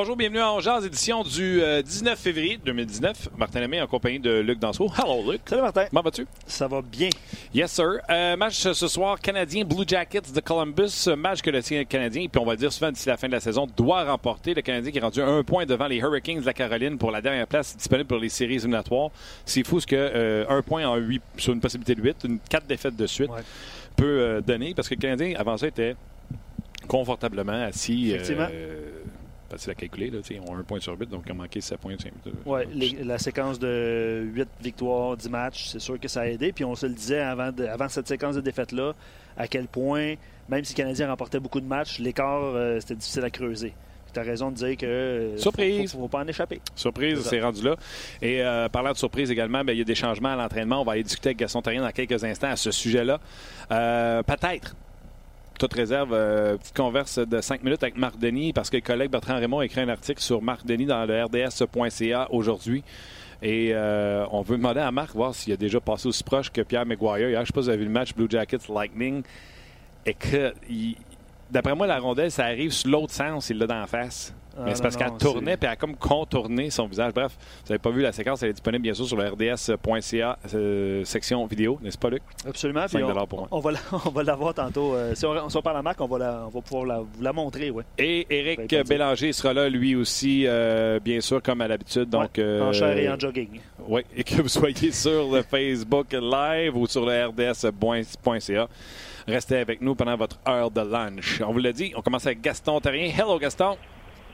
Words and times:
Bonjour, 0.00 0.14
bienvenue 0.14 0.38
à 0.38 0.52
Angers, 0.52 0.86
édition 0.86 1.24
du 1.24 1.60
19 1.60 2.12
euh, 2.12 2.16
février 2.16 2.56
2019. 2.64 3.30
Martin 3.36 3.62
Lemay 3.62 3.80
en 3.80 3.88
compagnie 3.88 4.20
de 4.20 4.38
Luc 4.38 4.60
Danseau. 4.60 4.88
Hello, 4.96 5.28
Luc. 5.28 5.40
Salut, 5.44 5.60
Martin. 5.60 5.86
Comment 5.90 6.02
vas-tu? 6.02 6.24
Ça 6.46 6.68
va 6.68 6.82
bien. 6.82 7.08
Yes, 7.52 7.72
sir. 7.72 7.98
Euh, 8.08 8.36
match 8.36 8.60
ce 8.60 8.86
soir, 8.86 9.18
Canadien 9.18 9.64
Blue 9.64 9.82
Jackets 9.84 10.32
de 10.32 10.38
Columbus. 10.38 11.08
Match 11.16 11.42
que 11.42 11.50
le 11.50 11.82
Canadien, 11.82 12.28
puis 12.30 12.40
on 12.40 12.46
va 12.46 12.54
dire 12.54 12.72
souvent 12.72 12.92
d'ici 12.92 13.08
la 13.08 13.16
fin 13.16 13.26
de 13.26 13.32
la 13.32 13.40
saison, 13.40 13.66
doit 13.76 14.04
remporter. 14.04 14.54
Le 14.54 14.62
Canadien 14.62 14.92
qui 14.92 14.98
est 14.98 15.00
rendu 15.00 15.20
un 15.20 15.42
point 15.42 15.66
devant 15.66 15.88
les 15.88 15.96
Hurricanes 15.96 16.42
de 16.42 16.46
la 16.46 16.54
Caroline 16.54 16.96
pour 16.96 17.10
la 17.10 17.20
dernière 17.20 17.48
place 17.48 17.76
disponible 17.76 18.06
pour 18.06 18.18
les 18.18 18.28
séries 18.28 18.54
éliminatoires. 18.54 19.10
C'est 19.44 19.66
fou 19.66 19.80
ce 19.80 19.86
que 19.88 19.96
euh, 19.96 20.44
un 20.48 20.62
point 20.62 20.86
en 20.86 20.94
8, 20.94 21.20
sur 21.38 21.54
une 21.54 21.60
possibilité 21.60 21.96
de 21.96 22.02
8, 22.02 22.16
une, 22.22 22.38
quatre 22.38 22.68
défaites 22.68 22.94
de 22.94 23.06
suite 23.08 23.32
peut 23.96 24.40
donner 24.46 24.74
parce 24.74 24.88
que 24.88 24.94
le 24.94 25.00
Canadien, 25.00 25.34
avant 25.36 25.56
ça, 25.56 25.66
était 25.66 25.96
confortablement 26.86 27.64
assis. 27.64 28.12
Effectivement 28.12 28.46
facile 29.48 29.70
à 29.70 29.74
calculer. 29.74 30.10
Là, 30.10 30.18
ils 30.30 30.40
ont 30.40 30.56
un 30.56 30.62
point 30.62 30.80
sur 30.80 30.98
8, 30.98 31.08
donc 31.08 31.22
ils 31.26 31.32
ont 31.32 31.36
manqué 31.36 31.60
7 31.60 31.78
points. 31.78 31.96
Oui, 32.46 32.96
la 33.02 33.18
séquence 33.18 33.58
de 33.58 34.26
8 34.34 34.48
victoires, 34.62 35.16
10 35.16 35.30
matchs, 35.30 35.68
c'est 35.68 35.78
sûr 35.78 35.98
que 35.98 36.08
ça 36.08 36.22
a 36.22 36.26
aidé. 36.26 36.52
Puis 36.52 36.64
on 36.64 36.74
se 36.74 36.86
le 36.86 36.94
disait 36.94 37.20
avant, 37.20 37.50
avant 37.70 37.88
cette 37.88 38.08
séquence 38.08 38.36
de 38.36 38.40
défaites-là, 38.40 38.92
à 39.36 39.46
quel 39.48 39.66
point, 39.66 40.14
même 40.48 40.64
si 40.64 40.74
le 40.74 40.76
Canadien 40.76 41.08
remportait 41.08 41.40
beaucoup 41.40 41.60
de 41.60 41.66
matchs, 41.66 41.98
l'écart, 41.98 42.42
euh, 42.42 42.80
c'était 42.80 42.96
difficile 42.96 43.24
à 43.24 43.30
creuser. 43.30 43.72
Tu 44.12 44.18
as 44.18 44.22
raison 44.22 44.50
de 44.50 44.56
dire 44.56 44.76
que. 44.76 44.86
Euh, 44.86 45.36
surprise! 45.36 45.76
Il 45.76 45.82
ne 45.98 46.02
faut, 46.02 46.08
pas 46.08 46.20
en 46.20 46.26
échapper. 46.26 46.60
Surprise, 46.74 47.20
c'est 47.20 47.42
rendu 47.42 47.62
là. 47.62 47.76
Et 48.22 48.42
euh, 48.42 48.68
parlant 48.70 48.92
de 48.92 48.96
surprise 48.96 49.30
également, 49.30 49.62
ben, 49.62 49.74
il 49.74 49.78
y 49.78 49.82
a 49.82 49.84
des 49.84 49.94
changements 49.94 50.30
à 50.30 50.36
l'entraînement. 50.36 50.80
On 50.80 50.84
va 50.84 50.92
aller 50.92 51.02
discuter 51.02 51.28
avec 51.28 51.38
Gaston 51.38 51.60
Terrien 51.60 51.82
dans 51.82 51.90
quelques 51.90 52.24
instants 52.24 52.48
à 52.48 52.56
ce 52.56 52.70
sujet-là. 52.70 53.20
Peut-être 53.68 54.74
toute 55.58 55.74
réserve, 55.74 56.12
euh, 56.12 56.56
petite 56.56 56.76
converse 56.76 57.18
de 57.18 57.40
cinq 57.40 57.62
minutes 57.62 57.82
avec 57.82 57.96
Marc 57.96 58.18
Denis 58.18 58.52
parce 58.52 58.70
que 58.70 58.76
le 58.76 58.82
collègue 58.82 59.10
Bertrand 59.10 59.36
Raymond 59.36 59.58
a 59.58 59.64
écrit 59.64 59.80
un 59.80 59.88
article 59.88 60.22
sur 60.22 60.40
Marc 60.40 60.64
Denis 60.64 60.86
dans 60.86 61.04
le 61.04 61.24
RDS.ca 61.24 62.28
aujourd'hui. 62.30 62.84
Et 63.42 63.70
euh, 63.72 64.24
on 64.30 64.42
veut 64.42 64.56
demander 64.56 64.80
à 64.80 64.90
Marc 64.90 65.14
voir 65.14 65.34
s'il 65.34 65.52
a 65.52 65.56
déjà 65.56 65.80
passé 65.80 66.08
aussi 66.08 66.24
proche 66.24 66.50
que 66.50 66.60
Pierre 66.60 66.86
McGuire. 66.86 67.28
Hier, 67.28 67.38
je 67.38 67.40
ne 67.40 67.46
sais 67.46 67.52
pas 67.52 67.60
si 67.60 67.66
vous 67.66 67.68
avez 67.68 67.78
vu 67.78 67.84
le 67.84 67.90
match 67.90 68.14
Blue 68.14 68.26
Jackets 68.28 68.72
Lightning. 68.72 69.22
Et 70.06 70.14
que, 70.14 70.52
d'après 71.50 71.74
moi, 71.74 71.86
la 71.86 71.98
rondelle, 71.98 72.30
ça 72.30 72.44
arrive 72.44 72.72
sur 72.72 72.90
l'autre 72.90 73.12
sens, 73.12 73.50
il 73.50 73.58
l'a 73.58 73.66
dans 73.66 73.80
la 73.80 73.86
face. 73.86 74.34
Ah, 74.58 74.62
mais 74.64 74.74
c'est 74.74 74.82
parce 74.82 74.96
qu'elle 74.96 75.16
tournait 75.18 75.56
puis 75.56 75.66
elle 75.66 75.72
a 75.72 75.76
comme 75.76 75.96
contourné 75.96 76.70
son 76.70 76.86
visage. 76.86 77.12
Bref, 77.14 77.36
vous 77.64 77.68
n'avez 77.70 77.78
pas 77.78 77.90
vu 77.90 78.02
la 78.02 78.12
séquence, 78.12 78.42
elle 78.42 78.50
est 78.50 78.54
disponible 78.54 78.82
bien 78.82 78.94
sûr 78.94 79.06
sur 79.06 79.16
le 79.16 79.28
rds.ca 79.28 80.38
euh, 80.54 81.04
section 81.04 81.46
vidéo, 81.46 81.78
n'est-ce 81.82 81.98
pas, 81.98 82.10
Luc? 82.10 82.22
Absolument. 82.46 82.86
on, 83.50 83.60
va 83.60 84.22
l'avoir 84.22 84.54
tantôt. 84.54 84.94
Euh, 84.94 85.14
si, 85.14 85.24
on, 85.26 85.62
parle 85.62 85.76
à 85.76 85.82
Marc, 85.82 86.00
on 86.00 86.06
va, 86.06 86.44
on 86.46 86.48
va 86.48 86.60
pouvoir 86.60 87.02
vous 87.02 87.22
la 87.22 87.32
montrer. 87.32 87.70
Ouais. 87.70 87.84
Et 87.98 88.26
Éric 88.30 88.74
Bélanger 88.88 89.32
sera 89.32 89.52
là, 89.52 89.68
lui 89.68 89.94
aussi, 89.94 90.44
euh, 90.46 90.98
bien 91.00 91.20
sûr, 91.20 91.42
comme 91.42 91.60
à 91.60 91.68
l'habitude. 91.68 92.08
donc 92.08 92.38
en 92.38 92.72
chair 92.72 92.96
et 92.96 93.08
en 93.08 93.18
jogging. 93.18 93.60
Oui, 93.86 94.02
et 94.16 94.24
que 94.24 94.42
vous 94.42 94.48
soyez 94.48 94.92
sur 94.92 95.30
le 95.30 95.42
Facebook 95.42 96.12
Live 96.12 96.76
ou 96.76 96.86
sur 96.86 97.06
le 97.06 97.26
rds.ca. 97.26 98.68
Restez 99.26 99.58
avec 99.58 99.82
nous 99.82 99.94
pendant 99.94 100.16
votre 100.16 100.38
heure 100.48 100.70
de 100.70 100.80
lunch. 100.80 101.42
On 101.46 101.52
vous 101.52 101.58
l'a 101.58 101.72
dit, 101.72 101.92
on 101.94 102.00
commence 102.00 102.26
avec 102.26 102.40
Gaston 102.40 102.80
Terrien. 102.80 103.12
Hello, 103.16 103.38
Gaston. 103.38 103.76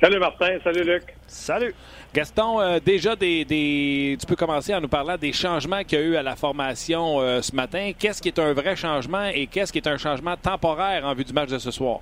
Salut 0.01 0.19
Martin, 0.19 0.59
salut 0.63 0.85
Luc. 0.85 1.03
Salut. 1.27 1.75
Gaston, 2.13 2.61
euh, 2.61 2.79
déjà 2.85 3.15
des, 3.17 4.17
tu 4.21 4.27
peux 4.27 4.37
commencer 4.37 4.75
en 4.75 4.81
nous 4.81 4.89
parlant 4.89 5.17
des 5.17 5.33
changements 5.33 5.83
qu'il 5.83 5.99
y 5.99 6.03
a 6.03 6.05
eu 6.05 6.17
à 6.17 6.23
la 6.23 6.37
formation 6.37 7.21
euh, 7.21 7.41
ce 7.41 7.55
matin. 7.55 7.93
Qu'est-ce 7.99 8.21
qui 8.21 8.29
est 8.29 8.39
un 8.39 8.53
vrai 8.53 8.77
changement 8.77 9.27
et 9.33 9.47
qu'est-ce 9.47 9.73
qui 9.73 9.79
est 9.79 9.89
un 9.89 9.97
changement 9.97 10.37
temporaire 10.37 11.07
en 11.07 11.15
vue 11.15 11.25
du 11.25 11.33
match 11.33 11.51
de 11.51 11.59
ce 11.59 11.71
soir? 11.71 12.01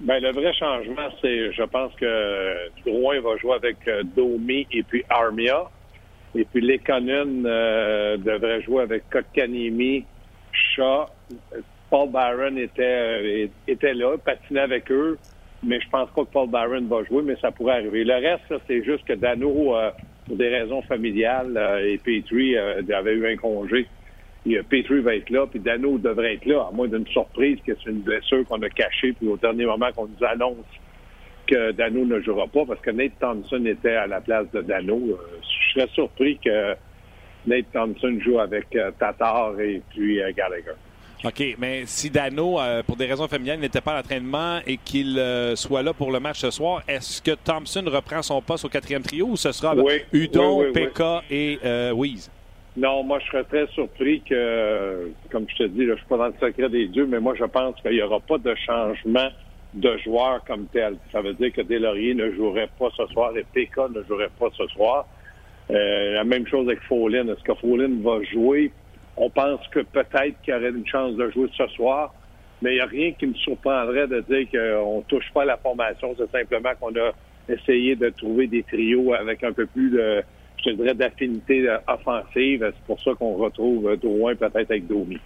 Bien, 0.00 0.20
le 0.20 0.32
vrai 0.32 0.52
changement, 0.54 1.08
c'est, 1.20 1.52
je 1.52 1.62
pense 1.64 1.92
que 1.94 2.54
Drouin 2.86 3.20
va 3.20 3.36
jouer 3.36 3.54
avec 3.54 3.76
euh, 3.88 4.02
Domi 4.16 4.66
et 4.72 4.82
puis 4.82 5.04
Armia. 5.10 5.64
Et 6.36 6.44
puis 6.44 6.60
Lekonen 6.60 7.42
devrait 7.42 8.60
jouer 8.62 8.82
avec 8.82 9.08
Kotkanimi, 9.10 10.04
Shaw. 10.52 11.06
Paul 11.90 12.08
Byron 12.10 12.58
était, 12.58 13.50
était 13.68 13.94
là, 13.94 14.16
patinait 14.18 14.62
avec 14.62 14.90
eux 14.90 15.16
mais 15.64 15.80
je 15.80 15.88
pense 15.88 16.10
pas 16.10 16.24
que 16.24 16.30
Paul 16.30 16.48
Byron 16.48 16.86
va 16.86 17.04
jouer, 17.04 17.22
mais 17.22 17.36
ça 17.40 17.50
pourrait 17.50 17.74
arriver. 17.74 18.04
Le 18.04 18.14
reste, 18.14 18.62
c'est 18.66 18.84
juste 18.84 19.04
que 19.04 19.14
Dano, 19.14 19.76
euh, 19.76 19.90
pour 20.26 20.36
des 20.36 20.48
raisons 20.48 20.82
familiales, 20.82 21.56
euh, 21.56 21.92
et 21.92 21.98
Petrie 21.98 22.56
euh, 22.56 22.82
avait 22.94 23.14
eu 23.14 23.26
un 23.26 23.36
congé. 23.36 23.86
Et, 24.46 24.58
Petrie 24.62 25.00
va 25.00 25.16
être 25.16 25.30
là, 25.30 25.46
puis 25.46 25.60
Dano 25.60 25.98
devrait 25.98 26.34
être 26.34 26.46
là, 26.46 26.68
à 26.68 26.74
moins 26.74 26.88
d'une 26.88 27.06
surprise 27.06 27.58
que 27.66 27.72
c'est 27.82 27.90
une 27.90 28.00
blessure 28.00 28.44
qu'on 28.46 28.62
a 28.62 28.68
cachée, 28.68 29.12
puis 29.12 29.28
au 29.28 29.36
dernier 29.36 29.66
moment 29.66 29.90
qu'on 29.92 30.06
nous 30.06 30.26
annonce 30.26 30.66
que 31.46 31.72
Dano 31.72 32.04
ne 32.04 32.20
jouera 32.20 32.46
pas, 32.46 32.64
parce 32.66 32.80
que 32.80 32.90
Nate 32.90 33.18
Thompson 33.20 33.64
était 33.66 33.96
à 33.96 34.06
la 34.06 34.20
place 34.20 34.50
de 34.52 34.62
Dano. 34.62 35.18
je 35.42 35.72
serais 35.74 35.88
surpris 35.92 36.38
que 36.38 36.74
Nate 37.46 37.66
Thompson 37.72 38.18
joue 38.20 38.38
avec 38.38 38.70
Tatar 38.98 39.60
et 39.60 39.82
puis 39.90 40.20
Gallagher. 40.34 40.72
OK, 41.24 41.56
mais 41.58 41.84
si 41.86 42.10
Dano, 42.10 42.60
euh, 42.60 42.82
pour 42.82 42.96
des 42.96 43.06
raisons 43.06 43.26
familiales, 43.28 43.58
n'était 43.58 43.80
pas 43.80 43.92
à 43.92 43.96
l'entraînement 43.96 44.58
et 44.66 44.76
qu'il 44.76 45.18
euh, 45.18 45.56
soit 45.56 45.82
là 45.82 45.94
pour 45.94 46.12
le 46.12 46.20
match 46.20 46.40
ce 46.40 46.50
soir, 46.50 46.82
est-ce 46.86 47.22
que 47.22 47.30
Thompson 47.30 47.82
reprend 47.86 48.20
son 48.20 48.42
poste 48.42 48.66
au 48.66 48.68
quatrième 48.68 49.02
trio 49.02 49.28
ou 49.28 49.36
ce 49.36 49.50
sera 49.50 49.74
Udon, 50.12 50.70
Pekka 50.74 51.22
et 51.30 51.58
euh, 51.64 51.94
Non, 52.76 53.02
moi, 53.04 53.20
je 53.20 53.26
serais 53.30 53.44
très 53.44 53.66
surpris 53.68 54.20
que, 54.20 55.12
comme 55.30 55.46
je 55.48 55.64
te 55.64 55.68
dis, 55.68 55.86
je 55.86 55.92
je 55.92 55.96
suis 55.96 56.06
pas 56.06 56.18
dans 56.18 56.26
le 56.26 56.34
secret 56.38 56.68
des 56.68 56.88
dieux, 56.88 57.06
mais 57.06 57.20
moi, 57.20 57.34
je 57.38 57.44
pense 57.44 57.80
qu'il 57.80 57.92
n'y 57.92 58.02
aura 58.02 58.20
pas 58.20 58.36
de 58.36 58.54
changement 58.66 59.28
de 59.72 59.96
joueur 60.04 60.44
comme 60.44 60.66
tel. 60.66 60.96
Ça 61.10 61.22
veut 61.22 61.32
dire 61.32 61.52
que 61.52 61.62
Delaurier 61.62 62.14
ne 62.14 62.32
jouerait 62.32 62.68
pas 62.78 62.90
ce 62.96 63.06
soir 63.06 63.34
et 63.34 63.46
Pekka 63.54 63.88
ne 63.88 64.02
jouerait 64.02 64.30
pas 64.38 64.48
ce 64.58 64.66
soir. 64.66 65.06
la 65.70 66.24
même 66.24 66.46
chose 66.46 66.68
avec 66.68 66.82
Follin. 66.82 67.28
Est-ce 67.28 67.42
que 67.42 67.54
Follin 67.54 68.02
va 68.02 68.22
jouer? 68.24 68.70
On 69.16 69.30
pense 69.30 69.66
que 69.68 69.80
peut-être 69.80 70.40
qu'il 70.42 70.54
y 70.54 70.56
aurait 70.56 70.70
une 70.70 70.86
chance 70.86 71.14
de 71.16 71.30
jouer 71.30 71.48
ce 71.56 71.66
soir, 71.68 72.14
mais 72.62 72.72
il 72.72 72.74
n'y 72.76 72.80
a 72.80 72.86
rien 72.86 73.12
qui 73.12 73.26
me 73.26 73.34
surprendrait 73.34 74.08
de 74.08 74.20
dire 74.20 74.48
qu'on 74.50 74.98
ne 74.98 75.02
touche 75.04 75.30
pas 75.32 75.42
à 75.42 75.46
la 75.46 75.56
formation. 75.56 76.14
C'est 76.18 76.30
simplement 76.30 76.70
qu'on 76.80 76.94
a 76.96 77.12
essayé 77.48 77.94
de 77.94 78.08
trouver 78.10 78.46
des 78.46 78.62
trios 78.62 79.14
avec 79.14 79.44
un 79.44 79.52
peu 79.52 79.66
plus 79.66 79.90
de, 79.90 80.22
je 80.64 80.70
dirais, 80.70 80.94
d'affinité 80.94 81.68
offensive. 81.86 82.72
C'est 82.74 82.86
pour 82.86 83.00
ça 83.00 83.12
qu'on 83.14 83.34
retrouve 83.34 83.96
Drouin 83.96 84.34
peut-être 84.34 84.56
avec 84.70 84.86
Domi. 84.86 85.18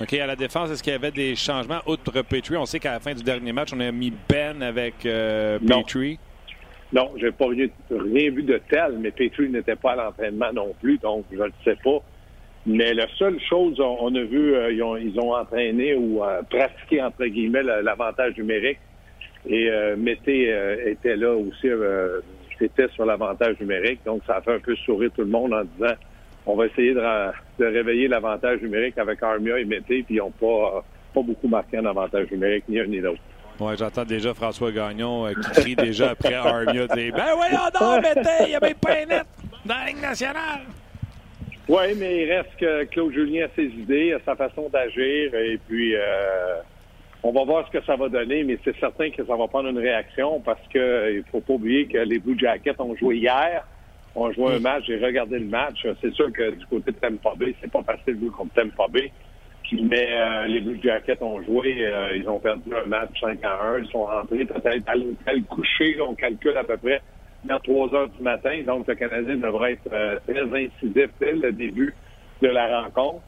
OK, 0.00 0.12
à 0.14 0.26
la 0.26 0.36
défense, 0.36 0.70
est-ce 0.70 0.82
qu'il 0.82 0.92
y 0.92 0.96
avait 0.96 1.12
des 1.12 1.36
changements 1.36 1.80
outre 1.86 2.22
Petrie? 2.22 2.56
On 2.56 2.66
sait 2.66 2.80
qu'à 2.80 2.92
la 2.92 3.00
fin 3.00 3.14
du 3.14 3.22
dernier 3.22 3.52
match, 3.52 3.70
on 3.74 3.80
a 3.80 3.92
mis 3.92 4.12
Ben 4.28 4.60
avec 4.62 5.06
euh, 5.06 5.58
Petrie. 5.60 6.18
Non, 6.92 7.12
j'ai 7.16 7.30
pas 7.32 7.46
rien, 7.46 7.66
rien, 7.90 8.30
vu 8.30 8.42
de 8.42 8.60
tel, 8.68 8.98
mais 8.98 9.10
Petrie 9.10 9.48
n'était 9.48 9.76
pas 9.76 9.92
à 9.92 9.96
l'entraînement 9.96 10.52
non 10.52 10.74
plus, 10.80 10.98
donc 10.98 11.24
je 11.30 11.42
ne 11.42 11.50
sais 11.64 11.76
pas. 11.82 12.02
Mais 12.66 12.94
la 12.94 13.06
seule 13.18 13.38
chose, 13.40 13.78
on, 13.78 14.14
a 14.14 14.22
vu, 14.22 14.54
euh, 14.54 14.72
ils, 14.72 14.82
ont, 14.82 14.96
ils, 14.96 15.18
ont, 15.20 15.34
entraîné 15.34 15.94
ou 15.94 16.24
euh, 16.24 16.40
pratiqué, 16.48 17.02
entre 17.02 17.26
guillemets, 17.26 17.62
l'avantage 17.62 18.36
numérique. 18.38 18.78
Et 19.46 19.68
euh, 19.68 19.96
Mété 19.96 20.50
euh, 20.50 20.90
était 20.90 21.16
là 21.16 21.34
aussi, 21.34 21.68
c'était 22.58 22.88
sur 22.94 23.04
l'avantage 23.04 23.60
numérique. 23.60 24.00
Donc, 24.06 24.22
ça 24.26 24.36
a 24.36 24.40
fait 24.40 24.54
un 24.54 24.60
peu 24.60 24.74
sourire 24.76 25.10
tout 25.14 25.22
le 25.22 25.28
monde 25.28 25.52
en 25.52 25.64
disant 25.64 25.94
on 26.46 26.56
va 26.56 26.66
essayer 26.66 26.94
de, 26.94 27.00
de 27.00 27.64
réveiller 27.64 28.08
l'avantage 28.08 28.60
numérique 28.60 28.98
avec 28.98 29.22
Armia 29.22 29.58
et 29.58 29.64
Mété, 29.64 30.02
puis 30.02 30.16
ils 30.16 30.18
n'ont 30.18 30.30
pas, 30.30 30.84
pas 31.14 31.22
beaucoup 31.22 31.48
marqué 31.48 31.78
un 31.78 31.86
avantage 31.86 32.30
numérique, 32.30 32.64
ni 32.68 32.78
un 32.80 32.86
ni 32.86 32.98
l'autre. 32.98 33.20
Oui, 33.60 33.74
j'entends 33.78 34.04
déjà 34.04 34.34
François 34.34 34.72
Gagnon 34.72 35.28
qui 35.28 35.60
crie 35.60 35.76
déjà 35.76 36.10
après 36.10 36.34
Armia. 36.34 36.86
Ben 36.86 37.12
oui, 37.14 37.46
non, 37.80 38.00
Mété, 38.00 38.30
il 38.40 38.48
n'y 38.48 38.54
a 38.56 38.60
même 38.60 38.74
pas 38.74 39.06
net 39.06 39.26
dans 39.64 39.74
la 39.74 40.08
nationale. 40.08 40.60
Oui, 41.66 41.94
mais 41.96 42.24
il 42.24 42.32
reste 42.32 42.54
que 42.58 42.84
Claude 42.84 43.12
Julien 43.12 43.46
a 43.46 43.48
ses 43.56 43.64
idées, 43.64 44.12
a 44.12 44.18
sa 44.24 44.36
façon 44.36 44.68
d'agir, 44.68 45.34
et 45.34 45.58
puis 45.66 45.94
euh, 45.96 46.60
on 47.22 47.32
va 47.32 47.44
voir 47.44 47.66
ce 47.66 47.78
que 47.78 47.82
ça 47.86 47.96
va 47.96 48.10
donner, 48.10 48.44
mais 48.44 48.58
c'est 48.62 48.76
certain 48.78 49.08
que 49.08 49.24
ça 49.24 49.34
va 49.34 49.48
prendre 49.48 49.70
une 49.70 49.78
réaction 49.78 50.40
parce 50.40 50.60
que 50.68 51.14
il 51.14 51.24
faut 51.32 51.40
pas 51.40 51.54
oublier 51.54 51.86
que 51.86 51.96
les 51.96 52.18
Blue 52.18 52.38
Jackets 52.38 52.78
ont 52.80 52.94
joué 52.94 53.16
hier. 53.16 53.66
On 54.14 54.26
a 54.26 54.32
joué 54.32 54.56
un 54.56 54.58
match, 54.60 54.84
j'ai 54.86 54.98
regardé 54.98 55.38
le 55.38 55.46
match. 55.46 55.86
C'est 56.02 56.12
sûr 56.12 56.30
que 56.32 56.50
du 56.50 56.66
côté 56.66 56.92
de 56.92 56.96
Tampa 56.96 57.32
Bay, 57.34 57.54
c'est 57.60 57.72
pas 57.72 57.82
facile 57.82 58.16
de 58.16 58.20
jouer 58.20 58.28
contre 58.28 58.52
Tampa 58.52 58.86
Bay. 58.88 59.10
Mais 59.72 60.08
euh, 60.12 60.46
les 60.46 60.60
Blue 60.60 60.78
Jackets 60.82 61.22
ont 61.22 61.42
joué, 61.42 61.74
euh, 61.80 62.14
ils 62.14 62.28
ont 62.28 62.38
perdu 62.38 62.70
un 62.76 62.86
match 62.86 63.18
5 63.18 63.42
à 63.42 63.64
1. 63.70 63.78
Ils 63.78 63.90
sont 63.90 64.04
rentrés 64.04 64.44
peut-être 64.44 64.86
à 64.86 64.94
l'hôtel 64.94 65.42
couché, 65.44 65.96
on 66.02 66.14
calcule 66.14 66.56
à 66.58 66.62
peu 66.62 66.76
près 66.76 67.00
vers 67.44 67.60
3 67.60 67.94
heures 67.94 68.08
du 68.08 68.22
matin. 68.22 68.62
Donc, 68.66 68.86
le 68.86 68.94
Canadien 68.94 69.36
devrait 69.36 69.72
être 69.72 69.92
euh, 69.92 70.18
très 70.26 70.42
incisif 70.42 71.10
dès 71.20 71.32
le 71.32 71.52
début 71.52 71.94
de 72.42 72.48
la 72.48 72.82
rencontre. 72.82 73.22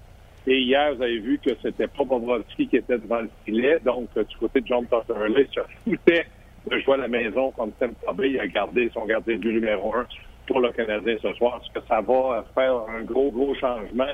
Et 0.47 0.61
hier, 0.61 0.95
vous 0.95 1.03
avez 1.03 1.19
vu 1.19 1.41
que 1.45 1.51
c'était 1.61 1.89
pas 1.89 2.05
Bobrovski 2.05 2.69
qui 2.69 2.77
était 2.77 2.99
devant 2.99 3.21
le 3.21 3.31
filet. 3.45 3.79
Donc, 3.85 4.09
du 4.17 4.37
côté 4.37 4.61
de 4.61 4.67
John 4.67 4.87
Tortorella, 4.87 5.41
il 5.41 5.49
se 5.49 5.61
foutait 5.85 6.27
de 6.71 6.79
jouer 6.79 6.95
à 6.95 6.99
la 6.99 7.09
maison 7.09 7.51
comme 7.53 7.73
Tampa 7.73 8.13
Bay. 8.13 8.31
Il 8.31 8.41
a 8.41 8.47
gardé 8.47 8.89
son 8.95 9.05
gardien 9.07 9.37
du 9.39 9.53
numéro 9.53 9.95
un 9.95 10.07
pour 10.47 10.61
le 10.61 10.71
Canadien 10.71 11.17
ce 11.21 11.33
soir. 11.35 11.61
Est-ce 11.63 11.81
que 11.81 11.87
ça 11.89 12.01
va 12.01 12.45
faire 12.55 12.75
un 12.97 13.03
gros, 13.03 13.31
gros 13.33 13.55
changement? 13.57 14.13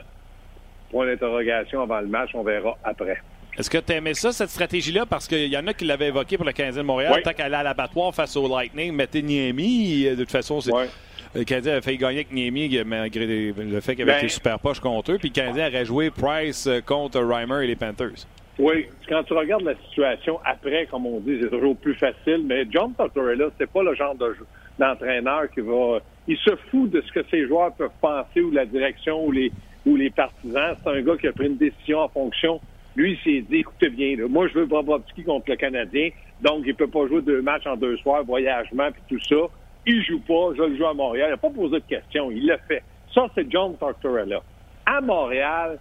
Point 0.91 1.07
d'interrogation 1.07 1.83
avant 1.83 2.01
le 2.01 2.07
match, 2.07 2.31
on 2.35 2.43
verra 2.43 2.77
après. 2.83 3.19
Est-ce 3.59 3.69
que 3.69 3.79
tu 3.79 3.93
aimais 3.93 4.15
ça, 4.15 4.33
cette 4.33 4.49
stratégie-là? 4.49 5.05
Parce 5.07 5.29
qu'il 5.29 5.47
y 5.53 5.57
en 5.59 5.67
a 5.67 5.75
qui 5.75 5.85
l'avaient 5.85 6.09
évoqué 6.09 6.37
pour 6.37 6.47
le 6.47 6.53
Canadien 6.53 6.83
de 6.83 6.87
Montréal. 6.87 7.13
Oui. 7.17 7.23
Tant 7.23 7.33
qu'elle 7.33 7.47
allait 7.47 7.57
à 7.57 7.63
l'abattoir 7.63 8.15
face 8.15 8.35
au 8.37 8.49
Lightning, 8.49 8.93
mettez 8.95 9.23
Niemi. 9.23 10.05
De 10.05 10.15
toute 10.17 10.31
façon, 10.31 10.61
c'est. 10.61 10.73
Ouais. 10.73 10.87
Le 11.35 11.45
Canadien 11.45 11.73
avait 11.73 11.81
failli 11.83 11.99
gagner 11.99 12.17
avec 12.19 12.33
Niemi 12.33 12.79
malgré 12.85 13.27
les- 13.27 13.53
le 13.53 13.81
fait 13.81 13.95
qu'il 13.95 14.03
avait 14.05 14.13
Ben- 14.13 14.19
été 14.19 14.29
super 14.29 14.59
poche 14.59 14.81
contre 14.81 15.13
eux. 15.13 15.19
Puis 15.19 15.29
le 15.29 15.35
Canadien 15.35 15.69
aurait 15.69 15.85
joué 15.85 16.11
Price 16.11 16.67
euh, 16.67 16.81
contre 16.81 17.21
Reimer 17.21 17.65
et 17.65 17.67
les 17.69 17.77
Panthers. 17.77 18.27
Oui, 18.59 18.87
quand 19.09 19.23
tu 19.25 19.33
regardes 19.33 19.63
la 19.65 19.75
situation 19.89 20.39
après, 20.45 20.87
comme 20.91 21.07
on 21.07 21.21
dit, 21.21 21.39
c'est 21.41 21.49
toujours 21.49 21.77
plus 21.77 21.95
facile. 21.95 22.43
Mais 22.45 22.67
John 22.71 22.93
Tortorella, 22.95 23.47
c'est 23.59 23.71
pas 23.71 23.83
le 23.83 23.95
genre 23.95 24.15
de 24.15 24.35
d'entraîneur 24.79 25.51
qui 25.53 25.61
va. 25.61 26.01
Il 26.29 26.37
se 26.39 26.55
fout 26.71 26.91
de 26.91 27.03
ce 27.07 27.13
que 27.13 27.25
ses 27.31 27.47
joueurs 27.47 27.73
peuvent 27.75 27.91
penser 28.01 28.41
ou 28.41 28.51
la 28.51 28.65
direction 28.67 29.25
ou 29.25 29.33
les 29.33 29.53
ou 29.85 29.97
les 29.97 30.11
partisans. 30.11 30.77
C'est 30.83 30.91
un 30.91 31.01
gars 31.03 31.17
qui 31.19 31.27
a 31.27 31.33
pris 31.33 31.47
une 31.47 31.57
décision 31.57 32.01
en 32.01 32.09
fonction. 32.09 32.61
Lui, 32.95 33.13
il 33.13 33.19
s'est 33.19 33.47
dit, 33.49 33.59
écoutez 33.59 33.89
bien, 33.89 34.17
là, 34.17 34.29
moi 34.29 34.49
je 34.49 34.55
veux 34.55 34.67
Bobrovski 34.67 35.25
contre 35.25 35.51
le 35.51 35.57
Canadien, 35.57 36.11
donc 36.41 36.65
il 36.67 36.75
peut 36.75 36.89
pas 36.89 37.07
jouer 37.07 37.23
deux 37.23 37.41
matchs 37.41 37.67
en 37.67 37.77
deux 37.77 37.97
soirs, 37.99 38.25
voyagement 38.25 38.91
puis 38.93 39.03
tout 39.09 39.25
ça. 39.25 39.49
Il 39.87 40.05
joue 40.05 40.21
pas, 40.21 40.55
je 40.57 40.63
le 40.63 40.77
joue 40.77 40.87
à 40.87 40.95
Montréal. 40.95 41.29
Il 41.29 41.33
n'a 41.33 41.37
pas 41.37 41.51
posé 41.51 41.81
de 41.81 41.85
questions, 41.87 42.31
il 42.31 42.47
l'a 42.47 42.59
fait. 42.59 42.83
Ça, 43.15 43.27
c'est 43.35 43.51
John 43.51 43.77
Tortorella. 43.77 44.41
À 44.87 45.01
Montréal, 45.01 45.79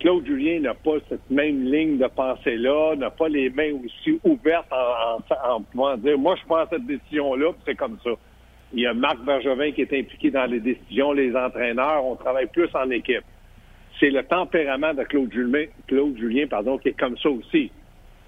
Claude 0.00 0.26
Julien 0.26 0.60
n'a 0.60 0.74
pas 0.74 0.96
cette 1.08 1.28
même 1.30 1.64
ligne 1.64 1.98
de 1.98 2.06
pensée-là, 2.06 2.94
n'a 2.96 3.10
pas 3.10 3.28
les 3.28 3.50
mains 3.50 3.72
aussi 3.84 4.20
ouvertes 4.24 4.72
en, 4.72 5.16
en, 5.16 5.54
en 5.54 5.62
pouvant 5.62 5.96
dire 5.96 6.18
moi 6.18 6.36
je 6.40 6.46
prends 6.46 6.64
cette 6.70 6.86
décision-là, 6.86 7.52
c'est 7.66 7.74
comme 7.74 7.98
ça. 8.04 8.10
Il 8.72 8.80
y 8.80 8.86
a 8.86 8.94
Marc 8.94 9.18
Bergevin 9.24 9.72
qui 9.72 9.82
est 9.82 9.92
impliqué 9.98 10.30
dans 10.30 10.44
les 10.44 10.60
décisions, 10.60 11.12
les 11.12 11.34
entraîneurs, 11.34 12.04
on 12.04 12.14
travaille 12.16 12.46
plus 12.46 12.68
en 12.74 12.90
équipe. 12.90 13.24
C'est 14.00 14.10
le 14.10 14.22
tempérament 14.22 14.94
de 14.94 15.02
Claude 15.04 15.32
Julien, 15.32 15.64
Claude 15.86 16.16
Julien 16.18 16.46
pardon, 16.46 16.78
qui 16.78 16.88
est 16.88 16.98
comme 16.98 17.16
ça 17.18 17.28
aussi. 17.30 17.70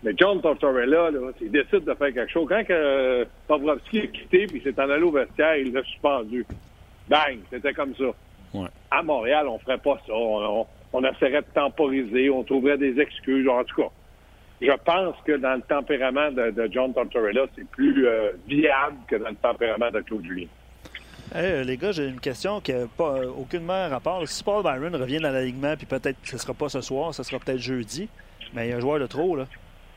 Mais 0.03 0.13
John 0.17 0.41
Tortorella, 0.41 1.11
là, 1.11 1.21
s'il 1.39 1.51
décide 1.51 1.85
de 1.85 1.95
faire 1.95 2.13
quelque 2.15 2.31
chose, 2.33 2.47
quand 2.49 2.63
euh, 2.71 3.25
Pavlovski 3.47 4.01
a 4.01 4.07
quitté 4.07 4.47
puis 4.47 4.61
s'est 4.63 4.81
en 4.81 4.89
allé 4.89 5.03
au 5.03 5.11
vestiaire, 5.11 5.57
il 5.59 5.73
l'a 5.73 5.83
suspendu. 5.85 6.47
Bang! 7.09 7.39
C'était 7.51 7.73
comme 7.75 7.95
ça. 7.97 8.07
Ouais. 8.55 8.69
À 8.91 9.03
Montréal, 9.03 9.47
on 9.47 9.59
ferait 9.59 9.79
pas 9.79 10.01
ça. 10.07 10.13
On, 10.15 10.61
on- 10.61 10.67
on 10.93 11.05
essaierait 11.05 11.43
de 11.43 11.47
temporiser, 11.55 12.31
on 12.31 12.43
trouverait 12.43 12.77
des 12.79 12.99
excuses. 12.99 13.47
En 13.47 13.63
tout 13.63 13.83
cas, 13.83 13.89
je 14.61 14.73
pense 14.85 15.15
que 15.25 15.37
dans 15.37 15.55
le 15.55 15.61
tempérament 15.63 16.33
de, 16.33 16.51
de 16.51 16.69
John 16.73 16.93
Tortorella, 16.93 17.47
c'est 17.57 17.65
plus 17.69 18.09
euh, 18.09 18.33
viable 18.49 18.97
que 19.07 19.15
dans 19.15 19.29
le 19.29 19.37
tempérament 19.37 19.91
de 19.93 20.01
Claude 20.01 20.25
Julien. 20.25 20.47
Hey, 21.33 21.45
euh, 21.53 21.63
les 21.63 21.77
gars, 21.77 21.93
j'ai 21.93 22.07
une 22.09 22.19
question 22.21 22.61
qui 22.61 22.73
n'a 22.73 22.87
pas 22.97 23.17
euh, 23.19 23.27
aucunement 23.31 23.89
rapport. 23.89 24.27
Si 24.27 24.43
Paul 24.43 24.63
Byron 24.65 24.95
revient 24.97 25.19
dans 25.21 25.31
l'alignement, 25.31 25.77
puis 25.77 25.87
peut-être 25.87 26.21
que 26.23 26.29
ce 26.29 26.35
ne 26.35 26.41
sera 26.41 26.55
pas 26.55 26.69
ce 26.69 26.81
soir, 26.81 27.15
ce 27.15 27.23
sera 27.23 27.39
peut-être 27.39 27.59
jeudi, 27.61 28.09
mais 28.53 28.67
il 28.67 28.71
y 28.71 28.73
a 28.73 28.77
un 28.77 28.81
joueur 28.81 28.99
de 28.99 29.07
trop, 29.07 29.37
là. 29.37 29.47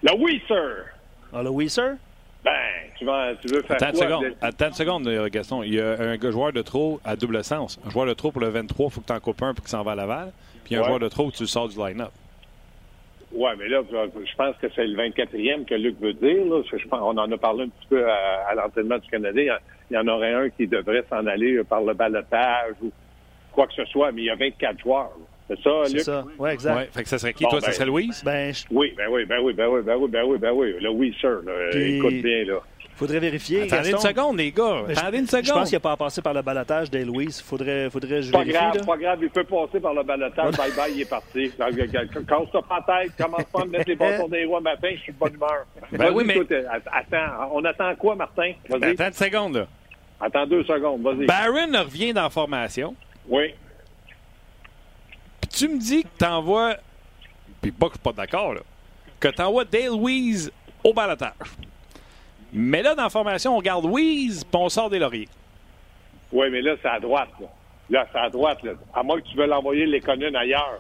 Là, 0.04 0.12
oui, 0.18 0.42
sir! 0.48 0.86
Ah, 1.34 1.42
le 1.42 1.50
oui, 1.50 1.70
sir? 1.70 1.96
Ben, 2.44 2.52
tu, 3.00 3.06
vas, 3.06 3.34
tu 3.36 3.48
veux 3.48 3.62
faire 3.64 3.78
Attends 3.78 3.88
une 3.88 3.94
quoi? 3.98 4.06
seconde. 4.08 4.24
de- 4.26 4.36
Attends 4.42 4.68
une 4.68 4.74
seconde, 4.74 5.08
euh, 5.08 5.30
Gaston. 5.32 5.64
Il 5.64 5.74
y 5.74 5.80
a 5.82 5.94
un 6.00 6.32
joueur 6.32 6.52
de 6.54 6.62
trop 6.62 7.00
à 7.06 7.16
double 7.16 7.44
sens. 7.44 7.80
Un 7.86 7.90
joueur 7.90 8.06
de 8.06 8.14
trop 8.14 8.32
pour 8.32 8.42
le 8.42 8.50
23, 8.50 8.88
il 8.88 8.92
faut 8.92 9.02
que 9.02 9.08
tu 9.08 9.14
en 9.14 9.20
coupes 9.20 9.42
un 9.42 9.54
pour 9.54 9.64
qu'il 9.64 9.72
s'en 9.72 9.82
va 9.82 9.94
à 9.94 9.96
Laval. 9.96 10.32
Puis 10.66 10.76
un 10.76 10.82
Ouais. 10.82 10.86
joueur 10.88 11.00
de 11.00 11.08
trop, 11.08 11.32
tu 11.32 11.44
le 11.44 11.48
sors 11.48 11.68
du 11.70 11.78
line-up. 11.80 12.12
Ouais, 13.32 13.52
mais 13.58 13.68
là, 13.68 13.82
je 13.92 14.36
pense 14.36 14.56
que 14.58 14.68
c'est 14.76 14.86
le 14.86 14.96
24e 14.96 15.66
que 15.66 15.74
Luc 15.74 16.00
veut 16.00 16.14
dire. 16.14 16.46
Là. 16.46 16.62
Je 16.72 16.88
pense, 16.88 17.00
on 17.02 17.18
en 17.18 17.32
a 17.32 17.38
parlé 17.38 17.64
un 17.64 17.70
petit 17.70 17.88
peu 17.90 18.08
à, 18.12 18.46
à 18.50 18.54
l'entraînement 18.56 19.00
du 19.00 19.10
Canadien. 19.10 19.58
Il 19.94 19.98
y 19.98 20.00
en- 20.00 20.08
aurait 20.08 20.34
un 20.34 20.50
qui 20.50 20.66
devrait 20.66 21.04
s'en 21.08 21.26
aller 21.28 21.64
par 21.64 21.82
le 21.84 21.94
balotage 21.94 22.74
ou 22.82 22.92
quoi 23.52 23.68
que 23.68 23.74
ce 23.74 23.86
soit, 23.86 24.12
mais 24.12 24.24
il 24.24 24.26
y 24.26 24.30
a 24.32 24.36
24 24.36 24.80
joueurs. 24.80 25.12
C'est 25.48 25.60
ça, 25.62 25.70
C'est 25.86 25.94
Luc? 25.94 26.02
ça. 26.02 26.24
Oui, 26.40 26.50
exact. 26.50 26.76
Ouais. 26.76 26.90
Fait 26.92 27.04
que 27.04 27.10
ça 27.10 27.18
serait 27.20 27.34
qui, 27.34 27.44
Bon, 27.44 27.52
toi? 27.52 27.60
ben- 27.60 27.66
ça 27.68 27.72
serait 27.74 27.86
Louise? 27.86 28.24
Ben, 28.26 28.52
Oui, 28.72 28.94
ben 28.98 29.08
oui, 29.12 29.26
ben 29.26 29.40
oui, 29.44 29.54
ben 29.54 29.68
oui, 29.68 29.82
ben 29.84 29.96
oui, 29.98 30.08
ben 30.10 30.24
oui, 30.26 30.38
ben 30.40 30.52
oui. 30.52 30.74
Là, 30.82 30.90
oui, 30.92 31.16
sir. 31.22 31.42
là. 31.46 31.52
Puis- 31.72 31.98
Écoute 31.98 32.14
bien, 32.24 32.46
là. 32.46 32.60
faudrait 32.96 33.20
vérifier. 33.20 33.64
Attendez 33.64 33.92
Gaston. 33.92 34.08
une 34.10 34.16
seconde, 34.16 34.38
les 34.38 34.52
gars. 34.52 34.84
Ben, 34.88 34.94
je- 34.96 35.00
Attendez 35.00 35.18
une 35.20 35.26
Je 35.26 35.32
seconde. 35.32 35.54
pense 35.60 35.70
qu'il 35.70 35.76
n'a 35.76 35.80
pas 35.82 35.98
passé 35.98 36.22
par 36.22 36.34
le 36.34 36.42
balotage 36.42 36.90
des 36.90 37.04
Louise. 37.04 37.42
Faudrait, 37.42 37.90
faudrait 37.90 38.22
je 38.22 38.32
Pas 38.32 38.40
vérifie, 38.40 38.54
grave, 38.58 38.78
là. 38.78 38.84
pas 38.86 38.98
grave, 38.98 39.20
il 39.22 39.30
peut 39.30 39.44
passer 39.44 39.80
par 39.80 39.94
le 39.94 40.04
balotage. 40.04 40.56
Bye 40.58 40.72
bye, 40.76 40.92
il 40.96 41.02
est 41.02 41.10
parti. 41.10 41.52
Casse-toi 41.52 42.62
pas 42.64 42.84
la 42.88 43.02
tête, 43.04 43.12
commence 43.18 43.44
pas 43.46 43.62
à 43.62 43.66
me 43.66 43.72
mettre 43.72 43.90
les 43.90 43.96
bâtons 43.96 44.28
des 44.30 44.46
rois 44.46 44.62
matin, 44.62 44.90
je 44.96 45.02
suis 45.02 45.12
de 45.14 45.18
bonne 45.18 45.34
humeur. 45.34 45.66
Ben 45.92 46.12
oui, 46.14 46.24
mais- 46.26 46.44
t'es- 46.46 46.64
Attends, 46.68 47.50
on 47.52 47.64
attend 47.66 47.94
quoi, 47.96 48.16
Martin? 48.16 48.54
Ben, 48.70 48.82
attends 48.84 49.08
une 49.08 49.14
seconde, 49.14 49.56
là. 49.58 49.68
Attends 50.24 50.48
deux 50.48 50.64
secondes, 50.64 51.02
vas-y. 51.02 51.26
Barron 51.26 51.84
revient 51.84 52.14
dans 52.14 52.24
la 52.24 52.30
formation. 52.30 52.96
Oui. 53.28 53.54
Puis 55.42 55.50
tu 55.50 55.68
me 55.68 55.78
dis 55.78 56.04
que 56.04 56.18
t'envoies. 56.18 56.78
Puis 57.62 57.72
pas 57.74 57.88
que 57.88 57.96
je 57.96 57.98
suis 57.98 58.04
pas 58.04 58.14
d'accord, 58.14 58.54
là. 58.54 58.62
Que 59.20 59.28
t'envoies 59.28 59.66
Dale 59.66 59.88
Louise 59.88 60.50
au 60.82 60.94
balotage. 60.94 61.34
Mais 62.54 62.82
là, 62.82 62.96
dans 62.96 63.04
la 63.04 63.10
formation, 63.10 63.58
on 63.58 63.62
garde 63.62 63.84
Louise 63.84 64.46
puis 64.46 64.62
on 64.62 64.70
sort 64.70 64.90
des 64.90 65.00
lauriers. 65.00 65.28
Oui, 66.32 66.50
mais 66.50 66.62
là, 66.62 66.76
c'est 66.82 66.88
à 66.88 67.02
droite. 67.02 67.30
Là, 67.42 67.48
là 67.90 68.08
c'est 68.10 68.20
à 68.20 68.30
droite. 68.30 68.64
Là. 68.64 68.72
À 68.94 69.04
moins 69.04 69.20
que 69.20 69.28
tu 69.28 69.36
veux 69.36 69.46
l'envoyer 69.46 69.86
les 69.86 70.00
communes 70.00 70.38
ailleurs. 70.38 70.80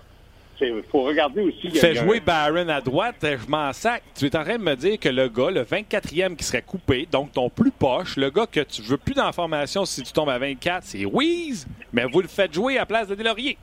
Il 0.61 0.83
faut 0.91 1.01
regarder 1.03 1.41
aussi. 1.41 1.69
Fais 1.71 1.95
jouer 1.95 2.19
Barron 2.19 2.69
à 2.69 2.79
droite, 2.79 3.15
je 3.21 3.49
m'en 3.49 3.71
sac. 3.73 4.01
Tu 4.15 4.25
es 4.25 4.35
en 4.35 4.43
train 4.43 4.57
de 4.57 4.63
me 4.63 4.75
dire 4.75 4.99
que 4.99 5.09
le 5.09 5.27
gars, 5.27 5.51
le 5.51 5.61
24e 5.63 6.35
qui 6.35 6.43
serait 6.43 6.61
coupé, 6.61 7.07
donc 7.11 7.31
ton 7.33 7.49
plus 7.49 7.71
poche, 7.71 8.15
le 8.17 8.29
gars 8.29 8.45
que 8.49 8.61
tu 8.61 8.81
veux 8.81 8.97
plus 8.97 9.13
dans 9.13 9.25
la 9.25 9.31
formation 9.33 9.83
si 9.85 10.03
tu 10.03 10.13
tombes 10.13 10.29
à 10.29 10.37
24, 10.37 10.83
c'est 10.83 11.05
Weeze, 11.05 11.67
mais 11.91 12.05
vous 12.05 12.21
le 12.21 12.27
faites 12.27 12.53
jouer 12.53 12.77
à 12.77 12.81
la 12.81 12.85
place 12.85 13.07
de 13.07 13.15
Delaurier. 13.15 13.57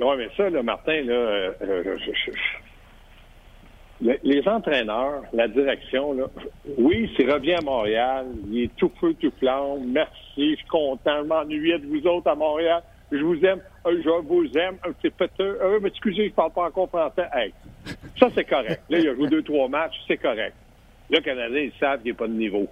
Oui, 0.00 0.14
mais 0.16 0.28
ça, 0.36 0.48
là, 0.48 0.62
Martin, 0.62 1.02
là, 1.02 1.12
euh, 1.12 1.50
euh, 1.62 1.96
je- 1.98 2.12
je- 2.12 2.32
je- 2.32 2.38
Le- 4.00 4.18
les 4.22 4.46
entraîneurs, 4.46 5.22
la 5.32 5.48
direction, 5.48 6.12
là, 6.12 6.26
oui, 6.78 7.10
s'il 7.16 7.28
revient 7.32 7.54
à 7.54 7.60
Montréal, 7.60 8.26
il 8.48 8.62
est 8.64 8.76
tout 8.76 8.92
feu, 9.00 9.12
tout 9.20 9.32
flamme. 9.40 9.86
Merci, 9.86 10.52
je 10.52 10.54
suis 10.56 10.66
content, 10.66 11.18
je 11.22 11.26
m'ennuyais 11.26 11.80
de 11.80 11.86
vous 11.86 12.06
autres 12.06 12.30
à 12.30 12.36
Montréal. 12.36 12.80
Je 13.10 13.22
vous 13.22 13.42
aime, 13.44 13.60
euh, 13.86 14.00
je 14.04 14.08
vous 14.08 14.58
aime, 14.58 14.76
un 14.86 14.92
petit 14.92 15.10
péteux. 15.10 15.58
Euh, 15.62 15.78
mais 15.80 15.88
excusez, 15.88 16.28
je 16.28 16.34
parle 16.34 16.52
pas 16.52 16.64
encore 16.66 16.88
français. 16.88 17.26
Hey, 17.32 17.52
ça, 18.18 18.28
c'est 18.34 18.44
correct. 18.44 18.82
Là, 18.90 18.98
il 18.98 19.08
a 19.08 19.14
joué 19.14 19.28
deux, 19.28 19.42
trois 19.42 19.68
matchs, 19.68 19.94
c'est 20.06 20.18
correct. 20.18 20.54
Le 21.10 21.20
Canadien, 21.20 21.60
ils 21.60 21.72
savent 21.80 22.02
qu'il 22.02 22.12
n'y 22.12 22.16
a 22.16 22.18
pas 22.18 22.28
de 22.28 22.34
niveau. 22.34 22.66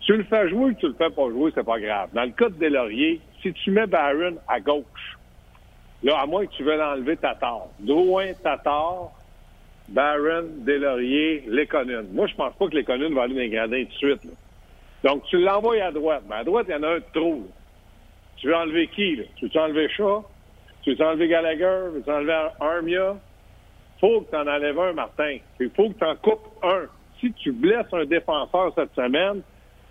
Tu 0.00 0.16
le 0.16 0.24
fais 0.24 0.48
jouer 0.48 0.70
ou 0.70 0.72
tu 0.72 0.86
le 0.86 0.94
fais 0.94 1.10
pas 1.10 1.28
jouer, 1.28 1.52
c'est 1.54 1.64
pas 1.64 1.78
grave. 1.78 2.08
Dans 2.14 2.24
le 2.24 2.30
cas 2.30 2.48
de 2.48 2.54
Delaurier, 2.54 3.20
si 3.42 3.52
tu 3.52 3.70
mets 3.70 3.86
Barron 3.86 4.36
à 4.48 4.58
gauche, 4.58 5.18
là, 6.02 6.20
à 6.20 6.26
moins 6.26 6.46
que 6.46 6.52
tu 6.52 6.64
veuilles 6.64 6.78
l'enlever 6.78 7.18
Tatar. 7.18 7.66
Drouin, 7.80 8.32
Tatar, 8.42 9.10
Barron, 9.88 10.46
Delaurier, 10.64 11.44
Lekonen. 11.46 12.06
Moi, 12.12 12.26
je 12.28 12.34
pense 12.34 12.54
pas 12.54 12.66
que 12.68 12.76
Lekonen 12.76 13.12
va 13.12 13.24
aller 13.24 13.34
dans 13.34 13.40
les 13.40 13.50
gradins 13.50 13.84
tout 13.84 13.90
de 13.90 13.94
suite. 13.94 14.24
là. 14.24 14.30
Donc, 15.04 15.24
tu 15.26 15.38
l'envoies 15.38 15.82
à 15.82 15.90
droite. 15.92 16.22
Mais 16.28 16.36
à 16.36 16.44
droite, 16.44 16.66
il 16.68 16.72
y 16.72 16.74
en 16.76 16.82
a 16.82 16.88
un 16.88 16.98
de 16.98 17.04
trop. 17.12 17.46
Tu 18.40 18.48
veux 18.48 18.56
enlever 18.56 18.88
qui? 18.88 19.16
Là? 19.16 19.24
Tu 19.36 19.48
veux 19.48 19.60
enlever 19.60 19.88
Shaw? 19.90 20.24
Tu 20.82 20.94
veux 20.94 21.06
enlever 21.06 21.28
Gallagher? 21.28 21.90
Tu 21.94 22.10
veux 22.10 22.12
enlever 22.12 22.48
Armia? 22.58 23.16
faut 24.00 24.22
que 24.22 24.30
tu 24.30 24.36
en 24.36 24.46
enlèves 24.46 24.78
un, 24.78 24.92
Martin. 24.94 25.36
Il 25.60 25.70
faut 25.70 25.90
que 25.90 25.98
tu 25.98 26.04
en 26.04 26.16
coupes 26.16 26.48
un. 26.62 26.86
Si 27.20 27.32
tu 27.34 27.52
blesses 27.52 27.92
un 27.92 28.06
défenseur 28.06 28.72
cette 28.74 28.94
semaine, 28.94 29.42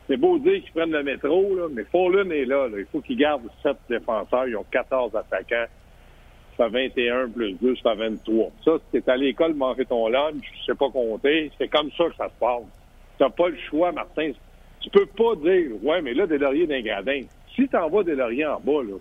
c'est 0.08 0.18
beau 0.18 0.40
dire 0.40 0.64
qu'ils 0.64 0.72
prennent 0.72 0.92
le 0.92 1.04
métro, 1.04 1.56
là, 1.56 1.68
mais 1.72 1.84
Fallen 1.84 2.32
est 2.32 2.46
là, 2.46 2.68
là. 2.68 2.80
Il 2.80 2.86
faut 2.92 3.02
qu'ils 3.02 3.18
gardent 3.18 3.48
sept 3.62 3.78
défenseurs. 3.88 4.48
Ils 4.48 4.58
ont 4.58 4.66
14 4.72 5.16
attaquants. 5.16 5.68
Ça 6.58 6.70
fait 6.70 6.90
21 6.90 7.30
plus 7.30 7.54
2, 7.54 7.76
ça 7.76 7.96
fait 7.96 8.10
23. 8.10 8.50
Ça, 8.66 8.72
si 8.78 9.02
t'es 9.02 9.12
à 9.12 9.16
l'école 9.16 9.54
manger 9.54 9.86
ton 9.86 10.08
lunch, 10.10 10.42
tu 10.42 10.66
sais 10.66 10.76
pas 10.76 10.90
compter, 10.90 11.52
c'est 11.58 11.68
comme 11.68 11.92
ça 11.92 12.06
que 12.06 12.16
ça 12.16 12.28
se 12.28 12.40
passe. 12.40 12.64
T'as 13.20 13.30
pas 13.30 13.50
le 13.50 13.58
choix, 13.70 13.92
Martin. 13.92 14.32
Tu 14.82 14.90
peux 14.90 15.06
pas 15.06 15.36
dire, 15.36 15.72
ouais, 15.84 16.02
mais 16.02 16.14
là, 16.14 16.26
des 16.26 16.38
lauriers 16.38 16.66
d'un 16.66 16.82
gradin. 16.82 17.22
Si 17.60 17.68
t'envoies 17.68 18.04
des 18.04 18.16
lauriers 18.16 18.46
en 18.46 18.60
bas, 18.60 18.82
là, 18.84 18.96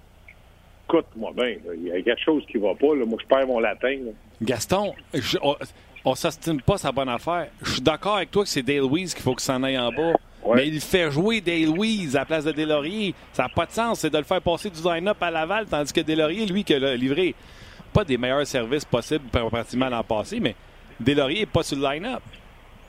écoute-moi 0.88 1.32
bien, 1.36 1.54
il 1.76 1.88
y 1.88 1.92
a 1.92 2.02
quelque 2.02 2.22
chose 2.24 2.42
qui 2.50 2.58
va 2.58 2.74
pas, 2.74 2.94
là. 2.94 3.04
Moi, 3.04 3.18
je 3.22 3.26
perds 3.26 3.46
mon 3.46 3.60
latin, 3.60 3.90
là. 4.04 4.10
Gaston, 4.42 4.94
je- 5.14 5.38
on, 5.42 5.54
on 6.04 6.14
s'astine 6.14 6.60
pas 6.62 6.78
sa 6.78 6.90
bonne 6.92 7.08
affaire. 7.08 7.48
Je 7.62 7.72
suis 7.72 7.80
d'accord 7.82 8.16
avec 8.16 8.30
toi 8.30 8.42
que 8.42 8.48
c'est 8.48 8.62
Dale 8.62 8.78
Louise 8.78 9.14
qu'il 9.14 9.22
faut 9.22 9.34
qu'il 9.34 9.42
s'en 9.44 9.62
aille 9.62 9.78
en 9.78 9.90
bas. 9.92 10.12
Ouais. 10.44 10.56
Mais 10.56 10.68
il 10.68 10.80
fait 10.80 11.10
jouer 11.10 11.40
Dale 11.40 11.66
Louise 11.66 12.16
à 12.16 12.20
la 12.20 12.24
place 12.24 12.44
de 12.44 12.52
Delaurier. 12.52 13.14
Ça 13.32 13.42
n'a 13.44 13.48
pas 13.48 13.66
de 13.66 13.72
sens. 13.72 14.00
C'est 14.00 14.10
de 14.10 14.16
le 14.18 14.24
faire 14.24 14.40
passer 14.40 14.70
du 14.70 14.80
line-up 14.82 15.16
à 15.20 15.30
Laval, 15.30 15.66
tandis 15.66 15.92
que 15.92 16.00
Delaurier, 16.00 16.46
lui, 16.46 16.64
qui 16.64 16.74
a 16.74 16.96
livré 16.96 17.34
pas 17.92 18.04
des 18.04 18.16
meilleurs 18.18 18.46
services 18.46 18.84
possibles 18.84 19.24
pratiquement 19.28 19.88
l'an 19.88 20.04
passé, 20.04 20.40
mais 20.40 20.54
Delaurier 21.00 21.40
n'est 21.40 21.46
pas 21.46 21.62
sur 21.62 21.76
le 21.76 21.82
line-up. 21.82 22.22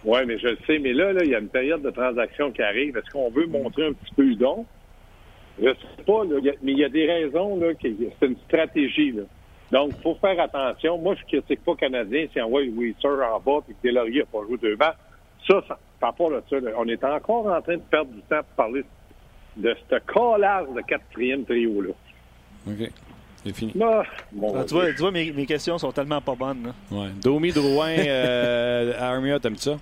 Oui, 0.05 0.19
mais 0.25 0.37
je 0.39 0.47
le 0.47 0.57
sais, 0.65 0.79
mais 0.79 0.93
là, 0.93 1.11
là, 1.11 1.21
il 1.23 1.31
y 1.31 1.35
a 1.35 1.39
une 1.39 1.49
période 1.49 1.81
de 1.81 1.89
transaction 1.89 2.51
qui 2.51 2.61
arrive. 2.61 2.95
Est-ce 2.95 3.09
qu'on 3.11 3.29
veut 3.29 3.47
montrer 3.47 3.87
un 3.87 3.93
petit 3.93 4.13
peu 4.15 4.23
le 4.23 4.35
don? 4.35 4.65
Je 5.61 5.69
sais 5.69 6.03
pas, 6.05 6.23
là, 6.23 6.35
il 6.39 6.45
y 6.45 6.49
a- 6.49 6.53
mais 6.61 6.71
il 6.71 6.79
y 6.79 6.83
a 6.83 6.89
des 6.89 7.05
raisons, 7.05 7.59
là, 7.59 7.67
c'est 7.81 8.25
une 8.25 8.37
stratégie, 8.47 9.11
là. 9.11 9.23
Donc, 9.71 9.91
il 9.97 10.01
faut 10.01 10.15
faire 10.15 10.39
attention. 10.39 10.97
Moi, 10.97 11.15
je 11.15 11.25
critique 11.25 11.63
pas 11.63 11.75
Canadien 11.75 12.27
si 12.33 12.41
on 12.41 12.49
voit 12.49 12.61
Weiser 12.61 12.95
en 13.05 13.39
bas 13.39 13.59
et 13.69 13.73
que 13.73 13.87
Delaurier 13.87 14.19
n'a 14.21 14.25
pas 14.25 14.39
joué 14.47 14.57
deux 14.57 14.75
matchs. 14.75 14.97
Ça, 15.47 15.63
ça 15.67 15.77
par 15.99 16.11
rapport 16.11 16.33
à 16.33 16.41
ça, 16.49 16.59
là, 16.59 16.71
on 16.77 16.87
est 16.87 17.03
encore 17.03 17.47
en 17.47 17.61
train 17.61 17.75
de 17.75 17.81
perdre 17.81 18.11
du 18.11 18.21
temps 18.21 18.39
pour 18.39 18.65
parler 18.65 18.83
de 19.57 19.75
ce 19.89 19.95
collage 20.05 20.67
de 20.75 20.81
quatrième 20.81 21.43
trio-là. 21.43 21.93
OK. 22.67 22.89
C'est 23.43 23.55
fini. 23.55 23.73
Ah, 23.81 24.03
ah, 24.03 24.63
tu, 24.67 24.73
vois, 24.73 24.91
tu 24.91 24.99
vois, 24.99 25.11
mes, 25.11 25.31
mes, 25.31 25.45
questions 25.45 25.77
sont 25.77 25.91
tellement 25.91 26.19
pas 26.19 26.35
bonnes. 26.35 26.63
Là. 26.63 26.97
Ouais. 26.97 27.09
Domi, 27.21 27.51
Drouin, 27.51 27.97
euh, 27.97 28.93
Armia, 28.99 29.39
t'aimes 29.39 29.55
ça? 29.55 29.77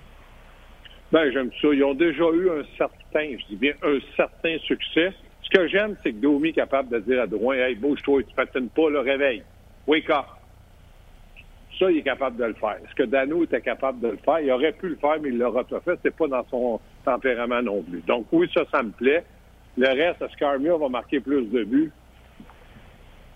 Ben, 1.10 1.30
j'aime 1.32 1.50
ça. 1.60 1.68
Ils 1.72 1.82
ont 1.82 1.94
déjà 1.94 2.24
eu 2.34 2.50
un 2.50 2.62
certain, 2.76 3.36
je 3.36 3.46
dis 3.48 3.56
bien 3.56 3.72
un 3.82 3.98
certain 4.16 4.58
succès. 4.58 5.12
Ce 5.50 5.58
que 5.58 5.66
j'aime, 5.68 5.96
c'est 6.02 6.12
que 6.12 6.18
Domi 6.18 6.50
est 6.50 6.52
capable 6.52 6.90
de 6.90 6.98
dire 6.98 7.22
à 7.22 7.26
Drouin, 7.26 7.56
hey, 7.56 7.74
bouge-toi, 7.74 8.22
tu 8.22 8.34
patines 8.34 8.68
pas, 8.68 8.90
le 8.90 9.00
réveil. 9.00 9.42
Wake 9.86 10.10
up. 10.10 10.26
Ça, 11.78 11.90
il 11.90 11.98
est 11.98 12.02
capable 12.02 12.36
de 12.36 12.44
le 12.44 12.54
faire. 12.54 12.76
Est-ce 12.84 12.94
que 12.94 13.04
Dano 13.04 13.44
était 13.44 13.60
capable 13.62 14.00
de 14.00 14.08
le 14.08 14.16
faire? 14.18 14.40
Il 14.40 14.50
aurait 14.50 14.72
pu 14.72 14.88
le 14.88 14.96
faire, 14.96 15.16
mais 15.22 15.30
il 15.30 15.38
l'aura 15.38 15.64
pas 15.64 15.80
fait. 15.80 15.98
C'est 16.02 16.14
pas 16.14 16.26
dans 16.26 16.44
son 16.50 16.80
tempérament 17.04 17.62
non 17.62 17.82
plus. 17.82 18.02
Donc 18.06 18.26
oui, 18.32 18.50
ça, 18.52 18.64
ça 18.70 18.82
me 18.82 18.90
plaît. 18.90 19.24
Le 19.78 19.88
reste, 19.88 20.20
est-ce 20.20 20.36
qu'Armia 20.36 20.76
va 20.76 20.88
marquer 20.88 21.20
plus 21.20 21.46
de 21.46 21.64
buts? 21.64 21.92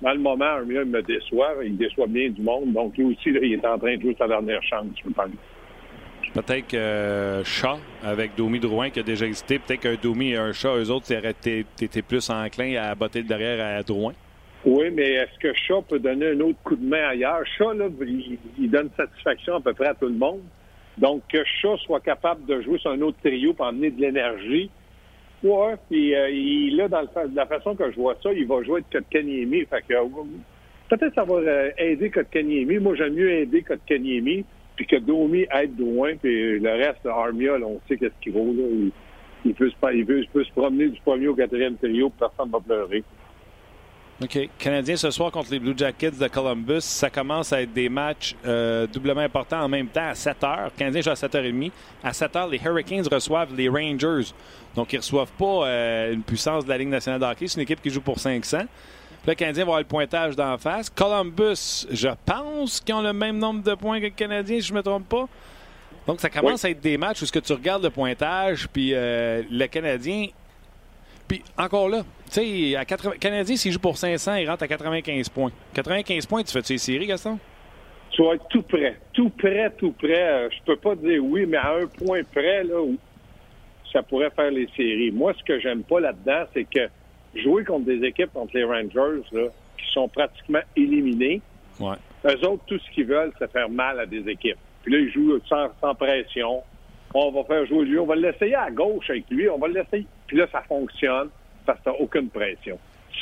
Dans 0.03 0.13
le 0.13 0.19
moment, 0.19 0.45
Armia 0.45 0.85
me 0.85 1.01
déçoit. 1.03 1.55
Il 1.65 1.77
déçoit 1.77 2.09
bien 2.09 2.29
du 2.29 2.43
monde. 2.43 2.73
Donc 2.73 2.97
lui 2.99 3.05
aussi, 3.05 3.31
il 3.31 3.55
est 3.55 3.65
en 3.65 3.79
train 3.79 3.97
de 3.97 4.03
jouer 4.03 4.17
sa 4.19 4.27
dernière 4.27 4.63
chance, 4.65 4.89
je 5.03 5.11
pense. 5.11 5.31
Peut-être 6.35 6.67
que 6.67 6.77
euh, 6.77 7.45
Chat, 7.45 7.79
avec 8.03 8.35
Domi 8.37 8.59
Drouin, 8.59 8.89
qui 8.89 9.01
a 9.01 9.03
déjà 9.03 9.27
existé, 9.27 9.59
peut-être 9.59 9.81
qu'un 9.81 9.97
Domi 10.03 10.31
et 10.31 10.37
un 10.37 10.53
Chat, 10.53 10.75
eux 10.77 10.91
autres, 10.91 11.13
étaient 11.13 12.03
plus 12.03 12.31
enclins 12.31 12.77
à 12.77 12.95
botter 12.95 13.23
derrière 13.23 13.79
à 13.79 13.83
Drouin. 13.83 14.15
Oui, 14.65 14.91
mais 14.93 15.11
est-ce 15.13 15.39
que 15.41 15.53
Chat 15.55 15.83
peut 15.89 15.99
donner 15.99 16.29
un 16.29 16.41
autre 16.41 16.59
coup 16.65 16.77
de 16.77 16.87
main 16.87 17.09
ailleurs? 17.09 17.45
Chat, 17.59 17.75
là, 17.75 17.87
il, 18.59 18.71
donne 18.71 18.89
satisfaction 18.97 19.57
à 19.57 19.61
peu 19.61 19.75
près 19.75 19.89
à 19.89 19.95
tout 19.95 20.07
le 20.07 20.15
monde. 20.15 20.41
Donc, 20.97 21.23
que 21.29 21.45
Chat 21.61 21.77
soit 21.85 22.01
capable 22.01 22.47
de 22.47 22.63
jouer 22.63 22.79
sur 22.79 22.93
un 22.93 23.01
autre 23.03 23.19
trio 23.23 23.53
pour 23.53 23.67
emmener 23.67 23.91
de 23.91 24.01
l'énergie. 24.01 24.71
Oui, 25.43 25.73
puis 25.91 26.15
euh, 26.15 26.31
il, 26.31 26.77
là, 26.77 26.89
dans 26.89 27.01
le, 27.01 27.29
de 27.29 27.37
la 27.37 27.47
façon 27.47 27.75
que 27.75 27.91
je 27.91 27.97
vois 27.97 28.17
ça, 28.23 28.33
il 28.33 28.47
va 28.47 28.63
jouer 28.63 28.81
avec 28.81 28.91
Kotkaniemi. 28.91 29.67
Fait 29.67 29.83
que, 29.87 29.95
peut-être 30.89 31.15
ça 31.15 31.25
va 31.25 31.35
euh, 31.35 31.71
aider 31.77 32.09
Kotkaniemi. 32.09 32.79
Moi, 32.79 32.95
j'aime 32.95 33.15
mieux 33.15 33.31
aider 33.33 33.63
Kotkaniemi 33.63 34.45
puis 34.77 34.87
que 34.87 34.97
Domi 34.97 35.47
aide 35.53 35.79
loin, 35.79 36.17
puis 36.17 36.59
le 36.59 36.71
reste, 36.71 37.05
Armia, 37.07 37.55
on 37.65 37.81
sait 37.89 37.97
qu'est-ce 37.97 38.21
qu'il 38.21 38.33
vaut. 38.33 38.53
Là. 38.53 38.91
Il, 39.45 39.55
peut 39.55 39.71
se, 39.71 39.95
il, 39.95 40.07
peut, 40.07 40.45
se 40.45 40.53
promener 40.53 40.89
du 40.89 41.01
premier 41.01 41.29
au 41.29 41.35
quatrième 41.35 41.77
trio, 41.77 42.11
personne 42.11 42.47
ne 42.47 42.53
va 42.53 42.61
pleurer. 42.61 43.05
OK. 44.23 44.49
Canadien 44.57 44.95
ce 44.95 45.11
soir 45.11 45.33
contre 45.33 45.51
les 45.51 45.59
Blue 45.59 45.75
Jackets 45.77 46.13
de 46.13 46.29
Columbus. 46.29 46.83
Ça 46.83 47.11
commence 47.11 47.53
à 47.53 47.63
être 47.63 47.73
des 47.73 47.89
matchs 47.89 48.37
euh, 48.47 48.87
doublement 48.87 49.21
importants 49.21 49.63
en 49.63 49.69
même 49.69 49.89
temps 49.89 50.07
à 50.07 50.15
7 50.15 50.37
h. 50.43 50.71
Canadien 50.77 51.01
joue 51.01 51.11
à 51.11 51.15
7h30. 51.15 51.73
À 52.05 52.13
7 52.13 52.33
h, 52.35 52.51
les 52.51 52.61
Hurricanes 52.65 53.07
reçoivent 53.11 53.55
les 53.57 53.69
Rangers. 53.69 54.33
Donc, 54.77 54.93
ils 54.93 54.97
ne 54.97 55.01
reçoivent 55.01 55.33
pas 55.33 55.67
euh, 55.67 56.13
une 56.13 56.23
puissance 56.23 56.65
de 56.65 56.69
la 56.69 56.79
Ligue 56.79 56.89
nationale 56.89 57.21
de 57.21 57.27
hockey. 57.27 57.49
C'est 57.49 57.57
une 57.57 57.63
équipe 57.63 57.83
qui 57.83 57.91
joue 57.91 58.01
pour 58.01 58.21
500 58.21 58.59
le 59.27 59.35
Canadien 59.35 59.65
va 59.65 59.69
avoir 59.69 59.81
le 59.81 59.87
pointage 59.87 60.37
d'en 60.37 60.59
face. 60.59 60.91
Columbus, 60.91 61.87
je 61.91 62.09
pense 62.27 62.81
qu'ils 62.81 62.95
ont 62.95 63.03
le 63.03 63.13
même 63.13 63.39
nombre 63.39 63.63
de 63.63 63.75
points 63.75 64.01
que 64.01 64.07
le 64.07 64.11
Canadien, 64.11 64.61
si 64.61 64.67
je 64.67 64.73
ne 64.73 64.79
me 64.79 64.83
trompe 64.83 65.09
pas. 65.09 65.29
Donc, 66.07 66.21
ça 66.21 66.29
commence 66.29 66.65
à 66.65 66.71
être 66.71 66.81
des 66.81 66.99
matchs 66.99 67.23
où 67.23 67.27
ce 67.27 67.33
que 67.33 67.39
tu 67.39 67.53
regardes 67.53 67.85
le 67.85 67.91
pointage, 67.91 68.69
puis 68.69 68.93
euh, 68.93 69.43
le 69.49 69.67
Canadien. 69.67 70.27
Puis 71.29 71.43
encore 71.57 71.89
là, 71.89 72.03
tu 72.31 72.41
sais, 72.41 72.77
à 72.77 72.85
80... 72.85 73.13
Canadien, 73.21 73.57
s'il 73.57 73.71
joue 73.71 73.79
pour 73.79 73.97
500, 73.97 74.35
il 74.37 74.51
rentre 74.51 74.65
à 74.65 74.69
95 74.69 75.29
points. 75.29 75.53
95 75.75 76.27
points, 76.27 76.43
tu 76.43 76.53
fais-tu 76.53 76.73
les 76.73 76.79
séries, 76.79 77.07
Gaston? 77.07 77.39
Tu 78.11 78.23
vas 78.23 78.35
être 78.35 78.47
tout 78.49 78.63
près. 78.63 78.99
Tout 79.13 79.31
près, 79.31 79.71
tout 79.79 79.93
près. 79.93 80.29
Euh, 80.29 80.49
je 80.51 80.63
peux 80.67 80.77
pas 80.77 80.97
dire 80.97 81.25
oui, 81.25 81.47
mais 81.47 81.57
à 81.57 81.77
un 81.77 81.87
point 81.87 82.23
près, 82.25 82.65
là, 82.65 82.85
ça 83.93 84.03
pourrait 84.03 84.31
faire 84.31 84.51
les 84.51 84.69
séries. 84.77 85.13
Moi, 85.13 85.33
ce 85.39 85.45
que 85.45 85.61
j'aime 85.61 85.85
pas 85.85 86.01
là-dedans, 86.01 86.45
c'est 86.53 86.65
que 86.65 86.89
jouer 87.35 87.65
contre 87.65 87.87
des 87.87 88.05
équipes 88.05 88.33
contre 88.33 88.57
les 88.57 88.65
Rangers 88.65 89.23
là, 89.33 89.49
qui 89.79 89.93
sont 89.93 90.09
pratiquement 90.09 90.61
éliminés. 90.77 91.41
Ouais. 91.81 91.97
Eux 92.25 92.47
autres, 92.47 92.63
tout 92.67 92.79
ce 92.79 92.91
qu'ils 92.91 93.07
veulent, 93.07 93.33
c'est 93.39 93.51
faire 93.51 93.69
mal 93.69 93.99
à 94.01 94.07
des 94.07 94.29
équipes. 94.29 94.59
Puis 94.83 94.93
là, 94.93 94.99
ils 94.99 95.11
jouent 95.11 95.39
sans, 95.49 95.69
sans 95.81 95.95
pression. 95.95 96.63
On 97.15 97.31
va 97.31 97.45
faire 97.45 97.67
jouer 97.67 97.85
lui. 97.85 97.99
On 97.99 98.07
va 98.07 98.17
l'essayer 98.17 98.55
à 98.55 98.71
gauche 98.71 99.11
avec 99.11 99.29
lui. 99.31 99.49
On 99.49 99.59
va 99.59 99.69
l'essayer. 99.69 100.07
Puis 100.27 100.37
là, 100.37 100.47
ça 100.51 100.63
fonctionne 100.63 101.29
parce 101.65 101.79
que 101.81 101.85
t'as 101.85 101.93
aucune 101.93 102.29
pression. 102.29 102.79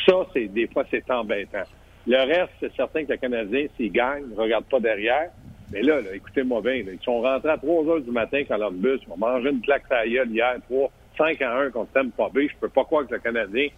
Ça, 0.07 0.27
c'est 0.33 0.47
des 0.47 0.67
fois, 0.69 0.85
c'est 0.91 1.09
embêtant. 1.11 1.65
Le 2.07 2.17
reste, 2.17 2.53
c'est 2.61 2.75
certain 2.75 3.05
que 3.05 3.13
le 3.13 3.19
Canadien, 3.19 3.67
s'il 3.77 3.93
gagne, 3.93 4.25
ne 4.31 4.37
regarde 4.37 4.65
pas 4.65 4.81
derrière. 4.81 5.31
Mais 5.73 5.83
là, 5.83 6.01
écoutez-moi 6.13 6.61
bien, 6.63 6.75
ils 6.75 6.99
sont 7.03 7.21
rentrés 7.21 7.51
à 7.51 7.59
3 7.59 7.87
heures 7.87 8.01
du 8.01 8.11
matin 8.11 8.43
quand 8.47 8.57
leur 8.57 8.73
bus. 8.73 9.01
Ils 9.07 9.13
ont 9.13 9.17
mangé 9.17 9.51
une 9.51 9.61
claque 9.61 9.85
à 9.91 10.07
hier, 10.07 10.25
3, 10.69 10.91
5 11.21 11.43
à 11.43 11.59
1 11.59 11.71
contre 11.71 11.93
Tampa 11.93 12.31
Bay. 12.33 12.49
Je 12.49 12.57
peux 12.59 12.71
pas 12.71 12.85
croire 12.85 13.07
que 13.07 13.13
le 13.13 13.21
Canadien 13.21 13.69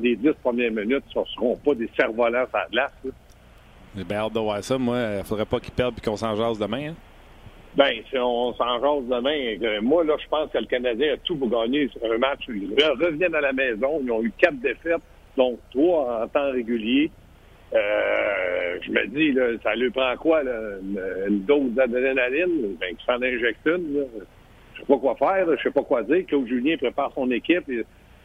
les 0.00 0.16
dix 0.16 0.32
premières 0.42 0.70
minutes, 0.70 1.04
ne 1.14 1.24
seront 1.24 1.56
pas 1.56 1.74
des 1.74 1.88
cerfs-volants 1.96 2.46
à 2.52 2.58
la 2.58 2.66
glace. 2.70 2.92
J'ai 3.96 4.04
bien 4.04 4.18
hâte 4.18 4.32
de 4.32 4.40
voir 4.40 4.62
ça. 4.62 4.78
Moi, 4.78 4.98
il 4.98 5.18
ne 5.18 5.22
faudrait 5.22 5.46
pas 5.46 5.60
qu'ils 5.60 5.72
perdent 5.72 5.94
et 5.98 6.00
qu'on 6.00 6.16
s'en 6.16 6.34
jase 6.34 6.58
demain. 6.58 6.90
Hein? 6.90 6.94
Bien, 7.76 7.90
si 8.08 8.18
on 8.18 8.54
s'en 8.54 8.80
jase 8.80 9.08
demain, 9.08 9.56
euh, 9.62 9.80
moi, 9.82 10.04
là, 10.04 10.14
je 10.22 10.28
pense 10.28 10.50
que 10.50 10.58
le 10.58 10.66
Canadien 10.66 11.14
a 11.14 11.16
tout 11.18 11.36
pour 11.36 11.48
gagner 11.48 11.88
un 12.02 12.18
match. 12.18 12.42
Ils 12.48 12.74
reviennent 13.00 13.34
à 13.34 13.40
la 13.40 13.52
maison. 13.52 14.00
Ils 14.02 14.10
ont 14.10 14.22
eu 14.22 14.32
quatre 14.36 14.60
défaites, 14.60 15.02
donc 15.36 15.58
trois 15.72 16.22
en 16.22 16.28
temps 16.28 16.50
régulier. 16.50 17.10
Euh, 17.72 18.78
je 18.82 18.90
me 18.90 19.06
dis, 19.08 19.32
là, 19.32 19.46
ça 19.62 19.74
lui 19.74 19.90
prend 19.90 20.16
quoi, 20.16 20.42
une, 20.42 21.40
dose 21.44 21.72
d'adrénaline? 21.72 22.76
Ben, 22.80 22.94
qu'il 22.94 23.04
s'en 23.04 23.20
injecte 23.20 23.66
une. 23.66 23.98
Là. 23.98 24.04
Je 24.74 24.80
sais 24.80 24.86
pas 24.86 24.98
quoi 24.98 25.14
faire, 25.16 25.46
je 25.56 25.62
sais 25.62 25.70
pas 25.70 25.82
quoi 25.82 26.02
dire. 26.02 26.26
Claude 26.26 26.46
Julien 26.46 26.76
prépare 26.76 27.12
son 27.14 27.30
équipe. 27.30 27.68
Et 27.68 27.84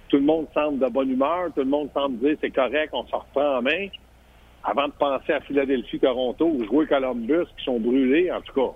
tout 0.10 0.18
le 0.18 0.24
monde 0.24 0.48
semble 0.54 0.80
de 0.80 0.92
bonne 0.92 1.12
humeur, 1.12 1.48
tout 1.54 1.62
le 1.62 1.70
monde 1.70 1.90
semble 1.94 2.18
dire 2.18 2.36
c'est 2.42 2.50
correct, 2.50 2.90
on 2.94 3.06
s'en 3.08 3.20
reprend 3.20 3.58
en 3.58 3.62
main. 3.62 3.88
Avant 4.64 4.88
de 4.88 4.94
penser 4.94 5.32
à 5.32 5.40
Philadelphie, 5.40 6.00
Toronto, 6.00 6.46
ou 6.46 6.66
jouer 6.66 6.86
Columbus, 6.86 7.46
qui 7.58 7.64
sont 7.64 7.80
brûlés, 7.80 8.30
en 8.32 8.42
tout 8.42 8.54
cas, 8.54 8.74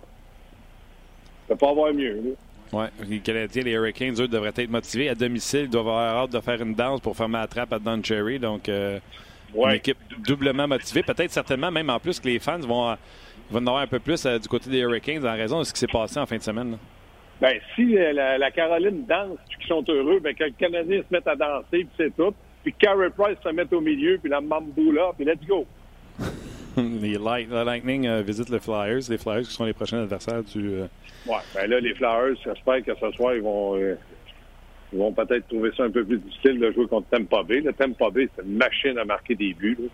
ça 1.47 1.55
peut 1.55 1.57
pas 1.57 1.71
avoir 1.71 1.93
mieux. 1.93 2.35
Oui, 2.71 2.85
les 3.07 3.19
Canadiens, 3.19 3.63
les 3.63 3.71
Hurricanes, 3.71 4.15
eux, 4.19 4.27
devraient 4.27 4.53
être 4.55 4.69
motivés. 4.69 5.09
À 5.09 5.15
domicile, 5.15 5.63
ils 5.63 5.69
doivent 5.69 5.89
avoir 5.89 6.23
hâte 6.23 6.31
de 6.31 6.39
faire 6.39 6.61
une 6.61 6.73
danse 6.73 7.01
pour 7.01 7.17
fermer 7.17 7.39
la 7.39 7.47
trappe 7.47 7.73
à 7.73 7.79
Don 7.79 8.01
Cherry. 8.01 8.39
Donc, 8.39 8.69
euh, 8.69 8.99
une 9.53 9.71
équipe 9.71 9.97
doublement 10.25 10.67
motivée. 10.67 11.03
Peut-être 11.03 11.31
certainement, 11.31 11.69
même 11.69 11.89
en 11.89 11.99
plus, 11.99 12.19
que 12.19 12.27
les 12.27 12.39
fans 12.39 12.59
vont, 12.59 12.95
vont 13.51 13.59
en 13.59 13.67
avoir 13.67 13.79
un 13.79 13.87
peu 13.87 13.99
plus 13.99 14.25
euh, 14.25 14.39
du 14.39 14.47
côté 14.47 14.69
des 14.69 14.79
Hurricanes 14.79 15.27
en 15.27 15.33
raison 15.33 15.59
de 15.59 15.65
ce 15.65 15.73
qui 15.73 15.79
s'est 15.79 15.87
passé 15.87 16.19
en 16.19 16.25
fin 16.25 16.37
de 16.37 16.41
semaine. 16.41 16.77
Ben, 17.43 17.59
si 17.75 17.97
euh, 17.97 18.13
la, 18.13 18.51
Caroline 18.51 19.05
danse, 19.05 19.37
puis 19.49 19.57
qu'ils 19.57 19.67
sont 19.67 19.83
heureux, 19.89 20.21
ben, 20.21 20.33
que 20.33 20.45
le 20.45 20.51
Canadien 20.51 20.99
se 20.99 21.13
mette 21.13 21.27
à 21.27 21.35
danser, 21.35 21.65
puis 21.71 21.89
c'est 21.97 22.15
tout. 22.15 22.33
Puis 22.63 22.73
Carey 22.79 23.09
Price 23.09 23.37
se 23.43 23.49
mette 23.49 23.73
au 23.73 23.81
milieu, 23.81 24.17
puis 24.17 24.31
la 24.31 24.39
Mambo 24.39 24.93
là, 24.93 25.11
puis 25.13 25.25
let's 25.25 25.45
go. 25.45 25.65
les 26.77 27.17
Light, 27.17 27.49
Lightning 27.51 28.07
euh, 28.07 28.21
visitent 28.21 28.47
les 28.47 28.61
Flyers. 28.61 29.01
Les 29.09 29.17
Flyers 29.17 29.41
qui 29.41 29.51
sont 29.51 29.65
les 29.65 29.73
prochains 29.73 30.03
adversaires 30.03 30.41
du. 30.41 30.69
Euh... 30.69 30.87
Ouais, 31.27 31.35
ben 31.53 31.69
là, 31.69 31.81
les 31.81 31.93
Flyers, 31.95 32.37
j'espère 32.45 32.81
que 32.81 32.95
ce 32.95 33.11
soir, 33.11 33.35
ils 33.35 33.41
vont. 33.41 33.75
Euh, 33.75 33.95
ils 34.93 34.99
vont 34.99 35.11
peut-être 35.11 35.45
trouver 35.49 35.71
ça 35.75 35.83
un 35.83 35.91
peu 35.91 36.05
plus 36.05 36.19
difficile 36.19 36.61
de 36.61 36.71
jouer 36.71 36.87
contre 36.87 37.09
Tampa 37.09 37.43
Bay. 37.43 37.59
Le 37.59 37.73
Tampa 37.73 38.09
Bay, 38.09 38.29
c'est 38.37 38.45
une 38.45 38.55
machine 38.55 38.97
à 38.97 39.03
marquer 39.03 39.35
des 39.35 39.53
buts. 39.53 39.77
Là 39.77 39.87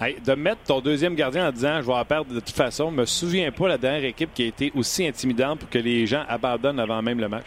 de 0.00 0.34
mettre 0.34 0.62
ton 0.66 0.80
deuxième 0.80 1.14
gardien 1.14 1.48
en 1.48 1.52
disant 1.52 1.80
je 1.80 1.86
vais 1.86 1.92
en 1.92 2.04
perdre 2.04 2.34
de 2.34 2.40
toute 2.40 2.56
façon, 2.56 2.90
je 2.90 2.96
me 2.96 3.04
souviens 3.04 3.50
pas 3.52 3.68
la 3.68 3.78
dernière 3.78 4.04
équipe 4.04 4.30
qui 4.34 4.44
a 4.44 4.46
été 4.46 4.72
aussi 4.74 5.06
intimidante 5.06 5.60
pour 5.60 5.70
que 5.70 5.78
les 5.78 6.06
gens 6.06 6.24
abandonnent 6.28 6.80
avant 6.80 7.00
même 7.00 7.20
le 7.20 7.28
match. 7.28 7.46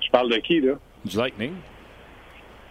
Tu 0.00 0.10
parles 0.10 0.30
de 0.30 0.36
qui, 0.36 0.60
là? 0.60 0.74
Du 1.04 1.16
Lightning. 1.16 1.52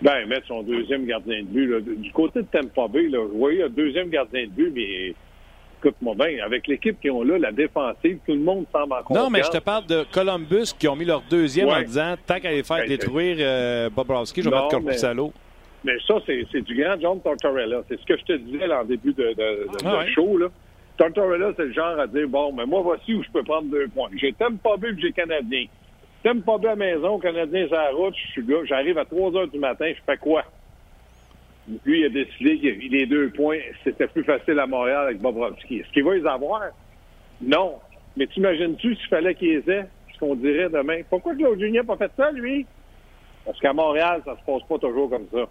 Ben, 0.01 0.25
mettre 0.27 0.47
son 0.47 0.63
deuxième 0.63 1.05
gardien 1.05 1.41
de 1.41 1.47
but. 1.47 1.67
Là. 1.67 1.79
Du 1.81 2.11
côté 2.11 2.41
de 2.41 2.47
Tampa 2.47 2.87
Bay, 2.87 3.09
là, 3.09 3.19
je 3.31 3.37
voyais 3.37 3.63
un 3.63 3.69
deuxième 3.69 4.09
gardien 4.09 4.43
de 4.45 4.51
but, 4.51 4.71
mais 4.73 5.13
écoute-moi 5.79 6.15
bien, 6.15 6.43
avec 6.43 6.67
l'équipe 6.67 6.99
qui 7.01 7.09
ont 7.09 7.23
là, 7.23 7.37
la 7.37 7.51
défensive, 7.51 8.19
tout 8.25 8.33
le 8.33 8.39
monde 8.39 8.65
semble 8.71 8.93
en 8.93 9.13
Non, 9.13 9.29
mais 9.29 9.43
je 9.43 9.49
te 9.49 9.57
parle 9.57 9.85
de 9.85 10.05
Columbus 10.11 10.73
qui 10.77 10.87
ont 10.87 10.95
mis 10.95 11.05
leur 11.05 11.21
deuxième 11.29 11.69
en 11.69 11.81
disant 11.81 12.15
tant 12.25 12.39
qu'à 12.39 12.51
les 12.51 12.63
faire 12.63 12.77
ben, 12.77 12.87
détruire 12.87 13.37
euh, 13.39 13.89
Bobrovski, 13.89 14.41
je 14.41 14.49
vais 14.49 14.55
mettre 14.55 14.69
Corpus 14.69 15.03
à 15.03 15.13
l'eau. 15.13 15.33
Mais 15.83 15.93
ça, 16.05 16.15
c'est 16.25 16.61
du 16.61 16.75
grand 16.75 16.99
John 16.99 17.21
Tortorella. 17.21 17.83
C'est 17.87 17.99
ce 17.99 18.05
que 18.05 18.17
je 18.17 18.23
te 18.23 18.33
disais 18.33 18.67
là, 18.67 18.81
en 18.81 18.85
début 18.85 19.13
de, 19.13 19.33
de, 19.33 19.67
ah 19.85 20.05
show. 20.07 20.37
Là. 20.37 20.47
Tortorella, 20.97 21.53
c'est 21.55 21.65
le 21.65 21.73
genre 21.73 21.97
à 21.99 22.07
dire 22.07 22.27
bon, 22.27 22.51
mais 22.51 22.65
moi, 22.65 22.81
voici 22.81 23.13
où 23.13 23.23
je 23.23 23.29
peux 23.31 23.43
prendre 23.43 23.69
deux 23.69 23.87
points. 23.87 24.09
J'ai 24.17 24.33
T'aimes 24.33 24.57
pas 24.57 24.75
que 24.77 24.99
j'ai 24.99 25.13
Canadien. 25.13 25.65
T'aimes 26.21 26.41
pas 26.41 26.57
bien 26.57 26.71
à 26.71 26.75
la 26.75 26.93
maison, 26.93 27.17
Canadien 27.17 27.67
sur 27.67 27.77
la 27.77 27.91
route, 27.91 28.13
je 28.13 28.31
suis 28.31 28.45
là, 28.45 28.65
j'arrive 28.65 28.97
à 28.97 29.05
3 29.05 29.37
heures 29.37 29.47
du 29.47 29.57
matin, 29.57 29.89
je 29.89 30.01
fais 30.05 30.17
quoi? 30.17 30.43
Lui, 31.85 31.99
il 31.99 32.05
a 32.05 32.09
décidé 32.09 32.57
que 32.57 32.93
les 32.93 33.05
deux 33.05 33.29
points, 33.29 33.59
c'était 33.85 34.07
plus 34.07 34.23
facile 34.23 34.59
à 34.59 34.67
Montréal 34.67 35.05
avec 35.05 35.19
Bobrovski. 35.19 35.79
Est-ce 35.79 35.89
qu'il 35.91 36.03
va 36.03 36.15
les 36.15 36.25
avoir? 36.25 36.63
Non. 37.41 37.75
Mais 38.17 38.27
t'imagines-tu 38.27 38.95
s'il 38.95 39.07
fallait 39.07 39.35
qu'il 39.35 39.49
les 39.49 39.71
ait, 39.71 39.85
ce 40.13 40.19
qu'on 40.19 40.35
dirait 40.35 40.69
demain? 40.69 41.01
Pourquoi 41.09 41.35
Claude 41.35 41.59
Junior 41.59 41.85
n'a 41.85 41.95
pas 41.95 42.07
fait 42.07 42.11
ça, 42.17 42.31
lui? 42.31 42.65
Parce 43.45 43.59
qu'à 43.59 43.71
Montréal, 43.71 44.21
ça 44.25 44.35
se 44.35 44.43
passe 44.45 44.67
pas 44.67 44.77
toujours 44.79 45.09
comme 45.09 45.27
ça. 45.31 45.47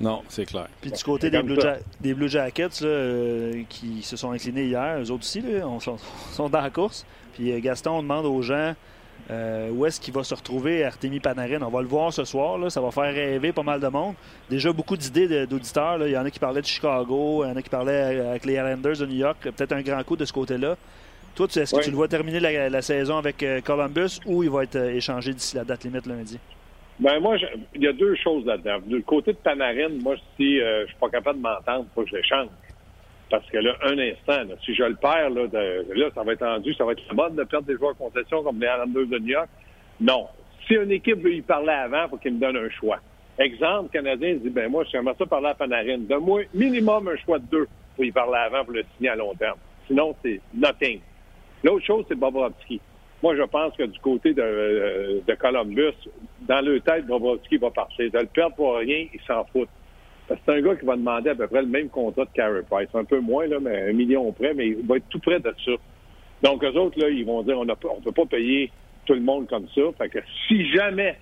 Non, 0.00 0.22
c'est 0.28 0.46
clair. 0.46 0.68
Puis 0.80 0.90
du 0.90 1.02
côté 1.02 1.30
des 1.30 1.42
Blue, 1.42 1.58
des 2.00 2.14
Blue, 2.14 2.28
Jackets 2.28 2.82
euh, 2.82 3.62
qui 3.68 4.02
se 4.02 4.16
sont 4.16 4.32
inclinés 4.32 4.64
hier, 4.64 4.98
eux 5.00 5.10
autres 5.10 5.22
aussi, 5.22 5.40
là, 5.40 5.66
on 5.66 5.80
sont, 5.80 6.48
dans 6.48 6.60
la 6.60 6.70
course. 6.70 7.04
Puis 7.34 7.52
euh, 7.52 7.60
Gaston 7.60 8.02
demande 8.02 8.26
aux 8.26 8.42
gens 8.42 8.74
Euh, 9.30 9.70
où 9.70 9.86
est-ce 9.86 10.00
qu'il 10.02 10.12
va 10.12 10.22
se 10.22 10.34
retrouver 10.34 10.84
Artemi 10.84 11.18
Panarin? 11.18 11.62
On 11.62 11.70
va 11.70 11.80
le 11.80 11.88
voir 11.88 12.12
ce 12.12 12.24
soir. 12.24 12.58
Là. 12.58 12.68
Ça 12.68 12.82
va 12.82 12.90
faire 12.90 13.14
rêver 13.14 13.52
pas 13.52 13.62
mal 13.62 13.80
de 13.80 13.88
monde. 13.88 14.14
Déjà 14.50 14.70
beaucoup 14.70 14.98
d'idées 14.98 15.46
d'auditeurs. 15.46 15.96
Il 16.06 16.12
y 16.12 16.18
en 16.18 16.26
a 16.26 16.30
qui 16.30 16.38
parlaient 16.38 16.60
de 16.60 16.66
Chicago, 16.66 17.42
il 17.42 17.48
y 17.48 17.50
en 17.50 17.56
a 17.56 17.62
qui 17.62 17.70
parlaient 17.70 18.20
avec 18.20 18.44
les 18.44 18.54
Islanders 18.54 18.98
de 18.98 19.06
New 19.06 19.16
York. 19.16 19.38
Peut-être 19.40 19.72
un 19.72 19.80
grand 19.80 20.04
coup 20.04 20.16
de 20.16 20.26
ce 20.26 20.32
côté-là. 20.32 20.76
Toi, 21.34 21.46
est-ce 21.56 21.74
que 21.74 21.80
tu 21.80 21.90
le 21.90 21.96
vois 21.96 22.06
terminer 22.06 22.38
la, 22.68 22.82
saison 22.82 23.16
avec 23.16 23.42
Columbus 23.64 24.20
ou 24.26 24.42
il 24.42 24.50
va 24.50 24.64
être 24.64 24.76
échangé 24.76 25.32
d'ici 25.32 25.56
la 25.56 25.64
date 25.64 25.84
limite 25.84 26.04
lundi? 26.04 26.38
Ben 27.00 27.18
moi, 27.20 27.36
il 27.74 27.82
y 27.82 27.88
a 27.88 27.92
deux 27.92 28.14
choses 28.16 28.46
là-dedans. 28.46 28.78
Du 28.86 29.02
côté 29.02 29.32
de 29.32 29.38
Panarin, 29.38 29.88
moi, 30.02 30.14
si 30.36 30.58
je 30.58 30.82
je 30.82 30.86
suis 30.86 30.96
pas 31.00 31.08
capable 31.08 31.38
de 31.38 31.42
m'entendre, 31.42 31.86
faut 31.94 32.02
que 32.02 32.10
je 32.10 32.16
l'échange. 32.16 32.48
Parce 33.30 33.48
que 33.50 33.58
là, 33.58 33.74
un 33.82 33.98
instant, 33.98 34.54
si 34.64 34.74
je 34.74 34.84
le 34.84 34.94
perds, 34.94 35.30
là, 35.30 35.46
là, 35.52 36.10
ça 36.14 36.22
va 36.22 36.32
être 36.32 36.46
rendu, 36.46 36.72
ça 36.74 36.84
va 36.84 36.92
être 36.92 37.02
la 37.08 37.14
mode 37.14 37.34
de 37.34 37.44
perdre 37.44 37.66
des 37.66 37.74
joueurs 37.74 37.94
de 37.94 37.98
concession 37.98 38.42
comme 38.42 38.60
les 38.60 38.66
Islanders 38.66 39.06
de 39.06 39.18
New 39.18 39.28
York. 39.28 39.48
Non. 40.00 40.28
Si 40.66 40.74
une 40.74 40.92
équipe 40.92 41.18
veut 41.18 41.34
y 41.34 41.42
parler 41.42 41.72
avant, 41.72 42.08
faut 42.08 42.16
qu'il 42.16 42.34
me 42.34 42.40
donne 42.40 42.56
un 42.56 42.70
choix. 42.70 42.98
Exemple, 43.38 43.90
le 43.92 44.00
Canadien 44.00 44.34
dit, 44.34 44.50
ben 44.50 44.70
moi, 44.70 44.84
j'aimerais 44.90 45.16
ça 45.18 45.26
parler 45.26 45.48
à 45.48 45.54
Panarin. 45.54 45.98
Donne-moi 45.98 46.42
minimum 46.54 47.08
un 47.08 47.16
choix 47.16 47.38
de 47.38 47.46
deux 47.46 47.66
pour 47.96 48.04
y 48.04 48.12
parler 48.12 48.38
avant 48.38 48.64
pour 48.64 48.74
le 48.74 48.84
signer 48.96 49.10
à 49.10 49.16
long 49.16 49.34
terme. 49.34 49.58
Sinon, 49.88 50.14
c'est 50.22 50.40
nothing. 50.54 51.00
L'autre 51.64 51.84
chose, 51.84 52.04
c'est 52.08 52.14
Bobrovski. 52.14 52.80
Moi, 53.24 53.34
je 53.36 53.42
pense 53.44 53.74
que 53.74 53.84
du 53.84 53.98
côté 54.00 54.34
de, 54.34 54.42
euh, 54.42 55.36
Columbus, 55.40 55.94
dans 56.42 56.60
le 56.62 56.78
tête, 56.80 57.06
Bobrovski 57.06 57.56
va 57.56 57.70
partir. 57.70 58.10
De 58.10 58.18
le 58.18 58.26
perdre 58.26 58.54
pour 58.54 58.76
rien, 58.76 59.06
il 59.14 59.20
s'en 59.26 59.46
fout 59.46 59.66
c'est 60.28 60.52
un 60.52 60.60
gars 60.60 60.76
qui 60.76 60.84
va 60.84 60.96
demander 60.96 61.30
à 61.30 61.34
peu 61.34 61.46
près 61.46 61.62
le 61.62 61.68
même 61.68 61.88
contrat 61.88 62.26
de 62.26 62.30
Carey 62.34 62.60
Price. 62.68 62.88
Un 62.92 63.04
peu 63.04 63.20
moins, 63.20 63.46
là, 63.46 63.56
mais 63.60 63.88
un 63.88 63.92
million 63.94 64.30
près, 64.32 64.52
mais 64.52 64.68
il 64.68 64.86
va 64.86 64.96
être 64.96 65.08
tout 65.08 65.20
près 65.20 65.40
de 65.40 65.54
ça. 65.64 65.72
Donc, 66.42 66.62
eux 66.64 66.76
autres, 66.78 66.98
là, 67.00 67.08
ils 67.08 67.24
vont 67.24 67.42
dire 67.42 67.58
on 67.58 67.64
ne 67.64 67.74
peut 67.74 68.12
pas 68.12 68.26
payer 68.26 68.70
tout 69.06 69.14
le 69.14 69.22
monde 69.22 69.48
comme 69.48 69.68
ça. 69.74 69.80
Fait 69.96 70.10
que 70.10 70.18
si 70.46 70.66
jamais 70.72 71.16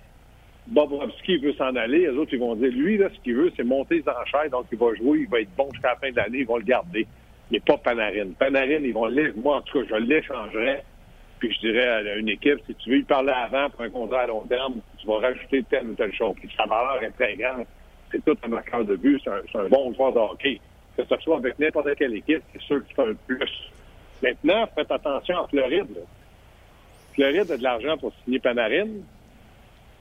Bobrovski 0.67 1.37
veut 1.37 1.53
s'en 1.53 1.73
aller, 1.73 2.05
eux 2.07 2.19
autres, 2.19 2.33
ils 2.33 2.39
vont 2.39 2.55
dire 2.55 2.71
lui, 2.71 2.97
là, 2.97 3.07
ce 3.15 3.19
qu'il 3.21 3.35
veut, 3.35 3.51
c'est 3.55 3.63
monter 3.63 3.95
les 3.95 4.09
enchères. 4.09 4.49
Donc, 4.51 4.65
il 4.73 4.77
va 4.77 4.93
jouer, 4.95 5.19
il 5.19 5.29
va 5.29 5.39
être 5.39 5.55
bon 5.55 5.69
jusqu'à 5.71 5.91
la 5.91 5.95
fin 5.95 6.11
de 6.11 6.17
l'année, 6.17 6.39
ils 6.39 6.47
vont 6.47 6.57
le 6.57 6.65
garder. 6.65 7.07
Mais 7.49 7.61
pas 7.61 7.77
Panarin. 7.77 8.31
Panarin, 8.37 8.83
ils 8.83 8.93
vont 8.93 9.05
le 9.05 9.33
Moi, 9.37 9.55
en 9.55 9.61
tout 9.61 9.79
cas, 9.79 9.85
je 9.89 9.95
l'échangerais. 10.03 10.83
Puis 11.43 11.53
je 11.61 11.67
dirais 11.67 11.87
à 11.87 12.15
une 12.15 12.29
équipe, 12.29 12.59
si 12.65 12.73
tu 12.75 12.89
veux 12.89 12.97
y 12.99 13.03
parler 13.03 13.33
avant 13.33 13.69
pour 13.69 13.81
un 13.81 13.89
contrat 13.89 14.21
à 14.21 14.27
long 14.27 14.45
terme, 14.47 14.75
tu 14.97 15.07
vas 15.07 15.19
rajouter 15.19 15.61
telle 15.69 15.87
ou 15.87 15.93
telle 15.93 16.13
chose. 16.13 16.35
Puis 16.39 16.49
sa 16.55 16.63
valeur 16.63 17.03
est 17.03 17.11
très 17.11 17.35
grande 17.35 17.65
c'est 18.13 18.23
tout 18.23 18.37
un 18.43 18.47
marqueur 18.47 18.85
de 18.85 18.95
but, 18.95 19.21
c'est 19.23 19.57
un, 19.57 19.67
bon 19.67 19.93
joueur 19.93 20.13
de 20.13 20.19
hockey. 20.19 20.61
Que 20.95 21.03
ce 21.03 21.15
soit 21.21 21.37
avec 21.37 21.57
n'importe 21.59 21.95
quelle 21.95 22.15
équipe, 22.15 22.43
c'est 22.53 22.61
sûr 22.61 22.79
que 22.79 22.85
c'est 22.95 23.01
un 23.01 23.13
plus. 23.27 23.71
Maintenant, 24.21 24.67
faites 24.73 24.91
attention 24.91 25.43
à 25.43 25.47
Floride. 25.47 25.97
Floride 27.13 27.51
a 27.51 27.57
de 27.57 27.63
l'argent 27.63 27.97
pour 27.97 28.13
signer 28.23 28.39
Panarin. 28.39 28.87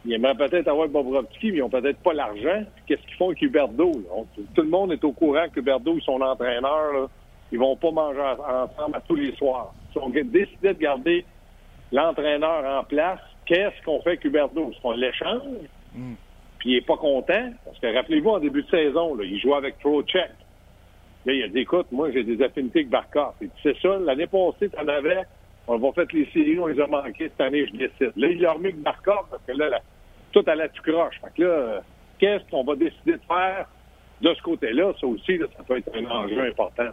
Ils 0.05 0.13
aimeraient 0.13 0.35
peut-être 0.35 0.69
avoir 0.69 0.89
Bobrovski, 0.89 1.51
mais 1.51 1.59
ils 1.59 1.61
n'ont 1.61 1.71
peut-être 1.71 1.99
pas 1.99 2.13
l'argent. 2.13 2.63
Qu'est-ce 2.87 3.03
qu'ils 3.03 3.17
font 3.17 3.31
avec 3.31 3.43
Huberdo? 3.43 3.93
Tout 4.55 4.63
le 4.63 4.69
monde 4.69 4.93
est 4.93 5.03
au 5.03 5.13
courant 5.13 5.47
que 5.53 5.59
Huberdo 5.59 5.99
son 6.01 6.21
entraîneur. 6.21 6.93
Là. 6.93 7.07
Ils 7.51 7.59
vont 7.59 7.77
pas 7.77 7.91
manger 7.91 8.21
ensemble 8.21 8.97
à 8.97 9.01
tous 9.01 9.15
les 9.15 9.35
soirs. 9.37 9.73
Ils 9.95 9.99
ont 9.99 10.09
décidé 10.09 10.75
de 10.75 10.79
garder 10.79 11.25
l'entraîneur 11.93 12.81
en 12.81 12.85
place. 12.85 13.21
Qu'est-ce 13.47 13.83
qu'on 13.85 14.01
fait 14.03 14.11
avec 14.11 14.25
Huberdo? 14.25 14.71
Est-ce 14.71 14.81
qu'on 14.81 14.93
l'échange? 14.93 15.43
Hmm 15.95 16.15
puis 16.63 16.71
il 16.71 16.75
n'est 16.75 16.83
pas 16.83 16.97
content, 16.97 17.51
parce 17.65 17.77
que 17.81 17.93
rappelez-vous, 17.93 18.31
en 18.31 18.39
début 18.39 18.63
de 18.63 18.71
saison, 18.71 19.17
là, 19.17 19.25
il 19.25 19.41
jouait 19.41 19.57
avec 19.57 19.75
Check. 19.81 20.31
Là, 21.27 21.33
il 21.33 21.43
a 21.43 21.49
dit, 21.49 21.59
écoute, 21.59 21.89
moi, 21.91 22.13
j'ai 22.13 22.23
des 22.23 22.41
affinités 22.41 22.81
avec 22.81 22.89
Barkov. 22.89 23.35
Il 23.41 23.49
dit, 23.49 23.55
c'est 23.65 23.77
ça, 23.79 23.99
l'année 23.99 24.29
passée, 24.29 24.71
tu 24.71 24.79
en 24.79 24.87
avais, 24.87 25.23
on 25.67 25.79
va 25.79 25.91
faire 25.91 26.07
les 26.13 26.25
séries, 26.27 26.61
on 26.61 26.69
les 26.69 26.81
a 26.81 26.87
manquées, 26.87 27.31
cette 27.31 27.41
année, 27.41 27.67
je 27.67 27.73
décide. 27.73 28.13
Là, 28.15 28.29
il 28.29 28.47
a 28.47 28.53
remis 28.53 28.71
que 28.71 28.77
Barkov, 28.77 29.27
parce 29.29 29.43
que 29.45 29.51
là, 29.51 29.81
tout 30.31 30.45
allait 30.47 30.69
tout 30.69 30.85
croche. 30.85 31.21
Fait 31.21 31.35
que 31.37 31.43
là, 31.43 31.83
qu'est-ce 32.21 32.49
qu'on 32.49 32.63
va 32.63 32.77
décider 32.77 33.15
de 33.15 33.23
faire 33.27 33.67
de 34.21 34.33
ce 34.33 34.43
côté-là? 34.43 34.93
Ça 35.01 35.07
aussi, 35.09 35.39
ça 35.39 35.65
peut 35.67 35.79
être 35.79 35.91
un 35.97 36.05
enjeu 36.05 36.47
important. 36.49 36.91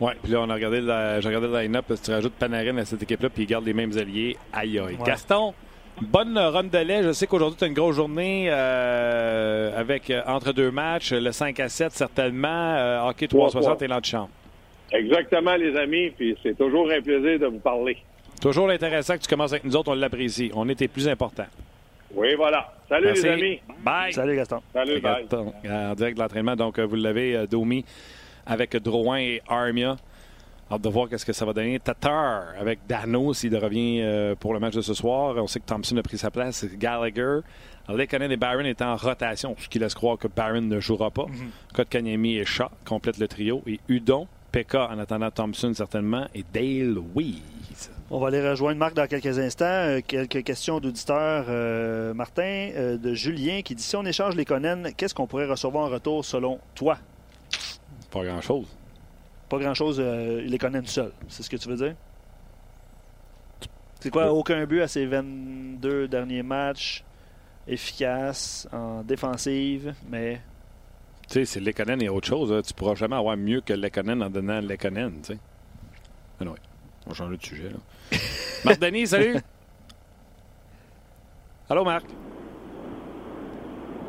Oui, 0.00 0.12
puis 0.22 0.32
là, 0.32 0.40
on 0.40 0.50
a 0.50 0.54
regardé 0.54 0.80
j'ai 0.80 1.28
regardé 1.28 1.48
le 1.48 1.60
line-up, 1.60 1.84
si 1.94 2.02
tu 2.02 2.10
rajoutes 2.10 2.34
Panarin 2.34 2.76
à 2.78 2.84
cette 2.84 3.02
équipe-là, 3.02 3.30
puis 3.30 3.44
il 3.44 3.46
garde 3.46 3.64
les 3.64 3.74
mêmes 3.74 3.96
alliés. 3.96 4.36
Aïe, 4.52 4.78
aïe. 4.78 4.98
Gaston, 5.04 5.54
Bonne 6.00 6.36
run 6.36 6.64
de 6.64 6.78
lait. 6.78 7.02
Je 7.04 7.12
sais 7.12 7.26
qu'aujourd'hui, 7.26 7.56
tu 7.58 7.64
as 7.64 7.66
une 7.68 7.74
grosse 7.74 7.96
journée 7.96 8.46
euh, 8.48 9.78
avec 9.78 10.10
euh, 10.10 10.22
entre 10.26 10.52
deux 10.52 10.70
matchs, 10.70 11.12
le 11.12 11.30
5 11.30 11.60
à 11.60 11.68
7 11.68 11.92
certainement, 11.92 12.74
euh, 12.76 13.08
hockey 13.08 13.28
360 13.28 13.82
et 13.82 13.86
l'antichambre. 13.86 14.30
Exactement, 14.92 15.54
les 15.54 15.76
amis. 15.76 16.10
Puis 16.10 16.36
c'est 16.42 16.56
toujours 16.58 16.90
un 16.90 17.00
plaisir 17.00 17.38
de 17.38 17.46
vous 17.46 17.60
parler. 17.60 17.96
Toujours 18.40 18.70
intéressant 18.70 19.14
que 19.14 19.22
tu 19.22 19.28
commences 19.28 19.52
avec 19.52 19.64
nous 19.64 19.76
autres. 19.76 19.92
On 19.92 19.94
l'apprécie. 19.94 20.50
On 20.54 20.68
était 20.68 20.88
plus 20.88 21.08
importants. 21.08 21.46
Oui, 22.12 22.34
voilà. 22.36 22.72
Salut, 22.88 23.12
les 23.12 23.26
amis. 23.26 23.60
Bye. 23.82 24.12
Salut, 24.12 24.36
Gaston. 24.36 24.60
Salut, 24.72 25.00
bye. 25.00 25.26
en 25.70 25.94
direct 25.94 26.16
de 26.16 26.22
l'entraînement. 26.22 26.56
Donc, 26.56 26.78
vous 26.78 26.96
l'avez, 26.96 27.46
Domi, 27.48 27.84
avec 28.46 28.76
Drouin 28.76 29.18
et 29.18 29.42
Armia. 29.48 29.96
Hâte 30.70 30.80
de 30.80 30.88
voir 30.88 31.08
qu'est-ce 31.08 31.26
que 31.26 31.32
ça 31.32 31.44
va 31.44 31.52
donner. 31.52 31.78
Tatar 31.78 32.44
avec 32.58 32.80
Dano 32.88 33.34
s'il 33.34 33.54
revient 33.56 34.00
euh, 34.00 34.34
pour 34.34 34.54
le 34.54 34.60
match 34.60 34.74
de 34.74 34.80
ce 34.80 34.94
soir. 34.94 35.34
On 35.36 35.46
sait 35.46 35.60
que 35.60 35.66
Thompson 35.66 35.96
a 35.98 36.02
pris 36.02 36.16
sa 36.16 36.30
place. 36.30 36.64
Gallagher. 36.78 37.40
Lekonen 37.88 38.32
et 38.32 38.36
Barron 38.38 38.64
étaient 38.64 38.82
en 38.82 38.96
rotation, 38.96 39.54
ce 39.58 39.68
qui 39.68 39.78
laisse 39.78 39.94
croire 39.94 40.16
que 40.16 40.26
Barron 40.26 40.62
ne 40.62 40.80
jouera 40.80 41.10
pas. 41.10 41.26
Mm 41.26 41.84
Kanyemi 41.90 42.36
et 42.38 42.46
Shaw 42.46 42.70
complètent 42.86 43.18
le 43.18 43.28
trio. 43.28 43.62
Et 43.66 43.78
Udon, 43.88 44.26
Pekka 44.52 44.88
en 44.90 44.98
attendant 44.98 45.30
Thompson 45.30 45.74
certainement, 45.74 46.26
et 46.34 46.44
Dale 46.50 46.96
Weiss. 47.14 47.90
On 48.10 48.18
va 48.18 48.28
aller 48.28 48.48
rejoindre 48.48 48.78
Marc 48.78 48.94
dans 48.94 49.06
quelques 49.06 49.38
instants. 49.38 49.64
Euh, 49.66 50.00
quelques 50.06 50.44
questions 50.44 50.80
d'auditeurs. 50.80 51.44
Euh, 51.48 52.14
Martin, 52.14 52.96
de 52.98 53.12
Julien, 53.12 53.60
qui 53.60 53.74
dit 53.74 53.82
si 53.82 53.96
on 53.96 54.04
échange 54.06 54.34
les 54.34 54.46
Conan, 54.46 54.84
qu'est-ce 54.96 55.14
qu'on 55.14 55.26
pourrait 55.26 55.46
recevoir 55.46 55.84
en 55.84 55.90
retour 55.90 56.24
selon 56.24 56.58
toi? 56.74 56.96
Pas 58.14 58.24
grand-chose 58.24 58.68
pas 59.48 59.58
grand-chose, 59.58 60.00
euh, 60.00 60.42
il 60.44 60.50
les 60.50 60.58
connaît 60.58 60.80
tout 60.80 60.88
seul. 60.88 61.12
C'est 61.28 61.42
ce 61.42 61.50
que 61.50 61.56
tu 61.56 61.68
veux 61.68 61.76
dire? 61.76 61.94
C'est 64.00 64.10
quoi, 64.10 64.32
aucun 64.32 64.64
but 64.66 64.82
à 64.82 64.88
ses 64.88 65.06
22 65.06 66.08
derniers 66.08 66.42
matchs, 66.42 67.04
efficace 67.66 68.68
en 68.72 69.02
défensive, 69.02 69.94
mais. 70.08 70.40
Tu 71.28 71.34
sais, 71.34 71.44
c'est 71.44 71.60
Lekonen 71.60 72.02
et 72.02 72.08
autre 72.08 72.26
chose. 72.26 72.54
Tu 72.62 72.68
Tu 72.68 72.74
pourras 72.74 72.94
jamais 72.94 73.16
avoir 73.16 73.36
mieux 73.36 73.60
que 73.60 73.72
Lekonen 73.72 74.22
en 74.22 74.30
donnant 74.30 74.60
Lekonen, 74.60 75.20
tu 75.22 75.34
sais. 75.34 75.38
Ah 76.40 76.44
non, 76.44 76.54
on 77.06 77.10
va 77.10 77.14
changer 77.14 77.36
de 77.36 77.44
sujet, 77.44 77.70
là. 77.70 78.18
Marc 78.64 78.80
Denis, 78.80 79.06
salut! 79.06 79.36
Allô, 81.70 81.84
Marc? 81.84 82.06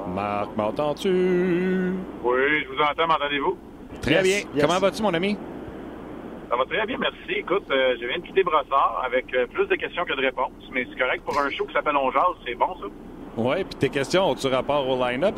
Marc, 0.08 0.56
m'entends-tu? 0.58 1.94
Oui, 2.24 2.64
je 2.64 2.68
vous 2.68 2.82
entends, 2.82 3.08
m'entendez-vous? 3.08 3.58
Très 4.02 4.22
bien. 4.22 4.42
Comment 4.60 4.80
vas-tu, 4.80 5.02
mon 5.02 5.14
ami? 5.14 5.38
Ça 6.50 6.56
va 6.56 6.66
très 6.66 6.86
bien, 6.86 6.98
merci. 7.00 7.40
Écoute, 7.40 7.66
euh, 7.72 7.96
je 8.00 8.06
viens 8.06 8.20
de 8.20 8.24
quitter 8.24 8.44
Brossard 8.44 9.02
avec 9.04 9.34
euh, 9.34 9.48
plus 9.48 9.66
de 9.66 9.76
questions 9.76 10.06
que 10.06 10.14
de 10.14 10.22
réponses, 10.22 10.52
mais 10.72 10.86
c'est 10.90 10.98
correct 10.98 11.24
pour 11.26 11.40
un 11.40 11.50
show 11.50 11.66
qui 11.66 11.74
s'appelle 11.74 11.98
On 11.98 12.12
Jase, 12.12 12.38
c'est 12.46 12.54
bon, 12.54 12.68
ça? 12.80 12.86
Oui, 13.38 13.64
puis 13.64 13.76
tes 13.80 13.90
questions 13.90 14.30
ont-tu 14.30 14.48
rapport 14.48 14.88
au 14.88 14.96
line-up? 14.96 15.36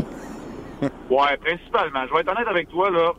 oui, 0.81 1.27
principalement. 1.41 2.05
Je 2.07 2.13
vais 2.13 2.19
être 2.21 2.31
honnête 2.31 2.47
avec 2.47 2.69
toi, 2.69 2.89
là. 2.91 3.13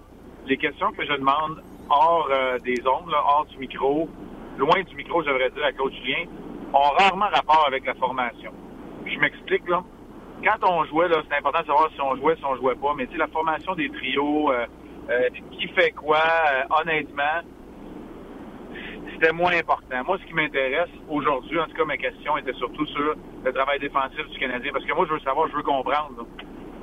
Les 0.46 0.58
questions 0.58 0.92
que 0.92 1.04
je 1.04 1.14
demande 1.14 1.62
hors 1.88 2.28
euh, 2.30 2.58
des 2.58 2.78
ondes, 2.86 3.12
hors 3.12 3.46
du 3.50 3.56
micro, 3.58 4.08
loin 4.58 4.82
du 4.82 4.94
micro, 4.94 5.22
j'aimerais 5.22 5.50
dire 5.50 5.64
à 5.64 5.72
Claude 5.72 5.92
Julien, 5.94 6.26
ont 6.74 6.90
rarement 6.98 7.28
rapport 7.32 7.64
avec 7.66 7.86
la 7.86 7.94
formation. 7.94 8.52
Je 9.06 9.18
m'explique, 9.18 9.66
là. 9.68 9.82
Quand 10.44 10.68
on 10.68 10.84
jouait, 10.84 11.08
là, 11.08 11.16
c'est 11.28 11.36
important 11.36 11.62
de 11.62 11.66
savoir 11.66 11.88
si 11.94 12.00
on 12.00 12.14
jouait, 12.16 12.36
si 12.36 12.44
on 12.44 12.54
jouait 12.56 12.76
pas, 12.76 12.94
mais 12.96 13.06
tu 13.06 13.12
sais, 13.12 13.18
la 13.18 13.26
formation 13.28 13.74
des 13.74 13.88
trios, 13.88 14.52
euh, 15.10 15.28
qui 15.52 15.68
fait 15.68 15.92
quoi, 15.92 16.18
euh, 16.18 16.62
honnêtement, 16.80 17.40
c'était 19.12 19.32
moins 19.32 19.56
important. 19.56 20.04
Moi, 20.04 20.18
ce 20.20 20.26
qui 20.26 20.34
m'intéresse 20.34 20.90
aujourd'hui, 21.08 21.58
en 21.58 21.66
tout 21.66 21.74
cas, 21.74 21.84
ma 21.84 21.96
question 21.96 22.36
était 22.36 22.52
surtout 22.54 22.86
sur 22.86 23.14
le 23.44 23.52
travail 23.52 23.80
défensif 23.80 24.26
du 24.28 24.38
Canadien. 24.38 24.70
Parce 24.72 24.84
que 24.84 24.94
moi, 24.94 25.06
je 25.08 25.14
veux 25.14 25.20
savoir, 25.20 25.48
je 25.48 25.56
veux 25.56 25.62
comprendre. 25.62 26.26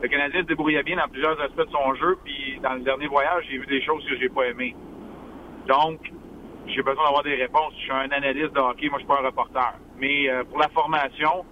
Le 0.02 0.08
Canadien 0.10 0.42
se 0.42 0.48
débrouillait 0.48 0.84
bien 0.84 0.98
dans 0.98 1.08
plusieurs 1.08 1.40
aspects 1.40 1.66
de 1.66 1.72
son 1.72 1.96
jeu, 1.96 2.18
puis 2.24 2.60
dans 2.62 2.74
le 2.74 2.82
dernier 2.82 3.08
voyage, 3.08 3.46
j'ai 3.50 3.58
vu 3.58 3.66
des 3.68 3.82
choses 3.82 4.06
que 4.06 4.18
j'ai 4.18 4.30
pas 4.30 4.48
aimées. 4.48 4.76
Donc, 5.68 6.00
j'ai 6.68 6.82
besoin 6.82 7.06
d'avoir 7.06 7.24
des 7.24 7.36
réponses. 7.36 7.74
Je 7.78 7.84
suis 7.84 7.92
un 7.92 8.12
analyste 8.12 8.54
de 8.54 8.60
hockey, 8.60 8.90
moi, 8.90 9.00
je 9.00 9.06
suis 9.06 9.08
pas 9.08 9.22
un 9.22 9.26
reporter. 9.26 9.74
Mais 9.98 10.30
euh, 10.30 10.44
pour 10.44 10.60
la 10.60 10.68
formation, 10.70 11.46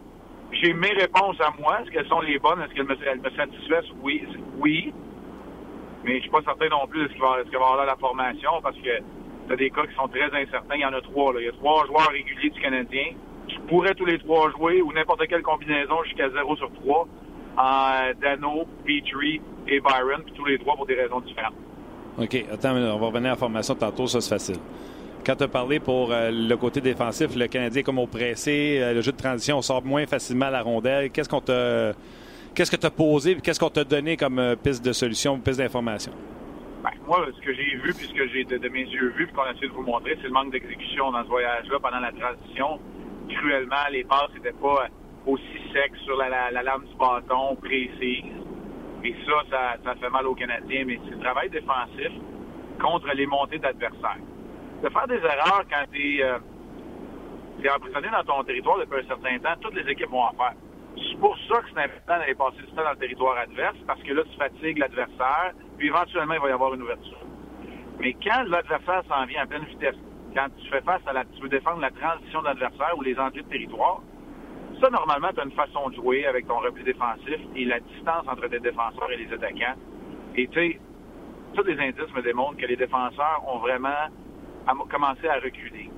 j'ai 0.52 0.74
mes 0.74 0.92
réponses 0.92 1.40
à 1.40 1.52
moi. 1.60 1.82
Est-ce 1.82 1.92
qu'elles 1.92 2.08
sont 2.08 2.22
les 2.22 2.38
bonnes? 2.40 2.62
Est-ce 2.62 2.74
qu'elles 2.74 2.86
me, 2.86 2.96
me 2.96 3.36
satisfaisent? 3.36 3.92
Oui. 4.02 4.28
Oui. 4.58 4.94
Mais 6.04 6.18
je 6.18 6.22
suis 6.22 6.30
pas 6.30 6.42
certain 6.44 6.70
non 6.70 6.86
plus 6.88 7.04
de 7.04 7.08
ce 7.08 7.13
qu'il 7.13 7.22
va, 7.22 7.38
y 7.52 7.56
avoir 7.56 7.78
là 7.78 7.86
la 7.86 7.96
formation 7.96 8.52
parce 8.62 8.76
que 8.78 8.98
tu 9.48 9.54
as 9.54 9.56
des 9.56 9.70
cas 9.70 9.86
qui 9.86 9.96
sont 9.96 10.08
très 10.08 10.26
incertains. 10.26 10.76
Il 10.76 10.82
y 10.82 10.86
en 10.86 10.94
a 10.94 11.02
trois. 11.02 11.34
Là. 11.34 11.39
Il 11.39 11.46
y 11.46 11.50
a 11.50 11.54
trois 11.54 11.86
joueurs 11.86 12.10
réguliers 12.10 12.50
du 12.50 12.62
Canadien 12.62 13.06
qui 13.48 13.58
pourraient 13.68 13.96
tous 13.96 14.06
les 14.06 14.20
trois 14.20 14.52
jouer 14.52 14.82
ou 14.82 14.92
n'importe 14.94 15.28
quelle 15.28 15.42
combinaison 15.42 16.04
jusqu'à 16.06 16.30
0 16.30 16.56
sur 16.56 16.72
3 16.72 17.08
en 17.58 18.12
Dano, 18.22 18.66
Petrie 18.86 19.42
et 19.68 19.80
Byron, 19.80 20.24
puis 20.26 20.34
tous 20.34 20.46
les 20.46 20.58
trois 20.58 20.76
pour 20.76 20.86
des 20.86 20.96
raisons 20.96 21.20
différentes. 21.20 21.54
OK. 22.18 22.46
Attends, 22.52 22.76
on 22.76 23.00
va 23.00 23.08
revenir 23.08 23.28
à 23.28 23.34
la 23.34 23.36
formation 23.36 23.76
tantôt, 23.76 24.08
ça 24.08 24.22
c'est 24.22 24.30
facile. 24.30 24.58
quand 25.26 25.36
tu 25.36 25.44
as 25.44 25.48
parlé 25.48 25.80
pour 25.80 26.12
euh, 26.12 26.32
le 26.32 26.56
côté 26.58 26.82
défensif, 26.82 27.36
le 27.36 27.48
Canadien 27.48 27.84
comme 27.84 28.00
au 28.00 28.08
pressé, 28.08 28.80
euh, 28.82 28.94
le 28.94 29.02
jeu 29.02 29.12
de 29.12 29.18
transition, 29.18 29.58
on 29.58 29.62
sort 29.62 29.84
moins 29.84 30.06
facilement 30.06 30.50
la 30.50 30.62
rondelle. 30.62 31.12
Qu'est-ce 31.12 31.30
qu'on 31.30 31.42
t'a 31.42 31.94
qu'est-ce 32.54 32.72
que 32.72 32.76
tu 32.76 32.86
as 32.86 32.92
posé 32.92 33.36
qu'est-ce 33.38 33.60
qu'on 33.60 33.70
t'a 33.70 33.84
donné 33.84 34.18
comme 34.18 34.39
euh, 34.39 34.56
piste 34.56 34.84
de 34.84 34.94
solution, 34.94 35.39
piste 35.39 35.60
d'information? 35.60 36.12
Ben, 36.84 36.92
moi, 37.08 37.26
ce 37.34 37.42
que 37.42 37.54
j'ai 37.54 37.76
vu, 37.78 37.94
puis 37.94 38.08
ce 38.08 38.13
que 38.13 38.28
j'ai 38.28 38.44
de, 38.44 38.70
mes 38.70 38.84
yeux 38.84 39.13
vu, 39.18 39.26
puis 39.26 39.36
qu'on 39.36 39.44
a 39.44 39.52
essayé 39.52 39.68
de 39.68 39.74
vous 39.74 39.84
montrer, 39.84 40.18
c'est 40.22 40.28
le 40.28 40.34
manque 40.34 40.52
d'exécution 40.52 41.12
dans 41.12 41.24
ce 41.24 41.30
voyage-là 41.30 41.80
pendant 41.82 42.00
la 42.00 42.12
transition. 42.12 42.80
Cruellement, 43.30 43.88
les 43.92 44.04
passes 44.04 44.34
n'étaient 44.34 44.52
pas 44.62 44.88
aussi 45.26 45.58
secs 45.72 45.96
sur 46.04 46.18
la, 46.18 46.52
lame 46.52 46.84
du 46.84 46.96
bâton, 46.96 47.56
précises. 47.56 48.26
Et 49.06 49.16
ça, 49.26 49.78
ça, 49.84 49.96
fait 49.96 50.10
mal 50.10 50.28
aux 50.28 50.36
Canadiens. 50.36 50.84
Mais 50.86 51.00
c'est 51.06 51.16
le 51.16 51.22
travail 51.22 51.50
défensif 51.50 52.12
contre 52.82 53.08
les 53.16 53.26
montées 53.26 53.60
d'adversaires 53.60 54.20
de 54.84 54.89
faire 54.89 55.08
des 55.08 55.16
erreurs 55.16 55.63
quand 55.70 55.86
tu 55.94 56.18
es, 56.18 56.24
euh, 56.24 56.38
emprisonné 57.74 58.10
dans 58.12 58.24
ton 58.24 58.44
territoire 58.44 58.78
depuis 58.80 59.00
un 59.00 59.08
certain 59.08 59.39
temps, 59.39 59.56
toutes 59.62 59.76
les 59.76 59.89
équipes 59.89 60.10
vont 60.10 60.24
en 60.24 60.34
faire. 60.34 60.54
C'est 61.10 61.20
pour 61.20 61.38
ça 61.50 61.62
que 61.62 61.68
c'est 61.74 61.84
important 61.84 62.18
d'aller 62.20 62.36
passer 62.36 62.58
du 62.58 62.68
temps 62.68 62.84
dans 62.84 62.92
le 62.92 62.98
territoire 62.98 63.38
adverse, 63.38 63.78
parce 63.88 64.02
que 64.04 64.13
là, 64.13 64.24
tu 64.30 64.38
fatigues 64.38 64.78
l'adversaire, 64.78 65.54
puis 65.78 65.88
éventuellement, 65.88 66.36
il 66.36 66.39
va 66.39 66.50
y 66.50 66.52
avoir 66.52 66.74
une 66.74 66.84
ouverture. 66.84 67.18
Mais 68.00 68.13
quand 68.24 68.44
l'adversaire 68.48 69.04
s'en 69.08 69.26
vient 69.26 69.44
à 69.44 69.46
pleine 69.46 69.66
vitesse, 69.66 69.96
quand 70.36 70.48
tu 70.58 70.70
fais 70.70 70.82
face 70.82 71.02
à 71.06 71.13
la, 71.13 71.26
tu 71.26 71.42
veux 71.42 71.50
défendre 71.50 71.80
la 71.82 71.92
transition 71.92 72.42
d'adversaire 72.42 72.98
ou 72.98 73.02
les 73.02 73.18
entrées 73.20 73.44
de 73.44 73.50
territoire, 73.50 74.02
ça, 74.82 74.89
normalement, 74.89 75.30
tu 75.34 75.39
as 75.39 75.44
une 75.44 75.52
façon 75.52 75.89
de 75.89 75.96
jouer 75.96 76.26
avec 76.26 76.48
ton 76.48 76.60
repli 76.60 76.84
défensif 76.84 77.39
et 77.56 77.66
la 77.66 77.80
distance 77.80 78.28
entre 78.28 78.48
tes 78.48 78.60
défenseurs 78.60 79.12
et 79.12 79.18
les 79.18 79.32
attaquants. 79.32 79.76
Et 80.36 80.48
tu 80.48 80.60
sais, 80.60 80.80
tous 81.54 81.63
les 81.63 81.80
indices 81.80 82.13
me 82.16 82.22
démontrent 82.22 82.58
que 82.58 82.66
les 82.66 82.76
défenseurs 82.76 83.44
ont 83.48 83.60
vraiment 83.60 84.10
à 84.68 84.74
commencer 84.89 85.28
à 85.28 85.36
reculer. 85.36 85.89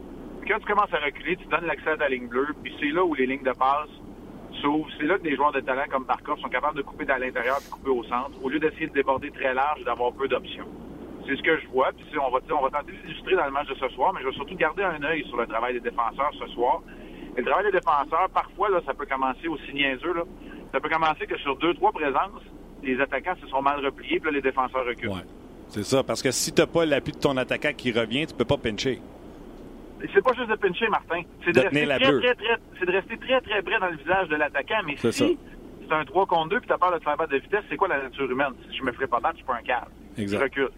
quand 0.48 0.60
tu 0.60 0.66
commences 0.66 0.94
à 0.94 1.00
reculer, 1.00 1.38
tu 1.38 1.46
donnes 1.48 1.66
l'accès 1.66 1.92
à 1.92 1.98
ta 1.98 2.10
ligne 2.10 2.28
bleue, 2.28 2.54
puis 2.62 2.76
c'est 2.80 2.92
là 2.92 3.04
où 3.04 3.14
les 3.14 3.26
lignes 3.26 3.44
de 3.44 3.54
passe 3.54 3.90
s'ouvrent. 4.62 4.88
C'est 4.98 5.06
là 5.06 5.18
que 5.18 5.24
des 5.24 5.36
joueurs 5.36 5.52
de 5.52 5.60
talent 5.60 5.86
comme 5.90 6.06
Barkov 6.06 6.40
sont 6.40 6.50
capables 6.50 6.78
de 6.78 6.82
couper 6.82 7.10
à 7.10 7.18
l'intérieur 7.18 7.58
et 7.66 7.70
couper 7.70 7.90
au 7.90 8.04
centre, 8.04 8.32
au 8.44 8.50
lieu 8.50 8.60
d'essayer 8.60 8.88
de 8.88 8.94
déborder 8.94 9.32
très 9.32 9.54
large 9.54 9.82
et 9.82 9.84
d'avoir 9.84 10.12
peu 10.14 10.28
d'options. 10.28 10.68
C'est 11.28 11.36
ce 11.36 11.42
que 11.42 11.60
je 11.60 11.68
vois. 11.68 11.92
Puis 11.92 12.06
on 12.20 12.32
va, 12.32 12.40
on 12.52 12.64
va 12.64 12.70
tenter 12.70 12.94
d'illustrer 13.04 13.36
dans 13.36 13.46
le 13.46 13.52
match 13.52 13.68
de 13.68 13.76
ce 13.76 13.90
soir, 13.90 14.14
mais 14.14 14.22
je 14.22 14.28
vais 14.28 14.34
surtout 14.36 14.56
garder 14.56 14.84
un 14.84 15.02
œil 15.04 15.24
sur 15.26 15.38
le 15.38 15.48
travail 15.48 15.74
des 15.74 15.80
défenseurs 15.80 16.32
ce 16.40 16.48
soir. 16.54 16.82
Et 17.36 17.42
le 17.42 17.46
travail 17.46 17.66
des 17.66 17.78
défenseurs, 17.80 18.30
parfois, 18.34 18.70
ça 18.86 18.94
peut 18.94 19.06
commencer 19.06 19.48
aussi 19.48 19.74
niaiseux. 19.74 20.14
Ça 20.72 20.80
peut 20.80 20.90
commencer 20.90 21.26
que 21.26 21.38
sur 21.40 21.58
deux, 21.58 21.74
trois 21.74 21.92
présences, 21.92 22.44
les 22.84 23.00
attaquants 23.00 23.36
se 23.42 23.48
sont 23.48 23.62
mal 23.62 23.84
repliés, 23.84 24.20
puis 24.20 24.32
là, 24.32 24.36
les 24.38 24.42
défenseurs 24.42 24.86
reculent. 24.86 25.26
C'est 25.70 25.84
ça, 25.84 26.04
parce 26.04 26.22
que 26.22 26.32
si 26.32 26.54
tu 26.54 26.62
n'as 26.62 26.68
pas 26.68 26.86
l'appui 26.86 27.12
de 27.14 27.18
ton 27.18 27.36
attaquant 27.38 27.72
qui 27.76 27.92
revient, 27.92 28.28
tu 28.28 28.36
peux 28.36 28.46
pas 28.46 28.58
pincher. 28.58 29.02
C'est 30.14 30.24
pas 30.24 30.34
juste 30.34 30.50
de 30.50 30.56
pincher, 30.56 30.88
Martin. 30.90 31.22
C'est 31.44 31.52
de, 31.52 31.60
rester 31.60 31.86
très, 31.86 31.98
très, 31.98 32.36
très, 32.36 32.58
c'est 32.80 32.86
de 32.86 32.92
rester 32.92 33.18
très, 33.18 33.42
très 33.42 33.62
près 33.62 33.80
dans 33.80 33.90
le 33.90 33.98
visage 33.98 34.28
de 34.30 34.36
l'attaquant. 34.36 34.82
Mais 34.86 34.96
si 34.98 35.38
c'est 35.88 35.94
un 35.94 36.06
3 36.06 36.26
contre 36.26 36.50
2 36.50 36.60
puis 36.60 36.68
tu 36.68 36.74
as 36.74 36.78
peur 36.78 36.92
de 36.92 36.98
te 36.98 37.04
faire 37.04 37.18
battre 37.18 37.32
de 37.32 37.38
vitesse, 37.38 37.64
c'est 37.70 37.78
quoi 37.78 37.88
la 37.88 38.02
nature 38.02 38.30
humaine? 38.30 38.54
Si 38.70 38.78
je 38.78 38.84
me 38.84 38.92
ferais 38.92 39.08
pas 39.08 39.20
battre, 39.20 39.36
je 39.36 39.40
suis 39.40 39.46
pas 39.46 39.58
un 39.58 39.64
cadre. 39.64 39.88
Exact. 40.18 40.38
Tu 40.38 40.44
recules. 40.44 40.76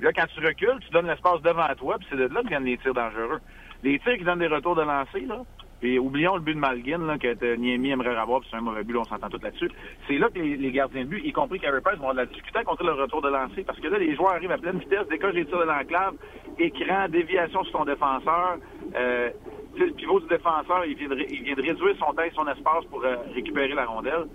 Là, 0.00 0.12
quand 0.12 0.26
tu 0.34 0.44
recules, 0.44 0.78
tu 0.80 0.90
donnes 0.90 1.06
l'espace 1.06 1.40
devant 1.42 1.68
toi, 1.76 1.96
puis 1.98 2.06
c'est 2.10 2.16
de 2.16 2.26
là 2.26 2.42
que 2.42 2.48
viennent 2.48 2.64
les 2.64 2.78
tirs 2.78 2.94
dangereux. 2.94 3.40
Les 3.84 3.98
tirs 4.00 4.18
qui 4.18 4.24
donnent 4.24 4.40
des 4.40 4.48
retours 4.48 4.74
de 4.74 4.82
lancer, 4.82 5.20
là, 5.20 5.42
et 5.82 5.98
oublions 5.98 6.36
le 6.36 6.40
but 6.40 6.54
de 6.54 6.58
Malgin, 6.58 6.98
là, 7.06 7.18
que 7.18 7.56
Niemi 7.56 7.90
aimerait 7.90 8.16
avoir, 8.16 8.40
puis 8.40 8.48
c'est 8.50 8.56
un 8.56 8.60
mauvais 8.60 8.84
but, 8.84 8.96
on 8.96 9.04
s'entend 9.04 9.28
tout 9.28 9.40
là-dessus. 9.42 9.70
C'est 10.06 10.18
là 10.18 10.28
que 10.28 10.38
les, 10.38 10.70
gardiens 10.70 11.02
de 11.02 11.08
but, 11.08 11.24
y 11.24 11.32
compris 11.32 11.58
Carey 11.58 11.80
vont 11.98 12.12
de 12.12 12.18
la 12.18 12.26
difficulté 12.26 12.62
contre 12.64 12.84
le 12.84 12.92
retour 12.92 13.20
de 13.20 13.28
lancer, 13.28 13.64
parce 13.64 13.80
que 13.80 13.88
là, 13.88 13.98
les 13.98 14.14
joueurs 14.14 14.32
arrivent 14.32 14.52
à 14.52 14.58
pleine 14.58 14.78
vitesse, 14.78 15.08
décochent 15.08 15.34
les 15.34 15.44
tirs 15.44 15.58
de 15.58 15.64
l'enclave, 15.64 16.14
écran, 16.58 17.08
déviation 17.08 17.64
sur 17.64 17.78
ton 17.78 17.84
défenseur. 17.84 18.58
Euh, 18.94 19.30
le 19.76 19.90
pivot 19.92 20.20
du 20.20 20.28
défenseur, 20.28 20.84
il 20.86 20.94
vient 20.96 21.08
de, 21.08 21.14
réduire 21.14 21.96
son 21.98 22.12
temps 22.12 22.22
et 22.22 22.30
son 22.34 22.46
espace 22.46 22.84
pour 22.90 23.04
euh, 23.04 23.16
récupérer 23.34 23.74
la 23.74 23.86
rondelle. 23.86 24.26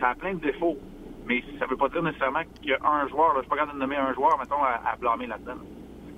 Ça 0.00 0.10
a 0.10 0.14
plein 0.14 0.34
de 0.34 0.40
défauts. 0.40 0.76
Mais 1.26 1.42
ça 1.58 1.66
ne 1.66 1.70
veut 1.70 1.76
pas 1.76 1.88
dire 1.88 2.02
nécessairement 2.02 2.40
qu'il 2.60 2.70
y 2.70 2.74
a 2.74 2.78
un 2.84 3.06
joueur, 3.08 3.28
là, 3.28 3.34
je 3.36 3.40
suis 3.42 3.50
pas 3.50 3.56
capable 3.56 3.74
de 3.74 3.78
nommer 3.78 3.96
un 3.96 4.12
joueur, 4.14 4.36
mettons, 4.38 4.62
à, 4.62 4.80
à 4.84 4.96
blâmer 4.96 5.26
là-dedans. 5.26 5.60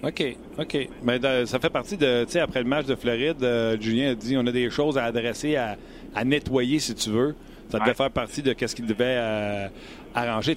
OK, 0.02 0.36
OK. 0.58 0.88
Mais 1.04 1.18
ben, 1.20 1.46
ça 1.46 1.60
fait 1.60 1.70
partie 1.70 1.96
de, 1.96 2.24
tu 2.24 2.32
sais, 2.32 2.40
après 2.40 2.62
le 2.62 2.68
match 2.68 2.86
de 2.86 2.96
Floride, 2.96 3.42
euh, 3.42 3.76
Julien 3.80 4.10
a 4.10 4.14
dit 4.14 4.36
on 4.36 4.44
a 4.46 4.52
des 4.52 4.68
choses 4.68 4.98
à 4.98 5.04
adresser, 5.04 5.56
à, 5.56 5.76
nettoyer, 6.24 6.80
si 6.80 6.94
tu 6.94 7.10
veux. 7.10 7.36
Ça 7.70 7.78
devait 7.78 7.94
faire 7.94 8.10
partie 8.10 8.42
de 8.42 8.54
ce 8.58 8.74
qu'il 8.74 8.84
devait 8.84 9.16
euh, 9.16 9.68
arranger. 10.14 10.56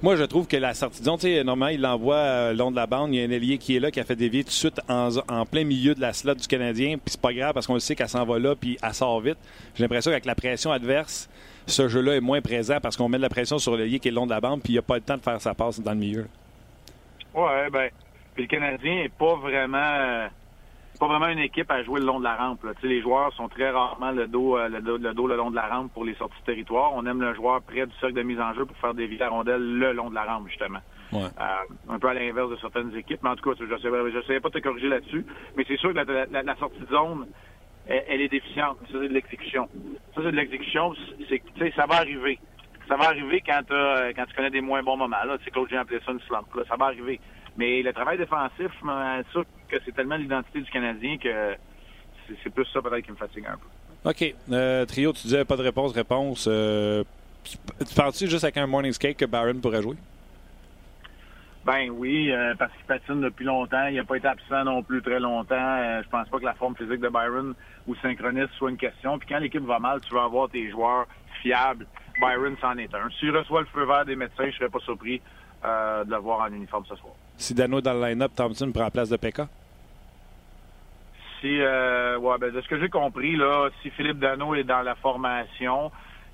moi, 0.00 0.14
je 0.14 0.22
trouve 0.24 0.46
que 0.46 0.56
la 0.56 0.74
sortie 0.74 1.02
tu 1.02 1.10
sais, 1.18 1.42
normalement, 1.42 1.74
il 1.74 1.80
l'envoie 1.80 2.16
euh, 2.16 2.50
le 2.52 2.58
long 2.58 2.70
de 2.70 2.76
la 2.76 2.86
bande. 2.86 3.12
Il 3.14 3.18
y 3.18 3.22
a 3.22 3.26
un 3.26 3.30
ailier 3.30 3.58
qui 3.58 3.76
est 3.76 3.80
là, 3.80 3.90
qui 3.90 3.98
a 3.98 4.04
fait 4.04 4.14
dévier 4.14 4.44
tout 4.44 4.50
de 4.50 4.54
suite 4.54 4.80
en, 4.88 5.10
plein 5.46 5.64
milieu 5.64 5.94
de 5.94 6.00
la 6.00 6.12
slot 6.12 6.34
du 6.34 6.46
Canadien. 6.46 6.98
Puis 6.98 7.12
c'est 7.12 7.20
pas 7.20 7.32
grave 7.32 7.54
parce 7.54 7.66
qu'on 7.66 7.78
sait 7.80 7.96
qu'elle 7.96 8.10
s'en 8.10 8.24
va 8.24 8.38
là, 8.38 8.54
puis 8.54 8.76
elle 8.80 8.94
sort 8.94 9.20
vite. 9.20 9.38
J'ai 9.74 9.84
l'impression 9.84 10.10
qu'avec 10.10 10.26
la 10.26 10.34
pression 10.34 10.70
adverse, 10.70 11.28
ce 11.66 11.88
jeu-là 11.88 12.16
est 12.16 12.20
moins 12.20 12.42
présent 12.42 12.76
parce 12.80 12.96
qu'on 12.96 13.08
met 13.08 13.16
de 13.16 13.22
la 13.22 13.30
pression 13.30 13.58
sur 13.58 13.74
l'ailier 13.74 13.98
qui 13.98 14.08
est 14.08 14.10
le 14.12 14.16
long 14.16 14.26
de 14.26 14.30
la 14.32 14.40
bande, 14.40 14.60
puis 14.62 14.74
il 14.74 14.76
n'y 14.76 14.80
a 14.80 14.82
pas 14.82 14.96
le 14.96 15.00
temps 15.00 15.16
de 15.16 15.22
faire 15.22 15.40
sa 15.40 15.54
passe 15.54 15.80
dans 15.80 15.92
le 15.92 15.98
milieu. 15.98 16.26
Ouais, 17.34 17.68
ben, 17.72 17.90
puis 18.36 18.44
le 18.44 18.48
Canadien 18.48 18.98
est 18.98 19.12
pas 19.12 19.34
vraiment 19.36 20.28
pas 20.98 21.06
vraiment 21.06 21.28
une 21.28 21.38
équipe 21.38 21.70
à 21.70 21.82
jouer 21.82 22.00
le 22.00 22.06
long 22.06 22.18
de 22.18 22.24
la 22.24 22.36
rampe. 22.36 22.66
Les 22.82 23.00
joueurs 23.00 23.32
sont 23.34 23.48
très 23.48 23.70
rarement 23.70 24.12
le 24.12 24.26
dos, 24.26 24.56
euh, 24.56 24.68
le 24.68 24.80
dos, 24.80 24.96
le 24.96 25.14
dos 25.14 25.26
le 25.26 25.36
long 25.36 25.50
de 25.50 25.56
la 25.56 25.66
rampe 25.66 25.92
pour 25.92 26.04
les 26.04 26.14
sorties 26.14 26.40
de 26.40 26.46
territoire. 26.46 26.92
On 26.94 27.06
aime 27.06 27.20
le 27.20 27.34
joueur 27.34 27.62
près 27.62 27.86
du 27.86 27.92
cercle 28.00 28.14
de 28.14 28.22
mise 28.22 28.40
en 28.40 28.54
jeu 28.54 28.64
pour 28.64 28.76
faire 28.78 28.94
des 28.94 29.06
la 29.06 29.28
rondelle 29.28 29.78
le 29.78 29.92
long 29.92 30.10
de 30.10 30.14
la 30.14 30.24
rampe, 30.24 30.48
justement. 30.48 30.80
Ouais. 31.12 31.20
Euh, 31.20 31.92
un 31.94 31.98
peu 31.98 32.08
à 32.08 32.14
l'inverse 32.14 32.50
de 32.50 32.56
certaines 32.56 32.94
équipes. 32.96 33.20
Mais 33.22 33.30
en 33.30 33.36
tout 33.36 33.48
cas, 33.48 33.56
je 33.58 33.64
ne 33.64 34.22
savais 34.22 34.40
pas 34.40 34.50
te 34.50 34.58
corriger 34.58 34.88
là-dessus. 34.88 35.24
Mais 35.56 35.64
c'est 35.66 35.78
sûr 35.78 35.92
que 35.92 35.98
la, 35.98 36.56
sortie 36.56 36.80
de 36.80 36.86
zone, 36.86 37.26
elle, 37.86 38.20
est 38.20 38.28
déficiente. 38.28 38.78
Ça, 38.90 38.98
c'est 39.00 39.08
de 39.08 39.14
l'exécution. 39.14 39.68
Ça, 40.14 40.22
c'est 40.22 40.32
de 40.32 40.36
l'exécution. 40.36 40.94
C'est, 41.28 41.74
ça 41.74 41.86
va 41.86 41.96
arriver. 41.96 42.38
Ça 42.88 42.96
va 42.96 43.06
arriver 43.06 43.42
quand, 43.44 43.62
quand 43.68 44.24
tu 44.26 44.34
connais 44.34 44.50
des 44.50 44.60
moins 44.60 44.82
bons 44.82 44.96
moments. 44.96 45.24
Là, 45.24 45.36
c'est 45.44 45.50
Claude 45.50 45.70
Jean 45.70 45.80
appelé 45.80 46.00
ça 46.04 46.12
une 46.12 46.20
slump. 46.20 46.52
Là. 46.54 46.62
Ça 46.68 46.76
va 46.76 46.86
arriver. 46.86 47.20
Mais 47.56 47.82
le 47.82 47.92
travail 47.92 48.18
défensif, 48.18 48.70
je 48.80 49.22
sûr 49.32 49.44
que 49.68 49.76
c'est 49.84 49.94
tellement 49.94 50.16
l'identité 50.16 50.60
du 50.60 50.70
Canadien 50.70 51.16
que 51.18 51.56
c'est 52.42 52.50
plus 52.52 52.66
ça 52.66 52.82
peut-être 52.82 53.04
qui 53.04 53.12
me 53.12 53.16
fatigue 53.16 53.46
un 53.46 53.56
peu. 53.56 54.10
OK. 54.10 54.34
Euh, 54.52 54.84
trio, 54.84 55.12
tu 55.12 55.22
disais 55.22 55.44
pas 55.44 55.56
de 55.56 55.62
réponse, 55.62 55.92
réponse. 55.92 56.46
Euh, 56.48 57.04
tu 57.44 57.94
penses-tu 57.94 58.28
juste 58.28 58.44
avec 58.44 58.56
un 58.56 58.66
morning 58.66 58.92
skate 58.92 59.16
que 59.16 59.24
Barron 59.24 59.54
pourrait 59.60 59.82
jouer? 59.82 59.96
Ben 61.64 61.90
oui, 61.90 62.30
euh, 62.30 62.54
parce 62.56 62.72
qu'il 62.74 62.84
patine 62.84 63.20
depuis 63.20 63.44
longtemps. 63.44 63.86
Il 63.88 63.96
n'a 63.96 64.04
pas 64.04 64.16
été 64.16 64.28
absent 64.28 64.64
non 64.64 64.82
plus 64.82 65.02
très 65.02 65.18
longtemps. 65.18 66.00
je 66.02 66.08
pense 66.08 66.28
pas 66.28 66.38
que 66.38 66.44
la 66.44 66.54
forme 66.54 66.76
physique 66.76 67.00
de 67.00 67.08
Byron 67.08 67.54
ou 67.88 67.94
synchroniste 67.96 68.52
soit 68.56 68.70
une 68.70 68.76
question. 68.76 69.18
Puis 69.18 69.28
quand 69.28 69.38
l'équipe 69.38 69.64
va 69.64 69.80
mal, 69.80 70.00
tu 70.00 70.14
vas 70.14 70.24
avoir 70.24 70.48
tes 70.48 70.70
joueurs 70.70 71.06
fiables. 71.42 71.86
Byron, 72.20 72.56
c'en 72.60 72.76
est 72.78 72.94
un. 72.94 73.10
S'il 73.18 73.36
reçoit 73.36 73.62
le 73.62 73.66
feu 73.66 73.84
vert 73.84 74.04
des 74.04 74.14
médecins, 74.14 74.48
je 74.48 74.56
serais 74.56 74.68
pas 74.68 74.80
surpris 74.80 75.20
de 75.64 76.10
le 76.10 76.18
voir 76.18 76.42
en 76.42 76.52
uniforme 76.52 76.84
ce 76.88 76.94
soir 76.94 77.14
si 77.36 77.54
Dano 77.54 77.78
est 77.78 77.82
dans 77.82 77.94
le 77.94 78.06
line-up, 78.06 78.32
Thompson 78.34 78.70
prend 78.72 78.84
la 78.84 78.90
place 78.90 79.08
de 79.08 79.16
Pekka? 79.16 79.48
Si, 81.40 81.60
euh, 81.60 82.18
ouais, 82.18 82.38
ben, 82.38 82.52
de 82.52 82.60
ce 82.60 82.68
que 82.68 82.80
j'ai 82.80 82.88
compris, 82.88 83.36
là, 83.36 83.68
si 83.82 83.90
Philippe 83.90 84.18
Dano 84.18 84.54
est 84.54 84.64
dans 84.64 84.82
la 84.82 84.94
formation, 84.94 85.90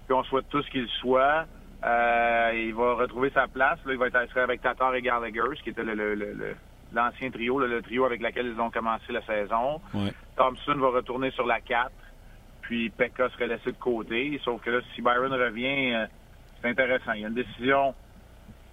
puis 0.06 0.14
on 0.14 0.22
souhaite 0.24 0.48
tous 0.48 0.66
qu'il 0.70 0.88
soit, 1.00 1.46
euh, 1.84 2.52
il 2.54 2.74
va 2.74 2.94
retrouver 2.94 3.30
sa 3.30 3.48
place. 3.48 3.78
Là, 3.84 3.92
il 3.92 3.98
va 3.98 4.06
être 4.06 4.38
avec 4.38 4.62
Tatar 4.62 4.94
et 4.94 5.02
Gallagher, 5.02 5.42
ce 5.56 5.62
qui 5.62 5.70
était 5.70 5.82
le, 5.82 6.54
l'ancien 6.92 7.30
trio, 7.30 7.58
le 7.58 7.82
trio 7.82 8.04
avec 8.04 8.22
lequel 8.22 8.52
ils 8.54 8.60
ont 8.60 8.70
commencé 8.70 9.12
la 9.12 9.22
saison. 9.22 9.80
Thompson 10.36 10.74
va 10.76 10.88
retourner 10.90 11.30
sur 11.32 11.46
la 11.46 11.60
4, 11.60 11.90
puis 12.62 12.90
Pekka 12.90 13.28
serait 13.30 13.48
laissé 13.48 13.72
de 13.72 13.78
côté. 13.78 14.40
Sauf 14.44 14.62
que 14.62 14.70
là, 14.70 14.80
si 14.94 15.02
Byron 15.02 15.32
revient, 15.32 15.94
euh, 15.94 16.06
c'est 16.60 16.68
intéressant. 16.68 17.12
Il 17.12 17.22
y 17.22 17.24
a 17.24 17.28
une 17.28 17.34
décision 17.34 17.94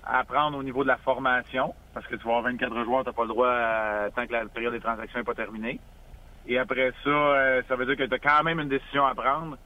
à 0.06 0.24
prendre 0.24 0.58
au 0.58 0.64
niveau 0.64 0.84
de 0.84 0.88
la 0.88 0.98
formation, 0.98 1.74
parce 1.94 2.08
que 2.08 2.16
tu 2.16 2.24
vas 2.26 2.38
avoir 2.38 2.52
24 2.52 2.84
joueurs, 2.84 3.04
tu 3.04 3.10
n'as 3.10 3.14
pas 3.14 3.24
le 3.24 3.28
droit 3.28 3.48
euh, 3.48 4.10
tant 4.16 4.26
que 4.26 4.32
la 4.32 4.46
période 4.46 4.74
des 4.74 4.80
transactions 4.80 5.20
n'est 5.20 5.26
pas 5.26 5.36
terminée. 5.36 5.80
Et 6.48 6.58
après 6.58 6.92
ça, 7.04 7.10
euh, 7.10 7.62
ça 7.68 7.76
veut 7.76 7.86
dire 7.86 7.96
que 7.96 8.04
tu 8.04 8.14
as 8.14 8.20
quand 8.20 8.44
même 8.44 8.60
une 8.60 8.70
décision 8.70 9.06
à 9.06 9.14
prendre, 9.14 9.58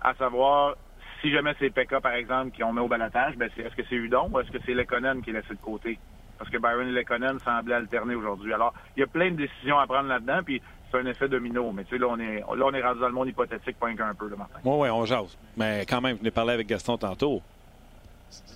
à 0.00 0.14
savoir 0.14 0.76
si 1.20 1.30
jamais 1.30 1.54
c'est 1.58 1.70
Pekka, 1.70 2.00
par 2.00 2.14
exemple, 2.14 2.52
qui 2.52 2.64
on 2.64 2.72
met 2.72 2.80
au 2.80 2.88
balatage, 2.88 3.36
ben 3.36 3.50
est-ce 3.56 3.74
que 3.74 3.82
c'est 3.88 3.96
Udon 3.96 4.30
ou 4.32 4.40
est-ce 4.40 4.50
que 4.50 4.58
c'est 4.64 4.72
Lekonen 4.72 5.22
qui 5.22 5.30
est 5.30 5.34
laissé 5.34 5.50
de 5.50 5.60
côté? 5.60 5.98
Parce 6.38 6.50
que 6.50 6.56
Byron 6.56 6.88
et 6.88 6.92
Lekonen 6.92 7.38
semblaient 7.40 7.74
alterner 7.74 8.14
aujourd'hui. 8.14 8.54
Alors, 8.54 8.72
il 8.96 9.00
y 9.00 9.02
a 9.02 9.06
plein 9.06 9.30
de 9.30 9.36
décisions 9.36 9.78
à 9.78 9.86
prendre 9.86 10.08
là-dedans, 10.08 10.40
puis 10.42 10.62
c'est 10.90 10.98
un 10.98 11.06
effet 11.06 11.28
domino. 11.28 11.70
Mais 11.72 11.84
tu 11.84 11.90
sais, 11.90 11.98
là, 11.98 12.06
on 12.08 12.18
est, 12.18 12.40
là, 12.40 12.64
on 12.64 12.72
est 12.72 12.82
rendu 12.82 13.00
dans 13.00 13.08
le 13.08 13.12
monde 13.12 13.28
hypothétique, 13.28 13.78
pas 13.78 13.88
un 13.88 14.14
peu, 14.14 14.28
le 14.28 14.36
matin. 14.36 14.58
Oui, 14.64 14.72
oui, 14.78 14.88
on 14.88 15.04
jase. 15.04 15.36
Mais 15.56 15.84
quand 15.86 16.00
même, 16.00 16.16
je 16.16 16.20
venais 16.20 16.30
parler 16.30 16.54
avec 16.54 16.66
Gaston 16.66 16.96
tantôt. 16.96 17.42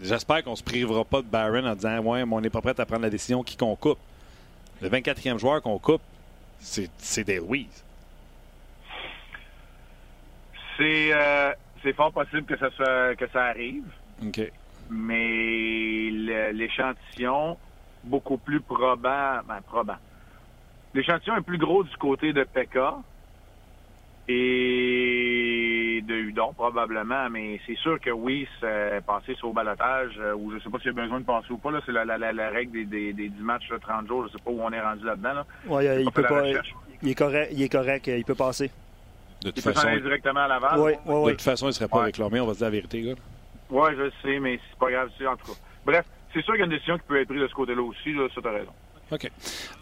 J'espère 0.01 0.43
qu'on 0.43 0.53
ne 0.53 0.57
se 0.57 0.63
privera 0.63 1.05
pas 1.05 1.23
de 1.23 1.27
Barron 1.27 1.67
en 1.67 1.75
disant 1.75 1.99
Ouais, 2.01 2.25
mais 2.25 2.35
on 2.35 2.41
n'est 2.41 2.51
pas 2.51 2.61
prêt 2.61 2.79
à 2.79 2.87
prendre 2.87 3.03
la 3.03 3.11
décision 3.11 3.43
qui 3.43 3.57
qu'on 3.57 3.77
coupe. 3.77 3.99
Le 4.81 4.89
24e 4.89 5.39
joueur 5.39 5.63
qu'on 5.63 5.79
coupe, 5.79 6.03
c'est 6.59 7.25
des 7.25 7.39
Louise. 7.39 7.85
Euh, 10.81 11.53
c'est 11.83 11.93
fort 11.93 12.13
possible 12.13 12.45
que 12.45 12.59
ça, 12.59 13.15
que 13.15 13.29
ça 13.33 13.45
arrive. 13.45 13.85
OK. 14.25 14.41
Mais 14.91 16.11
l'échantillon, 16.53 17.57
beaucoup 18.03 18.37
plus 18.37 18.61
probant, 18.61 19.41
ben, 19.47 19.61
probant. 19.67 19.97
l'échantillon 20.93 21.37
est 21.37 21.43
plus 21.43 21.59
gros 21.59 21.85
du 21.85 21.97
côté 21.97 22.33
de 22.33 22.45
Pekka 22.45 22.97
et 24.29 26.03
de 26.07 26.15
Hudon, 26.15 26.53
probablement, 26.55 27.29
mais 27.31 27.61
c'est 27.67 27.77
sûr 27.77 28.01
que 28.01 28.11
oui, 28.11 28.49
c'est 28.61 29.05
passer 29.07 29.35
sur 29.35 29.49
le 29.49 29.55
balotage, 29.55 30.13
euh, 30.19 30.35
ou 30.35 30.53
je 30.53 30.59
sais 30.63 30.71
pas 30.71 30.79
s'il 30.79 30.89
y 30.89 30.99
a 30.99 31.03
besoin 31.03 31.21
de 31.21 31.25
passer 31.25 31.51
ou 31.51 31.59
pas, 31.59 31.71
là, 31.71 31.81
c'est 31.85 31.93
la, 31.93 32.05
la, 32.05 32.33
la, 32.33 32.51
règle 32.51 32.73
des, 32.73 32.85
des, 32.85 33.13
des, 33.13 33.29
du 33.29 33.43
match 33.43 33.69
là, 33.71 33.79
30 33.79 34.09
jours, 34.09 34.27
je 34.27 34.33
sais 34.33 34.43
pas 34.43 34.51
où 34.51 34.61
on 34.63 34.73
est 34.73 34.81
rendu 34.81 35.05
là-dedans. 35.05 35.35
Là. 35.35 35.47
Ouais, 35.67 36.03
il, 36.03 36.11
peut 36.11 36.23
pas, 36.23 36.49
il, 37.03 37.09
est 37.09 37.15
correct, 37.15 37.51
il 37.53 37.63
est 37.63 37.69
correct, 37.69 38.07
il 38.07 38.25
peut 38.25 38.35
passer. 38.35 38.71
De 39.43 39.51
toute 39.51 39.59
il 39.59 39.63
façon, 39.63 39.89
peut 39.89 40.01
directement 40.01 40.41
à 40.41 40.49
l'avant. 40.49 40.83
Oui, 40.83 40.93
oui, 41.05 41.15
oui. 41.17 41.25
De 41.27 41.31
toute 41.33 41.43
façon, 41.43 41.67
il 41.67 41.69
ne 41.69 41.73
serait 41.73 41.89
pas 41.89 42.03
réclamé, 42.03 42.41
on 42.41 42.47
va 42.47 42.55
se 42.55 42.59
dire 42.59 42.67
la 42.67 42.71
vérité. 42.71 43.03
Là. 43.03 43.15
Oui, 43.71 43.91
je 43.97 44.11
sais, 44.23 44.39
mais 44.39 44.59
c'est 44.71 44.79
pas 44.79 44.91
grave, 44.91 45.11
en 45.21 45.37
tout 45.37 45.53
cas. 45.53 45.59
Bref, 45.85 46.07
c'est 46.33 46.43
sûr 46.43 46.55
qu'il 46.55 46.61
y 46.61 46.63
a 46.63 46.67
une 46.67 46.73
décision 46.73 46.97
qui 46.97 47.05
peut 47.07 47.21
être 47.21 47.29
prise 47.29 47.43
de 47.43 47.49
ce 47.49 47.55
côté-là 47.55 47.83
aussi, 47.83 48.13
là, 48.13 48.27
ça, 48.35 48.41
t'as 48.43 48.53
raison. 48.53 48.73
OK. 49.13 49.31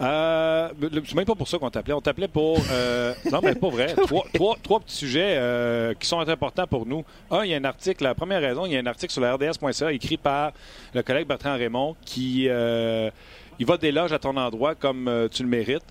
Euh, 0.00 0.68
c'est 0.80 1.14
même 1.14 1.24
pas 1.24 1.34
pour 1.34 1.48
ça 1.48 1.58
qu'on 1.58 1.70
t'appelait. 1.70 1.94
On 1.94 2.00
t'appelait 2.00 2.28
pour. 2.28 2.58
Euh, 2.70 3.14
non, 3.30 3.40
mais 3.42 3.54
pas 3.54 3.68
vrai. 3.68 3.94
Trois, 4.06 4.24
trois, 4.34 4.56
trois 4.62 4.80
petits 4.80 4.96
sujets 4.96 5.36
euh, 5.36 5.94
qui 5.94 6.06
sont 6.06 6.20
importants 6.20 6.66
pour 6.66 6.86
nous. 6.86 7.04
Un, 7.30 7.44
il 7.44 7.50
y 7.50 7.54
a 7.54 7.56
un 7.56 7.64
article. 7.64 8.04
La 8.04 8.14
première 8.14 8.40
raison, 8.40 8.66
il 8.66 8.72
y 8.72 8.76
a 8.76 8.80
un 8.80 8.86
article 8.86 9.12
sur 9.12 9.22
la 9.22 9.34
RDS.ca 9.34 9.92
écrit 9.92 10.16
par 10.16 10.52
le 10.94 11.02
collègue 11.02 11.26
Bertrand 11.26 11.56
Raymond 11.56 11.96
qui. 12.04 12.46
Euh, 12.48 13.10
il 13.58 13.66
va 13.66 13.76
déloge 13.76 14.12
à 14.12 14.18
ton 14.18 14.36
endroit 14.36 14.74
comme 14.74 15.08
euh, 15.08 15.28
tu 15.28 15.42
le 15.42 15.48
mérites. 15.48 15.84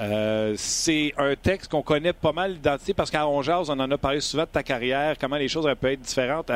Euh, 0.00 0.54
c'est 0.56 1.12
un 1.18 1.36
texte 1.36 1.70
qu'on 1.70 1.82
connaît 1.82 2.12
pas 2.14 2.32
mal 2.32 2.54
d'identité 2.54 2.94
parce 2.94 3.10
qu'à 3.10 3.22
Ronjaz, 3.22 3.68
on 3.68 3.78
en 3.78 3.90
a 3.90 3.98
parlé 3.98 4.20
souvent 4.20 4.44
de 4.44 4.48
ta 4.48 4.62
carrière, 4.62 5.16
comment 5.20 5.36
les 5.36 5.48
choses 5.48 5.66
peuvent 5.80 5.92
être 5.92 6.00
différentes 6.00 6.50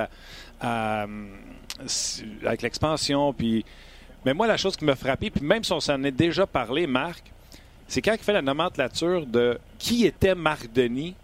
à, 0.61 1.07
avec 2.45 2.63
l'expansion. 2.63 3.33
Puis 3.33 3.65
mais 4.27 4.35
moi, 4.35 4.49
la 4.49 4.57
chose 4.57 4.77
qui 4.77 4.85
m'a 4.85 4.97
frappé, 4.97 5.31
puis 5.31 5.45
même 5.45 5.63
si 5.63 5.73
on 5.73 5.79
s'en 5.79 6.03
est 6.03 6.11
déjà 6.11 6.49
parlé, 6.49 6.89
Marc, 6.89 7.23
c'est 7.87 8.03
quand 8.03 8.13
il 8.13 8.19
fait 8.19 8.33
la 8.33 8.43
nomenclature 8.43 9.25
de 9.25 9.57
qui 9.79 10.05
était 10.05 10.35
Marc 10.35 10.73
Denis 10.73 11.15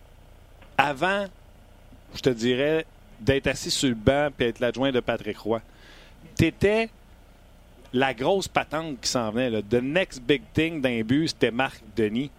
avant, 0.79 1.27
je 2.15 2.21
te 2.21 2.31
dirais, 2.31 2.87
d'être 3.21 3.49
assis 3.49 3.73
sur 3.73 3.89
le 3.89 3.97
banc 3.97 4.29
et 4.39 4.45
être 4.45 4.61
l'adjoint 4.61 4.93
de 4.93 5.01
Patrick 5.01 5.37
Roy. 5.37 5.61
T'étais 6.37 6.91
la 7.93 8.15
grosse 8.15 8.47
patente 8.47 9.01
qui 9.01 9.09
s'en 9.09 9.33
venait. 9.33 9.63
The 9.63 9.83
next 9.83 10.23
big 10.23 10.43
thing 10.55 10.81
d'un 10.81 11.03
but, 11.03 11.27
c'était 11.27 11.51
Marc 11.51 11.83
Denis. 11.97 12.31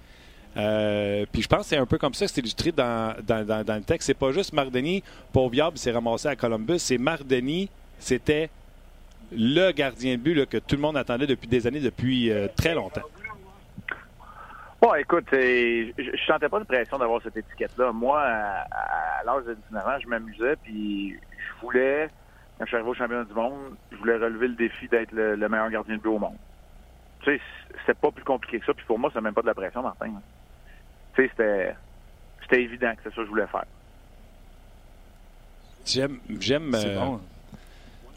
Euh, 0.55 1.25
puis 1.29 1.41
je 1.41 1.47
pense 1.49 1.63
que 1.63 1.65
c'est 1.65 1.77
un 1.77 1.85
peu 1.85 1.97
comme 1.97 2.13
ça 2.13 2.25
que 2.25 2.31
c'est 2.31 2.39
illustré 2.39 2.71
dans, 2.71 3.17
dans, 3.21 3.65
le 3.67 3.83
texte. 3.83 4.05
C'est 4.07 4.13
pas 4.13 4.31
juste 4.31 4.53
Marc 4.53 4.71
Denis, 4.71 5.03
pauvre 5.33 5.51
diable, 5.51 5.77
s'est 5.77 5.91
ramassé 5.91 6.29
à 6.29 6.37
Columbus. 6.37 6.79
C'est 6.79 6.97
Marc 6.97 7.27
Denis, 7.27 7.67
c'était 7.99 8.49
le 9.31 9.71
gardien 9.71 10.15
de 10.15 10.21
but 10.21 10.45
que 10.47 10.57
tout 10.57 10.75
le 10.75 10.81
monde 10.81 10.97
attendait 10.97 11.27
depuis 11.27 11.47
des 11.47 11.67
années, 11.67 11.79
depuis 11.79 12.31
euh, 12.31 12.47
très 12.55 12.73
longtemps. 12.73 13.01
Bon, 14.81 14.93
écoute, 14.95 15.27
je, 15.31 16.11
ne 16.11 16.17
sentais 16.27 16.49
pas 16.49 16.59
de 16.59 16.65
pression 16.65 16.97
d'avoir 16.97 17.21
cette 17.21 17.37
étiquette-là. 17.37 17.93
Moi, 17.93 18.19
à, 18.21 19.23
l'âge 19.25 19.45
de 19.45 19.53
19 19.69 19.87
ans, 19.87 19.99
je 20.01 20.07
m'amusais, 20.09 20.55
puis 20.61 21.13
je 21.13 21.61
voulais, 21.61 22.09
quand 22.57 22.65
je 22.65 22.67
suis 22.67 22.75
arrivé 22.75 22.89
au 22.89 22.93
championnat 22.93 23.23
du 23.23 23.33
monde, 23.33 23.77
je 23.93 23.97
voulais 23.97 24.17
relever 24.17 24.49
le 24.49 24.55
défi 24.55 24.89
d'être 24.89 25.13
le, 25.13 25.37
meilleur 25.47 25.69
gardien 25.69 25.95
de 25.95 26.01
but 26.01 26.09
au 26.09 26.19
monde. 26.19 26.35
Tu 27.21 27.31
sais, 27.31 27.41
c'était 27.79 27.93
pas 27.93 28.11
plus 28.11 28.25
compliqué 28.25 28.59
que 28.59 28.65
ça, 28.65 28.73
puis 28.73 28.85
pour 28.85 28.99
moi, 28.99 29.09
c'est 29.13 29.21
même 29.21 29.33
pas 29.33 29.41
de 29.41 29.47
la 29.47 29.53
pression, 29.53 29.81
Martin. 29.81 30.21
Tu 31.15 31.23
sais, 31.23 31.29
c'était, 31.29 31.75
c'était 32.41 32.63
évident 32.63 32.91
que 32.95 33.03
c'est 33.03 33.09
ça 33.11 33.15
que 33.15 33.23
je 33.23 33.29
voulais 33.29 33.47
faire. 33.47 33.65
J'aime, 35.85 36.19
j'aime, 36.39 36.75
euh, 36.75 37.15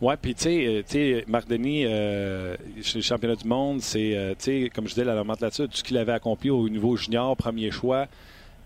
oui, 0.03 0.15
puis 0.21 0.35
tu 0.35 0.43
sais, 0.43 0.85
euh, 0.95 1.23
Marc 1.27 1.49
Denis, 1.49 1.87
euh, 1.87 2.55
chez 2.83 2.99
le 2.99 3.03
championnat 3.03 3.37
du 3.37 3.49
monde, 3.49 3.81
c'est, 3.81 4.15
euh, 4.15 4.35
sais, 4.39 4.71
comme 4.75 4.85
je 4.85 4.95
disais, 4.95 5.05
la 5.05 5.15
nomenclature, 5.15 5.67
tout 5.69 5.77
ce 5.77 5.83
qu'il 5.83 5.97
avait 5.97 6.13
accompli 6.13 6.51
au 6.51 6.69
niveau 6.69 6.97
junior, 6.97 7.35
premier 7.37 7.71
choix, 7.71 8.07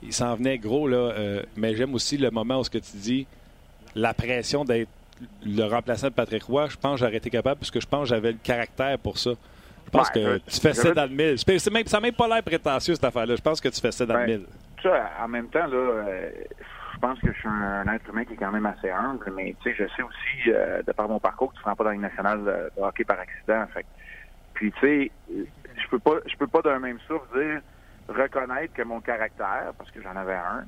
il 0.03 0.13
s'en 0.13 0.35
venait 0.35 0.59
gros, 0.59 0.89
là. 0.89 1.13
mais 1.57 1.77
j'aime 1.77 1.95
aussi 1.95 2.17
le 2.17 2.31
moment 2.31 2.61
où 2.61 2.65
ce 2.65 2.71
que 2.71 2.79
tu 2.79 2.97
dis, 2.97 3.27
la 3.95 4.15
pression 4.15 4.65
d'être 4.65 4.89
le 5.45 5.65
remplaçant 5.65 6.09
de 6.09 6.15
Patrick 6.15 6.45
Roy, 6.45 6.69
je 6.71 6.77
pense 6.77 6.95
que 6.95 7.05
j'aurais 7.05 7.19
été 7.19 7.29
capable, 7.29 7.59
parce 7.61 7.71
que 7.71 7.81
je 7.81 7.87
pense 7.87 8.05
que 8.05 8.15
j'avais 8.15 8.33
le 8.33 8.39
caractère 8.43 8.99
pour 8.99 9.19
ça. 9.19 9.33
Je 9.85 9.91
pense 9.91 10.09
que 10.09 10.39
tu 10.39 10.61
fais 10.61 10.73
ça 10.73 10.93
dans 10.93 11.03
le 11.03 11.11
mille. 11.11 11.37
Même, 11.73 11.87
ça 11.87 11.97
n'a 11.99 12.01
même 12.01 12.15
pas 12.15 12.29
l'air 12.29 12.43
prétentieux, 12.43 12.95
cette 12.95 13.05
affaire-là. 13.05 13.37
Je 13.37 13.43
pense 13.43 13.61
que 13.61 13.69
tu 13.69 13.81
fais 13.81 13.91
ça 13.93 14.07
dans 14.07 14.17
le 14.17 14.27
mille. 14.27 14.47
Ça, 14.83 15.11
en 15.21 15.29
même 15.29 15.49
temps, 15.49 15.67
là 15.67 16.05
pense 17.01 17.19
que 17.21 17.33
je 17.33 17.39
suis 17.39 17.49
un, 17.49 17.87
être 17.93 18.09
humain 18.09 18.25
qui 18.25 18.35
est 18.35 18.37
quand 18.37 18.53
même 18.53 18.67
assez 18.67 18.91
humble, 18.91 19.33
mais 19.35 19.55
tu 19.61 19.71
sais, 19.71 19.77
je 19.77 19.89
sais 19.95 20.03
aussi, 20.03 20.49
euh, 20.49 20.83
de 20.83 20.93
par 20.93 21.09
mon 21.09 21.19
parcours, 21.19 21.53
que 21.53 21.59
tu 21.61 21.69
ne 21.69 21.75
pas 21.75 21.85
dans 21.85 21.91
la 21.91 21.97
nationale 21.97 22.45
de 22.45 22.83
hockey 22.83 23.05
par 23.05 23.19
accident. 23.19 23.67
Fait. 23.73 23.87
Puis 24.55 24.73
tu 24.73 24.81
sais, 24.81 25.11
je 25.29 25.89
peux 25.91 25.99
pas 25.99 26.17
je 26.27 26.37
peux 26.37 26.47
pas 26.47 26.63
d'un 26.63 26.79
même 26.79 26.99
souffle 27.07 27.27
dire 27.39 27.61
reconnaître 28.09 28.75
que 28.75 28.83
mon 28.83 29.01
caractère, 29.01 29.73
parce 29.79 29.91
que 29.91 30.03
j'en 30.03 30.17
avais 30.17 30.35
un, 30.35 30.65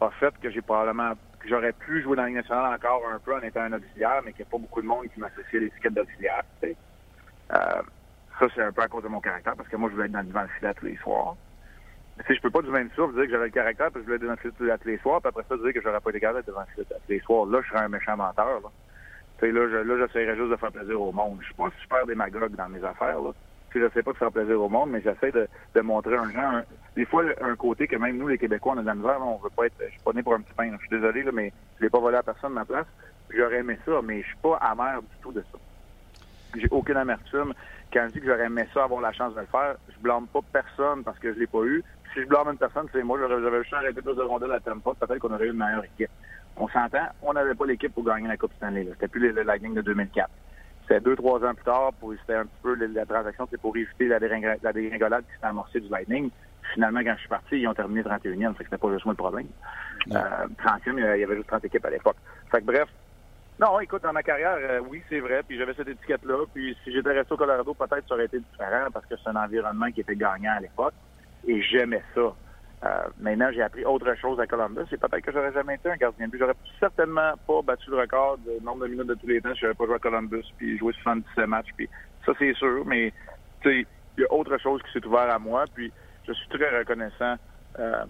a 0.00 0.10
fait 0.10 0.34
que 0.40 0.50
j'ai 0.50 0.60
probablement 0.60 1.12
que 1.40 1.48
j'aurais 1.48 1.72
pu 1.72 2.02
jouer 2.02 2.16
dans 2.16 2.24
la 2.24 2.30
nationale 2.30 2.74
encore 2.74 3.02
un 3.12 3.18
peu 3.18 3.34
en 3.34 3.40
étant 3.40 3.62
un 3.62 3.72
auxiliaire, 3.72 4.20
mais 4.24 4.32
qu'il 4.32 4.44
n'y 4.44 4.48
a 4.48 4.50
pas 4.50 4.58
beaucoup 4.58 4.82
de 4.82 4.86
monde 4.86 5.06
qui 5.12 5.20
m'associe 5.20 5.54
à 5.54 5.58
l'étiquette 5.58 5.94
d'auxiliaire. 5.94 6.42
Euh, 6.62 7.82
ça, 8.38 8.46
c'est 8.54 8.62
un 8.62 8.72
peu 8.72 8.82
à 8.82 8.88
cause 8.88 9.02
de 9.02 9.08
mon 9.08 9.20
caractère, 9.20 9.54
parce 9.54 9.68
que 9.68 9.76
moi, 9.76 9.88
je 9.90 9.94
voulais 9.94 10.06
être 10.06 10.12
dans 10.12 10.22
le 10.62 10.74
tous 10.74 10.86
les 10.86 10.96
soirs 10.96 11.36
si 12.26 12.34
je 12.34 12.40
peux 12.40 12.50
pas 12.50 12.62
du 12.62 12.70
même 12.70 12.90
souffle 12.94 13.14
dire 13.14 13.24
que 13.24 13.30
j'avais 13.30 13.46
le 13.46 13.50
caractère 13.50 13.90
puis 13.90 14.00
je 14.00 14.04
voulais 14.04 14.24
être 14.24 14.40
filet 14.40 14.54
tous 14.56 14.88
les 14.88 14.98
puis 14.98 15.10
après 15.12 15.42
ça 15.48 15.56
dire 15.56 15.72
que 15.72 15.80
j'aurais 15.82 16.00
pas 16.00 16.10
été 16.10 16.20
capable 16.20 16.44
devant 16.46 16.64
filet 16.74 16.86
tous 16.88 16.94
les. 17.08 17.50
Là, 17.50 17.60
je 17.62 17.68
serais 17.68 17.84
un 17.84 17.88
méchant 17.88 18.16
menteur. 18.16 18.60
Là, 18.62 18.70
là, 19.52 19.68
je, 19.68 19.76
là, 19.76 20.06
j'essaierais 20.06 20.36
juste 20.36 20.50
de 20.50 20.56
faire 20.56 20.72
plaisir 20.72 21.00
au 21.00 21.12
monde. 21.12 21.38
Je 21.40 21.46
suis 21.46 21.54
pas 21.54 21.70
super 21.82 22.06
démagogue 22.06 22.54
dans 22.54 22.68
mes 22.68 22.82
affaires. 22.84 23.20
Là. 23.20 23.30
Tu 23.70 23.80
sais, 23.80 23.90
sais 23.92 24.02
pas 24.02 24.12
de 24.12 24.16
faire 24.16 24.30
plaisir 24.30 24.60
au 24.60 24.68
monde, 24.68 24.90
mais 24.90 25.02
j'essaie 25.02 25.32
de, 25.32 25.48
de 25.74 25.80
montrer 25.80 26.16
un 26.16 26.30
genre, 26.30 26.62
des 26.94 27.04
fois, 27.04 27.24
un 27.40 27.56
côté 27.56 27.88
que 27.88 27.96
même 27.96 28.16
nous, 28.16 28.28
les 28.28 28.38
Québécois, 28.38 28.74
on 28.76 28.78
a 28.78 28.82
de 28.82 28.86
la 28.86 28.94
misère. 28.94 29.18
on 29.20 29.36
veut 29.38 29.50
pas 29.50 29.66
être, 29.66 29.74
je 29.84 29.90
suis 29.90 30.00
pas 30.04 30.12
né 30.12 30.22
pour 30.22 30.34
un 30.34 30.40
petit 30.40 30.54
pain. 30.54 30.70
Je 30.72 30.78
suis 30.78 30.88
désolé, 30.88 31.24
là, 31.24 31.32
mais 31.32 31.52
je 31.78 31.84
l'ai 31.84 31.90
pas 31.90 31.98
volé 31.98 32.16
à 32.16 32.22
personne 32.22 32.52
ma 32.52 32.64
place. 32.64 32.86
J'aurais 33.30 33.58
aimé 33.58 33.78
ça, 33.84 34.00
mais 34.02 34.22
je 34.22 34.26
suis 34.26 34.36
pas 34.36 34.56
amer 34.56 35.02
du 35.02 35.16
tout 35.20 35.32
de 35.32 35.40
ça. 35.40 35.58
J'ai 36.56 36.68
aucune 36.70 36.96
amertume. 36.96 37.52
Quand 37.92 38.06
je 38.08 38.12
dis 38.12 38.20
que 38.20 38.26
j'aurais 38.26 38.46
aimé 38.46 38.64
ça, 38.72 38.84
avoir 38.84 39.00
la 39.00 39.12
chance 39.12 39.34
de 39.34 39.40
le 39.40 39.46
faire, 39.46 39.74
je 39.88 39.98
blâme 40.00 40.26
pas 40.28 40.40
personne 40.52 41.02
parce 41.02 41.18
que 41.18 41.34
je 41.34 41.38
l'ai 41.40 41.46
pas 41.46 41.64
eu 41.64 41.82
si 42.14 42.22
je 42.22 42.26
blâme 42.26 42.48
une 42.48 42.58
personne, 42.58 42.86
c'est 42.92 43.02
moi. 43.02 43.18
J'avais 43.18 43.62
juste 43.62 43.74
arrêté 43.74 44.00
plus 44.00 44.14
de 44.14 44.22
rondelles 44.22 44.52
à 44.52 44.60
Tampa. 44.60 44.92
Peut-être 44.98 45.18
qu'on 45.18 45.34
aurait 45.34 45.46
eu 45.46 45.50
une 45.50 45.58
meilleure 45.58 45.84
équipe. 45.84 46.10
On 46.56 46.68
s'entend, 46.68 47.08
on 47.22 47.32
n'avait 47.32 47.54
pas 47.54 47.66
l'équipe 47.66 47.92
pour 47.92 48.04
gagner 48.04 48.28
la 48.28 48.36
Coupe 48.36 48.52
Stanley. 48.56 48.86
C'était 48.92 49.08
plus 49.08 49.32
la, 49.32 49.42
la 49.42 49.58
gang 49.58 49.74
de 49.74 49.82
2004. 49.82 50.30
C'était 50.82 51.00
deux, 51.00 51.16
trois 51.16 51.44
ans 51.44 51.54
plus 51.54 51.64
tard. 51.64 51.90
C'était 52.20 52.38
un 52.38 52.46
petit 52.46 52.60
peu 52.62 52.74
la, 52.74 53.04
transaction, 53.04 53.48
c'est 53.50 53.60
pour 53.60 53.76
éviter 53.76 54.06
la, 54.06 54.20
dégringolade 54.20 55.24
qui 55.24 55.40
s'est 55.40 55.46
amorcée 55.46 55.80
du 55.80 55.88
Lightning. 55.88 56.30
Finalement, 56.74 57.00
quand 57.00 57.14
je 57.14 57.20
suis 57.20 57.28
parti, 57.28 57.60
ils 57.60 57.66
ont 57.66 57.74
terminé 57.74 58.02
31e. 58.02 58.54
Fait 58.54 58.64
que 58.64 58.70
c'était 58.70 58.78
pas 58.78 58.92
juste 58.92 59.04
moi 59.04 59.12
le 59.12 59.16
problème. 59.16 59.46
Euh, 60.12 60.46
30e, 60.64 61.14
il 61.16 61.20
y 61.20 61.24
avait 61.24 61.36
juste 61.36 61.48
30 61.48 61.64
équipes 61.64 61.84
à 61.84 61.90
l'époque. 61.90 62.16
Fait 62.50 62.60
que 62.60 62.66
bref, 62.66 62.88
non, 63.58 63.80
écoute, 63.80 64.02
dans 64.02 64.12
ma 64.12 64.22
carrière, 64.22 64.56
euh, 64.58 64.80
oui, 64.88 65.02
c'est 65.08 65.20
vrai. 65.20 65.42
Puis 65.46 65.58
j'avais 65.58 65.74
cette 65.74 65.88
étiquette-là. 65.88 66.44
Puis 66.52 66.76
si 66.84 66.92
j'étais 66.92 67.12
resté 67.12 67.32
au 67.32 67.36
Colorado, 67.36 67.74
peut-être 67.74 68.06
ça 68.08 68.14
aurait 68.14 68.26
été 68.26 68.38
différent 68.38 68.86
parce 68.92 69.06
que 69.06 69.14
c'est 69.16 69.30
un 69.30 69.36
environnement 69.36 69.90
qui 69.90 70.00
était 70.00 70.16
gagnant 70.16 70.52
à 70.56 70.60
l'époque 70.60 70.94
et 71.46 71.62
j'aimais 71.62 72.02
ça. 72.14 72.34
Euh, 72.84 72.88
maintenant, 73.18 73.50
j'ai 73.52 73.62
appris 73.62 73.84
autre 73.84 74.14
chose 74.16 74.38
à 74.40 74.46
Columbus 74.46 74.84
et 74.92 74.98
peut-être 74.98 75.20
que 75.20 75.32
j'aurais 75.32 75.52
jamais 75.52 75.76
été 75.76 75.90
un 75.90 75.96
gardien 75.96 76.26
de 76.26 76.32
but. 76.32 76.38
J'aurais 76.38 76.56
certainement 76.78 77.32
pas 77.46 77.62
battu 77.62 77.88
le 77.90 77.98
record 77.98 78.36
de 78.38 78.62
nombre 78.62 78.84
de 78.84 78.88
minutes 78.88 79.06
de 79.06 79.14
tous 79.14 79.26
les 79.26 79.40
temps 79.40 79.54
si 79.54 79.60
j'avais 79.60 79.74
pas 79.74 79.86
joué 79.86 79.94
à 79.94 79.98
Columbus 79.98 80.44
puis 80.58 80.76
joué 80.76 80.92
77 81.02 81.46
matchs. 81.46 81.70
Puis 81.76 81.88
ça, 82.26 82.32
c'est 82.38 82.52
sûr, 82.54 82.84
mais 82.84 83.12
il 83.64 83.86
y 84.18 84.24
a 84.24 84.32
autre 84.32 84.58
chose 84.58 84.82
qui 84.82 84.92
s'est 84.92 85.06
ouvert 85.06 85.30
à 85.30 85.38
moi. 85.38 85.64
Puis 85.74 85.90
je 86.26 86.32
suis 86.34 86.48
très 86.48 86.78
reconnaissant 86.78 87.36
euh, 87.78 88.04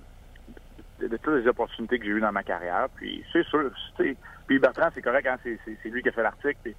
de, 1.00 1.16
toutes 1.18 1.34
les 1.34 1.46
opportunités 1.46 2.00
que 2.00 2.04
j'ai 2.04 2.10
eues 2.10 2.20
dans 2.20 2.32
ma 2.32 2.42
carrière. 2.42 2.88
Puis 2.96 3.24
c'est 3.32 3.44
sûr, 3.44 3.70
puis 3.96 4.58
Bertrand, 4.58 4.88
c'est 4.92 5.02
correct 5.02 5.24
quand 5.24 5.50
hein, 5.50 5.56
c'est 5.82 5.88
lui 5.88 6.02
qui 6.02 6.08
a 6.08 6.12
fait 6.12 6.22
l'article. 6.22 6.58
Puis 6.64 6.74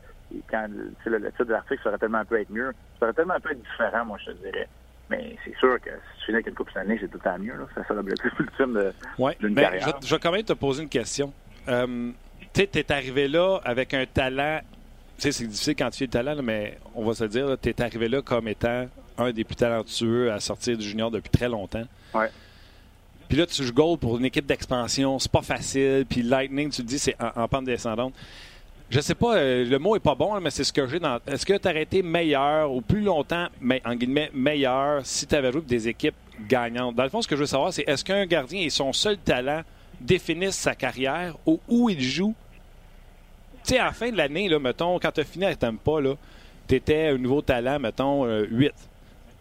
quand 0.52 0.68
le, 0.70 1.18
le 1.18 1.32
titre 1.32 1.46
de 1.46 1.54
l'article, 1.54 1.82
ça 1.82 1.90
aurait 1.90 1.98
tellement 1.98 2.26
pu 2.26 2.42
être 2.42 2.52
mieux. 2.52 2.74
Ça 3.00 3.06
aurait 3.06 3.14
tellement 3.14 3.40
pu 3.40 3.54
être 3.54 3.62
différent, 3.62 4.04
moi, 4.04 4.18
je 4.20 4.32
te 4.32 4.38
dirais. 4.38 4.68
Mais 5.10 5.36
c'est 5.44 5.56
sûr 5.58 5.80
que 5.82 5.90
si 5.90 6.20
tu 6.20 6.26
finis 6.26 6.36
avec 6.36 6.48
une 6.48 6.54
coupe 6.56 6.70
cette 6.70 6.82
année, 6.84 6.98
c'est 7.00 7.08
tout 7.08 7.20
le 7.24 7.24
temps 7.24 7.38
mieux. 7.38 7.56
Là. 7.56 7.84
Ça, 7.88 7.94
l'objectif 7.94 8.32
ultime 8.40 8.74
de, 8.74 8.94
ouais, 9.20 9.38
d'une 9.40 9.56
carrière. 9.56 9.98
Je, 10.02 10.08
je, 10.08 10.16
vais 10.16 10.20
quand 10.20 10.32
même 10.32 10.44
te 10.44 10.54
poser 10.54 10.84
une 10.84 10.90
question. 10.90 11.32
Euh, 11.68 12.12
tu 12.54 12.62
es 12.62 12.92
arrivé 12.92 13.28
là 13.28 13.60
avec 13.64 13.94
un 13.94 14.06
talent. 14.06 14.62
Tu 15.18 15.22
sais, 15.22 15.32
c'est 15.32 15.46
difficile 15.46 15.76
quand 15.76 15.90
tu 15.92 16.04
es 16.04 16.08
le 16.08 16.12
talent, 16.12 16.42
mais 16.42 16.78
on 16.94 17.06
va 17.06 17.14
se 17.14 17.24
dire, 17.26 17.56
tu 17.62 17.70
es 17.70 17.82
arrivé 17.82 18.10
là 18.10 18.22
comme 18.22 18.48
étant 18.48 18.88
un 19.18 19.32
des 19.32 19.44
plus 19.44 19.56
talentueux 19.56 20.32
à 20.32 20.40
sortir 20.40 20.78
du 20.78 20.86
junior 20.86 21.12
depuis 21.12 21.30
très 21.30 21.48
longtemps. 21.48 21.86
Ouais. 22.14 22.30
Puis 23.30 23.38
là, 23.38 23.46
tu 23.46 23.64
joues 23.64 23.74
goal 23.74 23.98
pour 23.98 24.18
une 24.18 24.26
équipe 24.26 24.46
d'expansion, 24.46 25.18
c'est 25.20 25.32
pas 25.32 25.42
facile. 25.42 26.06
Puis 26.08 26.22
Lightning, 26.22 26.70
tu 26.70 26.82
te 26.82 26.88
dis, 26.88 27.00
c'est 27.00 27.16
en 27.20 27.48
pente 27.48 27.66
descendante 27.66 28.14
je 28.90 29.00
sais 29.00 29.16
pas, 29.16 29.36
euh, 29.36 29.66
le 29.66 29.80
mot 29.80 29.96
est 29.96 30.00
pas 30.00 30.16
bon, 30.16 30.40
mais 30.40 30.52
c'est 30.52 30.64
ce 30.64 30.72
que 30.72 30.88
j'ai 30.88 31.00
dans. 31.00 31.20
Est-ce 31.28 31.46
que 31.46 31.58
tu 31.58 31.68
aurais 31.68 31.82
été 31.84 32.04
meilleur 32.04 32.72
ou 32.72 32.82
plus 32.82 33.02
longtemps, 33.02 33.48
mais 33.60 33.82
en 33.86 33.96
guillemets, 33.96 34.30
meilleur 34.34 35.06
si 35.06 35.26
tu 35.26 35.36
avais 35.36 35.52
joué 35.52 35.62
des 35.62 35.88
équipes 35.88 36.16
gagnantes? 36.48 36.96
Dans 36.96 37.04
le 37.04 37.10
fond, 37.10 37.22
ce 37.22 37.28
que 37.28 37.36
je 37.36 37.42
veux 37.42 37.48
savoir, 37.48 37.74
c'est 37.74 37.84
est-ce 37.88 38.06
qu'un 38.06 38.26
gardien 38.26 38.62
et 38.62 38.70
son 38.70 38.94
seul 38.94 39.18
talent 39.18 39.64
définissent 40.00 40.58
sa 40.58 40.76
carrière 40.76 41.36
ou 41.46 41.60
où 41.68 41.90
il 41.90 42.02
joue? 42.02 42.36
Tu 43.64 43.74
sais, 43.74 43.80
à 43.80 43.92
fin 43.92 44.12
de 44.12 44.18
l'année, 44.18 44.48
là, 44.48 44.60
mettons, 44.60 45.00
quand 45.00 45.12
tu 45.12 45.22
as 45.22 45.24
fini 45.24 45.46
à 45.46 45.56
Tampa, 45.56 45.94
tu 46.68 46.76
étais 46.76 47.08
un 47.08 47.18
nouveau 47.18 47.42
talent, 47.42 47.80
mettons, 47.80 48.26
8. 48.26 48.68
Euh, 48.68 48.72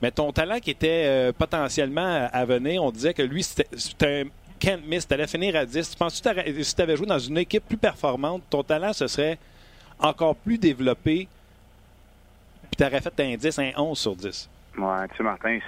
Mais 0.01 0.11
ton 0.11 0.33
talent 0.33 0.59
qui 0.61 0.71
était 0.71 1.05
euh, 1.07 1.33
potentiellement 1.33 2.29
à 2.33 2.45
venir, 2.47 2.83
on 2.83 2.91
disait 2.91 3.13
que 3.13 3.23
lui, 3.23 3.43
c'était 3.43 4.23
un 4.23 4.25
can't 4.65 4.87
miss. 4.87 5.07
Tu 5.07 5.15
allais 5.15 5.27
finir 5.27 5.57
à 5.57 5.67
10. 5.67 5.91
Tu 5.91 5.97
penses 5.97 6.21
que 6.21 6.63
si 6.63 6.75
tu 6.75 6.83
avais 6.83 6.97
joué 6.97 7.07
dans 7.07 7.19
une 7.19 7.39
équipe 7.39 7.67
plus 7.67 7.77
performante, 7.77 8.43
ton 8.51 8.63
talent 8.63 8.93
se 8.93 9.07
serait 9.07 9.39
encore 9.99 10.37
plus 10.37 10.59
développé, 10.59 11.29
puis 12.63 12.77
tu 12.77 12.85
aurais 12.85 13.01
fait 13.01 13.21
un 13.21 13.37
10, 13.37 13.59
un 13.59 13.73
11 13.77 13.99
sur 13.99 14.17
10? 14.17 14.51
Oui, 14.77 15.09
tu 15.11 15.17
sais, 15.17 15.23
Martin, 15.23 15.59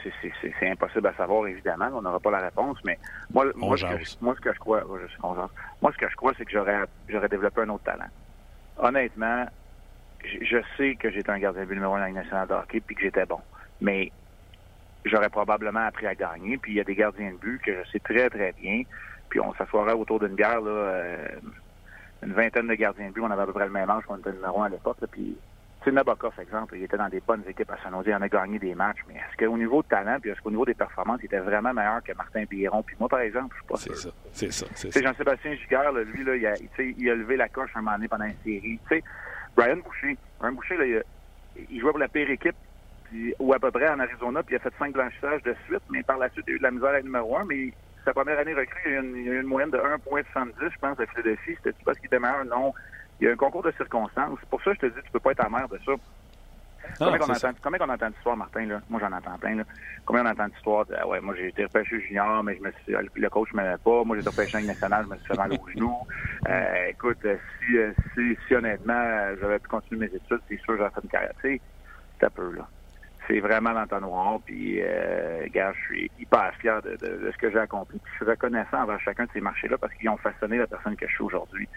c'est 0.41 0.69
impossible 0.69 1.07
à 1.07 1.15
savoir, 1.15 1.47
évidemment. 1.47 1.91
On 1.95 2.03
n'aura 2.03 2.19
pas 2.19 2.33
la 2.33 2.41
réponse, 2.41 2.79
mais 2.85 2.99
moi, 3.33 3.47
moi, 3.55 3.77
ce 3.77 3.85
que, 3.85 4.25
moi 4.25 4.35
ce 4.35 4.41
que 4.41 4.53
je 4.53 4.59
crois, 4.59 4.83
moi, 5.81 5.93
ce 5.93 5.97
que 5.97 6.09
je 6.09 6.17
crois, 6.17 6.33
c'est 6.37 6.45
que 6.45 6.51
j'aurais 6.51 7.29
développé 7.29 7.61
un 7.61 7.69
autre 7.69 7.85
talent. 7.85 8.09
Honnêtement, 8.79 9.47
je, 10.25 10.59
sais 10.77 10.97
que 10.97 11.11
j'étais 11.11 11.31
un 11.31 11.39
gardien 11.39 11.63
de 11.63 11.67
but 11.67 11.75
numéro 11.75 11.95
1 11.95 12.01
dans 12.01 12.07
la 12.07 12.13
nationale 12.13 12.49
de 12.49 12.55
hockey 12.55 12.81
puis 12.81 12.97
que 12.97 13.03
j'étais 13.03 13.27
bon. 13.27 13.39
Mais 13.81 14.11
j'aurais 15.09 15.29
probablement 15.29 15.87
appris 15.87 16.07
à 16.07 16.15
gagner. 16.15 16.59
Puis 16.59 16.73
il 16.73 16.77
y 16.77 16.81
a 16.81 16.85
des 16.85 16.95
gardiens 16.95 17.33
de 17.33 17.37
but 17.37 17.61
que 17.63 17.73
je 17.73 17.91
sais 17.91 17.99
très, 17.99 18.29
très 18.31 18.53
bien. 18.53 18.83
Puis 19.29 19.41
on 19.41 19.55
s'assoirait 19.55 19.93
autour 19.93 20.21
d'une 20.21 20.35
bière, 20.35 20.61
là, 20.61 20.71
euh, 20.71 21.29
une 22.23 22.33
vingtaine 22.33 22.69
de 22.69 22.75
gardiens 22.75 23.09
de 23.09 23.13
but. 23.13 23.21
On 23.23 23.31
avait 23.31 23.43
à 23.43 23.47
peu 23.47 23.53
près 23.53 23.67
le 23.67 23.73
même 23.73 23.91
âge 23.91 24.05
qu'on 24.05 24.17
était 24.17 24.33
numéro 24.33 24.63
1 24.63 24.67
à 24.67 24.69
l'époque. 24.69 24.99
Puis, 25.11 25.37
tu 25.81 25.85
sais, 25.85 25.93
Nabokov, 25.93 26.33
exemple, 26.41 26.77
il 26.77 26.85
était 26.85 26.97
dans 26.97 27.09
des 27.09 27.21
bonnes 27.21 27.43
équipes 27.47 27.71
à 27.71 27.79
San 27.83 27.93
Jose. 27.93 28.07
Il 28.07 28.15
en 28.15 28.23
a 28.23 28.29
gagné 28.29 28.59
des 28.59 28.75
matchs. 28.75 29.01
Mais 29.09 29.15
est-ce 29.15 29.45
qu'au 29.45 29.57
niveau 29.57 29.83
de 29.83 29.89
talent, 29.89 30.19
puis 30.21 30.31
est-ce 30.31 30.41
qu'au 30.41 30.51
niveau 30.51 30.65
des 30.65 30.75
performances, 30.75 31.21
il 31.23 31.27
était 31.27 31.39
vraiment 31.39 31.75
meilleur 31.75 32.03
que 32.03 32.13
Martin 32.13 32.45
Biron? 32.49 32.83
Puis 32.83 32.97
moi, 32.99 33.09
par 33.09 33.21
exemple, 33.21 33.55
je 33.55 33.61
suis 33.61 33.67
pas 33.67 33.97
sûr. 33.97 34.13
C'est 34.33 34.53
ça, 34.53 34.67
c'est 34.75 34.93
ça. 34.93 35.01
Jean-Sébastien 35.03 35.55
Giguère, 35.55 35.93
lui, 35.93 36.25
là, 36.25 36.37
il, 36.37 36.47
a, 36.47 36.55
il 36.79 37.11
a 37.11 37.15
levé 37.15 37.37
la 37.37 37.49
coche 37.49 37.71
un 37.75 37.81
moment 37.81 37.97
donné 37.97 38.09
pendant 38.09 38.25
une 38.25 38.37
série. 38.45 38.79
Tu 38.89 38.97
sais, 38.97 39.05
Brian 39.57 39.79
Boucher. 39.79 40.17
Brian 40.39 40.53
Boucher, 40.53 40.77
là, 40.77 41.03
il, 41.71 41.81
jouait 41.81 41.91
pour 41.91 41.99
la 41.99 42.09
pire 42.09 42.31
équipe 42.31 42.57
ou 43.39 43.53
à 43.53 43.59
peu 43.59 43.71
près 43.71 43.89
en 43.89 44.01
Arizona, 44.01 44.43
puis 44.43 44.55
il 44.55 44.59
a 44.59 44.61
fait 44.61 44.75
cinq 44.79 44.93
blanchissages 44.93 45.43
de 45.43 45.55
suite, 45.67 45.83
mais 45.91 46.03
par 46.03 46.19
la 46.19 46.29
suite, 46.31 46.45
il 46.49 46.53
a 46.53 46.55
eu 46.55 46.59
de 46.59 46.63
la 46.63 46.71
misère 46.71 46.91
à 46.91 47.01
numéro 47.01 47.37
un, 47.37 47.45
mais 47.45 47.73
sa 48.07 48.15
première 48.15 48.39
année 48.39 48.55
recrue, 48.55 48.81
il 48.87 48.93
y 48.93 48.97
a, 48.97 49.01
une, 49.01 49.17
il 49.17 49.29
a 49.29 49.33
eu 49.33 49.41
une 49.41 49.49
moyenne 49.49 49.71
de 49.71 49.79
1,70, 49.79 50.53
je 50.61 50.79
pense, 50.81 50.99
à 51.01 51.07
Philadelphie. 51.07 51.57
C'était 51.57 51.77
parce 51.85 51.99
qu'il 51.99 52.07
était 52.07 52.21
meilleur? 52.21 52.45
Non. 52.45 52.73
Il 53.21 53.27
y 53.27 53.29
a 53.29 53.33
un 53.33 53.37
concours 53.37 53.65
de 53.65 53.73
circonstances. 53.73 54.39
Pour 54.49 54.63
ça, 54.63 54.73
je 54.75 54.79
te 54.79 54.87
dis, 54.87 55.03
tu 55.05 55.11
peux 55.11 55.19
pas 55.19 55.33
être 55.33 55.45
amer 55.45 55.69
de 55.69 55.79
ça. 55.85 55.93
combien, 56.99 57.19
on 57.21 57.31
entend, 57.33 57.51
combien 57.61 57.81
on 57.81 57.89
entend 57.89 58.11
d'histoires, 58.11 58.37
Martin? 58.37 58.67
Là? 58.67 58.81
Moi, 58.89 59.01
j'en 59.01 59.11
entends 59.11 59.37
plein. 59.39 59.57
Là. 59.57 59.65
Combien 60.05 60.25
on 60.25 60.31
entend 60.31 60.47
d'histoires? 60.47 60.87
De, 60.87 60.95
ah 60.97 61.09
ouais, 61.09 61.21
moi, 61.21 61.35
j'ai 61.37 61.49
été 61.49 61.65
repêché 61.65 62.01
junior, 62.01 62.45
mais 62.45 62.57
je 62.57 62.63
me 62.63 62.71
suis, 62.85 62.95
le 63.17 63.29
coach 63.29 63.53
ne 63.53 63.57
m'aimait 63.57 63.79
pas. 63.79 64.05
Moi, 64.05 64.17
j'ai 64.17 64.21
été 64.21 64.31
repêché 64.31 64.59
en 64.59 64.61
national, 64.61 65.05
je 65.05 65.11
me 65.11 65.17
suis 65.17 65.27
fait 65.27 65.37
mal 65.37 65.53
au 65.53 65.69
genou. 65.69 65.97
Euh, 66.49 66.87
écoute, 66.91 67.27
si, 67.27 67.77
si, 68.15 68.39
si, 68.47 68.55
honnêtement, 68.55 69.35
j'avais 69.41 69.59
pu 69.59 69.67
continuer 69.69 70.07
mes 70.07 70.15
études, 70.15 70.41
c'est 70.49 70.61
sûr 70.61 70.77
j'aurais 70.77 70.91
fait 70.91 71.03
une 71.03 71.11
carrière. 71.11 71.33
Tu 71.43 71.57
sais, 71.57 71.61
c'est 72.21 72.27
un 72.27 72.31
peu, 72.31 72.53
là 72.53 72.69
c'est 73.27 73.41
vraiment 73.41 73.73
dans 73.73 73.87
ton 73.87 74.01
noir. 74.01 74.39
Puis, 74.45 74.81
euh, 74.81 75.47
gars, 75.53 75.73
je 75.73 75.85
suis 75.87 76.11
hyper 76.19 76.55
fier 76.61 76.81
de, 76.83 76.97
ce 77.01 77.37
que 77.39 77.51
j'ai 77.51 77.59
accompli. 77.59 78.01
je 78.13 78.17
suis 78.17 78.25
reconnaissant 78.25 78.83
envers 78.83 79.01
chacun 79.01 79.25
de 79.25 79.31
ces 79.33 79.41
marchés-là 79.41 79.79
parce 79.79 79.93
qu'ils 79.95 80.09
ont 80.09 80.17
façonné 80.17 80.59
la 80.59 80.67
personne 80.67 80.97
que 80.97 81.07
je 81.07 81.13
suis 81.13 81.25
aujourd'hui. 81.25 81.69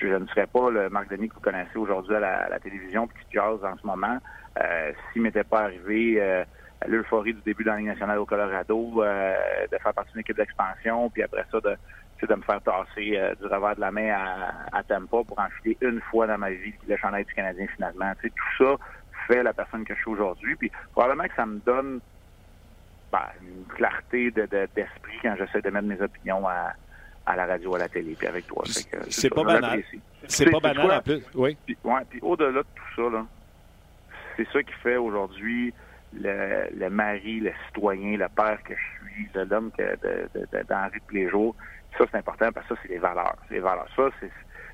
Je, 0.00 0.06
ne 0.06 0.26
serais 0.26 0.46
pas 0.46 0.70
le 0.70 0.88
Marc 0.88 1.08
Denis 1.10 1.28
que 1.28 1.34
vous 1.34 1.40
connaissez 1.40 1.76
aujourd'hui 1.76 2.14
à 2.14 2.48
la, 2.48 2.58
télévision, 2.60 3.06
puis 3.06 3.24
qui 3.24 3.34
jazz 3.34 3.58
en 3.64 3.76
ce 3.76 3.86
moment, 3.86 4.18
euh, 4.60 4.92
s'il 5.12 5.22
m'était 5.22 5.44
pas 5.44 5.62
arrivé 5.62 6.16
euh, 6.20 6.44
l'euphorie 6.86 7.34
du 7.34 7.40
début 7.42 7.64
de 7.64 7.68
la 7.68 7.76
Ligue 7.76 7.88
nationale 7.88 8.18
au 8.18 8.26
Colorado, 8.26 9.02
euh, 9.02 9.34
de 9.70 9.78
faire 9.78 9.94
partie 9.94 10.12
d'une 10.12 10.20
équipe 10.20 10.36
d'expansion, 10.36 11.10
puis 11.10 11.22
après 11.22 11.44
ça, 11.50 11.60
de, 11.60 11.76
de 12.26 12.34
me 12.34 12.42
faire 12.42 12.60
tasser 12.62 13.20
du 13.40 13.46
revers 13.46 13.76
de 13.76 13.80
la 13.80 13.90
main 13.90 14.10
à, 14.10 14.78
à 14.78 14.82
Tampa 14.82 15.18
pour 15.26 15.38
enfiler 15.38 15.76
une 15.80 16.00
fois 16.10 16.26
dans 16.26 16.38
ma 16.38 16.50
vie 16.50 16.74
le 16.88 16.96
chandail 16.96 17.24
du 17.24 17.34
Canadien 17.34 17.66
finalement. 17.74 18.12
Tu 18.20 18.28
sais, 18.28 18.34
tout 18.34 18.64
ça, 18.64 18.76
fait 19.28 19.42
la 19.42 19.52
personne 19.52 19.84
que 19.84 19.94
je 19.94 20.00
suis 20.00 20.10
aujourd'hui. 20.10 20.56
Puis 20.56 20.72
probablement 20.92 21.28
que 21.28 21.34
ça 21.36 21.46
me 21.46 21.58
donne 21.60 22.00
ben, 23.12 23.26
une 23.42 23.64
clarté 23.74 24.30
d'esprit 24.30 25.18
quand 25.22 25.36
j'essaie 25.38 25.62
de 25.62 25.70
mettre 25.70 25.86
mes 25.86 26.00
opinions 26.00 26.46
à, 26.48 26.74
la 27.36 27.46
radio, 27.46 27.74
à 27.74 27.78
la 27.78 27.88
télé, 27.88 28.16
puis 28.18 28.26
avec 28.26 28.46
toi. 28.46 28.64
C'est 29.08 29.30
pas 29.30 29.44
banal. 29.44 29.82
C'est 30.26 30.50
pas 30.50 30.60
banal 30.60 30.90
en 30.90 31.02
plus. 31.02 31.22
Oui. 31.34 31.56
Puis, 31.66 31.76
ouais, 31.84 32.00
puis 32.08 32.18
au-delà 32.22 32.62
de 32.62 32.66
tout 32.74 33.10
ça, 33.10 33.26
c'est 34.36 34.48
ça 34.52 34.62
qui 34.62 34.72
fait 34.82 34.96
aujourd'hui 34.96 35.74
le, 36.14 36.88
mari, 36.88 37.40
le 37.40 37.52
citoyen, 37.66 38.16
le 38.16 38.28
père 38.28 38.62
que 38.62 38.74
je 38.74 39.14
suis, 39.14 39.28
l'homme 39.34 39.70
que 39.76 39.82
de, 39.82 40.28
de, 40.34 40.62
dans 40.68 40.80
la 40.82 40.88
vie 40.88 41.00
de 41.00 41.04
tous 41.06 41.14
les 41.14 41.28
jours. 41.28 41.54
Ça, 41.96 42.04
c'est 42.10 42.18
important 42.18 42.50
parce 42.52 42.66
que 42.68 42.74
ça, 42.74 42.80
c'est 42.82 42.88
les 42.88 42.98
valeurs. 42.98 43.36
Les 43.50 43.60
valeurs. 43.60 43.88
Ça, 43.96 44.08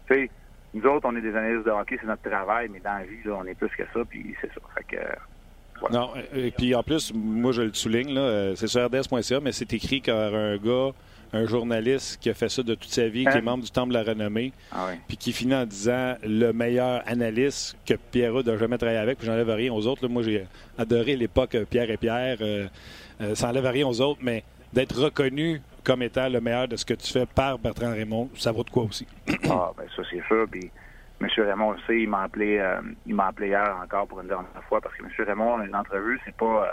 c'est 0.09 0.31
nous 0.75 0.91
autres, 0.91 1.07
on 1.09 1.17
est 1.17 1.21
des 1.21 1.35
analystes 1.35 1.65
de 1.65 1.71
hockey, 1.71 1.97
c'est 2.01 2.07
notre 2.07 2.29
travail, 2.29 2.69
mais 2.71 2.81
dans 2.81 2.99
la 2.99 3.05
vie, 3.05 3.23
là, 3.25 3.37
on 3.41 3.47
est 3.47 3.55
plus 3.55 3.69
que 3.69 3.85
ça, 3.93 4.01
puis 4.09 4.35
c'est 4.41 4.49
ça. 4.49 4.61
Fait 4.75 4.97
que, 4.97 5.93
Non, 5.93 6.11
et 6.35 6.51
puis 6.51 6.75
en 6.75 6.83
plus, 6.83 7.13
moi 7.15 7.53
je 7.53 7.63
le 7.63 7.75
souligne, 7.75 8.17
euh, 8.17 8.55
c'est 8.57 8.67
sur 8.67 8.85
rds.ca, 8.85 9.41
mais 9.41 9.53
c'est 9.53 9.73
écrit 9.73 10.01
qu'un 10.01 10.57
gars, 10.57 10.91
un 11.33 11.47
journaliste 11.47 12.21
qui 12.21 12.31
a 12.31 12.35
fait 12.35 12.49
ça 12.49 12.63
de 12.63 12.75
toute 12.75 12.91
sa 12.91 13.09
vie, 13.09 13.25
qui 13.25 13.31
est 13.31 13.37
hein? 13.37 13.43
membre 13.43 13.65
du 13.65 13.71
Temple 13.71 13.91
de 13.91 13.95
la 13.95 14.03
Renommée, 14.03 14.53
ah 14.73 14.91
puis 15.07 15.17
qui 15.17 15.33
finit 15.33 15.55
en 15.55 15.67
disant 15.67 16.17
le 16.25 16.53
meilleur 16.53 17.03
analyste 17.07 17.77
que 17.87 17.95
Pierre 17.95 18.35
n'a 18.45 18.57
jamais 18.57 18.79
travaillé 18.79 18.99
avec, 18.99 19.19
puis 19.19 19.27
j'enlève 19.27 19.51
rien 19.51 19.73
aux 19.73 19.87
autres. 19.87 20.07
moi, 20.09 20.23
j'ai 20.23 20.47
adoré 20.77 21.17
l'époque 21.17 21.57
Pierre 21.71 21.91
et 21.91 21.97
Pierre. 21.97 22.39
Euh, 22.41 22.67
euh, 23.21 23.35
ça 23.35 23.47
n'enlève 23.49 23.67
rien 23.67 23.87
aux 23.87 24.01
autres, 24.01 24.21
mais 24.23 24.43
d'être 24.73 24.97
reconnu 24.97 25.61
comme 25.85 26.03
étant 26.03 26.29
le 26.29 26.41
meilleur 26.41 26.67
de 26.67 26.77
ce 26.77 26.85
que 26.85 26.95
tu 26.95 27.13
fais 27.13 27.27
par 27.27 27.59
Bertrand 27.59 27.93
Raymond, 27.93 28.31
ça 28.37 28.51
vaut 28.51 28.65
de 28.65 28.71
quoi 28.71 28.85
aussi? 28.85 29.07
ah, 29.51 29.71
ben 29.77 29.87
ça, 29.95 30.03
c'est 30.11 30.25
sûr. 30.27 30.47
Puis, 30.51 30.71
M. 31.21 31.29
Raymond 31.37 31.69
aussi, 31.69 32.03
il 32.03 32.09
m'a 32.09 32.23
appelé, 32.23 32.59
euh, 32.59 32.81
il 33.07 33.15
m'a 33.15 33.29
appelé 33.29 33.49
hier 33.49 33.77
encore 33.83 34.07
pour 34.07 34.21
une 34.21 34.29
dernière 34.29 34.65
fois 34.69 34.81
parce 34.81 34.95
que 34.97 35.05
M. 35.05 35.11
Raymond, 35.27 35.63
une 35.63 35.77
entrevue, 35.77 36.19
c'est 36.25 36.35
pas, 36.35 36.65
euh, 36.65 36.73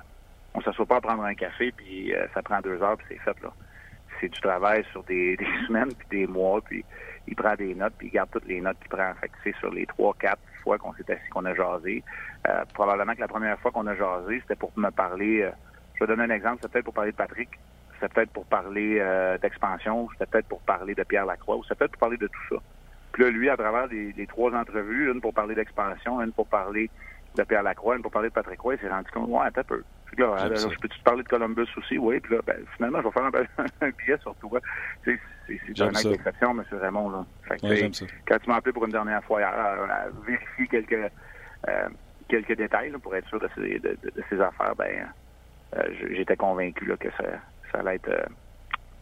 on 0.54 0.62
s'assoit 0.62 0.86
pas 0.86 0.98
à 0.98 1.02
prendre 1.02 1.24
un 1.24 1.36
café 1.36 1.72
puis 1.76 2.14
euh, 2.14 2.26
ça 2.34 2.42
prend 2.42 2.60
deux 2.62 2.82
heures 2.82 2.98
puis 2.98 3.06
c'est 3.10 3.20
fait, 3.20 3.42
là. 3.44 3.52
C'est 4.20 4.30
du 4.30 4.40
travail 4.40 4.84
sur 4.92 5.04
des, 5.04 5.38
semaines 5.68 5.94
puis 5.94 6.20
des 6.20 6.28
mois 6.28 6.62
puis 6.62 6.84
il 7.28 7.36
prend 7.36 7.56
des 7.56 7.74
notes 7.76 7.94
puis 7.98 8.08
il 8.08 8.12
garde 8.12 8.30
toutes 8.32 8.48
les 8.48 8.62
notes 8.62 8.78
qu'il 8.80 8.90
prend. 8.90 9.14
Fait 9.20 9.28
que 9.28 9.36
c'est 9.44 9.56
sur 9.58 9.72
les 9.72 9.86
trois, 9.86 10.14
quatre 10.20 10.42
fois 10.64 10.78
qu'on 10.78 10.94
s'est 10.94 11.12
assis, 11.12 11.30
qu'on 11.30 11.46
a 11.46 11.56
jasé. 11.56 12.04
probablement 12.74 13.16
que 13.16 13.22
la 13.22 13.28
première 13.28 13.60
fois 13.60 13.72
qu'on 13.72 13.88
a 13.88 13.96
jasé, 13.96 14.40
c'était 14.42 14.56
pour 14.56 14.72
me 14.76 14.90
parler, 14.90 15.50
je 15.96 16.00
vais 16.04 16.08
donner 16.08 16.32
un 16.32 16.36
exemple, 16.36 16.60
c'était 16.62 16.84
pour 16.84 16.94
parler 16.94 17.12
de 17.12 17.18
Patrick 17.18 17.50
c'était 18.02 18.14
peut-être 18.14 18.32
pour 18.32 18.46
parler 18.46 18.98
euh, 19.00 19.38
d'expansion, 19.38 20.08
c'était 20.14 20.26
peut-être 20.26 20.48
pour 20.48 20.62
parler 20.62 20.96
de 20.96 21.04
Pierre 21.04 21.26
Lacroix, 21.26 21.58
ou 21.58 21.64
c'était 21.64 21.76
peut-être 21.76 21.92
pour 21.92 22.00
parler 22.00 22.18
de 22.18 22.28
tout 22.28 22.56
ça. 22.56 22.62
Puis 23.12 23.24
là, 23.24 23.30
lui, 23.30 23.50
à 23.50 23.58
travers 23.58 23.88
les, 23.88 24.28
trois 24.28 24.52
entrevues, 24.54 25.12
une 25.12 25.22
pour 25.22 25.34
parler 25.34 25.54
d'expansion, 25.54 26.22
une 26.22 26.32
pour 26.32 26.48
parler 26.48 26.90
de 27.36 27.44
Pierre 27.44 27.64
Lacroix, 27.64 27.96
une 27.96 28.02
pour 28.02 28.12
parler 28.12 28.30
de 28.30 28.34
Patrick 28.34 28.60
Roy, 28.60 28.76
il 28.76 28.80
s'est 28.80 28.90
rendu 28.90 29.10
compte, 29.12 29.30
ouais, 29.30 29.46
un 29.46 29.64
peu. 29.64 29.84
là, 30.18 30.50
je 30.56 30.80
peux-tu 30.80 30.98
te 30.98 31.04
parler 31.04 31.24
de 31.24 31.28
Columbus 31.28 31.68
aussi? 31.78 31.98
Oui, 31.98 32.20
puis 32.20 32.36
là, 32.36 32.42
ben, 32.46 32.58
finalement, 32.76 33.00
je 33.02 33.08
vais 33.08 33.12
faire 33.12 33.26
un, 33.82 33.90
billet 34.06 34.18
sur 34.22 34.36
toi. 34.36 34.60
C'est, 35.06 35.20
c'est, 35.48 35.82
un 35.82 35.90
acte 35.90 36.08
d'exception, 36.08 36.52
M. 36.52 36.64
Raymond. 36.72 37.10
Là. 37.10 37.26
Fait 37.48 37.58
que, 37.58 38.06
quand 38.26 38.40
tu 38.40 38.50
m'as 38.50 38.56
appelé 38.56 38.74
pour 38.74 38.86
une 38.86 38.92
dernière 38.92 39.24
fois 39.26 39.42
à, 39.42 40.08
vérifier 40.26 40.68
quelques, 40.68 41.12
euh, 41.68 41.90
quelques 42.28 42.56
détails 42.56 42.92
pour 43.04 43.16
être 43.16 43.28
sûr 43.28 43.40
de 43.40 43.50
ces, 43.56 43.80
de, 43.80 43.98
ces 44.30 44.40
affaires, 44.40 44.76
ben, 44.76 45.08
euh, 45.78 45.84
j'étais 46.12 46.36
convaincu 46.36 46.86
là, 46.86 46.98
que 46.98 47.10
ça, 47.12 47.24
ça 47.72 47.80
allait 47.80 47.96
être, 47.96 48.10
euh, 48.10 48.26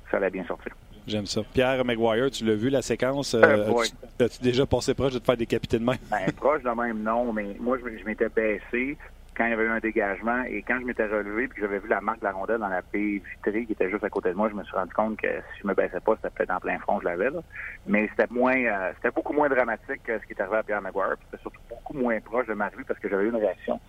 ça 0.10 0.18
allait 0.18 0.30
bien 0.30 0.46
sortir. 0.46 0.74
J'aime 1.08 1.26
ça. 1.26 1.42
Pierre 1.54 1.84
McGuire, 1.86 2.30
tu 2.30 2.46
l'as 2.46 2.56
vu 2.56 2.70
la 2.70 2.82
séquence? 2.82 3.34
Euh, 3.34 3.42
euh, 3.42 3.84
as-tu, 4.20 4.42
déjà 4.44 4.66
passé 4.66 4.94
proche 4.94 5.14
de 5.14 5.20
te 5.20 5.26
faire 5.26 5.38
décapiter 5.38 5.80
de 5.80 5.84
même? 5.84 5.98
Ben, 6.12 6.32
proche 6.34 6.62
de 6.62 6.70
même, 6.70 7.02
non, 7.02 7.34
mais 7.34 7.56
moi, 7.60 7.78
je, 7.80 8.06
m'étais 8.06 8.30
baissé 8.30 8.98
quand 9.36 9.46
il 9.46 9.52
y 9.52 9.54
avait 9.54 9.64
eu 9.64 9.70
un 9.70 9.80
dégagement 9.80 10.44
et 10.44 10.62
quand 10.62 10.80
je 10.82 10.86
m'étais 10.86 11.08
relevé 11.08 11.48
puis 11.48 11.62
que 11.62 11.66
j'avais 11.66 11.80
vu 11.80 11.88
la 11.88 12.02
marque 12.02 12.20
de 12.20 12.26
la 12.26 12.34
rondelle 12.34 12.60
dans 12.60 12.68
la 12.68 12.82
baie 12.82 13.22
vitrée 13.24 13.66
qui 13.66 13.72
était 13.72 13.90
juste 13.90 14.04
à 14.04 14.10
côté 14.10 14.30
de 14.30 14.36
moi, 14.36 14.50
je 14.50 14.56
me 14.56 14.64
suis 14.64 14.76
rendu 14.76 14.94
compte 14.94 15.18
que 15.18 15.28
si 15.28 15.62
je 15.64 15.68
me 15.68 15.74
baissais 15.74 16.02
pas, 16.02 16.16
c'était 16.18 16.30
peut-être 16.30 16.52
en 16.52 16.60
plein 16.60 16.78
front, 16.80 17.00
je 17.00 17.06
l'avais 17.06 17.30
là. 17.30 17.40
Mais 17.88 18.10
c'était 18.10 18.32
moins, 18.32 18.62
c'était 18.96 19.12
beaucoup 19.12 19.34
moins 19.34 19.48
dramatique 19.48 20.04
que 20.04 20.20
ce 20.20 20.26
qui 20.26 20.34
est 20.34 20.42
arrivé 20.42 20.58
à 20.58 20.64
Pierre 20.64 20.82
McGuire. 20.82 21.16
C'était 21.26 21.42
surtout 21.42 21.62
beaucoup 21.70 21.98
moins 21.98 22.20
proche 22.20 22.48
de 22.48 22.54
ma 22.54 22.68
vie 22.70 22.84
parce 22.86 23.00
que 23.00 23.10
j'avais 23.10 23.24
eu 23.24 23.30
une 23.30 23.38
réaction. 23.38 23.80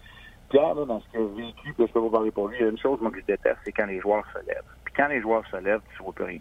Pierre, 0.51 0.75
là, 0.75 0.85
dans 0.85 1.01
ce 1.01 1.09
qu'il 1.09 1.21
a 1.21 1.25
vécu, 1.25 1.75
que 1.75 1.87
je 1.87 1.93
peux 1.93 2.01
vous 2.01 2.11
parler 2.11 2.31
pour 2.31 2.49
lui, 2.49 2.57
il 2.59 2.63
y 2.63 2.67
a 2.67 2.71
une 2.71 2.79
chose 2.79 3.01
moi, 3.01 3.11
que 3.11 3.21
je 3.21 3.25
déteste, 3.25 3.59
c'est 3.65 3.73
quand 3.73 3.87
les 3.87 4.01
joueurs 4.01 4.25
se 4.33 4.47
lèvent. 4.47 4.63
Puis 4.85 4.95
quand 4.97 5.07
les 5.07 5.21
joueurs 5.21 5.47
se 5.47 5.57
lèvent, 5.57 5.81
tu 5.97 6.03
vois 6.03 6.13
plus 6.13 6.25
rien. 6.25 6.41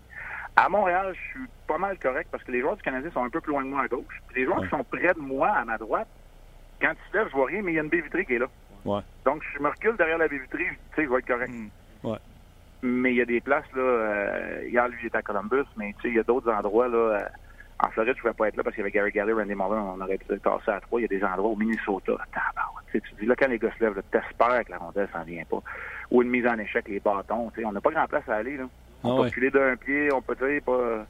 À 0.55 0.68
Montréal, 0.68 1.14
je 1.14 1.39
suis 1.39 1.49
pas 1.68 1.78
mal 1.78 1.97
correct 1.99 2.28
parce 2.32 2.43
que 2.43 2.51
les 2.51 2.62
joueurs 2.62 2.76
du 2.76 2.82
Canadien 2.82 3.12
sont 3.12 3.24
un 3.24 3.30
peu 3.30 3.39
plus 3.39 3.51
loin 3.51 3.64
de 3.64 3.70
moi 3.70 3.84
à 3.84 3.88
gauche. 3.88 4.22
Puis 4.28 4.41
les 4.41 4.45
joueurs 4.45 4.62
qui 4.64 4.70
sont 4.70 4.84
près 4.84 5.14
de 5.14 5.20
moi 5.20 5.49
à 5.49 5.64
ma 5.64 5.78
droite, 5.78 6.07
quand 6.82 6.91
ils 6.91 7.12
se 7.12 7.18
lèvent, 7.18 7.30
je 7.30 7.36
vois 7.36 7.45
rien, 7.45 7.62
mais 7.62 7.72
il 7.72 7.76
y 7.76 7.80
a 7.80 7.84
une 7.84 7.89
baie 7.89 8.01
vitrée 8.01 8.26
qui 8.26 8.34
est 8.34 8.39
là. 8.39 8.47
Ouais. 8.84 9.01
Donc, 9.26 9.43
je 9.55 9.62
me 9.62 9.70
recule 9.70 9.95
derrière 9.95 10.18
la 10.18 10.28
baie 10.28 10.39
vitrée, 10.39 10.66
tu 10.66 10.95
sais, 10.95 11.03
je 11.03 11.10
vais 11.10 11.20
être 11.20 11.28
correct. 11.28 11.51
Hmm. 11.51 12.07
Ouais. 12.07 12.18
Mais 12.82 13.12
il 13.12 13.18
y 13.18 13.22
a 13.22 13.26
des 13.26 13.41
places, 13.41 13.72
là, 13.76 13.82
euh, 13.82 14.64
hier, 14.68 14.88
lui, 14.88 14.97
il 15.03 15.07
était 15.07 15.18
à 15.18 15.22
Columbus, 15.22 15.66
mais 15.78 15.93
tu 15.97 16.01
sais, 16.01 16.07
il 16.10 16.16
y 16.16 16.20
a 16.20 16.24
d'autres 16.24 16.51
endroits, 16.51 16.88
là, 16.88 16.97
euh, 16.97 17.22
en 17.82 17.89
Floride, 17.91 18.13
je 18.13 18.17
ne 18.19 18.21
pouvais 18.21 18.34
pas 18.34 18.47
être 18.49 18.57
là 18.57 18.63
parce 18.63 18.75
qu'il 18.75 18.82
y 18.82 18.86
avait 18.86 18.91
Gary 18.91 19.11
Galley, 19.11 19.32
Randy 19.34 19.55
Mullen, 19.55 19.80
on 19.80 20.01
aurait 20.01 20.17
pu 20.17 20.38
passer 20.39 20.71
à 20.71 20.80
trois. 20.82 20.99
Il 20.99 21.03
y 21.03 21.05
a 21.05 21.07
des 21.07 21.23
endroits 21.23 21.51
au 21.51 21.55
Minnesota. 21.55 22.13
Tu, 22.91 23.01
tu 23.01 23.09
dis 23.21 23.25
là, 23.25 23.36
quand 23.38 23.47
les 23.47 23.57
gars 23.57 23.71
se 23.77 23.84
lèvent, 23.84 24.01
t'espères 24.11 24.65
que 24.65 24.71
la 24.71 24.77
rondelle 24.80 25.07
s'en 25.13 25.23
vient 25.23 25.43
pas. 25.49 25.61
Ou 26.11 26.21
une 26.21 26.30
mise 26.30 26.45
en 26.45 26.57
échec, 26.59 26.88
les 26.89 26.99
bâtons. 26.99 27.51
On 27.63 27.71
n'a 27.71 27.80
pas 27.82 27.91
grand 27.91 28.07
place 28.07 28.27
à 28.27 28.36
aller. 28.36 28.57
Là. 28.57 28.65
On 29.03 29.19
ah 29.19 29.23
peut 29.23 29.30
filer 29.30 29.49
d'un 29.49 29.75
pied, 29.77 30.11
on 30.13 30.21
peut 30.21 30.36
dire 30.36 30.61
pas. 30.63 31.05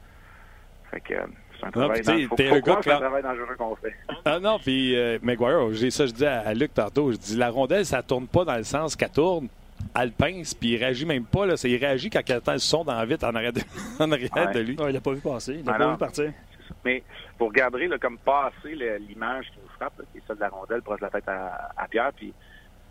Fait 0.91 1.01
que 1.01 1.13
c'est 1.59 1.65
un 1.65 1.71
travail, 1.71 2.01
non, 2.05 2.27
faut, 2.29 2.37
faut 2.37 2.43
un, 2.43 2.59
gars 2.59 2.77
un 2.77 2.81
travail 2.99 3.23
dangereux 3.23 3.55
qu'on 3.57 3.75
fait. 3.75 3.95
Ah 4.25 4.39
non, 4.39 4.57
puis 4.59 4.95
euh, 4.95 5.19
McGuire, 5.21 5.73
j'ai 5.73 5.91
ça, 5.91 6.05
je 6.05 6.11
dis 6.13 6.25
à, 6.25 6.53
Luc 6.53 6.73
tantôt, 6.73 7.11
je 7.11 7.17
dis 7.17 7.35
la 7.35 7.49
rondelle, 7.49 7.85
ça 7.85 8.01
tourne 8.01 8.27
pas 8.27 8.45
dans 8.45 8.55
le 8.55 8.63
sens 8.63 8.95
qu'elle 8.95 9.09
tourne. 9.11 9.47
Alpins, 9.95 10.41
puis 10.59 10.71
il 10.71 10.77
réagit 10.77 11.05
même 11.05 11.23
pas. 11.23 11.45
Là. 11.45 11.55
Il 11.63 11.77
réagit 11.77 12.09
quand 12.09 12.21
le 12.47 12.57
son 12.57 12.83
dans 12.83 12.95
la 12.95 13.05
vitre 13.05 13.25
en 13.25 13.33
arrière 13.33 13.53
de, 13.53 13.61
en 13.99 14.11
arrière 14.11 14.29
Ouais. 14.35 14.53
de 14.53 14.59
lui. 14.59 14.75
Non, 14.75 14.87
il 14.87 14.93
l'a 14.93 14.99
pas 15.01 15.11
vu 15.13 15.21
passer. 15.21 15.53
Il 15.59 15.65
l'a 15.65 15.73
Ah 15.75 15.77
pas 15.77 15.85
non. 15.85 15.91
vu 15.93 15.97
partir. 15.97 16.33
Mais 16.85 17.03
vous 17.37 17.47
regarderez 17.47 17.87
là, 17.87 17.97
comme 17.97 18.17
passer 18.17 18.75
l'image 18.99 19.47
qui 19.51 19.59
nous 19.61 19.69
frappe, 19.75 19.97
là, 19.97 20.05
qui 20.11 20.19
est 20.19 20.23
celle 20.27 20.37
de 20.37 20.41
la 20.41 20.49
rondelle 20.49 20.81
proche 20.81 20.99
de 20.99 21.05
la 21.05 21.11
tête 21.11 21.27
à, 21.27 21.69
à 21.77 21.87
Pierre, 21.87 22.11
puis 22.15 22.33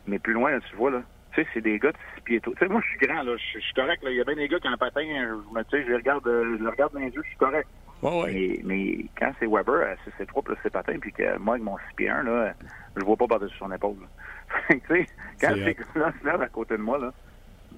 mais 0.09 0.18
plus 0.18 0.33
loin, 0.33 0.51
là, 0.51 0.61
tu 0.68 0.76
vois, 0.76 0.91
là, 0.91 1.03
tu 1.33 1.43
sais, 1.43 1.49
c'est 1.53 1.61
des 1.61 1.79
gars 1.79 1.93
de 1.93 1.97
six 2.14 2.20
pieds. 2.22 2.41
Tu 2.41 2.51
sais, 2.59 2.66
moi, 2.66 2.81
je 2.83 2.89
suis 2.89 3.07
grand, 3.07 3.22
là, 3.22 3.37
je 3.37 3.59
suis 3.59 3.74
correct, 3.74 4.03
là. 4.03 4.11
Il 4.11 4.16
y 4.16 4.20
a 4.20 4.24
bien 4.24 4.35
des 4.35 4.49
gars 4.49 4.59
qui 4.59 4.68
ont 4.68 4.72
un 4.72 4.76
patin, 4.76 5.03
je 5.05 5.62
tu 5.62 5.70
sais, 5.70 5.83
je 5.85 5.89
les 5.89 5.97
regarde, 5.97 6.26
euh, 6.26 6.57
je 6.59 6.64
les 6.64 6.70
regarde 6.70 6.93
dans 6.95 7.01
les 7.01 7.11
yeux, 7.11 7.22
je 7.22 7.29
suis 7.29 7.37
correct. 7.37 7.68
Ouais. 8.01 8.33
Mais, 8.33 8.61
mais 8.64 9.05
quand 9.18 9.33
c'est 9.39 9.47
Weber 9.47 9.97
6 10.18 10.26
3 10.26 10.43
plus 10.43 10.57
ses 10.62 10.70
patins, 10.70 10.99
puis 11.01 11.12
que 11.12 11.37
moi, 11.39 11.55
avec 11.55 11.64
mon 11.64 11.76
6 11.76 11.83
pieds 11.97 12.09
1, 12.09 12.22
là, 12.22 12.55
je 12.97 13.05
vois 13.05 13.16
pas 13.16 13.26
par-dessus 13.26 13.57
son 13.59 13.70
épaule. 13.72 13.97
tu 14.70 14.81
sais, 14.89 15.07
quand 15.41 15.53
C'est 15.55 15.64
ces 15.64 15.74
gars-là 15.74 16.12
se 16.20 16.26
lèvent 16.26 16.43
à 16.43 16.49
côté 16.49 16.76
de 16.76 16.83
moi, 16.83 16.99
là, 16.99 17.12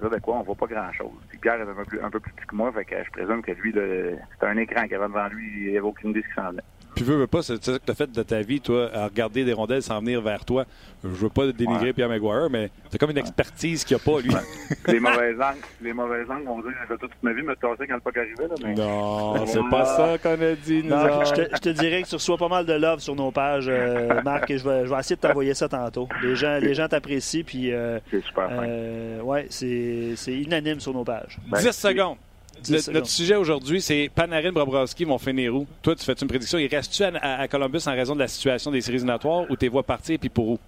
là, 0.01 0.09
de 0.09 0.19
quoi, 0.19 0.35
on 0.35 0.43
voit 0.43 0.55
pas 0.55 0.67
grand-chose. 0.67 1.11
Puis 1.29 1.37
Pierre 1.37 1.61
est 1.61 1.69
un 1.69 1.73
peu, 1.73 1.85
plus, 1.85 2.01
un 2.01 2.09
peu 2.09 2.19
plus 2.19 2.33
petit 2.33 2.47
que 2.47 2.55
moi, 2.55 2.71
je 2.75 3.11
présume 3.11 3.41
que 3.41 3.51
lui, 3.51 3.71
c'était 3.71 4.45
un 4.45 4.57
écran 4.57 4.83
qu'il 4.83 4.95
avait 4.95 5.07
devant 5.07 5.27
lui, 5.27 5.69
il 5.69 5.69
avait 5.69 5.79
aucune 5.79 6.11
idée 6.11 6.23
ce 6.23 6.27
qui 6.27 6.33
s'en 6.33 6.49
venait. 6.49 6.63
Puis 6.95 7.05
veux, 7.05 7.15
veux 7.15 7.27
pas, 7.27 7.41
c'est 7.41 7.55
c'est 7.63 7.71
ça 7.71 7.79
que 7.79 7.85
tu 7.85 7.91
as 7.91 7.95
fait 7.95 8.11
de 8.11 8.23
ta 8.23 8.41
vie, 8.41 8.59
toi, 8.59 8.89
à 8.93 9.05
regarder 9.05 9.45
des 9.45 9.53
rondelles 9.53 9.81
s'en 9.81 9.99
venir 9.99 10.21
vers 10.21 10.43
toi. 10.45 10.65
Je 11.03 11.09
veux 11.09 11.29
pas 11.29 11.51
dénigrer 11.51 11.85
Ouais. 11.85 11.93
Pierre 11.93 12.09
Maguire, 12.09 12.47
mais 12.51 12.69
t'as 12.89 12.97
comme 12.97 13.09
une 13.11 13.17
expertise 13.17 13.83
qu'il 13.83 13.95
a 13.95 13.99
pas, 13.99 14.19
lui. 14.19 14.29
les 14.87 14.99
mauvais 14.99 15.33
angles, 15.33 15.57
les 15.81 15.93
mauvais 15.93 16.21
angles, 16.29 16.47
on 16.47 16.57
dit 16.57 16.65
que 16.67 16.73
j'ai 16.81 16.87
fait 16.87 16.97
toute 16.99 17.11
ma 17.23 17.33
vie 17.33 17.41
me 17.41 17.55
tasser 17.55 17.87
quand 17.87 17.95
le 17.95 17.99
puck 18.01 18.17
arrivait, 18.17 18.47
là, 18.47 18.55
mais... 18.63 18.73
Non, 18.75 19.45
c'est 19.47 19.69
pas 19.69 19.85
ça 19.85 20.17
qu'on 20.17 20.41
a 20.41 20.53
dit, 20.55 20.83
Non, 20.83 21.23
je, 21.25 21.33
te, 21.33 21.41
je 21.55 21.59
te 21.61 21.69
dirais 21.69 22.03
que 22.03 22.07
tu 22.07 22.15
reçois 22.15 22.37
pas 22.37 22.49
mal 22.49 22.65
de 22.65 22.73
love 22.73 22.99
sur 22.99 23.15
nos 23.15 23.31
pages, 23.31 23.65
euh, 23.69 24.21
Marc, 24.25 24.51
et 24.51 24.57
je 24.57 24.67
vais, 24.67 24.85
je 24.85 24.93
vais 24.93 24.99
essayer 24.99 25.15
de 25.15 25.21
t'envoyer 25.21 25.53
ça 25.53 25.67
tantôt. 25.69 26.07
Les 26.21 26.35
gens, 26.35 26.59
les 26.61 26.73
gens 26.75 26.87
t'apprécient, 26.87 27.43
puis 27.43 27.71
euh, 27.73 27.99
C'est 28.11 28.21
super 28.23 28.49
fin. 28.49 28.63
euh, 28.63 29.21
ouais, 29.21 29.47
c'est 29.49 30.13
c'est 30.17 30.33
unanime 30.33 30.79
sur 30.79 30.93
nos 30.93 31.03
pages. 31.05 31.37
Ben, 31.47 31.59
10 31.59 31.71
secondes. 31.71 32.17
10 32.61 32.87
Le- 32.87 32.93
notre 32.93 33.07
sujet 33.07 33.35
aujourd'hui, 33.35 33.81
c'est 33.81 34.09
Panarin 34.13 34.51
Bobrovski 34.51 35.05
vont 35.05 35.17
finir 35.17 35.55
où? 35.55 35.67
Toi, 35.81 35.95
tu 35.95 36.05
fais 36.05 36.13
une 36.13 36.27
prédiction. 36.27 36.57
Il 36.57 36.67
reste-tu 36.67 37.03
à, 37.03 37.11
à- 37.21 37.41
à 37.41 37.47
Columbus 37.47 37.81
en 37.87 37.91
raison 37.91 38.13
de 38.15 38.19
la 38.19 38.27
situation 38.27 38.71
des 38.71 38.81
séries 38.81 38.97
éliminatoires 38.97 39.49
ou 39.49 39.55
t'es 39.55 39.67
vois 39.67 39.83
partir 39.83 40.17
puis 40.19 40.29
pour 40.29 40.49
où? 40.49 40.59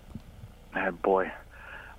Ah, 0.75 0.89
boy. 1.03 1.27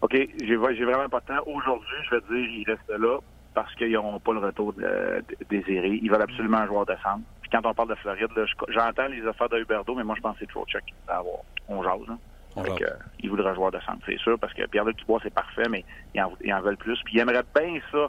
OK, 0.03 0.15
j'ai 0.43 0.57
vraiment 0.57 1.09
pas 1.09 1.21
de 1.21 1.27
temps. 1.27 1.43
Aujourd'hui, 1.47 1.97
je 2.05 2.15
vais 2.17 2.21
te 2.21 2.27
dire, 2.35 2.45
ils 2.51 2.65
restent 2.67 3.01
là 3.01 3.19
parce 3.55 3.73
qu'ils 3.77 3.93
n'auront 3.93 4.19
pas 4.19 4.33
le 4.33 4.41
retour 4.41 4.73
de- 4.75 4.83
de- 4.83 5.37
désiré. 5.49 5.99
Ils 6.03 6.11
veulent 6.11 6.21
absolument 6.23 6.59
un 6.59 6.67
joueur 6.67 6.85
de 6.85 6.95
centre. 7.03 7.21
Puis 7.41 7.51
quand 7.51 7.65
on 7.65 7.73
parle 7.73 7.89
de 7.91 7.95
Floride, 7.95 8.29
là, 8.37 8.45
je- 8.47 8.73
j'entends 8.73 9.07
les 9.07 9.25
affaires 9.27 9.49
de 9.49 9.59
Huberdo, 9.61 9.95
mais 9.95 10.03
moi, 10.05 10.15
je 10.17 10.21
pense 10.21 10.35
que 10.35 10.41
c'est 10.41 10.51
trop 10.51 10.67
check 10.67 10.83
à 11.09 11.19
avoir. 11.19 11.37
On 11.69 11.83
jase, 11.83 11.93
hein. 12.11 12.19
Fait 12.57 12.69
jase. 12.71 12.79
que, 12.79 12.85
euh, 12.85 12.97
ils 13.21 13.31
voudraient 13.31 13.51
un 13.51 13.55
joueur 13.55 13.71
de 13.73 13.79
centre, 13.81 14.01
c'est 14.07 14.19
sûr, 14.19 14.39
parce 14.39 14.53
que 14.55 14.67
Pierre-Luc 14.67 14.97
Dubois, 14.99 15.21
c'est 15.23 15.33
parfait, 15.33 15.69
mais 15.71 15.85
ils 16.15 16.21
en, 16.21 16.33
ils 16.43 16.53
en 16.53 16.61
veulent 16.61 16.77
plus. 16.77 16.99
Puis 17.05 17.15
ils 17.15 17.21
aimeraient 17.21 17.43
bien 17.59 17.79
ça, 17.91 18.09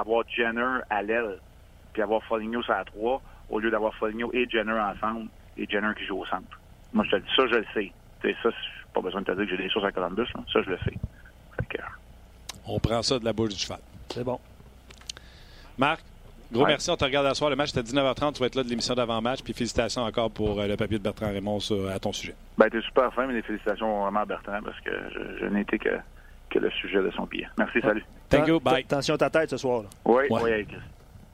avoir 0.00 0.24
Jenner 0.28 0.80
à 0.90 1.02
l'aile, 1.02 1.38
puis 1.92 2.02
avoir 2.02 2.22
Foligno 2.24 2.62
sur 2.62 2.72
la 2.72 2.84
3, 2.84 3.22
au 3.50 3.58
lieu 3.58 3.70
d'avoir 3.70 3.94
Foligno 3.94 4.30
et 4.32 4.48
Jenner 4.48 4.78
ensemble, 4.78 5.28
et 5.56 5.66
Jenner 5.68 5.92
qui 5.96 6.04
joue 6.06 6.20
au 6.20 6.26
centre. 6.26 6.60
Moi, 6.92 7.04
je 7.06 7.16
te 7.16 7.16
dis 7.16 7.28
ça, 7.36 7.46
je 7.46 7.54
le 7.56 7.64
sais. 7.74 7.92
Tu 8.20 8.28
sais, 8.30 8.36
ça, 8.42 8.50
pas 8.94 9.00
besoin 9.00 9.20
de 9.22 9.26
te 9.26 9.32
dire 9.32 9.44
que 9.44 9.50
j'ai 9.56 9.62
des 9.62 9.68
sources 9.68 9.86
à 9.86 9.92
Columbus, 9.92 10.26
là. 10.34 10.40
ça, 10.52 10.62
je 10.62 10.70
le 10.70 10.78
sais. 10.78 10.94
Fait 11.56 11.66
que, 11.68 11.82
On 12.66 12.78
prend 12.78 13.02
ça 13.02 13.18
de 13.18 13.24
la 13.24 13.32
bouche 13.32 13.50
du 13.50 13.56
cheval. 13.58 13.78
C'est 14.08 14.24
bon. 14.24 14.38
Marc, 15.78 16.00
gros 16.50 16.62
Ouais. 16.62 16.68
merci. 16.68 16.90
On 16.90 16.96
te 16.96 17.04
regarde 17.04 17.26
à 17.26 17.34
soir. 17.34 17.50
Le 17.50 17.56
match, 17.56 17.70
c'était 17.70 17.82
19h30. 17.88 18.34
Tu 18.34 18.40
vas 18.40 18.46
être 18.46 18.54
là 18.54 18.62
de 18.64 18.68
l'émission 18.68 18.94
d'avant-match. 18.94 19.42
Puis 19.42 19.52
félicitations 19.52 20.02
encore 20.02 20.30
pour 20.30 20.58
euh, 20.60 20.66
le 20.66 20.76
papier 20.76 20.98
de 20.98 21.02
Bertrand 21.02 21.26
Raymond 21.28 21.60
sur- 21.60 21.88
à 21.90 21.98
ton 21.98 22.12
sujet. 22.12 22.34
ben, 22.56 22.68
t'es 22.70 22.80
super 22.80 23.12
fin, 23.12 23.26
mais 23.26 23.34
les 23.34 23.42
félicitations 23.42 24.02
vraiment 24.02 24.20
à 24.20 24.24
Bertrand, 24.24 24.60
parce 24.64 24.80
que 24.80 24.90
je, 25.12 25.38
je 25.40 25.46
n'ai 25.46 25.60
été 25.60 25.78
que, 25.78 25.90
que 26.50 26.58
le 26.58 26.70
sujet 26.70 27.02
de 27.02 27.10
son 27.10 27.24
billet. 27.24 27.48
Merci, 27.58 27.80
salut. 27.80 28.04
Thank 28.28 28.48
you. 28.48 28.60
Bye. 28.60 28.84
Attention 28.84 29.14
à 29.14 29.18
ta 29.18 29.30
tête 29.30 29.50
ce 29.50 29.56
soir. 29.56 29.82
là. 29.82 29.88
Oui, 30.04 30.24
Ouais. 30.30 30.40
oui, 30.42 30.66
Chris. 30.66 30.76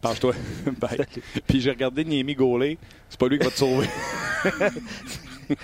Penche-toi. 0.00 0.32
Bye. 0.80 0.98
Puis 1.46 1.60
j'ai 1.60 1.70
regardé 1.70 2.04
Niemi 2.04 2.34
Gaulet. 2.34 2.76
C'est 3.08 3.18
pas 3.20 3.28
lui 3.28 3.38
qui 3.38 3.44
va 3.44 3.50
te 3.50 3.56
sauver. 3.56 3.86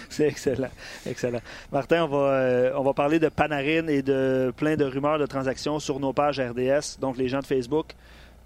C'est 0.09 0.26
excellent. 0.28 0.68
Excellent. 1.07 1.40
Martin, 1.72 2.05
on 2.05 2.09
va, 2.09 2.18
euh, 2.32 2.72
on 2.76 2.82
va 2.82 2.92
parler 2.92 3.18
de 3.18 3.28
Panarin 3.28 3.86
et 3.88 4.03
de 4.03 4.53
plein 4.57 4.76
de 4.76 4.84
rumeurs 4.84 5.18
de 5.18 5.26
transactions 5.26 5.78
sur 5.78 5.99
nos 5.99 6.12
pages 6.12 6.40
RDS, 6.40 6.99
donc 7.01 7.16
les 7.16 7.28
gens 7.28 7.40
de 7.40 7.46
Facebook. 7.46 7.92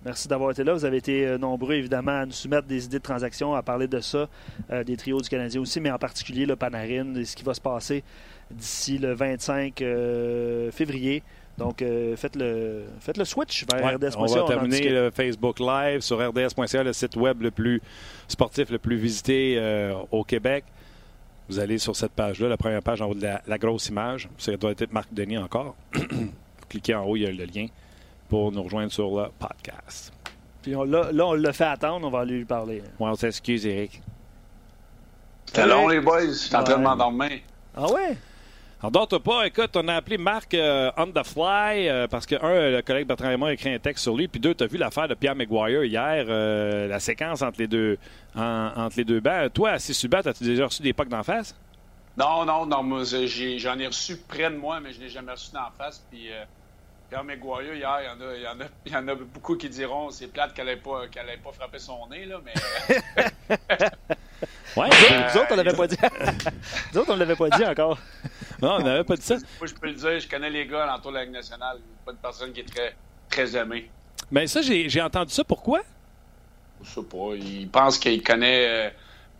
Merci 0.04 0.28
d'avoir 0.28 0.50
été 0.50 0.64
là. 0.64 0.72
Vous 0.74 0.84
avez 0.84 0.96
été 0.98 1.26
euh, 1.26 1.38
nombreux, 1.38 1.74
évidemment, 1.74 2.20
à 2.20 2.26
nous 2.26 2.32
soumettre 2.32 2.66
des 2.66 2.84
idées 2.86 2.98
de 2.98 3.02
transactions, 3.02 3.54
à 3.54 3.62
parler 3.62 3.86
de 3.86 4.00
ça, 4.00 4.28
euh, 4.70 4.82
des 4.84 4.96
trios 4.96 5.20
du 5.20 5.28
Canadien 5.28 5.60
aussi, 5.60 5.80
mais 5.80 5.90
en 5.90 5.98
particulier 5.98 6.44
le 6.46 6.56
Panarin 6.56 7.14
et 7.14 7.24
ce 7.24 7.36
qui 7.36 7.44
va 7.44 7.54
se 7.54 7.60
passer 7.60 8.02
d'ici 8.52 8.98
le 8.98 9.12
25 9.14 9.80
euh, 9.82 10.70
février. 10.70 11.22
Donc, 11.58 11.82
euh, 11.82 12.16
faites, 12.16 12.34
le, 12.36 12.84
faites 13.00 13.18
le 13.18 13.24
switch 13.26 13.66
vers 13.70 13.84
Ouais, 13.84 13.94
RDS.ca. 13.94 14.18
on 14.18 14.24
va 14.26 14.42
en 14.42 14.46
terminer 14.46 14.88
le 14.88 15.10
Facebook 15.10 15.60
Live 15.60 16.00
sur 16.00 16.18
rds.ca, 16.18 16.82
le 16.82 16.92
site 16.94 17.14
web 17.16 17.42
le 17.42 17.50
plus 17.50 17.82
sportif, 18.26 18.70
le 18.70 18.78
plus 18.78 18.96
visité 18.96 19.56
euh, 19.58 19.94
au 20.10 20.24
Québec. 20.24 20.64
Vous 21.48 21.58
allez 21.58 21.76
sur 21.76 21.94
cette 21.94 22.12
page-là, 22.12 22.48
la 22.48 22.56
première 22.56 22.82
page 22.82 23.02
en 23.02 23.06
haut 23.10 23.14
de 23.14 23.22
la, 23.22 23.42
la 23.46 23.58
grosse 23.58 23.88
image. 23.88 24.28
Ça 24.38 24.56
doit 24.56 24.70
être 24.70 24.92
Marc 24.92 25.12
Denis 25.12 25.36
encore. 25.36 25.74
Vous 25.94 26.30
cliquez 26.68 26.94
en 26.94 27.04
haut, 27.04 27.16
il 27.16 27.22
y 27.22 27.26
a 27.26 27.30
le 27.30 27.44
lien 27.44 27.66
pour 28.30 28.50
nous 28.50 28.62
rejoindre 28.62 28.90
sur 28.90 29.14
le 29.20 29.26
podcast. 29.38 30.10
Puis 30.62 30.74
on 30.74 30.84
l'a- 30.84 31.12
là, 31.12 31.26
on 31.26 31.34
l'a 31.34 31.52
fait 31.52 31.64
attendre, 31.64 32.06
on 32.06 32.10
va 32.10 32.20
aller 32.20 32.38
lui 32.38 32.44
parler. 32.46 32.78
Ouais, 32.98 33.10
on 33.10 33.14
s'excuse, 33.14 33.66
Eric. 33.66 34.00
C'était 35.44 35.66
long, 35.66 35.88
les 35.88 36.00
boys. 36.00 36.32
J'étais 36.32 36.56
en 36.56 36.64
train 36.64 36.78
de 36.78 36.82
m'endormir. 36.82 37.40
Ah 37.76 37.92
ouais? 37.92 38.16
Endors-toi 38.82 39.20
pas. 39.22 39.46
Écoute, 39.46 39.76
on 39.76 39.86
a 39.86 39.94
appelé 39.94 40.18
Marc 40.18 40.54
euh, 40.54 40.90
on 40.96 41.06
the 41.06 41.24
fly 41.24 41.88
euh, 41.88 42.08
parce 42.08 42.26
que, 42.26 42.34
un, 42.42 42.70
le 42.70 42.82
collègue 42.82 43.06
Bertrand 43.06 43.28
Raymond 43.28 43.46
a 43.46 43.52
écrit 43.52 43.72
un 43.72 43.78
texte 43.78 44.02
sur 44.02 44.16
lui, 44.16 44.26
puis 44.26 44.40
deux, 44.40 44.54
tu 44.56 44.64
as 44.64 44.66
vu 44.66 44.76
l'affaire 44.76 45.06
de 45.06 45.14
Pierre 45.14 45.36
Maguire 45.36 45.84
hier, 45.84 46.24
euh, 46.28 46.88
la 46.88 46.98
séquence 46.98 47.42
entre 47.42 47.60
les 47.60 47.68
deux 47.68 47.96
en- 48.34 48.72
entre 48.74 48.96
les 48.96 49.04
deux 49.04 49.20
bancs. 49.20 49.52
Toi, 49.52 49.70
assis 49.70 49.94
sur 49.94 50.08
le 50.08 50.20
banc, 50.20 50.28
as-tu 50.28 50.42
déjà 50.42 50.66
reçu 50.66 50.82
des 50.82 50.92
pocs 50.92 51.08
d'en 51.08 51.22
face? 51.22 51.54
Non, 52.16 52.44
non, 52.44 52.66
non, 52.66 52.82
moi, 52.82 53.02
j'ai- 53.04 53.58
j'en 53.58 53.78
ai 53.78 53.86
reçu 53.86 54.16
près 54.16 54.50
de 54.50 54.56
moi, 54.56 54.80
mais 54.80 54.92
je 54.92 55.00
l'ai 55.00 55.08
jamais 55.08 55.30
reçu 55.32 55.52
d'en 55.52 55.70
face. 55.78 56.04
Puis, 56.10 56.32
euh, 56.32 56.44
Pierre 57.08 57.22
McGuire, 57.24 57.74
hier, 57.74 57.98
il 58.00 58.06
y, 58.06 58.08
en 58.08 58.28
a, 58.28 58.34
il, 58.36 58.42
y 58.42 58.46
en 58.48 58.60
a, 58.60 58.64
il 58.86 58.92
y 58.92 58.96
en 58.96 59.06
a 59.08 59.14
beaucoup 59.14 59.54
qui 59.56 59.68
diront 59.68 60.10
c'est 60.10 60.26
plate 60.26 60.54
qu'elle 60.54 60.66
n'ait 60.66 60.76
pas 60.76 61.06
frappé 61.52 61.78
son 61.78 62.08
nez, 62.10 62.24
là, 62.24 62.40
mais 62.44 62.52
Ouais. 64.76 64.88
Nous 64.88 65.40
autres, 65.40 65.48
on 65.50 65.56
l'avait 65.56 65.74
pas 65.74 65.86
dit. 65.86 65.96
Nous 66.94 67.00
autres, 67.00 67.12
on 67.12 67.16
l'avait 67.16 67.36
pas 67.36 67.50
dit 67.50 67.64
encore. 67.64 67.98
Non, 68.62 68.76
on 68.76 68.82
n'avait 68.82 69.04
pas 69.04 69.16
dit 69.16 69.22
ça. 69.22 69.34
moi, 69.58 69.66
je 69.66 69.74
peux 69.74 69.88
le 69.88 69.94
dire, 69.94 70.20
je 70.20 70.28
connais 70.28 70.50
les 70.50 70.66
gars 70.66 70.84
à 70.84 70.86
l'entour 70.86 71.10
de 71.10 71.16
la 71.16 71.24
Ligue 71.24 71.34
nationale. 71.34 71.78
Pas 72.04 72.12
une 72.12 72.18
personne 72.18 72.52
qui 72.52 72.60
est 72.60 72.72
très, 72.72 72.94
très 73.28 73.56
aimée. 73.56 73.90
Mais 74.30 74.46
ça, 74.46 74.62
j'ai 74.62 75.02
entendu 75.02 75.32
ça. 75.32 75.44
Pourquoi? 75.44 75.80
Je 76.82 76.88
sais 76.90 77.02
pas. 77.02 77.34
Il 77.36 77.68
pense 77.68 77.98
qu'il 77.98 78.22
connaît. 78.22 78.66
euh, 78.68 78.90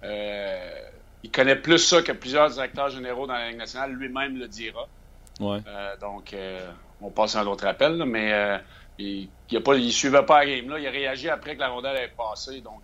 euh, 0.05 0.79
il 1.23 1.31
connaît 1.31 1.57
plus 1.57 1.79
ça 1.79 2.03
que 2.03 2.11
plusieurs 2.13 2.51
directeurs 2.51 2.89
généraux 2.91 3.27
dans 3.27 3.35
la 3.35 3.49
Ligue 3.49 3.59
nationale. 3.59 3.93
Lui-même 3.93 4.37
le 4.37 4.49
dira. 4.49 4.89
Ouais. 5.41 5.59
Euh, 5.67 5.97
donc, 5.99 6.35
euh, 6.35 6.71
on 7.01 7.11
passe 7.11 7.37
à 7.37 7.41
un 7.41 7.47
autre 7.47 7.67
appel, 7.67 7.97
là, 7.97 8.05
mais 8.05 8.33
euh, 8.33 8.59
il 8.99 9.29
ne 9.51 9.75
il 9.77 9.93
suivait 9.93 10.25
pas 10.25 10.45
la 10.45 10.47
game. 10.47 10.69
Là. 10.69 10.79
Il 10.79 10.87
a 10.87 10.91
réagi 10.91 11.29
après 11.29 11.55
que 11.55 11.61
la 11.61 11.69
rondelle 11.69 11.97
est 11.97 12.13
passée, 12.17 12.61
donc 12.61 12.83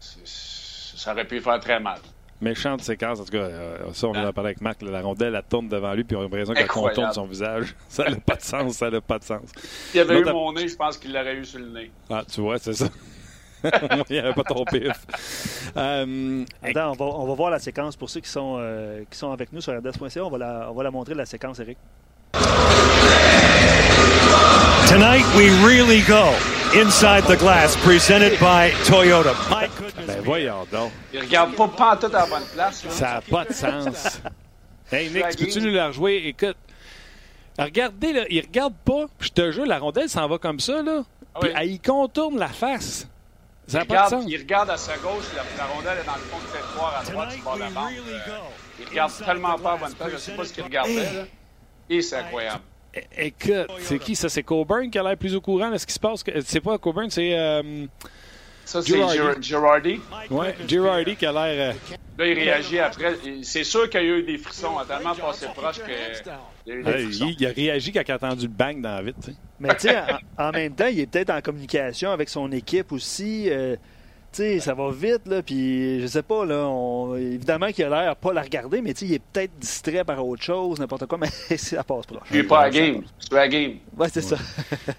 ça 0.00 1.12
aurait 1.12 1.26
pu 1.26 1.40
faire 1.40 1.58
très 1.60 1.80
mal. 1.80 1.98
Méchante 2.40 2.82
séquence. 2.82 3.20
En 3.20 3.24
tout 3.24 3.32
cas, 3.32 3.38
euh, 3.38 3.78
ça, 3.92 4.06
on 4.06 4.12
en 4.12 4.26
a 4.26 4.32
parlé 4.32 4.50
avec 4.50 4.60
Marc. 4.60 4.80
là, 4.82 4.90
la 4.92 5.00
rondelle, 5.00 5.34
elle 5.34 5.42
tourne 5.48 5.68
devant 5.68 5.92
lui, 5.94 6.04
puis 6.04 6.16
on 6.16 6.20
a 6.20 6.22
l'impression 6.24 6.54
qu'elle 6.54 6.68
contourne 6.68 7.12
son 7.12 7.24
visage. 7.26 7.74
Ça 7.88 8.04
n'a 8.08 8.16
pas 8.16 8.36
de 8.36 8.42
sens. 8.42 8.74
Ça 8.74 8.90
n'a 8.90 9.00
pas 9.00 9.18
de 9.18 9.24
sens. 9.24 9.42
S'il 9.90 10.00
avait 10.00 10.20
eu 10.20 10.24
mon 10.24 10.52
nez, 10.52 10.68
je 10.68 10.76
pense 10.76 10.96
qu'il 10.98 11.12
l'aurait 11.12 11.34
eu 11.36 11.44
sur 11.44 11.58
le 11.58 11.68
nez. 11.68 11.90
Ah, 12.08 12.22
tu 12.32 12.40
vois, 12.40 12.58
c'est 12.58 12.74
ça. 12.74 12.86
Il 13.64 14.12
n'y 14.12 14.18
avait 14.20 14.34
pas 14.34 14.44
ton 14.44 14.64
pif. 14.64 14.86
Euh, 15.76 16.44
Attends, 16.62 16.92
on 16.92 16.94
va, 16.94 17.04
on 17.06 17.26
va 17.26 17.34
voir 17.34 17.50
la 17.50 17.58
séquence 17.58 17.96
pour 17.96 18.08
ceux 18.08 18.20
qui 18.20 18.30
sont, 18.30 18.56
euh, 18.60 19.02
qui 19.10 19.18
sont 19.18 19.32
avec 19.32 19.52
nous 19.52 19.60
sur 19.60 19.76
RDS.ca. 19.76 20.24
On 20.24 20.30
va 20.30 20.38
la, 20.38 20.68
on 20.70 20.74
va 20.74 20.84
la 20.84 20.92
montrer, 20.92 21.14
la 21.14 21.26
séquence, 21.26 21.58
Eric. 21.58 21.76
Tonight, 24.88 25.24
we 25.36 25.50
really 25.66 26.02
go 26.02 26.32
inside 26.74 27.24
the 27.24 27.36
glass, 27.36 27.76
presented 27.84 28.38
by 28.38 28.70
Toyota. 28.84 29.34
Ben 30.06 30.20
voyons 30.22 30.66
donc. 30.70 30.90
Il 31.12 31.20
regarde 31.20 31.54
pas 31.54 31.68
pantoute 31.68 32.14
à 32.14 32.20
la 32.20 32.26
bonne 32.26 32.46
place. 32.54 32.84
là. 32.84 32.90
Ça 32.90 33.06
n'a 33.14 33.20
pas 33.20 33.44
de 33.44 33.52
sens. 33.52 34.20
Hey 34.90 35.10
Nick, 35.10 35.28
tu 35.36 35.44
peux-tu 35.44 35.60
nous 35.60 35.70
la 35.74 35.88
rejouer? 35.88 36.28
Écoute, 36.28 36.56
regardez, 37.58 38.12
là, 38.14 38.24
il 38.30 38.40
regarde 38.40 38.74
pas. 38.84 39.06
puis 39.18 39.28
Je 39.28 39.32
te 39.34 39.52
jure, 39.52 39.66
la 39.66 39.78
rondelle 39.78 40.08
s'en 40.08 40.26
va 40.28 40.38
comme 40.38 40.60
ça, 40.60 40.82
là. 40.82 41.02
Ah 41.34 41.38
Puis 41.40 41.50
oui. 41.54 41.66
y 41.74 41.78
contourne 41.78 42.38
la 42.38 42.48
face. 42.48 43.06
Ça 43.66 43.78
il, 43.78 43.80
n'a 43.80 43.84
pas 43.84 43.84
de 43.84 43.98
regarde, 43.98 44.10
sens. 44.22 44.24
il 44.26 44.38
regarde 44.38 44.70
à 44.70 44.76
sa 44.78 44.96
gauche, 44.96 45.24
la, 45.36 45.42
la 45.58 45.66
rondelle 45.66 45.98
est 46.02 46.06
dans 46.06 46.14
le 46.14 46.20
fond 46.20 46.38
du 46.38 46.46
territoire 46.52 46.98
à 46.98 47.04
droite 47.10 47.36
du 47.36 47.42
bord 47.42 47.54
de 47.56 47.60
la 47.60 47.68
bande. 47.70 47.92
go. 47.96 48.32
Il 48.80 48.88
regarde 48.88 49.12
tellement 49.22 49.58
pas 49.58 49.72
à 49.72 49.76
bonne 49.76 49.92
place, 49.94 50.10
je 50.12 50.16
sais 50.16 50.32
pas 50.32 50.44
ce 50.46 50.52
qu'il 50.54 50.64
regardait. 50.64 50.94
Là. 50.94 51.24
Et 51.90 52.00
c'est 52.00 52.16
incroyable. 52.16 52.62
É- 52.94 53.26
Écoute, 53.26 53.70
c'est 53.80 53.98
qui 53.98 54.16
ça? 54.16 54.30
C'est 54.30 54.42
Coburn 54.42 54.90
qui 54.90 54.98
a 54.98 55.02
l'air 55.02 55.18
plus 55.18 55.34
au 55.36 55.42
courant 55.42 55.70
de 55.70 55.76
ce 55.76 55.84
qui 55.86 55.92
se 55.92 56.00
passe. 56.00 56.24
C'est 56.46 56.60
pas 56.62 56.78
Coburn, 56.78 57.10
c'est. 57.10 57.38
euh, 57.38 57.84
Ça, 58.68 58.82
c'est 58.82 58.88
Girardi. 58.88 59.16
Gir- 59.18 59.42
Girardi. 59.42 60.00
Ouais, 60.30 60.54
Girardi 60.68 61.16
qui 61.16 61.24
a 61.24 61.32
l'air. 61.32 61.74
euh, 61.74 61.94
Là, 62.18 62.26
il 62.26 62.34
réagit 62.38 62.78
après. 62.78 63.14
C'est 63.42 63.64
sûr 63.64 63.88
qu'il 63.88 64.02
y 64.02 64.04
a 64.04 64.16
eu 64.18 64.22
des 64.22 64.36
frissons. 64.36 64.72
Il 64.76 64.82
a 64.92 64.96
tellement 64.96 65.14
passé 65.14 65.46
proche 65.56 65.78
que. 65.78 65.90
Il 66.66 66.72
a 66.72 66.76
eu 66.76 66.82
des 66.82 66.90
euh, 66.90 67.02
frissons. 67.04 67.26
il, 67.30 67.36
il 67.40 67.46
a 67.46 67.50
réagi 67.50 67.92
quand 67.92 68.02
il 68.06 68.12
a 68.12 68.14
entendu 68.16 68.42
le 68.46 68.52
bang 68.52 68.82
dans 68.82 68.96
la 68.96 69.02
vitre. 69.02 69.20
tu 69.24 69.30
sais. 69.30 69.36
Mais 69.58 69.68
tu 69.76 69.88
sais, 69.88 69.96
en, 70.36 70.48
en 70.48 70.50
même 70.52 70.74
temps, 70.74 70.86
il 70.86 71.00
est 71.00 71.06
peut-être 71.06 71.30
en 71.30 71.40
communication 71.40 72.10
avec 72.10 72.28
son 72.28 72.52
équipe 72.52 72.92
aussi. 72.92 73.48
euh, 73.48 73.76
sais, 74.32 74.60
ça 74.60 74.74
va 74.74 74.90
vite, 74.90 75.26
là, 75.26 75.42
puis 75.42 76.00
je 76.00 76.06
sais 76.06 76.22
pas, 76.22 76.44
là, 76.44 76.66
on- 76.68 77.16
évidemment 77.16 77.68
qu'il 77.68 77.84
a 77.84 77.88
l'air 77.88 78.16
pas 78.16 78.32
la 78.32 78.42
regarder, 78.42 78.80
mais 78.82 78.90
il 78.92 79.14
est 79.14 79.18
peut-être 79.32 79.58
distrait 79.58 80.04
par 80.04 80.24
autre 80.26 80.42
chose, 80.42 80.78
n'importe 80.78 81.06
quoi, 81.06 81.18
mais 81.50 81.56
ça 81.56 81.82
passe 81.82 82.06
proche. 82.06 82.20
Je 82.30 82.34
suis 82.34 82.42
pas 82.44 82.60
à 82.62 82.70
game. 82.70 83.02
Je 83.20 83.26
suis 83.26 83.36
à 83.36 83.48
game. 83.48 83.72
Ouais, 83.96 84.08
c'est 84.12 84.20
ça. 84.22 84.36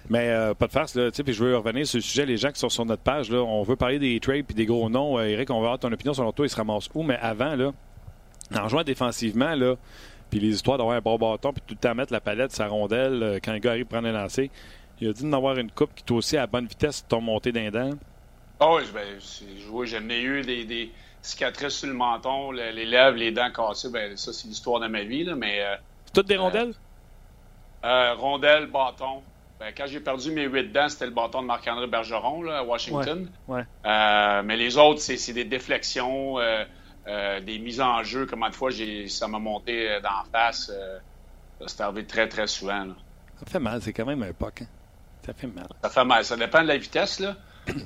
Mais 0.08 0.28
euh, 0.28 0.54
pas 0.54 0.66
de 0.66 0.72
farce, 0.72 0.94
là, 0.94 1.10
tu 1.10 1.16
sais, 1.16 1.24
puis 1.24 1.32
je 1.32 1.44
veux 1.44 1.56
revenir 1.56 1.86
sur 1.86 1.98
le 1.98 2.02
sujet, 2.02 2.26
les 2.26 2.36
gens 2.36 2.50
qui 2.50 2.60
sont 2.60 2.68
sur 2.68 2.84
notre 2.84 3.02
page, 3.02 3.30
là, 3.30 3.38
on 3.38 3.62
veut 3.62 3.76
parler 3.76 3.98
des 3.98 4.18
trades 4.20 4.44
puis 4.46 4.54
des 4.54 4.66
gros 4.66 4.88
noms. 4.90 5.18
Euh, 5.18 5.24
Eric, 5.26 5.50
on 5.50 5.54
va 5.60 5.66
avoir 5.66 5.78
ton 5.78 5.92
opinion 5.92 6.12
sur 6.14 6.32
toi, 6.34 6.46
il 6.46 6.50
se 6.50 6.56
ramasse 6.56 6.88
où, 6.94 7.02
mais 7.02 7.16
avant, 7.20 7.54
là, 7.56 7.72
en 8.58 8.68
jouant 8.68 8.82
défensivement, 8.82 9.54
là, 9.54 9.76
puis 10.30 10.38
les 10.40 10.54
histoires 10.54 10.78
d'avoir 10.78 10.96
un 10.96 11.00
bon 11.00 11.16
bâton, 11.18 11.52
puis 11.52 11.62
tout 11.66 11.74
le 11.74 11.80
temps 11.80 11.94
mettre 11.94 12.12
la 12.12 12.20
palette, 12.20 12.52
sa 12.52 12.68
rondelle, 12.68 13.22
euh, 13.22 13.38
quand 13.42 13.52
le 13.52 13.58
gars 13.58 13.70
arrive 13.70 13.86
prendre 13.86 14.08
un 14.08 14.12
lancer, 14.12 14.50
il 15.00 15.08
a 15.08 15.12
dit 15.12 15.22
d'en 15.22 15.36
avoir 15.36 15.56
une 15.56 15.70
coupe 15.70 15.90
qui 15.94 16.04
toi 16.04 16.18
aussi 16.18 16.36
à 16.36 16.46
bonne 16.46 16.66
vitesse, 16.66 17.04
ton 17.08 17.20
montée 17.20 17.52
d'un 17.52 17.70
dent. 17.70 17.90
Ah 18.60 18.74
oui, 18.74 18.82
ben, 18.92 19.18
c'est- 19.20 19.44
oui, 19.70 19.86
j'en 19.86 20.08
ai 20.10 20.20
eu 20.20 20.42
des, 20.42 20.64
des 20.64 20.92
cicatrices 21.22 21.78
sur 21.78 21.88
le 21.88 21.94
menton, 21.94 22.50
le- 22.52 22.70
les 22.70 22.84
lèvres, 22.86 23.16
les 23.16 23.32
dents 23.32 23.50
cassées. 23.50 23.90
Ben, 23.90 24.16
ça, 24.16 24.32
c'est 24.32 24.48
l'histoire 24.48 24.80
de 24.80 24.86
ma 24.86 25.02
vie, 25.02 25.24
là, 25.24 25.34
mais 25.34 25.62
euh, 25.62 25.76
C'est 26.04 26.12
toutes 26.12 26.26
des 26.28 26.36
rondelles? 26.36 26.74
euh, 27.84 28.14
rondelle, 28.14 28.66
bâton. 28.66 29.22
Ben, 29.58 29.72
quand 29.76 29.86
j'ai 29.86 30.00
perdu 30.00 30.30
mes 30.30 30.44
huit 30.44 30.72
dents, 30.72 30.88
c'était 30.88 31.06
le 31.06 31.12
bâton 31.12 31.42
de 31.42 31.46
Marc-André 31.46 31.86
Bergeron 31.86 32.42
là, 32.42 32.58
à 32.58 32.62
Washington. 32.62 33.30
Ouais, 33.46 33.56
ouais. 33.56 33.64
Euh, 33.86 34.42
mais 34.42 34.56
les 34.56 34.76
autres, 34.78 35.00
c'est 35.00 35.16
c'est 35.16 35.32
des 35.34 35.44
déflexions, 35.44 36.38
euh, 36.38 36.64
euh, 37.06 37.40
des 37.40 37.58
mises 37.58 37.80
en 37.80 38.02
jeu. 38.02 38.26
Comment 38.26 38.48
de 38.48 38.54
fois 38.54 38.70
ça 39.08 39.28
m'a 39.28 39.38
monté 39.38 39.90
euh, 39.90 40.00
d'en 40.00 40.24
face. 40.32 40.70
euh, 40.74 40.98
ça 41.60 41.68
s'est 41.68 41.82
arrivé 41.82 42.06
très, 42.06 42.28
très 42.28 42.46
souvent. 42.46 42.84
là. 42.84 42.94
Ça 43.38 43.46
fait 43.46 43.58
mal, 43.58 43.82
c'est 43.82 43.92
quand 43.92 44.06
même 44.06 44.22
un 44.22 44.32
puck. 44.32 44.62
hein. 44.62 44.66
Ça 45.24 45.34
fait 45.34 45.46
mal. 45.46 45.68
Ça 45.82 45.90
fait 45.90 46.04
mal. 46.04 46.24
Ça 46.24 46.36
dépend 46.36 46.62
de 46.62 46.68
la 46.68 46.78
vitesse. 46.78 47.20
Là. 47.20 47.36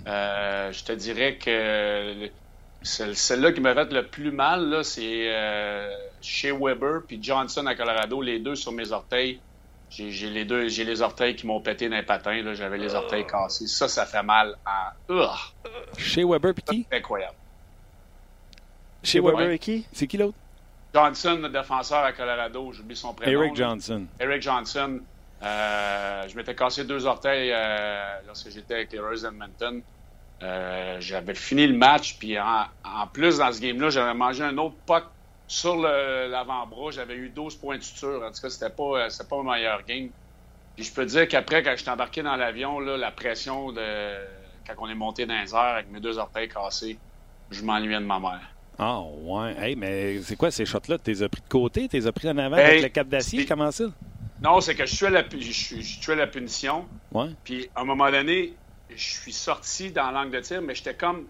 Euh, 0.07 0.73
je 0.73 0.85
te 0.85 0.93
dirais 0.93 1.37
que 1.37 2.29
celle- 2.83 3.17
celle-là 3.17 3.53
qui 3.53 3.61
m'a 3.61 3.75
fait 3.75 3.93
le 3.93 4.07
plus 4.07 4.31
mal, 4.31 4.85
c'est 4.85 5.29
euh, 5.33 5.91
chez 6.21 6.53
Weber 6.53 7.03
puis 7.07 7.19
Johnson 7.23 7.67
à 7.67 7.75
Colorado, 7.75 8.21
les 8.23 8.39
deux 8.39 8.55
sur 8.55 8.73
mes 8.73 8.93
orteils. 8.93 9.41
J'ai 9.91 10.29
les 10.31 10.45
deux, 10.45 10.69
j'ai 10.69 10.83
les 10.85 11.03
orteils 11.03 11.37
qui 11.37 11.47
m'ont 11.47 11.61
pété 11.61 11.89
patins. 12.03 12.43
là. 12.43 12.55
J'avais 12.55 12.79
les 12.79 12.95
orteils 12.97 13.25
cassés. 13.27 13.67
Ça, 13.69 13.87
ça 13.87 14.05
fait 14.07 14.23
mal 14.25 14.57
à. 14.67 14.93
Chez 15.97 16.25
Weber, 16.25 16.53
puis 16.53 16.65
qui? 16.65 16.87
Incroyable. 16.91 17.37
Chez 19.03 19.21
Ouais. 19.21 19.31
Weber 19.33 19.51
et 19.53 19.59
qui? 19.59 19.87
C'est 19.93 20.07
qui 20.07 20.17
l'autre? 20.17 20.37
Johnson, 20.95 21.39
le 21.43 21.49
défenseur 21.49 21.99
à 22.05 22.13
Colorado, 22.13 22.73
j'oublie 22.73 22.97
son 22.97 23.13
prénom. 23.15 23.33
Eric 23.43 23.59
là. 23.59 23.69
Johnson. 23.69 24.07
Eric 24.21 24.43
Johnson. 24.43 25.01
Euh, 25.45 26.29
je 26.29 26.37
m'étais 26.37 26.55
cassé 26.55 26.85
deux 26.85 27.07
orteils 27.07 27.51
euh, 27.53 28.21
lorsque 28.27 28.51
j'étais 28.51 28.75
avec 28.75 28.93
les 28.93 28.99
Royals 28.99 29.27
Edmonton. 29.27 29.83
Euh, 30.43 30.97
j'avais 31.01 31.35
fini 31.35 31.67
le 31.67 31.77
match, 31.77 32.17
puis 32.19 32.39
en, 32.39 32.65
en 32.85 33.07
plus, 33.07 33.39
dans 33.39 33.53
ce 33.53 33.61
game-là, 33.61 33.91
j'avais 33.91 34.15
mangé 34.15 34.43
un 34.43 34.57
autre 34.59 34.77
puck 34.87 35.05
sur 35.47 35.77
l'avant-bras. 35.77 36.91
J'avais 36.93 37.15
eu 37.17 37.29
12 37.29 37.57
points 37.57 37.77
de 37.79 37.83
suture. 37.83 38.23
En 38.25 38.31
tout 38.33 38.41
cas, 38.41 38.49
c'était 38.51 38.71
pas, 38.71 39.05
euh, 39.05 39.09
pas 39.29 39.37
mon 39.37 39.53
meilleur 39.53 39.83
game. 39.85 40.09
Puis 40.77 40.85
je 40.85 40.93
peux 40.93 41.05
dire 41.07 41.29
qu'après, 41.29 41.63
quand 41.63 41.73
je 41.77 41.83
suis 41.83 41.91
embarqué 41.91 42.23
dans 42.23 42.37
l'avion, 42.37 42.81
la 42.81 43.11
pression 43.11 43.71
de 43.71 43.81
quand 44.67 44.75
on 44.79 44.89
est 44.89 44.95
monté 44.95 45.27
dans 45.27 45.39
les 45.41 45.55
airs 45.55 45.61
avec 45.61 45.91
mes 45.91 46.01
deux 46.01 46.19
orteils 46.19 46.49
cassés, 46.49 46.99
je 47.51 47.63
m'ennuyais 47.63 48.01
de 48.01 48.05
ma 48.05 48.19
mère. 48.19 48.41
Ah, 48.79 49.01
ouais. 49.01 49.55
Hey, 49.59 49.77
mais 49.77 50.21
c'est 50.23 50.37
quoi 50.37 50.51
ces 50.51 50.65
shots-là? 50.65 50.99
T'es 50.99 51.23
as 51.23 51.29
pris 51.29 51.43
de 51.43 51.49
côté? 51.49 51.87
T'es 51.89 52.07
as 52.07 52.13
pris 52.13 52.29
en 52.29 52.37
avant 52.39 52.57
Hey, 52.57 52.65
avec 52.65 52.83
le 52.83 52.89
cap 52.89 53.09
d'acier? 53.09 53.47
Comment 53.47 53.71
ça? 53.71 53.85
Non, 54.45 54.61
c'est 54.61 54.75
que 54.75 54.85
je 54.85 54.95
tuais 54.95 55.11
la, 55.11 55.25
je, 55.31 55.81
je 55.81 56.01
tuais 56.01 56.17
la 56.17 56.27
punition. 56.27 56.87
Ouais. 57.13 57.31
Puis 57.45 57.69
à 57.75 57.81
un 57.81 57.85
moment 57.85 58.11
donné, 58.11 58.53
je 58.91 59.03
suis 59.03 59.33
sorti 59.33 59.91
dans 59.91 60.11
l'angle 60.11 60.33
de 60.33 60.41
tir, 60.41 60.61
mais 60.61 60.75
j'étais 60.75 60.95
comme 60.95 61.27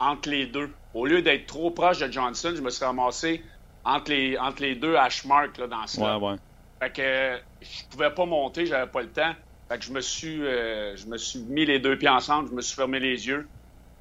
entre 0.00 0.28
les 0.28 0.46
deux. 0.46 0.70
Au 0.92 1.06
lieu 1.06 1.22
d'être 1.22 1.46
trop 1.46 1.70
proche 1.70 1.98
de 1.98 2.10
Johnson, 2.10 2.52
je 2.56 2.60
me 2.60 2.70
suis 2.70 2.84
ramassé 2.84 3.42
entre 3.84 4.10
les, 4.10 4.36
entre 4.36 4.62
les 4.62 4.74
deux 4.74 4.96
hash 4.96 5.24
marks 5.24 5.58
là, 5.58 5.68
dans 5.68 5.86
ce 5.86 6.00
Ouais, 6.00 6.16
ouais. 6.16 6.36
Fait 6.80 6.92
que 6.92 7.40
je 7.62 7.88
pouvais 7.90 8.10
pas 8.10 8.26
monter, 8.26 8.66
j'avais 8.66 8.90
pas 8.90 9.02
le 9.02 9.10
temps. 9.10 9.34
Fait 9.68 9.78
que 9.78 9.84
je 9.84 9.92
me 9.92 10.00
suis 10.00 10.42
euh, 10.42 10.96
je 10.96 11.06
me 11.06 11.16
suis 11.16 11.38
mis 11.40 11.64
les 11.64 11.78
deux 11.78 11.96
pieds 11.96 12.08
ensemble, 12.08 12.48
je 12.50 12.54
me 12.54 12.60
suis 12.60 12.74
fermé 12.74 12.98
les 12.98 13.26
yeux. 13.28 13.48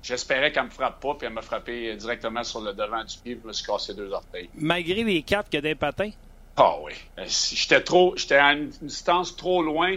J'espérais 0.02 0.52
qu'elle 0.52 0.66
me 0.66 0.70
frappe 0.70 1.00
pas, 1.02 1.16
puis 1.16 1.26
elle 1.28 1.34
m'a 1.34 1.42
frappé 1.42 1.96
directement 1.96 2.44
sur 2.44 2.62
le 2.62 2.74
devant 2.74 3.04
du 3.04 3.18
pied, 3.24 3.36
puis 3.36 3.42
je 3.42 3.48
me 3.48 3.54
suis 3.54 3.66
cassé 3.66 3.94
deux 3.94 4.12
orteils. 4.12 4.50
Malgré 4.54 5.04
les 5.04 5.24
quatre 5.24 5.56
a 5.56 5.62
des 5.62 5.74
patins? 5.76 6.12
Ah 6.58 6.76
oui. 6.84 6.94
Euh, 7.20 7.26
J'étais 7.28 7.82
trop. 7.82 8.14
J'étais 8.16 8.36
à 8.36 8.54
une 8.54 8.72
une 8.82 8.88
distance 8.88 9.36
trop 9.36 9.62
loin 9.62 9.96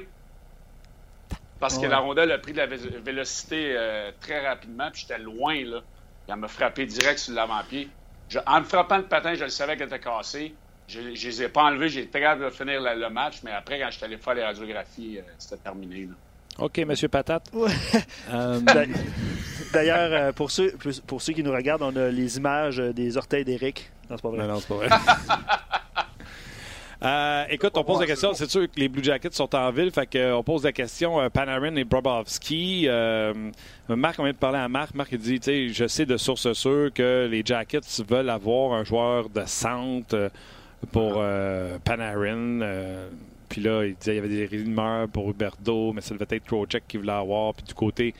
parce 1.60 1.76
que 1.78 1.86
la 1.86 1.98
rondelle 1.98 2.30
a 2.32 2.38
pris 2.38 2.52
de 2.52 2.58
la 2.58 2.66
vé- 2.68 2.98
vélocité 3.02 3.74
euh, 3.76 4.12
très 4.20 4.46
rapidement, 4.46 4.90
puis 4.92 5.02
j'étais 5.02 5.18
loin, 5.18 5.54
là. 5.64 5.80
Elle 6.28 6.36
m'a 6.36 6.48
frappé 6.48 6.86
direct 6.86 7.18
sur 7.18 7.34
l'avant-pied. 7.34 7.88
En 8.46 8.60
me 8.60 8.64
frappant 8.64 8.98
le 8.98 9.04
patin, 9.04 9.34
je 9.34 9.44
le 9.44 9.50
savais 9.50 9.76
qu'elle 9.76 9.86
était 9.88 9.98
cassée. 9.98 10.54
Je, 10.86 11.14
je 11.14 11.28
les 11.28 11.42
ai 11.42 11.48
pas 11.48 11.62
enlevés, 11.64 11.88
j'ai 11.88 12.02
été 12.02 12.20
capable 12.20 12.44
de 12.44 12.50
finir 12.50 12.80
la- 12.80 12.94
le 12.94 13.10
match, 13.10 13.36
mais 13.42 13.50
après, 13.52 13.78
quand 13.80 13.90
je 13.90 13.96
suis 13.96 14.04
allé 14.04 14.16
faire 14.18 14.34
les 14.34 14.44
radiographies, 14.44 15.18
euh, 15.18 15.22
c'était 15.38 15.56
terminé. 15.62 16.06
Là. 16.06 16.14
OK, 16.64 16.78
Monsieur 16.78 17.08
Patate. 17.08 17.46
Ouais. 17.52 17.70
Euh, 18.32 18.60
D'ailleurs, 19.72 20.32
pour 20.34 20.50
ceux, 20.50 20.72
pour- 21.06 21.20
ceux 21.22 21.32
qui 21.32 21.42
nous 21.42 21.52
regardent, 21.52 21.82
on 21.82 21.94
a 21.96 22.08
les 22.08 22.36
images 22.36 22.78
des 22.78 23.16
orteils 23.16 23.44
d'Eric. 23.44 23.90
Non, 24.08 24.16
c'est 24.16 24.22
pas 24.22 24.28
vrai. 24.30 24.38
non, 24.46 24.54
non, 24.54 24.60
c'est 24.60 24.68
pas 24.68 24.74
vrai. 24.74 24.88
Euh, 27.00 27.44
écoute, 27.50 27.72
on 27.76 27.84
pose 27.84 28.00
la 28.00 28.06
question. 28.06 28.34
C'est 28.34 28.50
sûr 28.50 28.62
que 28.62 28.80
les 28.80 28.88
Blue 28.88 29.04
Jackets 29.04 29.30
sont 29.32 29.54
en 29.54 29.70
ville, 29.70 29.92
fait 29.92 30.06
qu'on 30.06 30.42
pose 30.42 30.64
la 30.64 30.72
question 30.72 31.20
euh, 31.20 31.28
Panarin 31.28 31.76
et 31.76 31.84
Bobrovski. 31.84 32.86
Euh, 32.88 33.32
Marc, 33.88 34.18
on 34.18 34.24
vient 34.24 34.32
de 34.32 34.38
parler 34.38 34.58
à 34.58 34.68
Marc. 34.68 34.94
Marc 34.94 35.10
il 35.12 35.18
dit, 35.18 35.38
tu 35.38 35.44
sais, 35.44 35.68
je 35.68 35.86
sais 35.86 36.06
de 36.06 36.16
source 36.16 36.52
sûre 36.54 36.92
que 36.92 37.28
les 37.30 37.42
Jackets 37.44 38.02
veulent 38.08 38.30
avoir 38.30 38.72
un 38.72 38.82
joueur 38.82 39.28
de 39.28 39.42
centre 39.46 40.14
euh, 40.14 40.28
pour 40.90 41.14
euh, 41.16 41.78
Panarin. 41.84 42.62
euh, 42.62 43.08
puis 43.48 43.62
là, 43.62 43.84
il 43.84 43.94
disait 43.94 44.12
il 44.12 44.16
y 44.16 44.18
avait 44.18 44.28
des 44.28 44.46
rumeurs 44.46 45.08
pour 45.08 45.30
Huberto, 45.30 45.92
mais 45.92 46.00
ça 46.00 46.14
devait 46.14 46.26
être 46.30 46.44
Trocheck 46.44 46.84
qui 46.86 46.98
voulait 46.98 47.12
avoir. 47.12 47.54
Puis 47.54 47.64
du 47.64 47.74
côté 47.74 48.14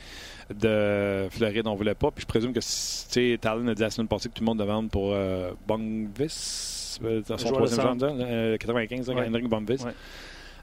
de 0.49 1.27
Floride, 1.29 1.67
on 1.67 1.75
voulait 1.75 1.93
pas. 1.93 2.11
Puis 2.11 2.21
je 2.23 2.27
présume 2.27 2.51
que, 2.51 2.59
tu 2.59 2.65
sais, 2.65 3.37
Talon 3.39 3.67
a 3.67 3.75
dit 3.75 3.81
la 3.81 3.91
semaine 3.91 4.07
passée 4.07 4.29
que 4.29 4.33
tout 4.33 4.41
le 4.41 4.47
monde 4.47 4.59
demande 4.59 4.89
pour 4.89 5.11
euh, 5.13 5.51
Bongvis, 5.67 6.17
euh, 6.25 6.88
son 7.01 7.37
joueur 7.37 7.51
de 7.51 7.55
troisième 7.55 7.81
centre. 7.99 8.07
genre, 8.07 8.17
euh, 8.19 8.57
95, 8.57 9.09
là, 9.09 9.15
Ouais. 9.15 9.27
Henrik. 9.29 9.51
Ouais. 9.85 9.91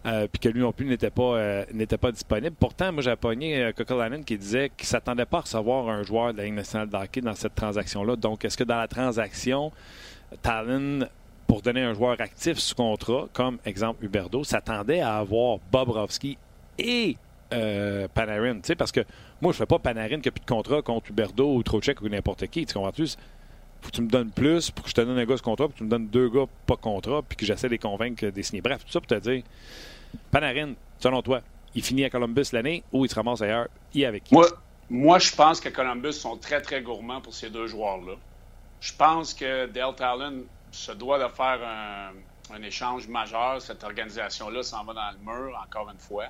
Euh, 0.04 0.28
puis 0.30 0.38
que 0.38 0.48
lui 0.48 0.60
non 0.60 0.70
plus 0.72 0.86
n'était 0.86 1.10
pas, 1.10 1.34
euh, 1.36 1.64
n'était 1.72 1.98
pas 1.98 2.12
disponible. 2.12 2.54
Pourtant, 2.60 2.92
moi, 2.92 3.02
j'avais 3.02 3.16
pogné 3.16 3.60
euh, 3.64 3.72
Kokolainen 3.72 4.22
qui 4.24 4.38
disait 4.38 4.68
qu'il 4.76 4.84
ne 4.84 4.88
s'attendait 4.88 5.24
pas 5.24 5.38
à 5.38 5.40
recevoir 5.40 5.88
un 5.88 6.04
joueur 6.04 6.32
de 6.32 6.38
la 6.38 6.44
Ligue 6.44 6.54
nationale 6.54 6.88
de 6.88 6.96
hockey 6.96 7.20
dans 7.22 7.34
cette 7.34 7.54
transaction-là. 7.56 8.14
Donc, 8.14 8.44
est-ce 8.44 8.56
que 8.56 8.62
dans 8.62 8.76
la 8.78 8.86
transaction, 8.86 9.72
Talon, 10.42 11.08
pour 11.48 11.62
donner 11.62 11.82
un 11.82 11.94
joueur 11.94 12.20
actif 12.20 12.58
sous 12.58 12.74
contrat, 12.74 13.26
comme 13.32 13.58
exemple 13.64 14.04
Huberdo, 14.04 14.44
s'attendait 14.44 15.00
à 15.00 15.16
avoir 15.16 15.58
Bobrovski 15.72 16.38
et 16.78 17.16
euh, 17.52 18.06
Panarin? 18.14 18.60
Parce 18.78 18.92
que 18.92 19.00
moi, 19.40 19.52
je 19.52 19.58
fais 19.58 19.66
pas 19.66 19.78
Panarin 19.80 20.20
qui 20.20 20.28
n'a 20.28 20.32
plus 20.32 20.40
de 20.40 20.46
contrat 20.46 20.82
contre 20.82 21.10
Huberdo 21.10 21.54
ou 21.54 21.62
Trocheck 21.64 22.00
ou 22.02 22.08
n'importe 22.08 22.46
qui. 22.48 22.64
Tu 22.66 22.74
comprends-tu? 22.74 23.06
Faut 23.80 23.90
que 23.90 23.96
tu 23.96 24.02
me 24.02 24.08
donnes 24.08 24.30
plus 24.30 24.70
pour 24.70 24.84
que 24.84 24.90
je 24.90 24.94
te 24.94 25.00
donne 25.00 25.18
un 25.18 25.24
gars 25.24 25.36
ce 25.36 25.42
contrat, 25.42 25.66
puis 25.66 25.74
que 25.74 25.78
tu 25.78 25.84
me 25.84 25.90
donnes 25.90 26.08
deux 26.08 26.28
gars 26.28 26.46
pas 26.66 26.76
contrat, 26.76 27.22
puis 27.22 27.36
que 27.36 27.46
j'essaie 27.46 27.68
de 27.68 27.72
les 27.72 27.78
convaincre 27.78 28.26
des 28.26 28.42
signer. 28.42 28.60
Bref, 28.60 28.84
tout 28.84 28.90
ça 28.90 29.00
pour 29.00 29.08
te 29.08 29.14
dire, 29.14 29.42
Panarin, 30.30 30.74
selon 30.98 31.22
toi, 31.22 31.40
il 31.74 31.82
finit 31.82 32.04
à 32.04 32.10
Columbus 32.10 32.46
l'année 32.52 32.82
ou 32.92 33.04
il 33.04 33.10
se 33.10 33.14
ramasse 33.14 33.42
ailleurs? 33.42 33.68
Il 33.94 34.02
est 34.02 34.06
avec 34.06 34.24
qui? 34.24 34.34
Moi, 34.34 34.46
moi, 34.88 35.18
je 35.18 35.34
pense 35.34 35.60
que 35.60 35.68
Columbus 35.68 36.12
sont 36.12 36.36
très, 36.36 36.60
très 36.60 36.80
gourmands 36.80 37.20
pour 37.20 37.34
ces 37.34 37.50
deux 37.50 37.66
joueurs-là. 37.66 38.14
Je 38.80 38.92
pense 38.92 39.34
que 39.34 39.66
Dale 39.66 39.94
Talon 39.96 40.44
se 40.70 40.92
doit 40.92 41.18
de 41.18 41.32
faire 41.32 41.60
un, 41.62 42.62
échange 42.62 43.08
majeur. 43.08 43.60
Cette 43.60 43.82
organisation-là 43.82 44.62
s'en 44.62 44.84
va 44.84 44.94
dans 44.94 45.10
le 45.10 45.18
mur, 45.18 45.60
encore 45.62 45.90
une 45.90 45.98
fois. 45.98 46.26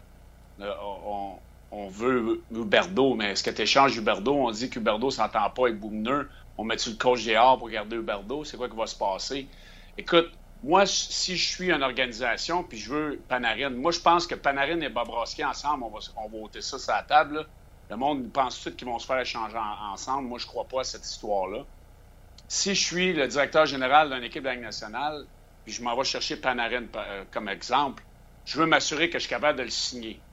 Euh, 0.61 0.73
on, 0.83 1.35
on 1.71 1.89
veut 1.89 2.43
Huberdo, 2.51 3.15
mais 3.15 3.33
est-ce 3.33 3.45
que 3.45 3.51
tu 3.51 3.63
échanges 3.63 3.97
Huberdo? 3.97 4.33
On 4.33 4.51
dit 4.51 4.71
qu'Huberdo 4.71 5.07
ne 5.07 5.11
s'entend 5.11 5.51
pas 5.51 5.63
avec 5.63 5.79
Boumner. 5.79 6.23
On 6.59 6.65
met-tu 6.65 6.91
le 6.91 6.97
coach 6.97 7.25
dehors 7.25 7.59
pour 7.59 7.69
garder 7.71 7.97
Huberdo? 7.97 8.45
C'est 8.45 8.57
quoi 8.57 8.69
qui 8.69 8.77
va 8.77 8.87
se 8.87 8.97
passer? 8.97 9.51
Écoute, 9.97 10.33
moi, 10.63 10.87
si 10.87 11.37
je 11.37 11.49
suis 11.49 11.71
une 11.71 11.83
organisation 11.83 12.65
puis 12.65 12.79
je 12.79 12.93
veux 12.93 13.25
Panarin, 13.29 13.71
moi, 13.71 13.93
je 13.93 14.01
pense 14.01 14.27
que 14.27 14.35
Panarin 14.35 14.81
et 14.81 14.89
Bobrovski 14.89 15.45
ensemble, 15.45 15.85
on 15.85 15.91
va, 15.91 15.99
on 16.17 16.29
va 16.31 16.37
ôter 16.39 16.63
ça 16.63 16.79
sur 16.79 16.93
la 16.93 17.03
table. 17.03 17.49
Le 17.91 17.97
monde 17.97 18.33
pense 18.33 18.61
tout 18.63 18.75
qu'ils 18.75 18.87
vont 18.89 18.99
se 18.99 19.07
faire 19.07 19.21
échanger 19.21 19.57
en- 19.59 19.93
ensemble. 19.93 20.29
Moi, 20.29 20.39
je 20.39 20.47
crois 20.47 20.67
pas 20.69 20.81
à 20.81 20.85
cette 20.85 21.07
histoire-là. 21.07 21.67
Si 22.49 22.75
je 22.75 22.85
suis 22.85 23.13
le 23.13 23.29
directeur 23.29 23.67
général 23.67 24.11
d'une 24.11 24.25
équipe 24.25 24.43
de 24.43 24.51
nationale, 24.51 25.27
puis 25.65 25.73
je 25.73 25.83
m'en 25.83 25.97
vais 25.97 26.05
chercher 26.05 26.37
Panarin 26.37 26.87
pa- 26.89 27.07
euh, 27.09 27.25
comme 27.31 27.49
exemple, 27.49 28.05
je 28.45 28.59
veux 28.59 28.67
m'assurer 28.67 29.11
que 29.11 29.19
je 29.19 29.25
suis 29.25 29.31
capable 29.31 29.59
de 29.59 29.65
le 29.65 29.71
signer. 29.71 30.27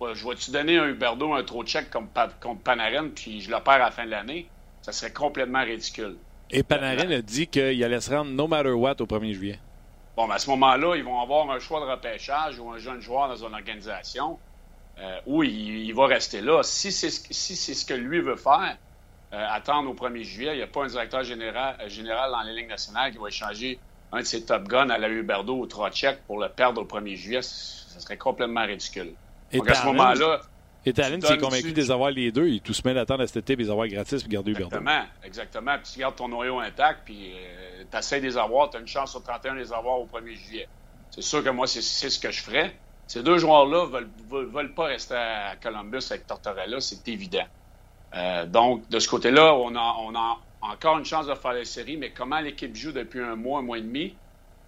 je 0.00 0.28
vais-tu 0.28 0.50
donner 0.52 0.78
un 0.78 0.88
Huberdo 0.88 1.32
un 1.34 1.44
trop 1.44 1.64
check 1.64 1.90
comme 1.90 2.12
contre 2.40 2.62
Panarin, 2.62 3.10
puis 3.10 3.40
je 3.40 3.50
le 3.50 3.62
perds 3.62 3.74
à 3.74 3.78
la 3.78 3.90
fin 3.90 4.04
de 4.06 4.10
l'année? 4.10 4.52
Ça 4.90 5.00
serait 5.00 5.12
complètement 5.12 5.62
ridicule. 5.62 6.16
Et 6.50 6.62
Panarin 6.62 7.10
a 7.10 7.22
dit 7.22 7.46
qu'il 7.46 7.84
allait 7.84 8.00
se 8.00 8.10
rendre 8.10 8.30
no 8.30 8.48
matter 8.48 8.72
what 8.72 9.00
au 9.00 9.06
1er 9.06 9.32
juillet. 9.32 9.60
Bon, 10.16 10.26
ben 10.26 10.34
à 10.34 10.38
ce 10.38 10.50
moment-là, 10.50 10.96
ils 10.96 11.04
vont 11.04 11.20
avoir 11.20 11.48
un 11.50 11.60
choix 11.60 11.80
de 11.80 11.90
repêchage 11.90 12.58
ou 12.58 12.70
un 12.70 12.78
jeune 12.78 13.00
joueur 13.00 13.28
dans 13.28 13.46
une 13.46 13.54
organisation 13.54 14.38
euh, 14.98 15.18
où 15.26 15.42
il, 15.42 15.92
va 15.94 16.06
rester 16.06 16.40
là. 16.40 16.62
Si 16.62 16.90
c'est 16.90 17.10
si 17.10 17.56
ce 17.56 17.86
que 17.86 17.94
lui 17.94 18.20
veut 18.20 18.36
faire, 18.36 18.76
euh, 19.32 19.46
attendre 19.48 19.88
au 19.90 19.94
1er 19.94 20.22
juillet, 20.24 20.54
il 20.54 20.56
n'y 20.56 20.62
a 20.62 20.66
pas 20.66 20.84
un 20.84 20.88
directeur 20.88 21.22
général, 21.22 21.76
euh, 21.80 21.88
général 21.88 22.32
dans 22.32 22.42
les 22.42 22.52
lignes 22.54 22.68
nationales 22.68 23.12
qui 23.12 23.18
va 23.18 23.28
échanger 23.28 23.78
un 24.12 24.20
de 24.20 24.24
ses 24.24 24.44
top 24.44 24.66
guns 24.66 24.90
à 24.90 24.98
la 24.98 25.08
Huberdo 25.08 25.56
ou 25.56 25.66
Trocek 25.66 26.18
pour 26.26 26.40
le 26.40 26.48
perdre 26.48 26.82
au 26.82 26.84
1er 26.84 27.14
juillet. 27.14 27.42
Ce 27.42 28.00
serait 28.00 28.16
complètement 28.16 28.66
ridicule. 28.66 29.12
Et 29.52 29.58
Donc, 29.58 29.70
à 29.70 29.74
ce 29.74 29.86
moment-là, 29.86 30.40
et 30.86 30.92
Talon 30.94 31.20
s'est 31.20 31.36
convaincu 31.36 31.72
de 31.72 31.76
les 31.76 31.90
avoir 31.90 32.10
les 32.10 32.32
deux. 32.32 32.48
Il 32.48 32.60
tout 32.60 32.72
se 32.72 32.86
met 32.86 32.94
d'attendre 32.94 33.22
à 33.22 33.26
cet 33.26 33.38
été, 33.38 33.56
les 33.56 33.70
avoir 33.70 33.86
gratis, 33.86 34.22
puis 34.22 34.32
garder 34.32 34.52
Huberdeau. 34.52 34.76
Exactement, 34.76 35.04
exactement. 35.24 35.76
Puis 35.76 35.92
tu 35.92 35.98
gardes 36.00 36.16
ton 36.16 36.28
noyau 36.28 36.58
intact, 36.58 37.00
puis 37.04 37.32
euh, 37.34 37.84
tu 37.90 37.98
essaies 37.98 38.20
de 38.20 38.26
les 38.26 38.38
avoir. 38.38 38.70
Tu 38.70 38.78
as 38.78 38.80
une 38.80 38.86
chance 38.86 39.10
sur 39.10 39.22
31 39.22 39.54
de 39.54 39.58
les 39.60 39.72
avoir 39.72 40.00
au 40.00 40.06
1er 40.06 40.34
juillet. 40.34 40.68
C'est 41.10 41.22
sûr 41.22 41.44
que 41.44 41.50
moi, 41.50 41.66
c'est 41.66 41.82
ce 41.82 42.18
que 42.18 42.30
je 42.30 42.42
ferais. 42.42 42.74
Ces 43.06 43.22
deux 43.22 43.38
joueurs-là 43.38 43.86
ne 43.86 43.90
veulent, 43.90 44.46
veulent, 44.46 44.74
pas 44.74 44.84
rester 44.84 45.16
à 45.16 45.56
Columbus 45.60 46.06
avec 46.10 46.26
Tortorella, 46.26 46.80
c'est 46.80 47.06
évident. 47.08 47.46
Euh, 48.14 48.46
donc, 48.46 48.88
de 48.88 48.98
ce 49.00 49.08
côté-là, 49.08 49.54
on 49.54 49.74
a, 49.74 49.96
on 50.00 50.14
a 50.14 50.38
encore 50.62 50.98
une 50.98 51.04
chance 51.04 51.26
de 51.26 51.34
faire 51.34 51.52
les 51.52 51.64
séries, 51.64 51.96
mais 51.96 52.12
comment 52.12 52.40
l'équipe 52.40 52.74
joue 52.74 52.92
depuis 52.92 53.20
un 53.20 53.34
mois, 53.34 53.58
un 53.58 53.62
mois 53.62 53.78
et 53.78 53.82
demi, 53.82 54.16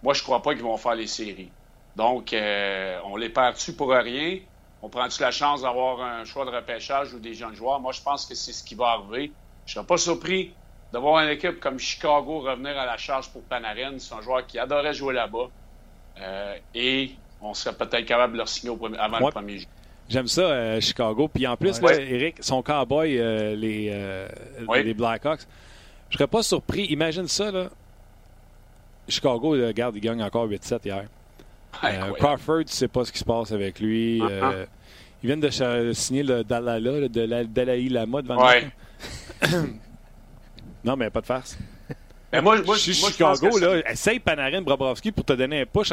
moi, 0.02 0.12
je 0.12 0.22
crois 0.22 0.42
pas 0.42 0.54
qu'ils 0.54 0.64
vont 0.64 0.76
faire 0.76 0.96
les 0.96 1.06
séries. 1.06 1.52
Donc, 1.94 2.32
euh, 2.32 2.98
on 3.04 3.16
les 3.16 3.28
perd-tu 3.28 3.74
pour 3.74 3.90
rien? 3.90 4.40
On 4.82 4.88
prend-tu 4.88 5.22
la 5.22 5.30
chance 5.30 5.62
d'avoir 5.62 6.00
un 6.00 6.24
choix 6.24 6.44
de 6.44 6.50
repêchage 6.50 7.14
ou 7.14 7.20
des 7.20 7.34
jeunes 7.34 7.54
joueurs? 7.54 7.78
Moi, 7.78 7.92
je 7.92 8.02
pense 8.02 8.26
que 8.26 8.34
c'est 8.34 8.52
ce 8.52 8.64
qui 8.64 8.74
va 8.74 8.88
arriver. 8.88 9.30
Je 9.64 9.70
ne 9.70 9.74
serais 9.74 9.86
pas 9.86 9.96
surpris 9.96 10.52
d'avoir 10.92 11.22
une 11.22 11.30
équipe 11.30 11.60
comme 11.60 11.78
Chicago 11.78 12.40
revenir 12.40 12.76
à 12.76 12.84
la 12.84 12.96
charge 12.96 13.30
pour 13.30 13.42
Panarin. 13.42 13.98
C'est 13.98 14.14
un 14.14 14.20
joueur 14.20 14.44
qui 14.44 14.58
adorait 14.58 14.92
jouer 14.92 15.14
là-bas. 15.14 15.48
Euh, 16.20 16.56
et 16.74 17.12
on 17.40 17.54
serait 17.54 17.76
peut-être 17.76 18.04
capable 18.04 18.32
de 18.32 18.38
leur 18.38 18.48
signer 18.48 18.76
avant 18.98 19.18
le 19.18 19.30
premier 19.30 19.58
jeu. 19.58 19.66
J'aime 20.08 20.26
ça, 20.26 20.42
euh, 20.42 20.80
Chicago. 20.80 21.28
Puis 21.28 21.46
en 21.46 21.56
plus, 21.56 21.80
Eric, 21.80 22.42
son 22.42 22.60
cowboy, 22.62 23.18
euh, 23.18 23.54
les, 23.54 24.26
les 24.82 24.94
Blackhawks, 24.94 25.46
je 26.10 26.18
serais 26.18 26.26
pas 26.26 26.42
surpris. 26.42 26.86
Imagine 26.86 27.28
ça, 27.28 27.52
là. 27.52 27.68
Chicago, 29.08 29.50
regarde, 29.50 29.96
il 29.96 30.00
gagne 30.00 30.22
encore 30.22 30.48
8-7 30.48 30.80
hier. 30.84 31.04
Euh, 31.84 32.12
Crawford, 32.18 32.64
tu 32.66 32.74
sais 32.74 32.88
pas 32.88 33.04
ce 33.04 33.12
qui 33.12 33.18
se 33.18 33.24
passe 33.24 33.52
avec 33.52 33.80
lui. 33.80 34.20
Euh, 34.22 34.66
ils 35.22 35.26
viennent 35.26 35.40
de 35.40 35.92
signer 35.92 36.22
le 36.22 36.44
Dalala, 36.44 37.00
le 37.00 37.08
Dalai 37.08 37.88
Lama 37.88 38.22
devant 38.22 38.46
ouais. 38.46 38.70
non, 40.84 40.96
mais 40.96 41.10
pas 41.10 41.20
de 41.20 41.26
farce. 41.26 41.58
Moi, 42.40 42.62
si 42.76 42.94
Chicago, 42.94 43.58
là, 43.58 43.90
essaye 43.90 44.18
Panarin 44.18 44.62
Bobrovski 44.62 45.12
pour 45.12 45.24
te 45.24 45.34
donner 45.34 45.60
un 45.62 45.66
push. 45.66 45.92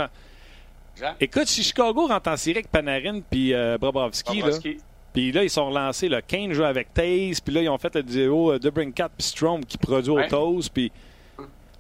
Écoute, 1.20 1.48
si 1.48 1.64
Chicago 1.64 2.08
rentre 2.08 2.30
en 2.30 2.38
série 2.38 2.58
avec 2.58 2.72
Panarin 2.72 3.22
puis 3.22 3.54
euh, 3.54 3.78
Là, 3.80 4.72
puis 5.14 5.32
là, 5.32 5.44
ils 5.44 5.50
sont 5.50 5.68
relancés 5.68 6.08
le 6.08 6.22
15 6.22 6.54
jeux 6.54 6.66
avec 6.66 6.94
Taze, 6.94 7.40
puis 7.40 7.54
là, 7.54 7.62
ils 7.62 7.70
ont 7.70 7.78
fait 7.78 7.96
le 7.96 8.04
duo 8.04 8.54
euh, 8.54 8.60
de 8.60 8.70
puis 8.70 8.94
Strom 9.20 9.66
qui 9.66 9.78
produit 9.78 10.12
ouais. 10.12 10.34
au 10.34 10.60
puis 10.74 10.92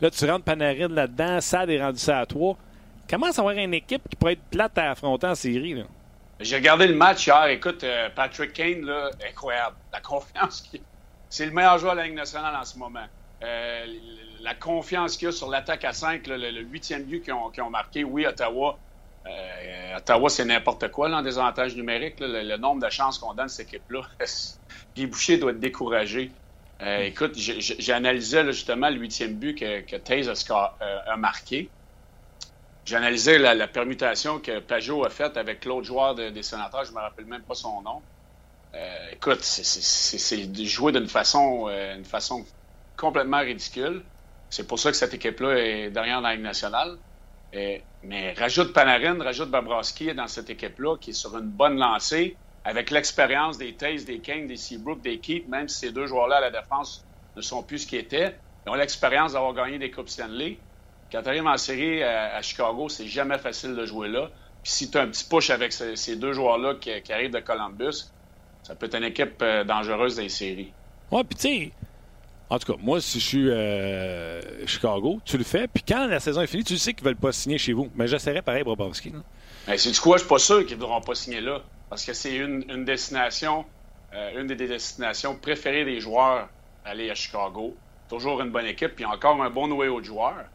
là, 0.01 0.09
tu 0.09 0.25
rentres 0.25 0.45
Panarin 0.45 0.87
là-dedans, 0.87 1.41
Sad 1.41 1.69
est 1.69 1.81
rendu 1.81 1.99
ça 1.99 2.19
à 2.19 2.25
toi 2.25 2.57
commence 3.09 3.39
à 3.39 3.41
avoir 3.41 3.55
une 3.55 3.73
équipe 3.73 4.07
qui 4.09 4.15
pourrait 4.15 4.33
être 4.33 4.49
plate 4.51 4.77
à 4.77 4.91
affronter 4.91 5.27
en 5.27 5.35
série. 5.35 5.73
Là. 5.73 5.83
J'ai 6.39 6.55
regardé 6.55 6.87
le 6.87 6.95
match 6.95 7.27
hier. 7.27 7.47
Écoute, 7.47 7.83
euh, 7.83 8.09
Patrick 8.15 8.53
Kane, 8.53 8.85
là, 8.85 9.09
incroyable. 9.27 9.75
La 9.91 9.99
confiance 9.99 10.61
qu'il 10.61 10.81
C'est 11.29 11.45
le 11.45 11.51
meilleur 11.51 11.77
joueur 11.77 11.93
de 11.93 11.99
la 11.99 12.05
Ligue 12.05 12.15
nationale 12.15 12.55
en 12.55 12.63
ce 12.63 12.77
moment. 12.77 13.05
Euh, 13.43 13.85
la 14.41 14.55
confiance 14.55 15.15
qu'il 15.15 15.27
y 15.27 15.29
a 15.29 15.31
sur 15.31 15.49
l'attaque 15.49 15.85
à 15.85 15.93
5, 15.93 16.25
le 16.25 16.61
huitième 16.61 17.03
but 17.03 17.21
qu'ils 17.21 17.33
ont, 17.33 17.69
marqué, 17.69 18.03
oui, 18.03 18.25
Ottawa. 18.25 18.79
Euh, 19.27 19.97
Ottawa, 19.97 20.29
c'est 20.29 20.45
n'importe 20.45 20.89
quoi 20.89 21.07
là, 21.07 21.17
en 21.17 21.21
désavantage 21.21 21.75
numérique. 21.75 22.15
Le, 22.19 22.57
nombre 22.57 22.83
de 22.83 22.89
chances 22.89 23.19
qu'on 23.19 23.33
donne 23.33 23.45
à 23.45 23.49
cette 23.49 23.67
équipe-là. 23.67 24.01
Guy 24.95 25.05
Boucher 25.05 25.37
doit 25.37 25.51
être 25.51 25.59
découragé. 25.59 26.31
Écoute, 26.81 27.33
j'ai 27.35 27.91
analysé 27.93 28.45
justement 28.45 28.89
le 28.89 28.95
huitième 28.95 29.33
but 29.33 29.53
que, 29.53 29.81
que 29.81 29.97
Taze 29.97 30.29
a 30.49 31.17
marqué. 31.17 31.69
J'ai 32.89 32.95
analysé 32.95 33.37
la, 33.37 33.67
permutation 33.67 34.39
que 34.39 34.61
Pajot 34.61 35.05
a 35.05 35.11
faite 35.11 35.37
avec 35.37 35.63
l'autre 35.63 35.85
joueur 35.85 36.15
des 36.15 36.41
sénateurs, 36.41 36.85
je 36.85 36.89
ne 36.89 36.95
me 36.95 37.01
rappelle 37.01 37.25
même 37.25 37.43
pas 37.43 37.53
son 37.53 37.83
nom. 37.83 38.01
Euh, 38.73 39.11
écoute, 39.11 39.41
c'est 39.43 40.65
joué 40.65 40.91
d'une 40.91 41.07
façon, 41.07 41.67
euh, 41.69 42.03
façon 42.03 42.43
complètement 42.97 43.41
ridicule. 43.41 44.03
C'est 44.49 44.65
pour 44.65 44.79
ça 44.79 44.89
que 44.89 44.97
cette 44.97 45.13
équipe-là 45.13 45.55
est 45.59 45.91
derrière 45.91 46.19
la 46.19 46.33
Ligue 46.33 46.41
nationale. 46.41 46.97
mais 47.53 48.33
rajoute 48.33 48.73
Panarin, 48.73 49.21
rajoute 49.23 49.51
Babrowski 49.51 50.15
dans 50.15 50.27
cette 50.27 50.49
équipe-là 50.49 50.97
qui 50.97 51.11
est 51.11 51.13
sur 51.13 51.37
une 51.37 51.51
bonne 51.51 51.77
lancée 51.77 52.37
avec 52.63 52.89
l'expérience 52.89 53.59
des 53.59 53.75
Taze, 53.75 54.03
des 54.03 54.19
Kane, 54.19 54.47
des 54.47 54.57
Seabrook, 54.57 54.99
des 55.01 55.19
Keith, 55.19 55.47
même 55.47 55.67
si 55.67 55.77
ces 55.77 55.91
deux 55.91 56.07
joueurs-là 56.07 56.37
à 56.37 56.41
la 56.41 56.49
défense 56.49 57.05
ne 57.35 57.41
sont 57.43 57.61
plus 57.61 57.79
ce 57.83 57.87
qu'ils 57.87 57.99
étaient. 57.99 58.39
Ils 58.65 58.71
ont 58.71 58.73
l'expérience 58.73 59.33
d'avoir 59.33 59.53
gagné 59.53 59.77
des 59.77 59.91
Coupes 59.91 60.09
Stanley. 60.09 60.57
Quand 61.11 61.21
tu 61.23 61.29
arrives 61.29 61.47
en 61.47 61.57
série 61.57 62.03
à, 62.03 62.41
Chicago, 62.41 62.89
c'est 62.89 63.07
jamais 63.07 63.37
facile 63.37 63.75
de 63.75 63.85
jouer 63.85 64.09
là. 64.09 64.29
Puis 64.63 64.71
si 64.71 64.91
tu 64.91 64.97
as 64.97 65.01
un 65.01 65.07
petit 65.07 65.25
push 65.25 65.49
avec 65.49 65.73
ces, 65.73 66.15
deux 66.15 66.33
joueurs-là 66.33 66.75
qui, 66.75 66.91
arrivent 67.11 67.31
de 67.31 67.39
Columbus, 67.39 68.11
ça 68.63 68.75
peut 68.75 68.85
être 68.85 68.95
une 68.95 69.05
équipe 69.05 69.41
euh, 69.41 69.63
dangereuse 69.63 70.17
dans 70.17 70.21
les 70.21 70.29
séries. 70.29 70.73
Ouais, 71.11 71.23
puis 71.23 71.35
tu 71.35 71.41
sais, 71.41 71.71
en 72.49 72.57
tout 72.57 72.73
cas, 72.73 72.79
moi, 72.81 72.99
si 72.99 73.19
je 73.19 73.25
suis 73.25 73.49
euh, 73.49 74.67
Chicago, 74.67 75.21
tu 75.23 75.37
le 75.37 75.43
fais, 75.43 75.67
puis 75.67 75.83
quand 75.87 76.07
la 76.07 76.19
saison 76.19 76.41
est 76.41 76.47
finie, 76.47 76.63
tu 76.63 76.77
sais 76.77 76.93
qu'ils 76.93 77.03
ne 77.03 77.09
veulent 77.09 77.19
pas 77.19 77.31
signer 77.31 77.57
chez 77.57 77.73
vous. 77.73 77.89
Mais 77.95 78.07
j'essaierai 78.07 78.41
pareil, 78.41 78.63
Bobrovski. 78.63 79.13
Mais 79.67 79.77
c'est 79.77 79.91
du 79.91 79.99
quoi, 79.99 80.17
je 80.17 80.21
suis 80.21 80.29
pas 80.29 80.39
sûr 80.39 80.65
qu'ils 80.65 80.77
ne 80.77 80.81
voudront 80.81 81.01
pas 81.01 81.15
signer 81.15 81.41
là. 81.41 81.61
Parce 81.89 82.03
que 82.05 82.13
c'est 82.13 82.35
une, 82.35 82.85
destination, 82.85 83.65
euh, 84.13 84.41
une 84.41 84.47
des 84.47 84.55
destinations 84.55 85.35
préférées 85.35 85.85
des 85.85 85.99
joueurs 85.99 86.49
aller 86.85 87.09
à 87.11 87.15
Chicago. 87.15 87.75
Toujours 88.09 88.41
une 88.41 88.49
bonne 88.49 88.65
équipe, 88.65 88.95
puis 88.95 89.05
encore 89.05 89.41
un 89.41 89.49
bon 89.49 89.67
noyau 89.67 89.99
de 89.99 90.05
joueurs. 90.05 90.45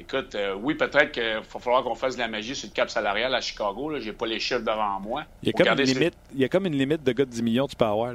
Écoute, 0.00 0.34
euh, 0.36 0.54
oui, 0.54 0.74
peut-être 0.74 1.10
qu'il 1.10 1.22
va 1.22 1.60
falloir 1.60 1.82
qu'on 1.82 1.96
fasse 1.96 2.14
de 2.14 2.20
la 2.20 2.28
magie 2.28 2.54
sur 2.54 2.68
le 2.68 2.74
cap 2.74 2.88
salarial 2.88 3.34
à 3.34 3.40
Chicago. 3.40 3.98
Je 3.98 4.04
n'ai 4.06 4.12
pas 4.12 4.26
les 4.26 4.38
chiffres 4.38 4.60
devant 4.60 5.00
moi. 5.00 5.24
Il 5.42 5.48
y, 5.48 5.50
a 5.50 5.52
comme 5.52 5.78
une 5.78 5.84
limite, 5.84 6.14
il 6.32 6.40
y 6.40 6.44
a 6.44 6.48
comme 6.48 6.66
une 6.66 6.76
limite 6.76 7.02
de 7.02 7.12
gars 7.12 7.24
de 7.24 7.30
10 7.30 7.42
millions, 7.42 7.66
tu 7.66 7.74
peux 7.74 7.84
avoir. 7.84 8.14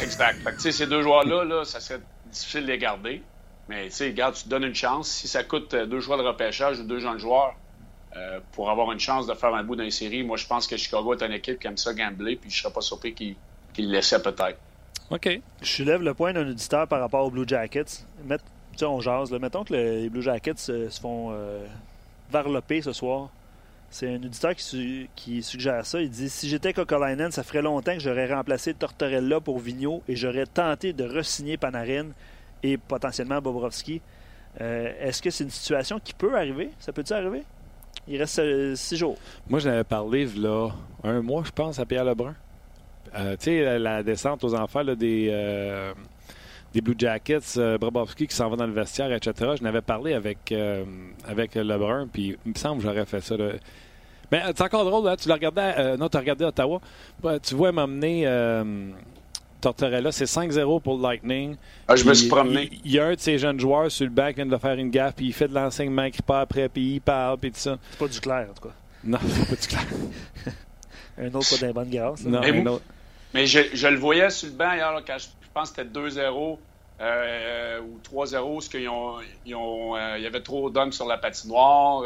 exact. 0.00 0.38
Fait 0.42 0.72
ces 0.72 0.86
deux 0.86 1.02
joueurs-là, 1.02 1.44
là, 1.44 1.64
ça 1.64 1.80
serait 1.80 2.00
difficile 2.30 2.62
de 2.62 2.66
les 2.68 2.78
garder. 2.78 3.22
Mais 3.68 3.86
tu 3.86 3.96
sais, 3.96 4.06
regarde, 4.06 4.34
tu 4.34 4.44
te 4.44 4.48
donnes 4.48 4.64
une 4.64 4.74
chance. 4.74 5.08
Si 5.08 5.26
ça 5.26 5.42
coûte 5.42 5.74
euh, 5.74 5.86
deux 5.86 5.98
joueurs 5.98 6.18
de 6.18 6.22
repêchage 6.22 6.78
ou 6.78 6.84
deux 6.84 7.00
jeunes 7.00 7.18
joueurs 7.18 7.54
euh, 8.16 8.38
pour 8.52 8.70
avoir 8.70 8.92
une 8.92 9.00
chance 9.00 9.26
de 9.26 9.34
faire 9.34 9.52
un 9.54 9.64
bout 9.64 9.74
d'une 9.74 9.90
série, 9.90 10.22
moi, 10.22 10.36
je 10.36 10.46
pense 10.46 10.68
que 10.68 10.76
Chicago 10.76 11.14
est 11.14 11.22
une 11.22 11.32
équipe 11.32 11.58
qui 11.58 11.66
aime 11.66 11.76
ça 11.76 11.92
gambler, 11.92 12.36
puis 12.36 12.50
je 12.50 12.58
ne 12.58 12.62
serais 12.62 12.72
pas 12.72 12.80
surpris 12.80 13.14
qu'il 13.14 13.36
le 13.76 13.90
laissait 13.90 14.22
peut-être. 14.22 14.58
OK. 15.10 15.40
Je 15.60 15.66
soulève 15.66 16.02
le 16.02 16.14
point 16.14 16.32
d'un 16.32 16.48
auditeur 16.48 16.86
par 16.86 17.00
rapport 17.00 17.26
aux 17.26 17.30
Blue 17.30 17.46
Jackets 17.46 18.06
on 18.84 19.00
jase. 19.00 19.32
Mettons 19.32 19.64
que 19.64 19.74
les 19.74 20.08
Blue 20.08 20.22
Jackets 20.22 20.56
se, 20.56 20.88
font 20.88 21.28
euh, 21.30 21.64
varloper 22.30 22.82
ce 22.82 22.92
soir. 22.92 23.30
C'est 23.88 24.08
un 24.08 24.16
auditeur 24.16 24.54
qui, 24.54 25.42
suggère 25.42 25.86
ça. 25.86 26.00
Il 26.00 26.10
dit 26.10 26.28
Si 26.28 26.48
j'étais 26.48 26.72
Kokolainen, 26.72 27.30
ça 27.30 27.42
ferait 27.42 27.62
longtemps 27.62 27.94
que 27.94 28.00
j'aurais 28.00 28.32
remplacé 28.32 28.74
Tortorella 28.74 29.40
pour 29.40 29.58
Vigneault 29.58 30.02
et 30.08 30.16
j'aurais 30.16 30.46
tenté 30.46 30.92
de 30.92 31.04
re-signer 31.04 31.56
Panarin 31.56 32.08
et 32.62 32.76
potentiellement 32.76 33.40
Bobrovski. 33.40 34.00
Euh, 34.60 34.92
est-ce 35.00 35.22
que 35.22 35.30
c'est 35.30 35.44
une 35.44 35.50
situation 35.50 36.00
qui 36.02 36.14
peut 36.14 36.36
arriver? 36.36 36.70
Ça 36.78 36.92
peut-il 36.92 37.12
arriver? 37.14 37.44
Il 38.08 38.18
reste 38.18 38.38
euh, 38.40 38.74
six 38.74 38.96
jours. 38.96 39.16
Moi, 39.48 39.60
j'en 39.60 39.70
avais 39.70 39.84
parlé 39.84 40.26
là, 40.36 40.70
un 41.04 41.22
mois, 41.22 41.42
je 41.44 41.52
pense, 41.52 41.78
à 41.78 41.86
Pierre 41.86 42.04
Lebrun. 42.04 42.34
tu 43.14 43.20
sais, 43.38 43.78
la, 43.78 44.02
descente 44.02 44.42
aux 44.44 44.54
enfants 44.54 44.84
des 44.84 45.30
des 46.76 46.82
Blue 46.82 46.94
Jackets, 46.98 47.56
euh, 47.56 47.78
Brabowski 47.78 48.26
qui 48.26 48.36
s'en 48.36 48.50
va 48.50 48.56
dans 48.56 48.66
le 48.66 48.72
vestiaire, 48.72 49.10
etc. 49.10 49.52
Je 49.58 49.62
n'avais 49.62 49.80
parlé 49.80 50.12
avec, 50.12 50.52
euh, 50.52 50.84
avec 51.26 51.54
Lebrun, 51.54 52.06
puis 52.12 52.36
il 52.44 52.52
me 52.52 52.58
semble 52.58 52.82
que 52.82 52.88
j'aurais 52.88 53.06
fait 53.06 53.22
ça. 53.22 53.34
Mais 54.30 54.42
c'est 54.48 54.60
encore 54.60 54.84
drôle, 54.84 55.08
hein, 55.08 55.16
tu 55.18 55.28
l'as 55.28 55.36
regardé, 55.36 55.62
euh, 55.62 55.96
non, 55.96 56.10
tu 56.10 56.18
as 56.18 56.20
regardé 56.20 56.44
Ottawa. 56.44 56.80
tu 57.42 57.54
vois 57.54 57.72
m'amener 57.72 58.26
Tortorella, 59.62 60.12
c'est 60.12 60.26
5-0 60.26 60.82
pour 60.82 60.98
le 60.98 61.02
Lightning. 61.02 61.56
Ah, 61.88 61.96
je 61.96 62.04
me 62.04 62.12
suis 62.12 62.28
promené. 62.28 62.68
Il 62.84 62.92
y 62.92 62.98
a 62.98 63.06
un 63.06 63.14
de 63.14 63.20
ces 63.20 63.38
jeunes 63.38 63.58
joueurs 63.58 63.90
sur 63.90 64.04
le 64.04 64.12
bac 64.12 64.34
qui 64.34 64.42
vient 64.42 64.50
de 64.50 64.58
faire 64.58 64.74
une 64.74 64.90
gaffe, 64.90 65.14
puis 65.14 65.26
il 65.26 65.32
fait 65.32 65.48
de 65.48 65.54
l'enseignement, 65.54 66.04
il 66.04 66.22
pas 66.22 66.42
après, 66.42 66.68
puis 66.68 66.96
il 66.96 67.00
parle, 67.00 67.38
puis 67.38 67.52
tout 67.52 67.58
ça. 67.58 67.78
C'est 67.92 67.98
pas 67.98 68.08
du 68.08 68.20
clair, 68.20 68.48
en 68.50 68.54
tout 68.54 68.68
cas. 68.68 68.74
Non, 69.02 69.18
c'est 69.26 69.48
pas 69.48 69.56
du 69.56 69.66
clair. 69.66 69.86
un 71.18 71.34
autre 71.34 71.58
pas 71.58 71.66
d'un 71.66 71.72
bonne 71.72 71.90
grâce. 71.90 72.22
Non, 72.24 72.40
mais, 72.40 72.60
un 72.60 72.66
autre. 72.66 72.84
mais 73.32 73.46
je, 73.46 73.60
je, 73.72 73.88
le 73.88 73.96
voyais 73.96 74.28
sur 74.28 74.48
le 74.48 74.54
banc 74.54 74.74
hier, 74.74 74.92
là, 74.92 75.00
quand 75.06 75.16
je 75.16 75.26
pense 75.56 75.70
que 75.70 75.82
c'était 75.82 75.98
2-0 75.98 76.58
euh, 77.00 77.80
ou 77.80 77.98
3-0, 77.98 78.54
parce 78.54 78.68
qu'il 78.68 78.88
ont, 78.88 79.96
euh, 79.96 80.18
y 80.18 80.26
avait 80.26 80.42
trop 80.42 80.68
d'hommes 80.68 80.92
sur 80.92 81.06
la 81.06 81.16
patinoire. 81.16 82.04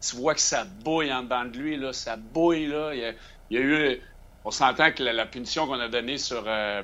tu 0.00 0.16
vois 0.16 0.34
que 0.34 0.40
ça 0.40 0.64
bouille 0.64 1.12
en 1.12 1.24
dedans 1.24 1.44
de 1.44 1.58
lui, 1.58 1.76
là, 1.76 1.92
ça 1.92 2.16
bouille. 2.16 2.68
Là. 2.68 2.94
Il, 2.94 3.14
y 3.50 3.58
a, 3.58 3.60
eu, 3.60 4.00
on 4.44 4.52
s'entend 4.52 4.92
que 4.92 5.02
la, 5.02 5.26
punition 5.26 5.66
qu'on 5.66 5.80
a 5.80 5.88
donnée 5.88 6.18
sur 6.18 6.44
euh, 6.46 6.82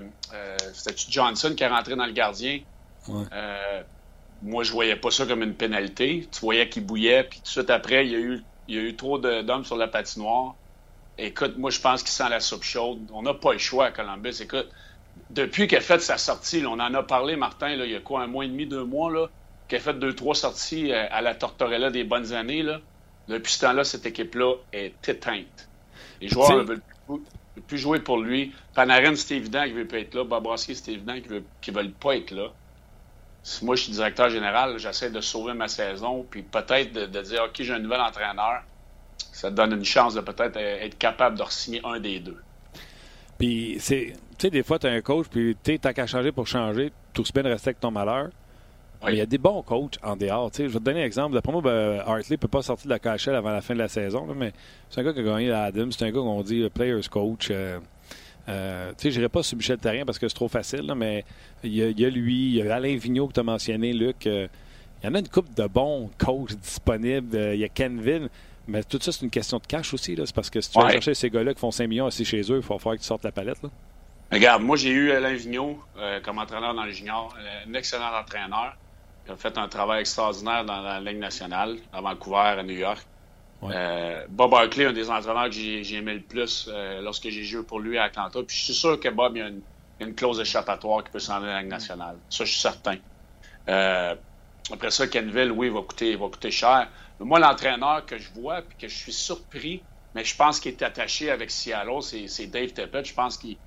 Johnson 1.08 1.54
qui 1.56 1.62
est 1.62 1.68
rentré 1.68 1.94
dans 1.94 2.06
le 2.06 2.12
gardien? 2.12 2.60
moi, 4.44 4.64
je 4.64 4.72
voyais 4.72 4.96
pas 4.96 5.12
ça 5.12 5.24
comme 5.24 5.44
une 5.44 5.54
pénalité. 5.54 6.28
Tu 6.32 6.40
voyais 6.40 6.68
qu'il 6.68 6.84
bouillait, 6.84 7.22
puis 7.22 7.38
tout 7.38 7.44
de 7.44 7.48
suite 7.48 7.70
après, 7.70 8.04
il 8.06 8.12
y 8.12 8.16
a 8.16 8.18
eu, 8.18 8.42
il 8.66 8.74
y 8.74 8.78
a 8.78 8.82
eu 8.82 8.96
trop 8.96 9.18
d'hommes 9.18 9.64
sur 9.64 9.76
la 9.76 9.86
patinoire. 9.86 10.56
Écoute, 11.16 11.58
moi, 11.58 11.70
je 11.70 11.80
pense 11.80 12.02
qu'il 12.02 12.10
sent 12.10 12.28
la 12.28 12.40
soupe 12.40 12.64
chaude. 12.64 13.08
On 13.12 13.22
n'a 13.22 13.34
pas 13.34 13.52
le 13.52 13.58
choix 13.58 13.86
à 13.86 13.90
Columbus. 13.92 14.40
Écoute, 14.40 14.68
depuis 15.32 15.66
qu'elle 15.66 15.78
a 15.78 15.82
fait 15.82 16.00
sa 16.00 16.18
sortie, 16.18 16.62
on 16.66 16.72
en 16.72 16.94
a 16.94 17.02
parlé, 17.02 17.36
Martin, 17.36 17.70
il 17.70 17.90
y 17.90 17.96
a 17.96 18.00
quoi, 18.00 18.22
un 18.22 18.26
mois 18.26 18.44
et 18.44 18.48
demi, 18.48 18.66
deux 18.66 18.84
mois, 18.84 19.10
là, 19.10 19.28
qu'elle 19.66 19.80
a 19.80 19.82
fait 19.82 19.98
deux, 19.98 20.14
trois 20.14 20.34
sorties 20.34 20.92
euh, 20.92 21.06
à 21.10 21.22
la 21.22 21.34
Tortorella 21.34 21.90
des 21.90 22.04
bonnes 22.04 22.32
années. 22.32 22.62
Là. 22.62 22.80
Depuis 23.28 23.52
ce 23.52 23.60
temps-là, 23.60 23.84
cette 23.84 24.04
équipe-là 24.04 24.54
est 24.72 25.08
éteinte. 25.08 25.68
Les 26.20 26.28
joueurs 26.28 26.56
ne 26.56 26.62
veulent 26.62 26.82
plus, 27.66 27.78
jouer 27.78 28.00
pour 28.00 28.18
lui. 28.18 28.52
Panarin, 28.74 29.14
c'est 29.16 29.36
évident 29.36 29.64
qu'il 29.64 29.74
ne 29.74 29.80
veut 29.80 29.88
pas 29.88 29.98
être 29.98 30.14
là. 30.14 30.24
Bobrovski, 30.24 30.74
c'est 30.74 30.92
évident 30.92 31.14
qu'il 31.14 31.32
ne 31.32 31.80
veut, 31.80 31.90
pas 31.92 32.16
être 32.16 32.30
là. 32.30 32.48
moi, 33.62 33.74
je 33.76 33.84
suis 33.84 33.92
directeur 33.92 34.28
général, 34.28 34.78
j'essaie 34.78 35.10
de 35.10 35.20
sauver 35.20 35.54
ma 35.54 35.68
saison, 35.68 36.26
puis 36.30 36.42
peut-être 36.42 36.92
de, 36.92 37.06
de, 37.06 37.22
dire, 37.22 37.44
OK, 37.44 37.54
j'ai 37.58 37.72
un 37.72 37.78
nouvel 37.78 38.00
entraîneur. 38.00 38.62
Ça 39.32 39.50
te 39.50 39.56
donne 39.56 39.72
une 39.72 39.84
chance 39.84 40.14
de 40.14 40.20
peut-être 40.20 40.56
être 40.56 40.98
capable 40.98 41.38
de 41.38 41.44
signer 41.48 41.80
un 41.84 41.98
des 41.98 42.20
deux. 42.20 42.40
Puis, 43.38 43.76
c'est, 43.80 44.12
sais, 44.42 44.50
des 44.50 44.62
fois, 44.62 44.78
tu 44.78 44.86
as 44.86 44.90
un 44.90 45.00
coach, 45.00 45.26
puis 45.30 45.56
tu 45.62 45.78
t'as 45.78 45.92
qu'à 45.92 46.06
changer 46.06 46.32
pour 46.32 46.46
changer, 46.46 46.92
tout 47.12 47.24
se 47.24 47.32
bien 47.32 47.42
de 47.42 47.48
rester 47.48 47.70
avec 47.70 47.80
ton 47.80 47.90
malheur. 47.90 48.28
Mais 49.04 49.14
il 49.14 49.18
y 49.18 49.20
a 49.20 49.26
des 49.26 49.38
bons 49.38 49.62
coachs 49.62 49.98
en 50.02 50.14
dehors. 50.16 50.50
je 50.56 50.62
vais 50.62 50.72
te 50.72 50.78
donner 50.78 51.02
un 51.02 51.06
exemple. 51.06 51.34
D'après 51.34 51.52
moi, 51.52 51.60
ben, 51.60 52.00
Hartley 52.06 52.24
ne 52.30 52.36
peut 52.36 52.48
pas 52.48 52.62
sortir 52.62 52.86
de 52.88 52.90
la 52.90 52.98
KHL 53.00 53.34
avant 53.34 53.50
la 53.50 53.60
fin 53.60 53.74
de 53.74 53.80
la 53.80 53.88
saison, 53.88 54.26
mais 54.34 54.52
c'est 54.88 55.00
un 55.00 55.04
gars 55.04 55.12
qui 55.12 55.20
a 55.20 55.22
gagné 55.24 55.48
la 55.48 55.64
Adam. 55.64 55.88
C'est 55.90 56.04
un 56.04 56.10
gars 56.10 56.20
qu'on 56.20 56.42
dit 56.42 56.68
players 56.72 57.08
coach. 57.10 57.48
Euh, 57.50 57.80
euh, 58.48 58.92
je 59.00 59.08
n'irai 59.08 59.28
pas 59.28 59.42
sur 59.42 59.56
Michel 59.56 59.78
Terrien 59.78 60.04
parce 60.04 60.18
que 60.18 60.28
c'est 60.28 60.34
trop 60.34 60.48
facile, 60.48 60.92
mais 60.96 61.24
il 61.64 61.74
y, 61.74 62.04
a, 62.04 62.10
lui, 62.10 62.48
il 62.48 62.54
y 62.54 62.62
a 62.62 62.74
Alain 62.74 62.96
Vigneault 62.96 63.28
que 63.28 63.34
tu 63.34 63.40
as 63.40 63.44
mentionné, 63.44 63.92
Luc. 63.92 64.26
Euh, 64.26 64.46
il 65.02 65.06
y 65.06 65.08
en 65.10 65.14
a 65.14 65.18
une 65.18 65.28
couple 65.28 65.52
de 65.54 65.66
bons 65.66 66.08
coachs 66.16 66.54
disponibles. 66.54 67.36
Il 67.54 67.58
y 67.58 67.64
a 67.64 67.68
Kenville. 67.68 68.28
Mais 68.68 68.84
tout 68.84 68.98
ça, 69.00 69.10
c'est 69.10 69.22
une 69.22 69.30
question 69.30 69.58
de 69.58 69.66
cash 69.66 69.92
aussi. 69.92 70.14
C'est 70.16 70.34
parce 70.34 70.48
que 70.48 70.60
si 70.60 70.70
tu 70.70 70.78
vas 70.80 70.90
chercher 70.90 71.14
ces 71.14 71.28
gars-là 71.28 71.54
qui 71.54 71.58
font 71.58 71.72
5 71.72 71.88
millions 71.88 72.06
assis 72.06 72.24
chez 72.24 72.40
eux, 72.42 72.58
il 72.58 72.62
faut 72.62 72.78
falloir 72.78 72.96
que 72.96 73.00
tu 73.00 73.06
sortes 73.06 73.24
la 73.24 73.32
palette. 73.32 73.58
Regarde, 74.32 74.62
moi, 74.62 74.76
j'ai 74.76 74.90
eu 74.90 75.12
Alain 75.12 75.34
Vigneault 75.34 75.78
comme 76.24 76.38
entraîneur 76.38 76.74
dans 76.74 76.84
le 76.84 76.92
junior, 76.92 77.36
un 77.66 77.74
excellent 77.74 78.18
entraîneur. 78.18 78.74
Il 79.26 79.32
a 79.32 79.36
fait 79.36 79.56
un 79.58 79.68
travail 79.68 80.00
extraordinaire 80.00 80.64
dans 80.64 80.80
la 80.80 81.00
Ligue 81.00 81.18
nationale, 81.18 81.76
à 81.92 82.00
Vancouver, 82.00 82.56
à 82.58 82.62
New 82.62 82.74
York. 82.74 83.06
Euh, 83.64 84.26
Bob 84.28 84.54
Hartley, 84.54 84.86
un 84.86 84.92
des 84.92 85.08
entraîneurs 85.08 85.46
que 85.46 85.52
j'ai 85.52 85.94
aimé 85.94 86.14
le 86.14 86.22
plus 86.22 86.68
euh, 86.68 87.00
lorsque 87.00 87.28
j'ai 87.28 87.44
joué 87.44 87.62
pour 87.62 87.78
lui 87.78 87.98
à 87.98 88.04
Atlanta. 88.04 88.42
Puis 88.42 88.56
je 88.56 88.64
suis 88.64 88.74
sûr 88.74 88.98
que 88.98 89.08
Bob, 89.08 89.36
il 89.36 89.38
y 89.38 89.42
a 89.42 89.50
une, 90.00 90.14
clause 90.16 90.40
échappatoire 90.40 91.04
qui 91.04 91.12
peut 91.12 91.20
s'en 91.20 91.36
aller 91.36 91.50
à 91.50 91.54
la 91.54 91.60
Ligue 91.60 91.70
nationale. 91.70 92.16
Ça, 92.28 92.44
je 92.44 92.50
suis 92.50 92.60
certain. 92.60 92.96
Euh, 93.68 94.16
après 94.72 94.90
ça, 94.90 95.06
Kenville, 95.06 95.52
oui, 95.52 95.68
il 95.68 95.72
va 95.72 95.82
coûter, 95.82 96.16
va 96.16 96.28
coûter 96.28 96.50
cher. 96.50 96.88
Mais 97.20 97.26
moi, 97.26 97.38
l'entraîneur 97.38 98.04
que 98.04 98.18
je 98.18 98.32
vois 98.32 98.62
puis 98.62 98.76
que 98.76 98.88
je 98.88 98.96
suis 98.96 99.12
surpris, 99.12 99.84
mais 100.14 100.24
je 100.24 100.34
pense 100.34 100.58
qu'il 100.58 100.72
est 100.72 100.82
attaché 100.82 101.30
avec 101.30 101.52
Seattle, 101.52 102.02
c'est 102.26 102.46
Dave 102.48 102.72
Teppett. 102.72 103.04
Je 103.06 103.14
pense 103.14 103.36
qu'il 103.36 103.58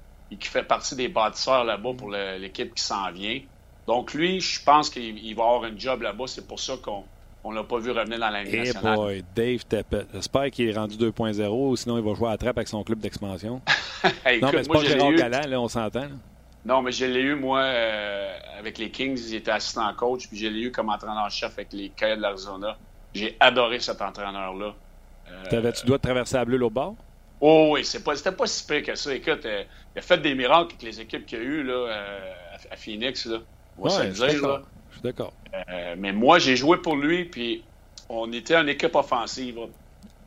fait 0.42 0.64
partie 0.64 0.96
des 0.96 1.08
bâtisseurs 1.08 1.64
là-bas 1.64 1.92
pour 1.98 2.10
l'équipe 2.12 2.74
qui 2.74 2.84
s'en 2.84 3.12
vient. 3.12 3.40
Donc, 3.88 4.14
lui, 4.14 4.40
je 4.40 4.64
pense 4.64 4.90
qu'il 4.90 5.36
va 5.36 5.44
avoir 5.44 5.64
un 5.64 5.78
job 5.78 6.02
là-bas. 6.02 6.26
C'est 6.28 6.48
pour 6.48 6.60
ça 6.60 6.76
qu'on 6.82 7.04
on 7.44 7.52
l'a 7.52 7.64
pas 7.64 7.78
vu 7.78 7.92
revenir 7.92 8.18
dans 8.18 8.30
la 8.32 8.44
Ligue 8.44 8.56
hey 8.56 8.60
nationale. 8.62 8.96
boy, 8.96 9.24
Dave. 9.36 9.62
J'espère 10.14 10.50
qu'il 10.50 10.68
est 10.68 10.74
rendu 10.74 10.98
2.0 10.98 11.76
sinon 11.76 11.98
il 11.98 12.04
va 12.04 12.16
jouer 12.16 12.30
à 12.30 12.38
trappe 12.38 12.58
avec 12.58 12.68
son 12.68 12.84
club 12.84 13.00
d'expansion. 13.00 13.62
non, 14.42 14.50
mais 14.52 14.64
c'est 14.64 14.68
pas 14.68 14.84
Gérard 14.84 15.12
eu... 15.12 15.18
Là, 15.18 15.62
on 15.62 15.68
s'entend. 15.68 16.08
Non, 16.66 16.82
mais 16.82 16.92
je 16.92 17.06
l'ai 17.06 17.22
eu, 17.22 17.36
moi, 17.36 17.60
euh, 17.60 18.36
avec 18.58 18.80
les 18.80 18.90
Kings. 18.90 19.20
Il 19.28 19.36
était 19.36 19.52
assistant 19.52 19.94
coach, 19.94 20.28
puis 20.28 20.38
je 20.38 20.48
l'ai 20.48 20.62
eu 20.62 20.72
comme 20.72 20.90
entraîneur-chef 20.90 21.54
avec 21.54 21.72
les 21.74 21.90
Coyotes 21.90 22.18
de 22.18 22.24
l'Arizona. 22.24 22.78
J'ai 23.14 23.38
adoré 23.40 23.80
cet 23.80 24.02
entraîneur-là. 24.02 24.74
Euh... 25.30 25.72
Tu 25.72 25.86
dois 25.86 26.00
traverser 26.00 26.38
à 26.38 26.46
bleu 26.46 26.58
l'autre 26.58 26.74
bord? 26.74 26.96
Oh 27.48 27.70
oui, 27.74 27.86
c'était 27.86 28.04
pas, 28.04 28.32
pas 28.32 28.48
si 28.48 28.66
pire 28.66 28.82
que 28.82 28.96
ça. 28.96 29.14
Écoute, 29.14 29.46
euh, 29.46 29.64
il 29.96 30.00
a 30.00 30.02
fait 30.02 30.18
des 30.18 30.34
miracles 30.34 30.74
avec 30.74 30.82
les 30.82 31.00
équipes 31.00 31.28
qu'il 31.28 31.38
a 31.38 31.42
eues 31.44 31.62
là, 31.62 31.74
euh, 31.74 32.34
à 32.72 32.76
Phoenix. 32.76 33.28
Là. 33.28 33.38
Ouais, 33.78 33.92
je 34.12 34.30
suis 34.30 34.42
d'accord. 35.04 35.32
Euh, 35.54 35.94
mais 35.96 36.12
moi, 36.12 36.40
j'ai 36.40 36.56
joué 36.56 36.78
pour 36.78 36.96
lui, 36.96 37.26
puis 37.26 37.64
on 38.10 38.34
était 38.34 38.56
une 38.56 38.70
équipe 38.70 38.96
offensive. 38.96 39.60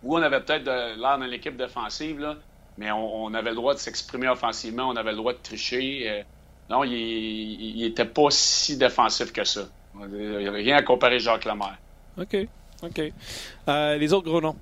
Où 0.05 0.17
on 0.17 0.23
avait 0.23 0.41
peut-être 0.43 0.67
l'air 0.67 1.19
d'une 1.19 1.33
équipe 1.33 1.57
défensive, 1.57 2.21
là, 2.21 2.37
mais 2.77 2.93
on, 2.93 3.35
avait 3.35 3.51
le 3.51 3.57
droit 3.57 3.75
de 3.75 3.81
s'exprimer 3.81 4.29
offensivement, 4.29 4.89
on 4.89 4.95
avait 4.95 5.11
le 5.11 5.17
droit 5.17 5.33
de 5.33 5.39
tricher. 5.43 6.09
Euh. 6.09 6.23
non, 6.71 6.85
il 6.85 7.81
n'était 7.81 8.05
pas 8.05 8.29
si 8.31 8.77
défensif 8.77 9.33
que 9.33 9.43
ça. 9.43 9.63
Il 10.01 10.39
n'y 10.39 10.47
avait 10.47 10.63
rien 10.63 10.77
à 10.77 10.83
comparer 10.83 11.19
Jacques 11.19 11.47
Lemaire. 11.47 11.79
OK. 12.17 12.37
OK. 12.85 13.13
Les 13.67 14.13
autres 14.13 14.29
gros 14.29 14.41
noms? 14.41 14.55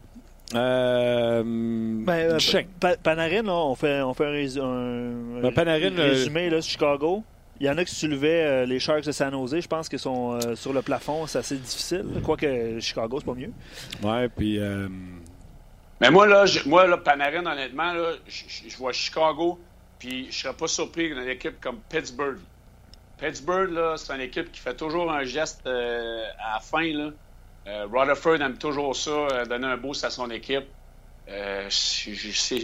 Euh, 0.55 1.43
ben, 1.45 2.39
Panarin, 3.03 3.49
on 3.49 3.75
fait, 3.75 4.01
on 4.03 4.15
fait 4.15 4.27
un, 4.61 5.51
ben, 5.51 5.69
résumé 5.69 6.51
là, 6.51 6.61
Chicago. 6.61 7.25
Il 7.59 7.67
y 7.67 7.71
en 7.71 7.79
a 7.79 7.85
qui 7.85 7.95
soulevaient 7.95 8.45
euh, 8.45 8.67
les 8.67 8.79
Sharks 8.79 9.05
de 9.05 9.13
San 9.13 9.33
Jose. 9.33 9.61
Je 9.61 9.67
pense 9.67 9.89
qu'ils 9.89 9.99
sont 9.99 10.33
euh, 10.33 10.55
sur 10.55 10.73
le 10.73 10.83
plafond. 10.83 11.27
C'est 11.27 11.39
assez 11.39 11.57
difficile. 11.57 12.05
Quoique 12.23 12.79
Chicago, 12.81 13.19
c'est 13.19 13.27
pas 13.27 13.35
mieux. 13.35 13.53
Ouais, 14.03 14.29
puis. 14.29 14.59
Euh, 14.61 14.89
Mais 16.01 16.11
moi, 16.11 16.27
là, 16.27 16.45
moi, 16.67 16.87
là, 16.87 16.99
Panarin, 16.99 17.47
honnêtement, 17.47 17.95
là, 17.95 18.13
je 18.29 18.77
vois 18.77 18.93
Chicago, 18.93 19.59
puis 19.99 20.29
je 20.31 20.39
serais 20.39 20.55
pas 20.55 20.69
surpris 20.69 21.09
d'une 21.09 21.29
équipe 21.29 21.59
comme 21.61 21.79
Pittsburgh. 21.89 22.39
Pittsburgh, 23.19 23.71
là, 23.71 23.95
c'est 23.97 24.15
une 24.15 24.21
équipe 24.21 24.53
qui 24.53 24.61
fait 24.61 24.77
toujours 24.77 25.11
un 25.11 25.25
geste 25.25 25.67
à 25.67 26.55
la 26.55 26.61
fin, 26.61 26.93
là. 26.93 27.11
Rutherford 27.67 28.41
aime 28.41 28.59
toujours 28.59 28.95
ça, 28.95 29.45
donner 29.49 29.67
un 29.67 29.77
boost 29.77 30.05
à 30.05 30.11
son 30.11 30.31
équipe. 30.31 30.67
Euh, 31.29 31.69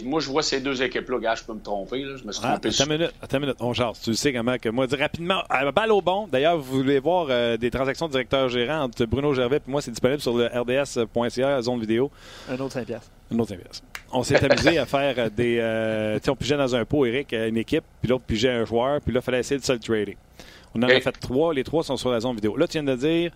moi, 0.05 0.21
je 0.21 0.29
vois 0.29 0.41
ces 0.41 0.61
deux 0.61 0.81
équipes-là. 0.81 1.19
Gars, 1.19 1.35
je 1.35 1.43
peux 1.43 1.53
me 1.53 1.61
tromper. 1.61 2.01
Je 2.01 2.23
me 2.25 2.31
suis 2.31 2.41
trompé. 2.41 2.69
attends, 2.69 2.85
une 2.85 2.91
minute, 2.91 3.13
attends 3.21 3.37
une 3.37 3.43
minute. 3.43 3.57
On 3.59 3.73
jase. 3.73 3.99
Tu 4.01 4.13
sais 4.13 4.31
comment 4.31 4.57
que 4.57 4.69
moi, 4.69 4.87
dis 4.87 4.95
rapidement, 4.95 5.43
à 5.49 5.69
balle 5.71 5.91
au 5.91 6.01
bon. 6.01 6.27
D'ailleurs, 6.31 6.57
vous 6.57 6.77
voulez 6.77 6.99
voir 6.99 7.27
euh, 7.29 7.57
des 7.57 7.69
transactions 7.69 8.07
de 8.07 8.11
directeur-gérant 8.11 8.83
entre 8.83 9.05
Bruno 9.05 9.33
Gervais 9.33 9.57
et 9.57 9.69
moi, 9.71 9.81
c'est 9.81 9.91
disponible 9.91 10.21
sur 10.21 10.37
le 10.37 10.45
rds.ca, 10.45 11.61
zone 11.61 11.81
vidéo. 11.81 12.09
Un 12.49 12.57
autre 12.59 12.73
5 12.73 12.85
piastres. 12.85 13.11
Un 13.33 13.39
autre 13.39 13.49
5 13.49 13.59
piastres. 13.59 13.83
On 14.13 14.23
s'est 14.23 14.43
amusé 14.49 14.77
à 14.77 14.85
faire 14.85 15.15
euh, 15.17 15.29
des. 15.29 15.57
Euh, 15.59 16.19
on 16.29 16.35
pigeait 16.35 16.57
dans 16.57 16.73
un 16.73 16.85
pot, 16.85 17.05
Eric, 17.05 17.33
une 17.33 17.57
équipe, 17.57 17.83
puis 18.01 18.09
l'autre 18.09 18.23
pigeait 18.25 18.51
un 18.51 18.63
joueur, 18.63 19.01
puis 19.01 19.13
là, 19.13 19.19
il 19.19 19.23
fallait 19.23 19.39
essayer 19.39 19.59
de 19.59 19.65
se 19.65 19.73
le 19.73 19.79
trader. 19.79 20.17
On 20.73 20.81
en 20.81 20.87
a 20.87 21.01
fait 21.01 21.11
trois. 21.11 21.53
Les 21.53 21.65
trois 21.65 21.83
sont 21.83 21.97
sur 21.97 22.11
la 22.11 22.21
zone 22.21 22.35
vidéo. 22.35 22.55
Là, 22.55 22.65
tu 22.65 22.79
viens 22.79 22.83
de 22.83 22.95
dire 22.95 23.31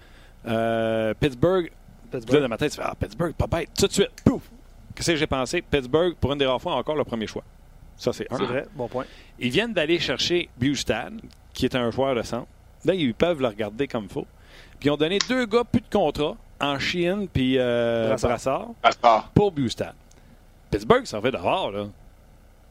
Pittsburgh. 1.20 1.72
Pittsburgh. 2.12 2.36
Là, 2.36 2.42
dans 2.42 2.50
ma 2.50 2.58
tête, 2.58 2.72
tu 2.72 2.78
fais 2.78 2.84
Ah, 2.86 2.96
Pittsburgh, 3.00 3.34
pas 3.34 3.48
bête. 3.48 3.70
Tout 3.78 3.88
de 3.88 3.92
suite, 3.92 4.12
pouf, 4.24 4.42
Qu'est-ce 4.96 5.12
que 5.12 5.18
j'ai 5.18 5.28
pensé? 5.28 5.62
Pittsburgh, 5.62 6.16
pour 6.16 6.34
une 6.34 6.40
des 6.40 6.46
rares 6.48 6.62
fois, 6.62 6.74
encore 6.74 6.96
le 6.96 7.04
premier 7.04 7.28
choix. 7.28 7.44
Ça, 7.98 8.14
c'est 8.14 8.32
un. 8.32 8.38
C'est 8.38 8.46
vrai, 8.46 8.66
bon 8.74 8.88
point. 8.88 9.06
Ils 9.38 9.52
viennent 9.52 9.74
d'aller 9.74 10.00
chercher 10.00 10.50
Bustad, 10.58 11.14
qui 11.54 11.66
est 11.66 11.76
un 11.76 11.92
joueur 11.92 12.16
de 12.16 12.24
centre. 12.24 12.48
Là, 12.84 12.94
ils 12.96 13.14
peuvent 13.14 13.42
le 13.42 13.48
regarder 13.48 13.88
comme 13.88 14.06
il 14.06 14.10
faut. 14.10 14.26
Puis 14.80 14.88
ils 14.88 14.92
ont 14.92 14.98
donné 14.98 15.20
deux 15.30 15.46
gars 15.46 15.64
plus 15.64 15.82
de 15.82 15.90
contrat 15.92 16.36
en 16.60 16.80
Chine 16.80 17.28
puis 17.32 17.58
euh, 17.58 18.16
Brassard. 18.22 18.70
pour 19.34 19.52
Bustad. 19.52 19.94
Pittsburgh, 20.72 21.06
ça 21.06 21.22
fait 21.22 21.32
d'avoir, 21.32 21.72
là. 21.72 21.88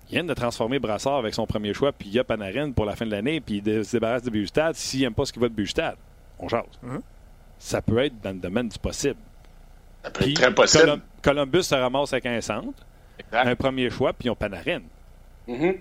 Ils 0.08 0.12
viennent 0.12 0.26
de 0.26 0.34
transformer 0.34 0.78
Brassard 0.78 1.16
avec 1.16 1.34
son 1.34 1.46
premier 1.46 1.74
choix, 1.74 1.92
puis 1.92 2.08
il 2.08 2.14
y 2.14 2.18
a 2.18 2.24
Panarin 2.24 2.70
pour 2.70 2.84
la 2.84 2.94
fin 2.94 3.06
de 3.06 3.10
l'année, 3.10 3.40
puis 3.40 3.62
ils 3.64 3.84
se 3.84 3.92
débarrassent 3.92 4.22
de 4.22 4.30
Bustad 4.30 4.74
s'ils 4.74 5.00
n'aiment 5.00 5.14
pas 5.14 5.24
ce 5.24 5.32
qui 5.32 5.38
va 5.40 5.48
de 5.48 5.54
Bustad. 5.54 5.96
On 6.38 6.48
jase. 6.48 6.62
Mm-hmm. 6.84 7.00
Ça 7.58 7.82
peut 7.82 7.98
être 7.98 8.20
dans 8.20 8.30
le 8.30 8.38
domaine 8.38 8.68
du 8.68 8.78
possible. 8.78 9.16
Ça 10.04 10.10
peut 10.10 10.28
être 10.28 10.34
très 10.34 10.54
possible. 10.54 11.00
Columbus 11.22 11.64
se 11.64 11.74
ramasse 11.74 12.12
avec 12.12 12.26
un 12.26 12.40
centre, 12.40 12.84
un 13.32 13.56
premier 13.56 13.90
choix, 13.90 14.12
puis 14.12 14.26
ils 14.26 14.30
ont 14.30 14.36
Panarin. 14.36 14.82
Mm-hmm. 15.48 15.76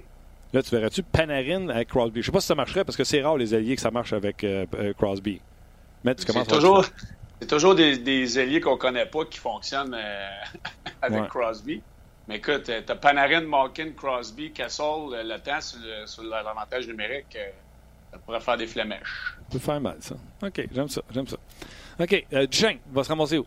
Là, 0.54 0.64
tu 0.64 0.70
verrais-tu 0.72 1.04
Panarin 1.04 1.70
avec 1.70 1.90
Crosby? 1.90 2.22
Je 2.22 2.28
sais 2.28 2.32
pas 2.32 2.40
si 2.40 2.48
ça 2.48 2.56
marcherait 2.56 2.86
parce 2.86 2.96
que 2.96 3.04
c'est 3.04 3.22
rare 3.22 3.38
les 3.38 3.54
alliés 3.54 3.76
que 3.76 3.82
ça 3.82 3.92
marche 3.92 4.14
avec 4.14 4.44
euh, 4.44 4.66
euh, 4.76 4.94
Crosby. 4.94 5.42
Mais 6.04 6.16
tu 6.16 6.26
commences 6.26 6.48
toujours, 6.48 6.86
C'est 7.42 7.48
toujours 7.48 7.76
des, 7.76 7.98
des 7.98 8.38
alliés 8.38 8.62
qu'on 8.62 8.78
connaît 8.78 9.06
pas 9.06 9.26
qui 9.26 9.40
fonctionnent 9.40 9.94
euh, 9.94 10.28
avec 11.02 11.28
Crosby. 11.28 11.82
Mais 12.28 12.38
écoute, 12.38 12.64
tu 12.64 12.72
as 12.72 12.96
Panarin, 12.96 13.42
Malkin, 13.42 13.92
Crosby, 13.96 14.52
Kessel, 14.52 14.86
le, 15.12 15.38
temps 15.38 15.60
sur 15.62 16.24
l'avantage 16.24 16.88
numérique, 16.88 17.38
ça 18.16 18.22
pourrait 18.26 18.40
faire 18.40 18.58
des 18.58 18.68
flemèches. 18.68 19.34
Ça 19.38 19.46
peut 19.52 19.60
faire 19.60 19.82
mal, 19.82 19.98
ça. 20.00 20.16
OK, 20.42 20.68
j'aime 20.74 20.88
ça, 20.88 21.02
j'aime 21.12 21.28
ça. 21.28 21.36
OK, 22.00 22.26
euh, 22.32 22.48
Duchesne 22.48 22.80
va 22.92 23.04
se 23.04 23.10
ramasser 23.10 23.38
où? 23.38 23.46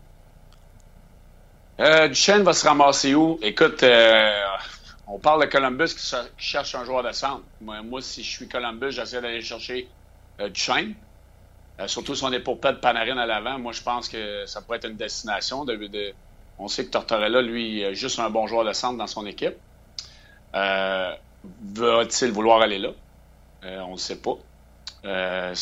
Euh, 1.79 2.07
Duchesne 2.07 2.43
va 2.43 2.53
se 2.53 2.67
ramasser 2.67 3.15
où? 3.15 3.39
Écoute, 3.41 3.81
euh, 3.81 4.45
on 5.07 5.17
parle 5.17 5.41
de 5.41 5.47
Columbus 5.47 5.95
qui, 5.95 6.15
cherche 6.37 6.75
un 6.75 6.85
joueur 6.85 7.01
de 7.01 7.11
centre. 7.11 7.43
Moi, 7.61 8.01
si 8.01 8.23
je 8.23 8.29
suis 8.29 8.47
Columbus, 8.47 8.91
j'essaie 8.91 9.19
d'aller 9.19 9.41
chercher 9.41 9.87
euh, 10.39 10.49
Duchesne. 10.49 10.93
Euh, 11.79 11.87
surtout 11.87 12.13
si 12.13 12.23
on 12.23 12.31
est 12.31 12.41
pour 12.41 12.59
perdre 12.59 12.79
Panarin 12.79 13.17
à 13.17 13.25
l'avant. 13.25 13.57
Moi, 13.57 13.71
je 13.71 13.81
pense 13.81 14.07
que 14.07 14.45
ça 14.45 14.61
pourrait 14.61 14.77
être 14.77 14.89
une 14.89 14.97
destination. 14.97 15.65
De, 15.65 16.13
on 16.59 16.67
sait 16.67 16.85
que 16.85 16.91
Tortorella, 16.91 17.41
lui, 17.41 17.83
a 17.83 17.93
juste 17.93 18.19
un 18.19 18.29
bon 18.29 18.45
joueur 18.45 18.65
de 18.65 18.73
centre 18.73 18.99
dans 18.99 19.07
son 19.07 19.25
équipe. 19.25 19.55
Euh, 20.53 21.15
Va-t-il 21.43 22.31
vouloir 22.31 22.61
aller 22.61 22.77
là? 22.77 22.89
On 23.63 23.93
ne 23.93 23.97
sait 23.97 24.17
pas. 24.17 24.37
Euh, 25.05 25.55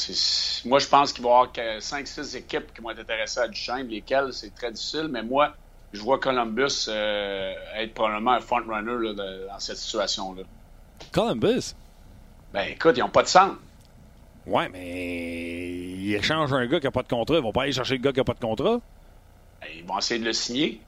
moi, 0.66 0.80
je 0.80 0.88
pense 0.88 1.14
qu'il 1.14 1.24
va 1.24 1.30
y 1.30 1.34
avoir 1.34 1.52
5-6 1.52 2.38
équipes 2.38 2.74
qui 2.74 2.82
vont 2.82 2.90
être 2.92 3.00
intéressées 3.00 3.40
à 3.40 3.48
Duchesne, 3.48 3.88
lesquelles 3.88 4.34
c'est 4.34 4.54
très 4.54 4.72
difficile, 4.72 5.08
mais 5.10 5.22
moi, 5.22 5.54
je 5.94 6.02
vois 6.02 6.20
Columbus 6.20 6.88
euh, 6.88 7.54
être 7.76 7.94
probablement 7.94 8.32
un 8.32 8.42
front-runner 8.42 9.14
dans 9.16 9.60
cette 9.60 9.78
situation-là. 9.78 10.44
Columbus? 11.12 11.76
Ben 12.54 12.70
écoute, 12.70 12.98
ils 12.98 13.02
n'ont 13.02 13.10
pas 13.10 13.24
de 13.24 13.28
centre. 13.28 13.58
Ouais, 14.46 14.70
mais 14.70 15.78
ils 15.98 16.16
échangent 16.16 16.54
un 16.54 16.66
gars 16.66 16.80
qui 16.80 16.86
n'a 16.86 16.92
pas 16.92 17.04
de 17.04 17.08
contrat. 17.08 17.36
Ils 17.36 17.44
vont 17.44 17.52
pas 17.52 17.64
aller 17.64 17.74
chercher 17.74 17.96
le 17.98 18.02
gars 18.02 18.12
qui 18.12 18.20
n'a 18.20 18.24
pas 18.24 18.34
de 18.34 18.40
contrat. 18.40 18.80
Ben, 19.62 19.68
ils 19.76 19.86
vont 19.86 20.00
essayer 20.00 20.20
de 20.20 20.26
le 20.26 20.34
signer. 20.34 20.82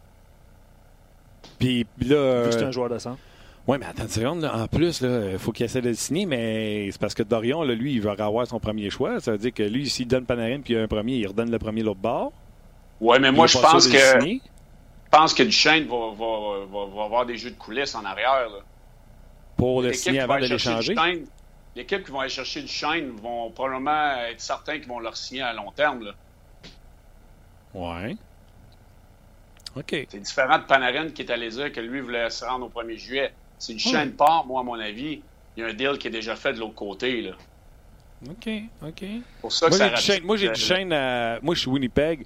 Puis 1.60 1.86
là. 2.02 2.50
C'est 2.52 2.64
un 2.64 2.72
joueur 2.72 2.89
de 2.89 2.97
centre. 2.97 3.20
Oui, 3.70 3.78
mais 3.80 3.86
attends 3.86 4.01
une 4.01 4.09
seconde. 4.09 4.41
Là. 4.41 4.63
En 4.63 4.67
plus, 4.67 5.01
il 5.01 5.38
faut 5.38 5.51
qu'il 5.51 5.63
essaie 5.63 5.80
de 5.80 5.89
le 5.89 5.93
signer, 5.93 6.26
mais 6.26 6.89
c'est 6.91 6.99
parce 6.99 7.13
que 7.13 7.22
Dorion, 7.22 7.61
là, 7.61 7.76
lui, 7.76 7.93
il 7.93 8.01
va 8.01 8.13
avoir 8.17 8.47
son 8.47 8.59
premier 8.59 8.89
choix. 8.89 9.20
Ça 9.20 9.34
veut 9.34 9.38
dire 9.38 9.53
que 9.53 9.61
lui, 9.61 9.88
s'il 9.88 10.07
donne 10.07 10.26
Panarin 10.26 10.61
puis 10.61 10.74
il 10.74 10.80
a 10.80 10.82
un 10.82 10.88
premier, 10.88 11.17
il 11.17 11.28
redonne 11.28 11.51
le 11.51 11.59
premier 11.59 11.84
l'autre 11.84 11.99
bord. 11.99 12.34
Oui, 12.99 13.17
mais 13.22 13.32
moi, 13.32 13.45
je 13.45 13.59
pense 13.59 13.88
que. 13.88 13.95
Je 13.95 14.39
pense 15.11 15.36
que 15.36 15.43
Duchesne 15.43 15.86
va, 15.86 16.13
va, 16.17 16.65
va, 16.65 16.86
va, 16.95 17.03
avoir 17.03 17.26
des 17.28 17.38
jeux 17.38 17.51
de 17.51 17.57
coulisses 17.57 17.93
en 17.93 18.05
arrière. 18.05 18.49
Là. 18.49 18.59
Pour 19.55 19.84
le 19.84 19.93
signer 19.93 20.22
avant 20.22 20.39
de 20.39 20.47
l'échanger. 20.47 20.95
L'équipe 21.76 22.03
qui 22.03 22.11
va 22.11 22.22
aller 22.22 22.30
chercher 22.30 22.63
Duchesne 22.63 23.11
vont 23.22 23.51
probablement 23.51 24.15
être 24.32 24.41
certains 24.41 24.80
qu'ils 24.80 24.88
vont 24.88 24.99
leur 24.99 25.15
signer 25.15 25.43
à 25.43 25.53
long 25.53 25.72
terme. 25.72 26.05
Là. 26.05 26.13
Ouais. 27.76 28.17
OK. 29.76 30.07
C'est 30.09 30.20
différent 30.20 30.57
de 30.57 30.63
Panarin 30.63 31.09
qui 31.09 31.22
est 31.22 31.32
allé 31.32 31.49
dire 31.49 31.72
que 31.72 31.80
lui 31.80 32.01
voulait 32.01 32.32
se 32.32 32.43
rendre 32.43 32.65
au 32.65 32.70
1er 32.70 32.97
juillet. 32.97 33.32
Si 33.60 33.76
Duchesne 33.76 34.14
part, 34.14 34.45
moi, 34.47 34.62
à 34.62 34.64
mon 34.64 34.80
avis, 34.80 35.22
il 35.55 35.62
y 35.62 35.64
a 35.64 35.68
un 35.68 35.74
deal 35.74 35.97
qui 35.99 36.07
est 36.07 36.12
déjà 36.12 36.36
fait 36.36 36.53
de 36.53 36.60
l'autre 36.60 36.76
côté. 36.76 37.22
Là. 37.22 37.32
OK, 38.28 38.49
OK. 38.82 39.05
Pour 39.41 39.51
ça 39.51 39.70
que 39.70 39.78
moi, 39.78 39.89
ça 39.89 39.95
j'ai 39.95 40.22
moi, 40.22 40.38
j'ai 40.38 40.49
Duchesne 40.49 40.93
à... 40.93 41.39
Moi, 41.41 41.55
je 41.55 41.60
suis 41.60 41.70
Winnipeg. 41.70 42.26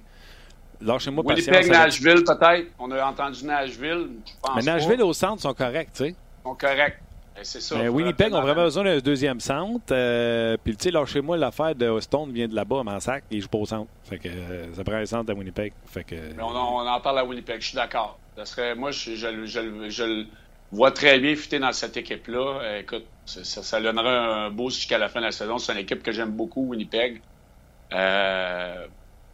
Lâchez-moi 0.80 1.24
Winnipeg, 1.24 1.70
Nashville, 1.70 2.24
peut-être. 2.24 2.70
On 2.78 2.90
a 2.90 3.04
entendu 3.04 3.44
Nashville. 3.44 4.08
Je 4.26 4.32
pense 4.40 4.56
Mais 4.56 4.62
Nashville 4.62 5.02
au 5.02 5.12
centre 5.12 5.42
sont 5.42 5.54
corrects, 5.54 5.92
tu 5.92 6.04
sais. 6.04 6.08
Ils 6.10 6.48
sont 6.48 6.54
corrects. 6.54 6.98
C'est 7.42 7.60
ça. 7.60 7.76
Mais 7.76 7.88
Winnipeg 7.88 8.32
ont 8.32 8.40
vraiment 8.40 8.64
besoin 8.64 8.84
d'un 8.84 8.98
deuxième 8.98 9.40
centre. 9.40 9.84
Euh, 9.90 10.56
puis, 10.62 10.76
tu 10.76 10.84
sais, 10.84 10.90
lâchez-moi 10.90 11.36
l'affaire 11.36 11.74
de 11.74 11.98
Stone 12.00 12.32
vient 12.32 12.46
de 12.46 12.54
là-bas, 12.54 12.82
Mansac, 12.84 13.24
et 13.30 13.36
il 13.36 13.42
joue 13.42 13.48
pas 13.48 13.58
au 13.58 13.66
centre. 13.66 13.90
Fait 14.04 14.18
que 14.18 14.28
euh, 14.28 14.72
ça 14.74 14.84
prend 14.84 14.94
un 14.94 15.06
centre 15.06 15.32
à 15.32 15.34
Winnipeg. 15.34 15.72
Fait 15.86 16.04
que... 16.04 16.14
Mais 16.14 16.42
on, 16.42 16.50
on, 16.50 16.86
en 16.86 17.00
parle 17.00 17.18
à 17.18 17.24
Winnipeg, 17.24 17.60
je 17.60 17.68
suis 17.68 17.76
d'accord. 17.76 18.18
Moi, 18.76 18.90
je, 18.92 19.14
je, 19.14 19.46
je, 19.46 19.88
je, 19.88 20.26
voit 20.74 20.90
très 20.90 21.18
bien 21.18 21.34
fitter 21.36 21.58
dans 21.58 21.72
cette 21.72 21.96
équipe-là. 21.96 22.78
Écoute, 22.78 23.06
ça, 23.24 23.62
ça, 23.62 23.80
donnerait 23.80 24.08
un 24.08 24.50
boost 24.50 24.76
jusqu'à 24.76 24.98
la 24.98 25.08
fin 25.08 25.20
de 25.20 25.26
la 25.26 25.32
saison. 25.32 25.58
C'est 25.58 25.72
une 25.72 25.78
équipe 25.78 26.02
que 26.02 26.12
j'aime 26.12 26.32
beaucoup, 26.32 26.68
Winnipeg. 26.68 27.22
Euh, 27.92 28.86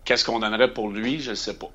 Qu'est-ce 0.05 0.25
qu'on 0.25 0.41
donnerait 0.41 0.73
pour 0.73 0.89
lui? 0.89 1.21
Je 1.21 1.31
ne 1.31 1.35
sais 1.35 1.55
pas. 1.55 1.71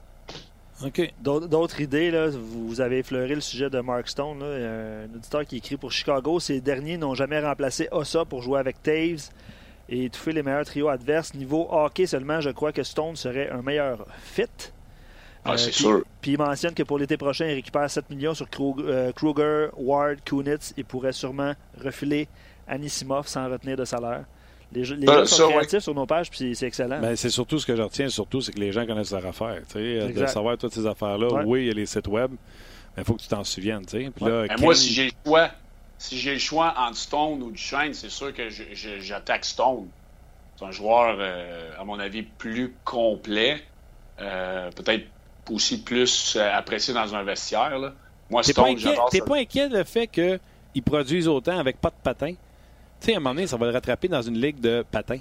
OK. 0.84 1.14
D'autres 1.22 1.80
idées, 1.80 2.12
là, 2.12 2.28
vous 2.30 2.82
avez 2.82 3.00
effleuré 3.00 3.34
le 3.36 3.42
sujet 3.42 3.70
de 3.70 3.80
Mark 3.80 4.10
Stone, 4.10 4.40
là, 4.40 5.06
un 5.06 5.16
auditeur 5.16 5.46
qui 5.46 5.58
écrit 5.58 5.78
pour 5.78 5.92
Chicago. 5.92 6.40
Ces 6.40 6.60
derniers 6.60 6.98
n'ont 6.98 7.16
jamais 7.16 7.40
remplacé 7.40 7.88
Ossa 7.92 8.26
pour 8.26 8.42
jouer 8.42 8.60
avec 8.60 8.84
Taves 8.84 9.30
et 9.88 10.06
étouffer 10.06 10.34
les 10.34 10.44
meilleurs 10.44 10.66
trios 10.66 10.90
adverses. 10.90 11.34
Niveau 11.34 11.68
hockey 11.70 12.08
seulement, 12.08 12.42
je 12.42 12.50
crois 12.50 12.74
que 12.74 12.84
Stone 12.84 13.16
serait 13.16 13.50
un 13.50 13.62
meilleur 13.62 14.06
fit. 14.22 14.74
Ah, 15.46 15.58
c'est 15.58 15.72
sûr. 15.72 16.04
Puis 16.22 16.32
il 16.32 16.38
mentionne 16.38 16.74
que 16.74 16.84
pour 16.84 16.98
l'été 16.98 17.18
prochain, 17.18 17.46
il 17.46 17.54
récupère 17.54 17.90
7 17.90 18.10
millions 18.10 18.34
sur 18.34 18.48
euh, 18.80 19.12
Kruger, 19.12 19.68
Ward, 19.78 20.18
Kunitz 20.26 20.74
et 20.76 20.84
pourrait 20.84 21.14
sûrement 21.14 21.54
refiler 21.84 22.28
Anisimov 22.68 23.28
sans 23.28 23.50
retenir 23.50 23.78
de 23.78 23.86
salaire. 23.86 24.26
Les, 24.74 24.84
les 24.84 25.06
gens 25.06 25.26
sont 25.26 25.50
créatifs 25.50 25.80
sur 25.80 25.94
nos 25.94 26.08
pages, 26.08 26.30
puis 26.30 26.56
c'est 26.56 26.66
excellent. 26.66 27.00
Ben, 27.00 27.16
c'est 27.16 27.30
surtout 27.30 27.60
ce 27.60 27.66
que 27.66 27.76
je 27.76 27.82
retiens, 27.82 28.10
surtout, 28.10 28.42
c'est 28.42 28.52
que 28.52 28.60
les 28.60 28.72
gens 28.72 28.86
connaissent 28.86 29.12
leur 29.12 29.26
affaire. 29.26 29.62
De 29.74 30.26
savoir 30.26 30.58
toutes 30.58 30.74
ces 30.74 30.86
affaires-là. 30.86 31.44
Oui, 31.46 31.62
il 31.62 31.68
y 31.68 31.70
a 31.70 31.74
les 31.74 31.86
sites 31.86 32.08
web, 32.08 32.32
mais 32.96 33.04
il 33.04 33.06
faut 33.06 33.14
que 33.14 33.22
tu 33.22 33.28
t'en 33.28 33.44
souviennes. 33.44 33.86
Puis 33.86 34.10
là, 34.22 34.46
Moi, 34.60 34.74
si 34.76 34.92
j'ai 34.92 35.06
le 35.06 35.12
choix, 35.26 35.52
si 35.98 36.18
j'ai 36.18 36.34
le 36.34 36.40
choix 36.40 36.74
entre 36.78 36.98
Stone 36.98 37.44
ou 37.44 37.52
Duchesne, 37.52 37.94
c'est 37.94 38.10
sûr 38.10 38.34
que 38.34 38.50
j'attaque 38.50 39.46
Stone. 39.46 39.88
C'est 40.58 40.66
un 40.66 40.72
joueur, 40.72 41.18
euh, 41.20 41.72
à 41.80 41.84
mon 41.84 42.00
avis, 42.00 42.24
plus 42.24 42.74
complet. 42.86 43.62
Euh, 44.22 44.72
peut-être 44.72 45.06
aussi 45.50 45.84
plus 45.84 46.36
euh, 46.36 46.54
apprécié 46.54 46.94
dans 46.94 47.14
un 47.16 47.24
vestiaire. 47.24 47.78
Là. 47.78 47.94
Moi, 48.30 48.44
Stone, 48.44 48.78
j'adore 48.78 49.10
T'es 49.10 49.22
pas 49.22 49.38
inquiet 49.38 49.70
le 49.70 49.84
fait 49.84 50.08
qu'ils 50.08 50.84
produisent 50.84 51.28
autant 51.28 51.58
avec 51.58 51.80
pas 51.80 51.90
de 51.90 51.96
patins? 52.02 52.34
Tu 53.00 53.08
sais, 53.08 53.14
à 53.14 53.18
un 53.18 53.20
moment 53.20 53.36
donné, 53.36 53.48
ça 53.48 53.58
va 53.58 53.68
le 53.68 53.72
rattraper 53.72 54.08
dans 54.08 54.22
une 54.22 54.40
ligue 54.40 54.60
de 54.60 54.84
patins. 54.90 55.20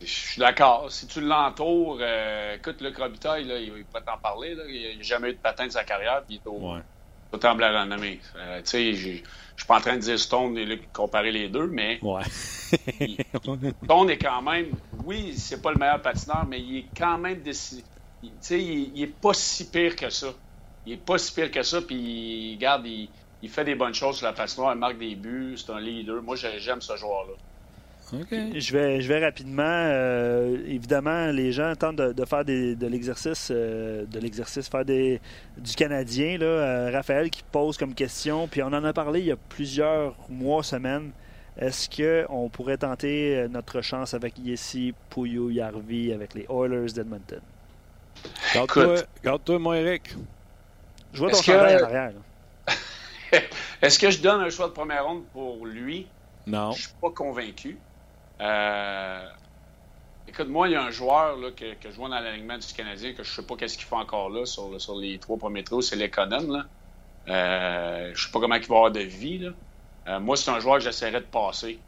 Je 0.00 0.06
suis 0.06 0.40
d'accord. 0.40 0.90
Si 0.90 1.06
tu 1.06 1.20
l'entoures, 1.20 1.98
euh, 2.00 2.56
écoute, 2.56 2.80
Luc 2.80 2.98
Robitaille, 2.98 3.44
là, 3.44 3.58
il, 3.58 3.72
il 3.76 3.84
pourrait 3.84 4.02
t'en 4.04 4.18
parler. 4.18 4.54
Là. 4.54 4.64
Il 4.68 4.98
n'a 4.98 5.02
jamais 5.02 5.30
eu 5.30 5.34
de 5.34 5.38
patin 5.38 5.66
de 5.66 5.72
sa 5.72 5.84
carrière, 5.84 6.22
puis 6.26 6.34
il 6.34 6.46
est 6.46 6.50
au, 6.50 6.74
ouais. 6.74 6.80
au 7.32 7.38
temple 7.38 7.62
à 7.62 7.82
renommée. 7.82 8.20
Euh, 8.36 8.58
tu 8.58 8.66
sais, 8.66 8.92
je 8.92 9.08
suis 9.08 9.66
pas 9.66 9.78
en 9.78 9.80
train 9.80 9.96
de 9.96 10.00
dire 10.00 10.18
Stone 10.18 10.58
et 10.58 10.66
Luc 10.66 10.92
comparer 10.92 11.32
les 11.32 11.48
deux, 11.48 11.66
mais 11.66 11.98
ouais. 12.02 12.22
il, 13.00 13.16
Stone 13.84 14.10
est 14.10 14.18
quand 14.18 14.42
même, 14.42 14.66
oui, 15.04 15.32
c'est 15.36 15.62
pas 15.62 15.72
le 15.72 15.78
meilleur 15.78 16.02
patineur, 16.02 16.44
mais 16.46 16.60
il 16.60 16.78
est 16.78 16.86
quand 16.96 17.16
même 17.16 17.40
il, 18.22 18.30
il, 18.50 18.92
il, 18.94 19.02
est 19.02 19.06
pas 19.06 19.34
si 19.34 19.68
pire 19.68 19.96
que 19.96 20.10
ça. 20.10 20.28
Il 20.86 20.94
est 20.94 21.04
pas 21.04 21.18
si 21.18 21.32
pire 21.32 21.50
que 21.50 21.62
ça, 21.62 21.80
puis 21.82 22.52
il, 22.52 22.58
garde, 22.58 22.86
il, 22.86 23.08
il, 23.42 23.48
fait 23.48 23.64
des 23.64 23.74
bonnes 23.74 23.94
choses 23.94 24.16
sur 24.16 24.26
la 24.26 24.32
patinoire, 24.32 24.74
il 24.74 24.78
marque 24.78 24.98
des 24.98 25.14
buts, 25.14 25.56
c'est 25.56 25.70
un 25.72 25.80
leader. 25.80 26.22
Moi, 26.22 26.36
j'aime 26.36 26.80
ce 26.80 26.96
joueur-là. 26.96 27.34
Okay. 28.12 28.60
Je, 28.60 28.72
vais, 28.72 29.00
je 29.00 29.08
vais 29.08 29.24
rapidement. 29.24 29.64
Euh, 29.64 30.58
évidemment, 30.66 31.26
les 31.32 31.50
gens 31.50 31.74
tentent 31.74 31.96
de, 31.96 32.12
de 32.12 32.24
faire 32.24 32.44
des, 32.44 32.76
de 32.76 32.86
l'exercice, 32.86 33.48
euh, 33.50 34.06
de 34.06 34.20
l'exercice, 34.20 34.68
faire 34.68 34.84
des, 34.84 35.20
du 35.58 35.74
Canadien. 35.74 36.38
Là, 36.38 36.46
euh, 36.46 36.90
Raphaël 36.92 37.30
qui 37.30 37.42
pose 37.50 37.76
comme 37.76 37.94
question, 37.94 38.46
puis 38.46 38.62
on 38.62 38.68
en 38.68 38.84
a 38.84 38.92
parlé 38.92 39.20
il 39.20 39.26
y 39.26 39.32
a 39.32 39.36
plusieurs 39.36 40.14
mois, 40.28 40.62
semaines. 40.62 41.10
Est-ce 41.58 41.88
qu'on 41.90 42.48
pourrait 42.48 42.76
tenter 42.76 43.46
notre 43.50 43.80
chance 43.80 44.12
avec 44.14 44.38
Yessi 44.38 44.92
Pouillou 45.08 45.50
Yarvi 45.50 46.12
avec 46.12 46.34
les 46.34 46.46
Oilers 46.50 46.92
d'Edmonton? 46.92 47.40
Garde-toi, 48.54 48.96
garde-toi, 49.22 49.58
moi, 49.58 49.76
Eric. 49.76 50.14
Je 51.12 51.18
vois 51.18 51.30
ton 51.30 51.42
chandail 51.42 51.78
que... 51.78 51.82
en 51.82 51.86
arrière. 51.86 52.12
Est-ce 53.82 53.98
que 53.98 54.10
je 54.10 54.20
donne 54.20 54.40
un 54.40 54.50
choix 54.50 54.68
de 54.68 54.72
première 54.72 55.06
ronde 55.06 55.24
pour 55.32 55.66
lui? 55.66 56.06
Non. 56.46 56.72
Je 56.72 56.82
suis 56.82 56.94
pas 57.00 57.10
convaincu. 57.10 57.78
Euh... 58.40 59.28
Écoute, 60.28 60.48
moi, 60.48 60.68
il 60.68 60.72
y 60.72 60.76
a 60.76 60.82
un 60.82 60.90
joueur 60.90 61.36
là, 61.36 61.50
que, 61.50 61.74
que, 61.74 61.90
je 61.90 61.96
vois 61.96 62.08
dans 62.08 62.18
l'alignement 62.18 62.58
du 62.58 62.66
Canadien 62.74 63.14
que 63.14 63.22
je 63.22 63.30
sais 63.30 63.42
pas 63.42 63.56
qu'est-ce 63.56 63.78
qu'il 63.78 63.86
fait 63.86 63.94
encore 63.94 64.28
là 64.28 64.44
sur, 64.44 64.80
sur 64.80 64.96
les 64.96 65.18
trois 65.18 65.38
premiers 65.38 65.62
trous, 65.62 65.82
c'est 65.82 65.96
Lekonen. 65.96 66.50
Là. 66.50 66.64
Euh, 67.28 68.10
je 68.14 68.26
sais 68.26 68.32
pas 68.32 68.40
comment 68.40 68.56
il 68.56 68.66
va 68.66 68.76
avoir 68.76 68.90
de 68.90 69.00
vie. 69.00 69.38
Là. 69.38 69.50
Euh, 70.08 70.20
moi, 70.20 70.36
c'est 70.36 70.50
un 70.50 70.60
joueur 70.60 70.76
que 70.76 70.82
j'essaierais 70.82 71.20
de 71.20 71.26
passer. 71.26 71.78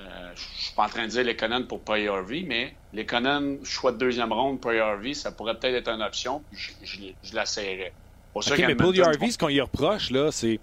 Euh, 0.00 0.30
je 0.34 0.62
suis 0.64 0.74
pas 0.74 0.84
en 0.84 0.88
train 0.88 1.04
de 1.04 1.08
dire 1.08 1.24
Lekonen 1.24 1.66
pour 1.66 1.80
Harvey, 1.88 2.44
mais 2.46 2.74
Lekonen, 2.92 3.58
choix 3.64 3.92
de 3.92 3.98
deuxième 3.98 4.32
ronde, 4.32 4.58
Harvey, 4.64 5.14
ça 5.14 5.32
pourrait 5.32 5.58
peut-être 5.58 5.74
être 5.74 5.88
une 5.88 6.02
option. 6.02 6.42
Je, 6.52 6.70
je, 6.82 6.98
je 7.22 7.34
l'essayerais. 7.34 7.92
Okay, 8.34 8.66
mais 8.66 9.00
Harvey, 9.00 9.30
ce 9.30 9.38
qu'on 9.38 9.48
y 9.48 9.60
reproche, 9.60 10.10
là, 10.10 10.30
c'est. 10.30 10.60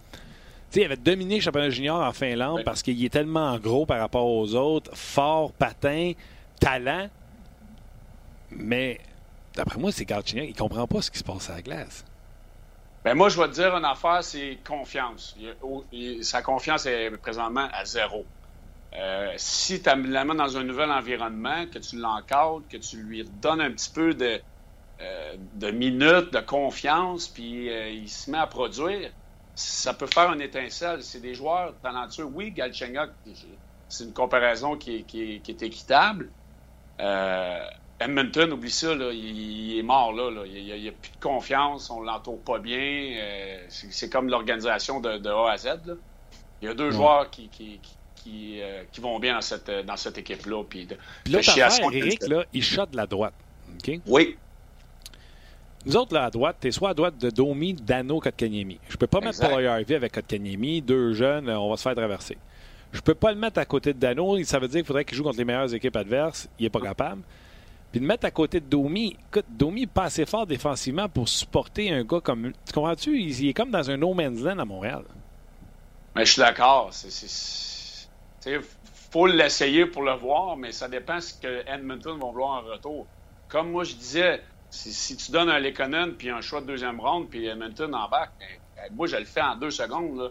sais, 0.69 0.81
il 0.81 0.85
avait 0.85 0.95
dominé 0.95 1.35
le 1.35 1.41
championnat 1.41 1.69
junior 1.69 2.01
en 2.01 2.13
Finlande 2.13 2.63
parce 2.63 2.81
qu'il 2.81 3.03
est 3.03 3.09
tellement 3.09 3.57
gros 3.59 3.85
par 3.85 3.99
rapport 3.99 4.25
aux 4.25 4.55
autres, 4.55 4.95
fort, 4.95 5.51
patin, 5.51 6.13
talent. 6.59 7.09
Mais 8.51 8.99
d'après 9.53 9.79
moi, 9.79 9.91
c'est 9.91 10.05
Galchenyuk, 10.05 10.47
il 10.49 10.55
comprend 10.55 10.87
pas 10.87 11.01
ce 11.01 11.11
qui 11.11 11.19
se 11.19 11.23
passe 11.23 11.49
à 11.49 11.55
la 11.55 11.61
glace. 11.61 12.05
Ben 13.03 13.13
moi, 13.13 13.29
je 13.29 13.39
vais 13.39 13.47
te 13.47 13.53
dire 13.53 13.75
une 13.75 13.85
affaire, 13.85 14.23
c'est 14.23 14.57
confiance. 14.65 15.35
Il, 15.91 16.23
sa 16.25 16.41
confiance 16.41 16.85
est 16.85 17.09
présentement 17.17 17.67
à 17.71 17.85
zéro. 17.85 18.25
Euh, 18.97 19.33
si 19.37 19.81
tu 19.81 20.03
l'amènes 20.03 20.37
dans 20.37 20.57
un 20.57 20.63
nouvel 20.63 20.91
environnement, 20.91 21.65
que 21.71 21.77
tu 21.77 21.97
l'encadres, 21.97 22.63
que 22.69 22.77
tu 22.77 22.97
lui 22.97 23.23
donnes 23.41 23.61
un 23.61 23.71
petit 23.71 23.91
peu 23.91 24.13
de, 24.13 24.39
euh, 25.01 25.35
de 25.55 25.71
minutes, 25.71 26.33
de 26.33 26.39
confiance, 26.39 27.27
puis 27.27 27.69
euh, 27.69 27.89
il 27.89 28.09
se 28.09 28.31
met 28.31 28.39
à 28.39 28.47
produire, 28.47 29.11
ça 29.53 29.93
peut 29.93 30.07
faire 30.07 30.33
une 30.33 30.41
étincelle. 30.41 31.03
C'est 31.03 31.19
des 31.19 31.35
joueurs 31.35 31.73
talentueux. 31.83 32.25
Oui, 32.25 32.51
Galchenyuk, 32.51 33.11
c'est 33.87 34.03
une 34.03 34.13
comparaison 34.13 34.75
qui 34.77 34.97
est, 34.97 35.03
qui 35.03 35.33
est, 35.35 35.39
qui 35.39 35.51
est 35.51 35.61
équitable. 35.61 36.29
Edmonton, 37.99 38.51
oublie 38.53 38.69
ça, 38.71 38.93
là, 38.93 39.11
il, 39.11 39.77
est 39.77 39.83
mort 39.83 40.13
là. 40.13 40.29
là. 40.29 40.43
Il 40.45 40.63
n'y 40.63 40.87
a, 40.87 40.91
a, 40.91 40.93
plus 40.93 41.11
de 41.11 41.19
confiance, 41.19 41.89
on 41.89 42.01
l'entoure 42.01 42.39
pas 42.41 42.59
bien. 42.59 43.15
c'est 43.69 44.11
comme 44.11 44.29
l'organisation 44.29 44.99
de, 44.99 45.17
de, 45.17 45.29
A 45.29 45.51
à 45.51 45.57
Z. 45.57 45.65
Là. 45.85 45.93
Il 46.61 46.67
y 46.67 46.71
a 46.71 46.73
deux 46.73 46.85
ouais. 46.85 46.91
joueurs 46.91 47.29
qui, 47.29 47.49
qui, 47.49 47.79
qui, 47.79 47.96
euh, 48.61 48.83
qui, 48.91 49.01
vont 49.01 49.19
bien 49.19 49.35
dans 49.35 49.41
cette, 49.41 49.69
dans 49.85 49.97
cette 49.97 50.17
équipe-là. 50.17 50.63
Puis, 50.63 50.87
puis 51.23 51.33
là, 51.33 51.39
affaire, 51.39 51.91
Eric, 51.91 52.27
là, 52.27 52.45
il 52.53 52.63
shot 52.63 52.87
de 52.87 52.97
la 52.97 53.05
droite. 53.05 53.33
Oui. 54.07 54.37
Nous 55.85 55.95
autres, 55.95 56.13
là, 56.13 56.25
à 56.25 56.29
droite, 56.29 56.57
t'es 56.59 56.71
soit 56.71 56.89
à 56.89 56.93
droite 56.93 57.17
de 57.17 57.29
Domi, 57.29 57.73
Dano, 57.73 58.19
Kotkaniemi. 58.19 58.79
Je 58.89 58.97
peux 58.97 59.07
pas 59.07 59.19
Exact. 59.19 59.43
mettre 59.43 59.55
Paul 59.55 59.65
Harvey 59.65 59.95
avec 59.95 60.11
Kotkaniemi, 60.11 60.81
deux 60.81 61.13
jeunes, 61.13 61.47
euh, 61.47 61.59
on 61.59 61.69
va 61.69 61.77
se 61.77 61.83
faire 61.83 61.95
traverser. 61.95 62.37
Je 62.91 62.99
peux 63.01 63.15
pas 63.15 63.31
le 63.31 63.37
mettre 63.37 63.59
à 63.59 63.65
côté 63.65 63.93
de 63.93 63.99
Dano, 63.99 64.41
ça 64.43 64.59
veut 64.59 64.67
dire 64.67 64.79
qu'il 64.79 64.85
faudrait 64.85 65.05
qu'il 65.05 65.17
joue 65.17 65.23
contre 65.23 65.37
les 65.37 65.45
meilleures 65.45 65.73
équipes 65.73 65.95
adverses. 65.95 66.49
Il 66.59 66.65
est 66.65 66.69
pas 66.69 66.81
capable. 66.81 67.21
Puis 67.91 68.01
de 68.01 68.05
mettre 68.05 68.25
à 68.25 68.31
côté 68.31 68.59
de 68.59 68.65
Domi, 68.65 69.15
écoute, 69.29 69.45
Domi 69.49 69.83
est 69.83 69.87
pas 69.87 70.03
assez 70.03 70.25
fort 70.25 70.45
défensivement 70.45 71.07
pour 71.07 71.29
supporter 71.29 71.91
un 71.91 72.03
gars 72.03 72.19
comme. 72.19 72.51
Tu 72.65 72.73
comprends-tu? 72.73 73.19
Il, 73.19 73.39
il 73.39 73.49
est 73.49 73.53
comme 73.53 73.71
dans 73.71 73.89
un 73.89 73.97
no 73.97 74.13
man's 74.13 74.41
land 74.41 74.59
à 74.59 74.65
Montréal. 74.65 75.03
Mais 76.15 76.25
je 76.25 76.33
suis 76.33 76.41
d'accord. 76.41 76.89
C'est, 76.91 77.09
c'est- 78.47 78.61
faut 79.11 79.27
l'essayer 79.27 79.85
pour 79.85 80.03
le 80.03 80.13
voir, 80.13 80.57
mais 80.57 80.71
ça 80.71 80.87
dépend 80.87 81.19
ce 81.19 81.33
que 81.33 81.63
Edmonton 81.67 82.17
vont 82.19 82.31
vouloir 82.31 82.51
en 82.51 82.61
retour. 82.67 83.09
Comme 83.47 83.71
moi, 83.71 83.83
je 83.83 83.93
disais, 83.95 84.43
si, 84.69 84.93
si 84.93 85.17
tu 85.17 85.31
donnes 85.31 85.49
un 85.49 85.59
Lekonen 85.59 86.15
puis 86.17 86.29
un 86.29 86.41
choix 86.41 86.61
de 86.61 86.65
deuxième 86.67 86.99
ronde, 86.99 87.29
puis 87.29 87.45
Edmonton 87.45 87.93
embarque, 87.93 88.33
ben, 88.39 88.47
ben, 88.75 88.95
moi, 88.95 89.07
je 89.07 89.17
le 89.17 89.25
fais 89.25 89.41
en 89.41 89.55
deux 89.55 89.71
secondes. 89.71 90.17
Là. 90.19 90.29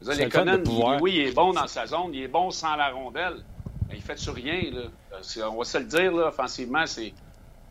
Dire, 0.00 0.14
Lekonen, 0.26 0.64
il- 0.66 0.82
oui, 1.00 1.14
il 1.14 1.20
est 1.28 1.32
bon 1.32 1.52
dans 1.52 1.66
sa 1.68 1.86
zone, 1.86 2.14
il 2.14 2.22
est 2.22 2.28
bon 2.28 2.50
sans 2.50 2.76
la 2.76 2.90
rondelle, 2.90 3.44
mais 3.88 3.96
il 3.96 4.02
fait 4.02 4.18
sur 4.18 4.34
rien. 4.34 4.70
Là. 4.70 4.88
Euh, 5.12 5.48
On 5.50 5.58
va 5.58 5.64
se 5.64 5.78
le 5.78 5.84
dire, 5.86 6.12
là, 6.12 6.28
offensivement, 6.28 6.86
c'est. 6.86 7.14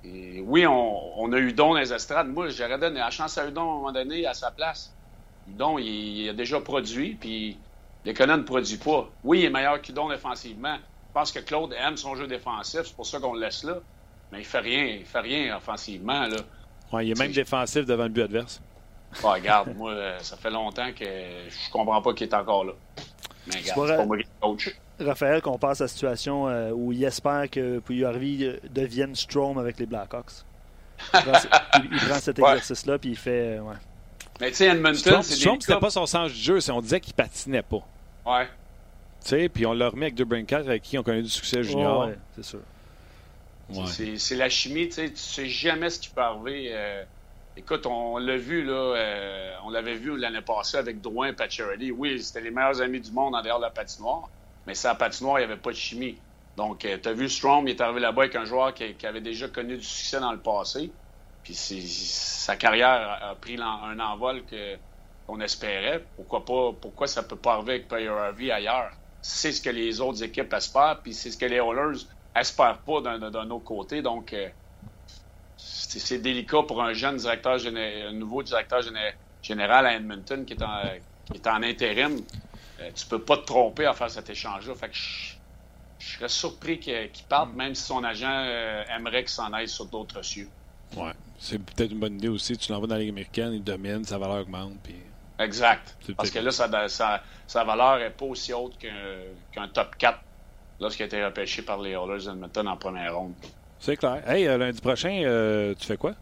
et 0.04 0.42
oui, 0.42 0.66
on, 0.68 1.20
on 1.20 1.34
a 1.34 1.38
Udon 1.40 1.74
dans 1.74 1.80
les 1.80 1.94
estrades. 1.94 2.28
Moi, 2.28 2.50
j'aurais 2.50 2.80
donné 2.80 3.00
la 3.00 3.12
chance 3.12 3.38
à 3.38 3.48
Udon 3.48 3.62
à 3.62 3.64
un 3.64 3.68
moment 3.78 3.92
donné 3.92 4.26
à 4.26 4.34
sa 4.34 4.52
place. 4.52 4.98
Udon, 5.46 5.78
il, 5.80 5.86
il 5.88 6.30
a 6.30 6.34
déjà 6.34 6.62
produit, 6.62 7.16
puis 7.16 7.65
Lekonen 8.06 8.38
ne 8.40 8.44
produit 8.44 8.78
pas. 8.78 9.10
Oui, 9.24 9.40
il 9.40 9.46
est 9.46 9.50
meilleur 9.50 9.82
qu'Udon 9.82 10.10
défensivement. 10.10 10.76
Je 10.76 11.14
pense 11.14 11.32
que 11.32 11.40
Claude 11.40 11.74
aime 11.74 11.98
son 11.98 12.16
jeu 12.16 12.28
défensif, 12.28 12.82
c'est 12.86 12.96
pour 12.96 13.06
ça 13.06 13.20
qu'on 13.20 13.34
le 13.34 13.42
laisse 13.42 13.64
là. 13.64 13.78
Mais 14.32 14.40
il 14.40 14.46
fait 14.46 14.60
rien, 14.60 14.84
il 15.00 15.06
fait 15.06 15.20
rien 15.22 15.56
offensivement. 15.58 16.28
Là. 16.28 16.38
Ouais, 16.92 17.06
il 17.08 17.12
est 17.12 17.20
même 17.20 17.32
défensif 17.32 17.86
devant 17.86 18.04
le 18.04 18.10
but 18.10 18.24
adverse. 18.24 18.62
Ah, 19.24 19.30
regarde, 19.34 19.76
moi, 19.78 19.92
euh, 19.92 20.20
ça 20.20 20.36
fait 20.36 20.50
longtemps 20.50 20.92
que 20.92 21.06
je 21.06 21.72
comprends 21.72 22.02
pas 22.02 22.14
qu'il 22.14 22.28
est 22.28 22.34
encore 22.34 22.66
là. 22.66 22.74
Mais 23.48 23.56
regarde, 23.62 23.88
c'est 23.88 23.96
pas 23.98 24.06
moi 24.06 24.18
qui 24.18 24.28
coach. 24.42 24.76
Raphaël, 25.00 25.42
qu'on 25.42 25.58
passe 25.58 25.82
à 25.82 25.86
la 25.86 25.88
situation 25.88 26.48
euh, 26.50 26.72
où 26.72 26.92
il 26.92 27.04
espère 27.04 27.50
que 27.50 27.80
Puyarvi 27.80 28.44
euh, 28.46 28.58
devienne 28.70 29.16
Strom 29.16 29.58
avec 29.58 29.80
les 29.80 29.86
Blackhawks. 29.86 30.32
Il 31.14 31.20
prend, 31.22 31.32
il- 31.76 31.90
il 31.92 31.98
prend 32.00 32.20
cet 32.20 32.40
exercice-là, 32.40 32.98
puis 32.98 33.12
il 33.12 33.18
fait. 33.18 33.60
ouais. 33.60 33.76
Mais 34.42 34.50
tu 34.50 34.58
sais, 34.58 34.66
Edmonton, 34.68 35.22
c'est 35.22 35.36
Strom, 35.36 35.62
c'était 35.62 35.80
pas 35.80 35.90
son 35.90 36.06
sens 36.06 36.32
du 36.32 36.38
jeu, 36.40 36.60
c'est 36.60 36.72
on 36.72 36.82
disait 36.82 37.00
qu'il 37.00 37.14
patinait 37.14 37.62
pas. 37.62 37.80
Ouais. 38.26 38.48
Tu 39.24 39.30
sais, 39.30 39.50
puis 39.50 39.66
on 39.66 39.74
l'a 39.74 39.90
remis 39.90 40.04
avec 40.04 40.16
deux 40.16 40.26
Brinkat 40.26 40.60
avec 40.60 40.84
qui 40.84 40.98
on 40.98 41.04
connaît 41.04 41.22
du 41.22 41.30
succès 41.30 41.64
junior. 41.64 42.02
Ouais, 42.02 42.08
ouais, 42.08 42.18
c'est 42.36 42.44
sûr. 42.44 42.60
Ouais. 43.70 44.18
C'est- 44.18 44.36
la 44.36 44.50
chimie, 44.50 44.88
tu 44.88 44.96
sais, 44.96 45.10
tu 45.10 45.18
sais 45.18 45.48
jamais 45.48 45.90
ce 45.90 46.00
qui 46.00 46.10
peut 46.10 46.22
arriver. 46.22 46.70
euh, 46.72 47.04
écoute, 47.58 47.86
on 47.86 48.18
l'a 48.18 48.38
vu, 48.38 48.64
là, 48.64 48.74
euh, 48.74 49.56
on 49.64 49.70
l'avait 49.72 49.96
vu 49.96 50.18
l'année 50.18 50.42
passée 50.42 50.78
avec 50.78 51.02
Drouin 51.02 51.30
et 51.30 51.34
Pacioretty. 51.34 51.92
Oui, 51.92 52.22
c'était 52.22 52.42
les 52.42 52.52
meilleurs 52.52 52.82
amis 52.82 53.02
du 53.02 53.12
monde 53.12 53.36
en 53.36 53.42
dehors 53.42 53.58
de 53.58 53.64
la 53.64 53.72
patinoire, 53.72 54.30
mais 54.68 54.76
sa 54.76 54.94
patinoire, 54.94 55.40
il 55.40 55.48
n'y 55.48 55.52
avait 55.52 55.62
pas 55.62 55.72
de 55.72 55.76
chimie. 55.76 56.18
Donc, 56.56 56.80
tu 56.80 57.10
as 57.10 57.14
vu 57.14 57.28
Strom, 57.28 57.68
il 57.68 57.72
est 57.72 57.82
arrivé 57.82 58.00
là-bas 58.00 58.24
avec 58.24 58.36
un 58.36 58.46
joueur 58.46 58.74
qui, 58.74 58.94
qui 58.94 59.08
avait 59.08 59.22
déjà 59.22 59.48
connu 59.48 59.78
du 59.78 59.84
succès 59.84 60.20
dans 60.20 60.32
le 60.32 60.40
passé. 60.40 60.92
Puis 61.44 61.54
sa 61.54 62.56
carrière 62.56 63.20
a, 63.22 63.36
pris 63.36 63.60
un 63.62 64.00
envol 64.00 64.44
que 64.46 64.78
qu'on 65.26 65.40
espérait. 65.42 66.06
Pourquoi 66.16 66.46
pas 66.46 66.72
Pourquoi 66.80 67.08
ça 67.08 67.24
peut 67.24 67.36
pas 67.36 67.54
arriver 67.54 67.74
avec 67.74 67.88
Payaravi 67.88 68.52
ailleurs? 68.52 68.92
C'est 69.22 69.52
ce 69.52 69.62
que 69.62 69.70
les 69.72 70.00
autres 70.02 70.24
équipes 70.24 70.54
espèrent, 70.54 71.00
puis 71.02 71.14
c'est 71.14 71.32
ce 71.32 71.38
que 71.38 71.46
les 71.46 71.56
Oilers 71.58 72.06
espèrent 72.36 72.80
pas 72.80 73.02
d'un 73.02 73.50
autre 73.50 73.64
côté. 73.64 74.02
Donc 74.02 74.34
euh, 74.34 74.50
c'est 75.58 76.20
délicat 76.20 76.64
pour 76.64 76.84
un 76.84 76.94
jeune 76.94 77.18
directeur 77.18 77.58
un 77.66 78.12
nouveau 78.12 78.44
directeur 78.44 78.82
géné- 78.82 79.14
général 79.42 79.88
à 79.88 79.96
Edmonton 79.96 80.46
qui 80.46 80.54
est 80.54 80.62
en, 80.62 80.82
qui 81.32 81.38
est 81.38 81.48
en 81.48 81.64
intérim. 81.64 82.22
Euh, 82.82 82.90
tu 82.94 83.06
peux 83.06 83.22
pas 83.22 83.38
te 83.38 83.46
tromper 83.46 83.86
à 83.86 83.94
faire 83.94 84.12
cet 84.12 84.30
échange-là. 84.30 84.76
Fait 84.76 84.90
que 84.90 84.96
je, 84.96 85.36
je 85.98 86.18
serais 86.18 86.30
surpris 86.30 86.78
qu'il 86.78 87.10
parte, 87.28 87.54
même 87.56 87.74
si 87.74 87.84
son 87.84 88.04
agent 88.04 88.28
euh, 88.30 88.84
aimerait 88.96 89.22
qu'il 89.22 89.30
s'en 89.30 89.52
aille 89.54 89.70
sur 89.70 89.86
d'autres 89.86 90.22
cieux. 90.22 90.50
Ouais. 90.96 91.14
C'est 91.40 91.58
peut-être 91.60 91.92
une 91.92 92.00
bonne 92.00 92.16
idée 92.16 92.28
aussi. 92.28 92.58
Tu 92.58 92.72
l'envoies 92.72 92.88
dans 92.88 92.96
la 92.96 93.02
Ligue 93.02 93.10
américaine, 93.10 93.54
il 93.54 93.64
domine, 93.64 94.04
sa 94.04 94.18
valeur 94.18 94.42
augmente. 94.42 94.74
Puis... 94.84 94.96
Exact. 95.40 95.98
Parce 96.16 96.32
que 96.32 96.40
là, 96.40 96.52
sa, 96.52 96.88
sa- 96.88 97.22
sa 97.48 97.64
valeur 97.64 98.00
n'est 98.00 98.10
pas 98.10 98.26
aussi 98.26 98.54
haute 98.54 98.78
qu'un 98.78 98.94
qu'un 99.52 99.68
top 99.68 99.96
4 99.98 100.20
lorsqu'il 100.80 101.04
a 101.04 101.08
été 101.08 101.24
repêché 101.24 101.62
par 101.62 101.82
les 101.82 101.92
Oilers 101.92 102.26
d'Edmonton 102.26 102.68
en 102.68 102.78
première 102.78 103.16
ronde. 103.18 103.34
C'est 103.80 103.98
clair. 103.98 104.28
Hey, 104.30 104.48
euh, 104.48 104.58
lundi 104.58 104.80
prochain, 104.82 105.22
euh, 105.26 105.74
tu 105.78 105.86
fais 105.86 105.98
quoi? 105.98 106.14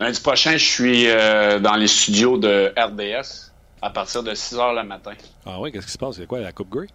Lundi 0.00 0.20
prochain, 0.20 0.52
je 0.56 0.64
suis 0.64 1.08
euh, 1.08 1.58
dans 1.60 1.76
les 1.76 1.86
studios 1.86 2.38
de 2.38 2.72
RDS 2.76 3.52
à 3.82 3.90
partir 3.90 4.22
de 4.22 4.34
6 4.34 4.54
heures 4.58 4.72
le 4.74 4.82
matin. 4.84 5.12
Ah 5.44 5.60
oui, 5.60 5.70
qu'est-ce 5.70 5.86
qui 5.86 5.92
se 5.92 5.98
passe? 5.98 6.16
C'est 6.16 6.26
quoi, 6.26 6.40
la 6.40 6.52
Coupe 6.52 6.70
Grey? 6.70 6.86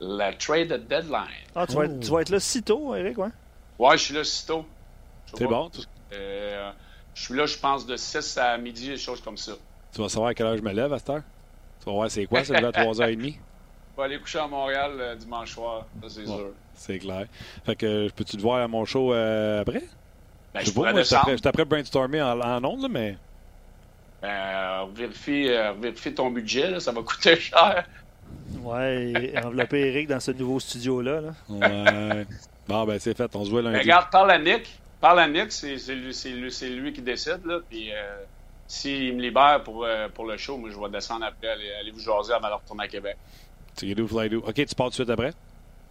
La 0.00 0.32
trade 0.34 0.86
deadline. 0.88 1.26
Ah, 1.54 1.66
tu, 1.66 1.74
vas 1.74 1.84
être, 1.84 2.00
tu 2.00 2.10
vas 2.10 2.20
être 2.20 2.30
là 2.30 2.40
si 2.40 2.62
tôt, 2.62 2.94
Eric, 2.94 3.16
ouais? 3.18 3.28
Ouais, 3.78 3.96
je 3.96 4.02
suis 4.02 4.14
là. 4.14 4.22
Je 4.22 4.28
sais 4.28 4.52
C'est 5.36 5.44
bon. 5.44 5.70
Tu, 5.70 5.80
Euh, 6.12 6.70
je 7.14 7.22
suis 7.22 7.34
là, 7.34 7.46
je 7.46 7.56
pense, 7.58 7.86
de 7.86 7.96
6 7.96 8.38
à 8.38 8.56
midi, 8.58 8.88
des 8.88 8.96
choses 8.96 9.20
comme 9.20 9.36
ça. 9.36 9.52
tu 9.94 10.00
vas 10.00 10.08
savoir 10.08 10.30
à 10.30 10.34
quelle 10.34 10.46
heure 10.46 10.56
je 10.56 10.62
me 10.62 10.72
lève 10.72 10.92
à 10.92 10.98
cette 10.98 11.10
heure? 11.10 11.22
Tu 11.80 11.86
vas 11.86 11.92
voir 11.92 12.10
c'est 12.10 12.26
quoi, 12.26 12.44
c'est 12.44 12.52
lever 12.54 12.66
à 12.66 12.70
3h30? 12.84 13.34
Je 13.96 13.96
vais 14.00 14.02
aller 14.06 14.18
coucher 14.18 14.38
à 14.40 14.46
Montréal 14.48 14.92
euh, 14.98 15.14
dimanche 15.14 15.52
soir, 15.52 15.86
ça 16.02 16.08
c'est 16.08 16.20
Ouais. 16.22 16.26
sûr. 16.26 16.50
C'est 16.74 16.98
clair. 16.98 17.26
Fait 17.64 17.76
que 17.76 17.86
euh, 17.86 18.08
peux-tu 18.14 18.36
te 18.36 18.42
voir 18.42 18.62
à 18.62 18.68
mon 18.68 18.84
show 18.84 19.12
euh, 19.14 19.60
après? 19.60 19.82
Ben, 20.52 20.60
Je 20.60 20.66
je 20.66 20.72
pourrais 20.72 21.04
je 21.04 21.40
t'apprête- 21.40 21.68
brainstormer 21.68 22.20
en, 22.22 22.40
en 22.40 22.64
ondes, 22.64 22.82
là, 22.82 22.88
mais. 22.90 23.16
Ben, 24.22 24.88
vérifie, 24.94 25.48
euh, 25.48 25.72
vérifie 25.80 26.14
ton 26.14 26.30
budget, 26.30 26.70
là, 26.70 26.80
ça 26.80 26.90
va 26.92 27.02
coûter 27.02 27.36
cher. 27.36 27.84
Ouais, 28.62 29.12
et 29.34 29.38
envelopper 29.38 29.80
Eric 29.88 30.08
dans 30.08 30.20
ce 30.20 30.30
nouveau 30.30 30.58
studio-là. 30.58 31.20
Là. 31.20 31.30
Ouais. 31.48 32.26
bon, 32.66 32.84
ben 32.84 32.98
c'est 32.98 33.16
fait, 33.16 33.34
on 33.36 33.44
se 33.44 33.50
voit 33.50 33.62
Ben, 33.62 33.70
lundi. 33.72 33.82
regarde, 33.84 34.10
parle 34.10 34.30
à 34.30 34.38
Nick. 34.38 34.80
Parle 35.04 35.20
à 35.20 35.28
Nick, 35.28 35.52
c'est 35.52 35.76
lui, 36.70 36.92
qui 36.94 37.02
décide. 37.02 37.44
Là, 37.44 37.60
puis 37.68 37.92
euh, 37.92 38.22
s'il 38.66 39.14
me 39.14 39.20
libère 39.20 39.62
pour, 39.62 39.84
euh, 39.84 40.08
pour 40.08 40.24
le 40.24 40.38
show, 40.38 40.56
moi 40.56 40.70
je 40.70 40.80
vais 40.80 40.88
descendre 40.88 41.26
après, 41.26 41.46
aller, 41.46 41.74
aller 41.74 41.90
vous 41.90 42.00
jaser 42.00 42.32
avant 42.32 42.48
de 42.48 42.54
retourner 42.54 42.84
à 42.84 42.88
Québec. 42.88 43.18
OK, 43.82 44.54
tu 44.54 44.74
pars 44.74 44.86
tout 44.86 44.88
de 44.88 44.94
suite 44.94 45.10
après? 45.10 45.34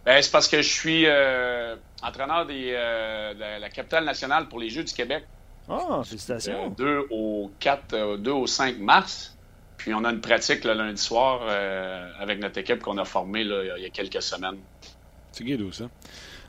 Ben, 0.04 0.20
c'est 0.20 0.32
parce 0.32 0.48
que 0.48 0.60
je 0.60 0.68
suis 0.68 1.06
euh, 1.06 1.76
entraîneur 2.02 2.44
des, 2.44 2.72
de 2.72 3.60
la, 3.60 3.70
capitale 3.70 4.04
nationale 4.04 4.48
pour 4.48 4.58
les 4.58 4.68
Jeux 4.68 4.82
du 4.82 4.92
Québec. 4.92 5.24
Ah, 5.68 5.78
euh, 5.92 6.02
félicitations. 6.02 6.70
2 6.70 7.06
au 7.10 7.52
4, 7.60 7.92
euh, 7.92 8.16
2 8.16 8.32
au 8.32 8.48
5 8.48 8.78
mars. 8.78 9.38
Puis 9.76 9.94
on 9.94 10.02
a 10.02 10.10
une 10.10 10.22
pratique 10.22 10.64
le 10.64 10.72
lundi 10.72 11.00
soir 11.00 11.42
avec 12.18 12.40
notre 12.40 12.58
équipe 12.58 12.80
qu'on 12.80 12.98
a 12.98 13.04
formée 13.04 13.44
là, 13.44 13.62
il 13.62 13.66
y 13.68 13.70
a- 13.70 13.78
il 13.78 13.82
y 13.84 13.86
a 13.86 13.90
quelques 13.90 14.22
semaines. 14.22 14.58
C'est 15.30 15.44
guidou, 15.44 15.70
ça? 15.70 15.84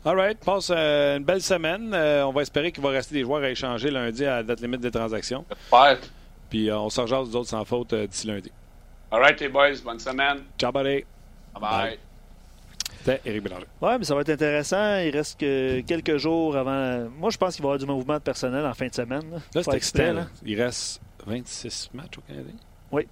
All 0.07 0.15
right, 0.15 0.37
passe 0.37 0.71
euh, 0.71 1.17
une 1.17 1.23
belle 1.23 1.41
semaine. 1.41 1.91
Euh, 1.93 2.27
on 2.27 2.31
va 2.31 2.43
espérer 2.43 2.71
qu'il 2.71 2.83
va 2.83 2.89
rester 2.89 3.15
des 3.15 3.23
joueurs 3.23 3.41
à 3.43 3.49
échanger 3.49 3.89
lundi 3.89 4.23
à 4.23 4.35
la 4.37 4.43
date 4.43 4.61
limite 4.61 4.81
des 4.81 4.91
transactions. 4.91 5.43
Super. 5.65 5.97
Puis 6.49 6.69
euh, 6.69 6.77
on 6.77 6.89
se 6.91 7.01
rejase 7.01 7.27
nous 7.29 7.35
autres 7.37 7.49
sans 7.49 7.65
faute 7.65 7.91
euh, 7.93 8.05
d'ici 8.05 8.27
lundi. 8.27 8.51
All 9.09 9.19
right, 9.21 9.39
les 9.39 9.49
boys, 9.49 9.71
bonne 9.83 9.97
semaine. 9.99 10.43
Ciao, 10.59 10.71
buddy. 10.71 11.03
Bye 11.53 11.61
bye. 11.61 11.69
Bye. 11.89 11.99
C'était 12.99 13.21
Éric 13.25 13.43
Bélanger. 13.43 13.65
Ouais, 13.81 13.97
mais 13.97 14.03
ça 14.03 14.13
va 14.13 14.21
être 14.21 14.29
intéressant. 14.29 14.97
Il 14.99 15.09
reste 15.09 15.39
que 15.39 15.81
quelques 15.81 16.17
jours 16.17 16.55
avant. 16.55 17.09
Moi, 17.17 17.31
je 17.31 17.37
pense 17.37 17.55
qu'il 17.55 17.63
va 17.63 17.69
y 17.69 17.73
avoir 17.73 17.79
du 17.79 17.85
mouvement 17.87 18.15
de 18.15 18.23
personnel 18.23 18.63
en 18.65 18.73
fin 18.75 18.87
de 18.87 18.93
semaine. 18.93 19.23
Là, 19.53 19.63
c'est 19.63 19.73
excitant. 19.73 20.13
là. 20.13 20.27
Il 20.45 20.61
reste 20.61 21.01
26 21.25 21.89
matchs 21.93 22.17
au 22.17 22.21
Canadien? 22.21 22.53
Oui. 22.91 23.07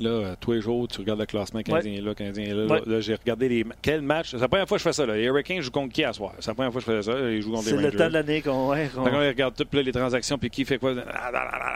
Là, 0.00 0.10
euh, 0.10 0.34
tous 0.40 0.52
les 0.52 0.60
jours, 0.60 0.88
tu 0.88 0.98
regardes 1.00 1.20
le 1.20 1.26
classement 1.26 1.62
Canadien 1.62 1.92
est 1.94 2.00
là, 2.00 2.14
Canadien 2.14 2.44
est 2.44 2.54
là. 2.54 2.66
Ouais. 2.66 2.82
Là, 2.86 3.00
j'ai 3.00 3.14
regardé 3.14 3.48
les 3.48 3.62
ma- 3.62 3.74
quels 3.80 4.02
matchs. 4.02 4.30
C'est 4.32 4.38
la 4.38 4.48
première 4.48 4.66
fois 4.66 4.76
que 4.78 4.82
je 4.82 4.88
fais 4.88 4.92
ça. 4.92 5.06
Là. 5.06 5.14
Les 5.16 5.24
Hurricanes 5.24 5.60
jouent 5.60 5.70
contre 5.70 5.92
qui 5.92 6.02
à 6.02 6.12
soir? 6.12 6.32
C'est 6.40 6.48
la 6.50 6.54
première 6.54 6.72
fois 6.72 6.80
que 6.80 6.86
je 6.90 6.96
fais 6.96 7.02
ça. 7.02 7.30
Ils 7.30 7.42
jouent 7.42 7.50
contre 7.52 7.64
C'est 7.64 7.70
les 7.72 7.76
le 7.76 7.84
Rangers. 7.84 7.98
temps 7.98 8.08
de 8.08 8.12
l'année 8.14 8.42
qu'on. 8.42 8.70
Ouais, 8.70 8.88
qu'on- 8.94 9.04
Fait 9.04 9.10
qu'on 9.10 9.20
les 9.20 9.28
regarde 9.28 9.54
tout, 9.54 9.64
puis 9.64 9.78
là, 9.78 9.82
les 9.84 9.92
transactions, 9.92 10.38
puis 10.38 10.50
qui 10.50 10.64
fait 10.64 10.78
quoi? 10.78 10.94
Ah, 11.06 11.30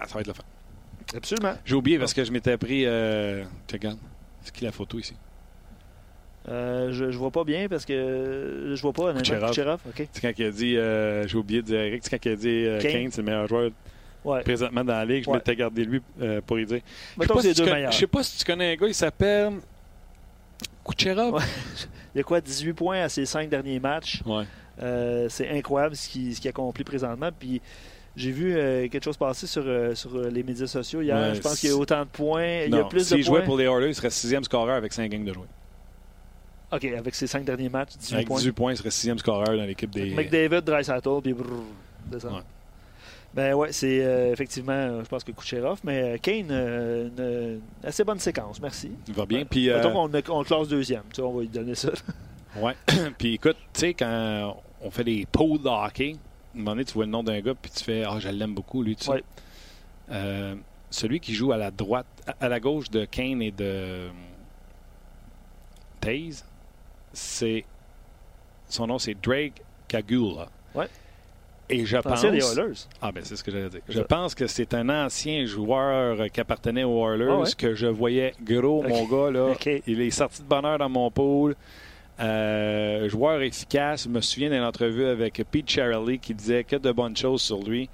ça 0.08 0.14
va 0.14 0.20
être 0.20 0.26
le 0.28 0.32
fun. 0.32 0.42
Absolument. 1.14 1.54
J'ai 1.64 1.74
oublié 1.74 1.98
parce 1.98 2.14
que 2.14 2.24
je 2.24 2.32
m'étais 2.32 2.56
pris. 2.56 2.84
Euh... 2.86 3.44
regarde. 3.72 3.98
C'est 4.42 4.52
qui 4.54 4.64
la 4.64 4.72
photo 4.72 4.98
ici? 4.98 5.14
Euh, 6.48 6.92
je, 6.92 7.10
je 7.10 7.18
vois 7.18 7.30
pas 7.32 7.42
bien 7.44 7.68
parce 7.68 7.84
que 7.84 8.72
je 8.74 8.80
vois 8.82 8.92
pas. 8.92 9.12
Kucherov. 9.14 9.48
Kucherov, 9.50 9.80
OK. 9.88 10.08
C'est 10.12 10.20
quand 10.22 10.32
il 10.38 10.44
a 10.46 10.50
dit. 10.50 10.76
euh, 10.76 11.26
J'ai 11.26 11.36
oublié 11.36 11.60
de 11.62 11.66
dire 11.66 11.80
Eric. 11.80 12.02
C'est 12.04 12.10
quand 12.18 12.24
il 12.30 12.32
a 12.32 12.36
dit 12.36 12.48
euh, 12.48 12.80
Kane. 12.80 12.92
Kane, 12.92 13.10
c'est 13.10 13.20
le 13.20 13.24
meilleur 13.26 13.46
joueur 13.48 13.70
Ouais. 14.26 14.42
présentement 14.42 14.84
dans 14.84 14.92
la 14.94 15.04
ligue. 15.04 15.24
Je 15.24 15.30
Ouais. 15.30 15.36
m'étais 15.36 15.56
gardé 15.56 15.84
lui 15.84 16.02
euh, 16.20 16.40
pour 16.44 16.58
y 16.58 16.66
dire. 16.66 16.80
Je 17.20 17.26
sais 17.26 17.54
si. 17.54 17.64
Je 17.64 17.96
sais 17.96 18.06
pas 18.06 18.22
si 18.22 18.38
tu 18.38 18.44
connais 18.44 18.72
un 18.72 18.76
gars, 18.76 18.88
il 18.88 18.94
s'appelle. 18.94 19.52
Kucherov? 20.84 21.42
Il 22.14 22.20
a 22.20 22.22
quoi, 22.22 22.40
18 22.40 22.72
points 22.72 23.00
à 23.02 23.08
ses 23.10 23.26
5 23.26 23.48
derniers 23.48 23.78
matchs. 23.80 24.22
Euh, 24.82 25.26
c'est 25.28 25.50
incroyable 25.50 25.94
ce 25.96 26.08
qu'il 26.08 26.48
accomplit 26.48 26.84
présentement. 26.84 27.30
Puis 27.38 27.60
j'ai 28.14 28.30
vu 28.30 28.56
euh, 28.56 28.88
quelque 28.88 29.04
chose 29.04 29.16
passer 29.18 29.46
sur, 29.46 29.62
euh, 29.66 29.94
sur 29.94 30.18
les 30.18 30.42
médias 30.42 30.66
sociaux 30.66 31.02
hier. 31.02 31.14
Ouais, 31.16 31.34
je 31.34 31.40
pense 31.40 31.60
qu'il 31.60 31.68
y 31.68 31.72
a 31.72 31.76
autant 31.76 32.00
de 32.00 32.08
points. 32.08 32.62
Il 32.66 32.70
y 32.72 32.74
a 32.74 32.82
Non, 32.82 32.88
plus 32.88 33.06
s'il 33.06 33.18
de 33.18 33.22
jouait 33.22 33.38
points. 33.40 33.46
pour 33.46 33.58
les 33.58 33.64
Oilers, 33.64 33.88
il 33.88 33.94
serait 33.94 34.08
sixième 34.10 34.44
scoreur 34.44 34.76
avec 34.76 34.92
5 34.94 35.10
gangs 35.10 35.24
de 35.24 35.32
jouer. 35.34 35.46
OK, 36.72 36.84
avec 36.84 37.14
ses 37.14 37.26
5 37.26 37.44
derniers 37.44 37.68
matchs, 37.68 37.96
18 37.98 38.14
Avec 38.14 38.26
points. 38.28 38.38
18 38.38 38.52
points, 38.52 38.72
il 38.72 38.76
serait 38.76 38.90
sixième 38.90 39.18
scoreur 39.18 39.48
dans 39.56 39.64
l'équipe 39.66 39.90
des. 39.90 40.14
McDavid, 40.14 40.62
Dreisaitl, 40.62 41.20
puis 41.22 41.32
brrr. 41.34 41.62
Ça. 42.18 42.28
Ouais. 42.28 42.40
Ben 43.36 43.52
ouais, 43.52 43.70
c'est 43.70 44.02
euh, 44.02 44.32
effectivement, 44.32 44.72
euh, 44.72 45.04
je 45.04 45.08
pense 45.10 45.22
que 45.22 45.30
Kucherov, 45.30 45.80
mais 45.84 46.14
euh, 46.14 46.16
Kane, 46.16 46.50
une, 46.50 47.60
assez 47.84 48.02
bonne 48.02 48.18
séquence, 48.18 48.58
merci. 48.62 48.92
Il 49.06 49.12
va 49.12 49.26
bien. 49.26 49.44
Puis, 49.44 49.68
on 49.70 50.08
le 50.08 50.44
classe 50.44 50.68
deuxième, 50.68 51.02
tu 51.10 51.16
sais, 51.16 51.22
on 51.22 51.34
va 51.34 51.42
lui 51.42 51.48
donner 51.48 51.74
ça. 51.74 51.90
ouais. 52.56 52.74
puis 53.18 53.34
écoute, 53.34 53.58
tu 53.74 53.80
sais, 53.80 53.92
quand 53.92 54.56
on 54.80 54.90
fait 54.90 55.04
des 55.04 55.26
poles 55.30 55.62
de 55.62 55.68
hockey, 55.68 56.16
un 56.54 56.58
moment 56.58 56.70
donné, 56.70 56.86
tu 56.86 56.94
vois 56.94 57.04
le 57.04 57.10
nom 57.10 57.22
d'un 57.22 57.38
gars, 57.42 57.52
puis 57.54 57.70
tu 57.70 57.84
fais 57.84 58.04
Ah, 58.04 58.18
je 58.18 58.30
l'aime 58.30 58.54
beaucoup, 58.54 58.82
lui, 58.82 58.96
tu 58.96 59.04
sais. 59.04 59.22
Ouais. 60.08 60.56
Celui 60.88 61.20
qui 61.20 61.34
joue 61.34 61.52
à 61.52 61.58
la 61.58 61.70
droite, 61.70 62.06
à, 62.26 62.46
à 62.46 62.48
la 62.48 62.58
gauche 62.58 62.88
de 62.88 63.04
Kane 63.04 63.42
et 63.42 63.50
de 63.50 64.08
Taze, 66.00 66.42
c'est. 67.12 67.66
Son 68.70 68.86
nom, 68.86 68.98
c'est 68.98 69.14
Drake 69.14 69.60
Kagula. 69.88 70.48
Ouais. 70.74 70.88
Et 71.68 71.84
je 71.84 71.96
pense. 71.96 72.12
Ancien 72.12 72.30
des 72.30 72.38
Oilers? 72.44 72.86
Ah, 73.02 73.10
ben 73.12 73.22
c'est 73.24 73.36
ce 73.36 73.42
que 73.42 73.50
j'allais 73.50 73.68
dire. 73.68 73.80
Je 73.88 74.00
pense 74.00 74.34
que 74.34 74.46
c'est 74.46 74.72
un 74.74 74.88
ancien 74.88 75.44
joueur 75.46 76.30
qui 76.32 76.40
appartenait 76.40 76.84
aux 76.84 77.04
Oilers 77.08 77.26
Ah 77.30 77.38
ouais? 77.40 77.48
que 77.58 77.74
je 77.74 77.86
voyais 77.86 78.32
gros, 78.42 78.82
mon 78.82 79.04
gars. 79.06 79.30
Là. 79.30 79.54
Il 79.86 80.00
est 80.00 80.10
sorti 80.10 80.42
de 80.42 80.46
bonheur 80.46 80.78
dans 80.78 80.88
mon 80.88 81.10
pool. 81.10 81.56
Euh, 82.18 83.08
joueur 83.08 83.42
efficace. 83.42 84.04
Je 84.04 84.08
me 84.08 84.20
souviens 84.20 84.48
d'une 84.50 84.62
entrevue 84.62 85.04
avec 85.06 85.42
Pete 85.50 85.68
Charlie 85.68 86.18
qui 86.18 86.34
disait 86.34 86.64
que 86.64 86.76
de 86.76 86.92
bonnes 86.92 87.16
choses 87.16 87.42
sur 87.42 87.62
lui. 87.62 87.90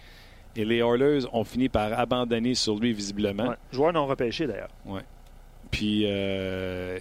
Et 0.55 0.65
les 0.65 0.79
Oilers 0.79 1.21
ont 1.33 1.45
fini 1.45 1.69
par 1.71 1.99
abandonner 1.99 2.55
sur 2.55 2.79
lui 2.79 2.93
visiblement. 2.93 3.49
Ouais. 3.49 3.57
Joueur 3.73 3.93
non 3.95 4.07
repêché 4.07 4.47
d'ailleurs. 4.47 4.69
Puis 5.71 6.05
euh, 6.07 6.99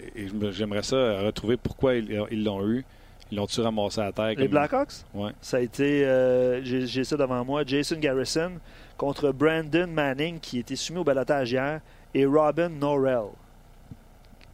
j'aimerais 0.51 0.83
ça 0.83 1.19
retrouver 1.21 1.57
pourquoi 1.57 1.95
ils 1.95 2.43
l'ont 2.43 2.65
eu. 2.67 2.85
Ils 3.31 3.37
l'ont-tu 3.37 3.61
ramassé 3.61 4.01
à 4.01 4.11
terre? 4.11 4.27
Les 4.27 4.35
comme- 4.35 4.47
Blackhawks, 4.49 5.05
Ouais. 5.13 5.31
ça 5.41 5.57
a 5.57 5.59
été, 5.61 6.05
euh, 6.05 6.61
j'ai 6.63 7.03
ça 7.05 7.15
devant 7.15 7.43
moi, 7.45 7.63
Jason 7.65 7.97
Garrison 7.97 8.53
contre 8.97 9.31
Brandon 9.31 9.87
Manning 9.87 10.39
qui 10.39 10.59
était 10.59 10.75
soumis 10.75 10.99
au 10.99 11.03
balotage 11.03 11.51
hier 11.51 11.79
et 12.13 12.25
Robin 12.25 12.69
Norrell 12.69 13.29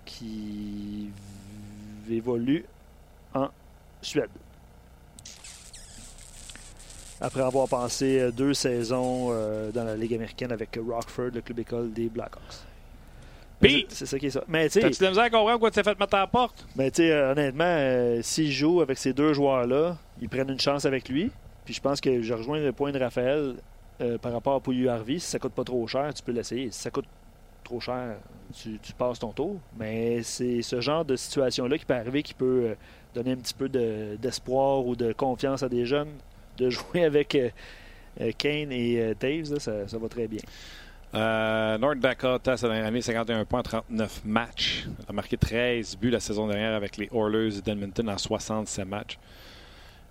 qui 0.06 1.10
évolue 2.10 2.64
en 3.34 3.50
Suède. 4.02 4.30
Après 7.20 7.42
avoir 7.42 7.68
passé 7.68 8.20
euh, 8.20 8.32
deux 8.32 8.54
saisons 8.54 9.30
euh, 9.32 9.72
dans 9.72 9.84
la 9.84 9.96
Ligue 9.96 10.14
américaine 10.14 10.52
avec 10.52 10.78
Rockford, 10.88 11.32
le 11.34 11.42
club 11.42 11.60
école 11.60 11.92
des 11.92 12.10
Blackhawks. 12.10 12.62
Pete! 13.60 13.92
C'est 13.92 14.06
ça 14.06 14.20
qui 14.20 14.28
est 14.28 14.32
ça. 14.32 14.44
Mais 14.48 14.68
tu 14.68 14.74
sais, 14.74 14.82
T'as-tu 14.82 15.00
de 15.00 15.04
la 15.04 15.10
misère 15.10 15.24
à 15.24 15.30
comprendre 15.30 15.52
pourquoi 15.54 15.72
tu 15.72 15.76
t'es 15.76 15.84
fait 15.84 16.00
mettre 16.00 16.16
à 16.16 16.20
la 16.20 16.28
porte? 16.28 16.66
mais 16.76 16.92
tu 16.92 17.04
sais, 17.04 17.14
honnêtement, 17.14 17.64
euh, 17.66 18.20
s'il 18.22 18.52
joue 18.52 18.82
avec 18.82 18.98
ces 18.98 19.14
deux 19.14 19.34
joueurs-là, 19.34 19.98
ils 20.22 20.30
prennent 20.30 20.50
une 20.50 20.60
chance 20.60 20.86
avec 20.86 21.10
lui. 21.10 21.32
Puis 21.66 21.74
je 21.74 21.82
pense 21.82 22.00
que 22.00 22.22
je 22.22 22.34
rejoins 22.34 22.60
le 22.60 22.72
point 22.72 22.92
de 22.92 23.00
Raphaël 23.00 23.56
euh, 24.02 24.18
par 24.18 24.32
rapport 24.32 24.56
à 24.56 24.60
Pouilly 24.60 24.88
Harvey. 24.88 25.20
Si 25.20 25.28
ça 25.28 25.40
coûte 25.40 25.54
pas 25.54 25.64
trop 25.64 25.86
cher, 25.88 26.14
tu 26.14 26.22
peux 26.24 26.32
l'essayer. 26.32 26.72
Si 26.72 26.80
ça 26.80 26.92
coûte 26.92 27.06
trop 27.64 27.80
cher, 27.82 28.16
tu, 28.56 28.80
tu 28.82 28.94
passes 28.94 29.20
ton 29.20 29.32
tour. 29.34 29.58
Mais 29.78 30.22
c'est 30.24 30.62
ce 30.62 30.80
genre 30.80 31.04
de 31.04 31.16
situation-là 31.16 31.78
qui 31.78 31.84
peut 31.86 31.96
arriver 31.96 32.24
qui 32.24 32.34
peut 32.34 32.68
euh, 32.70 32.76
donner 33.16 33.32
un 33.32 33.36
petit 33.38 33.54
peu 33.56 33.68
de- 33.68 34.16
d'espoir 34.22 34.86
ou 34.86 34.96
de 34.96 35.12
confiance 35.14 35.64
à 35.64 35.68
des 35.68 35.86
jeunes 35.86 36.12
de 36.58 36.70
jouer 36.70 37.04
avec 37.04 37.36
euh, 37.36 37.50
euh, 38.22 38.32
Kane 38.38 38.72
et 38.72 39.02
euh, 39.02 39.14
Taves. 39.14 39.52
là, 39.52 39.60
ça, 39.60 39.88
ça 39.88 39.98
va 39.98 40.08
très 40.08 40.28
bien. 40.28 40.40
Euh, 41.14 41.78
North 41.78 42.00
Dakota, 42.00 42.58
cette 42.58 42.70
dernière 42.70 42.88
année, 42.88 43.02
51 43.02 43.46
points, 43.46 43.64
39 43.64 44.22
matchs. 44.26 44.86
Il 44.88 45.06
a 45.10 45.14
marqué 45.14 45.38
13 45.38 45.98
buts 45.98 46.10
la 46.10 46.20
saison 46.20 46.48
dernière 46.48 46.74
avec 46.74 46.98
les 46.98 47.10
Oilers 47.14 47.62
d'Edmonton 47.62 48.10
en 48.10 48.18
67 48.18 48.86
matchs. 48.86 49.18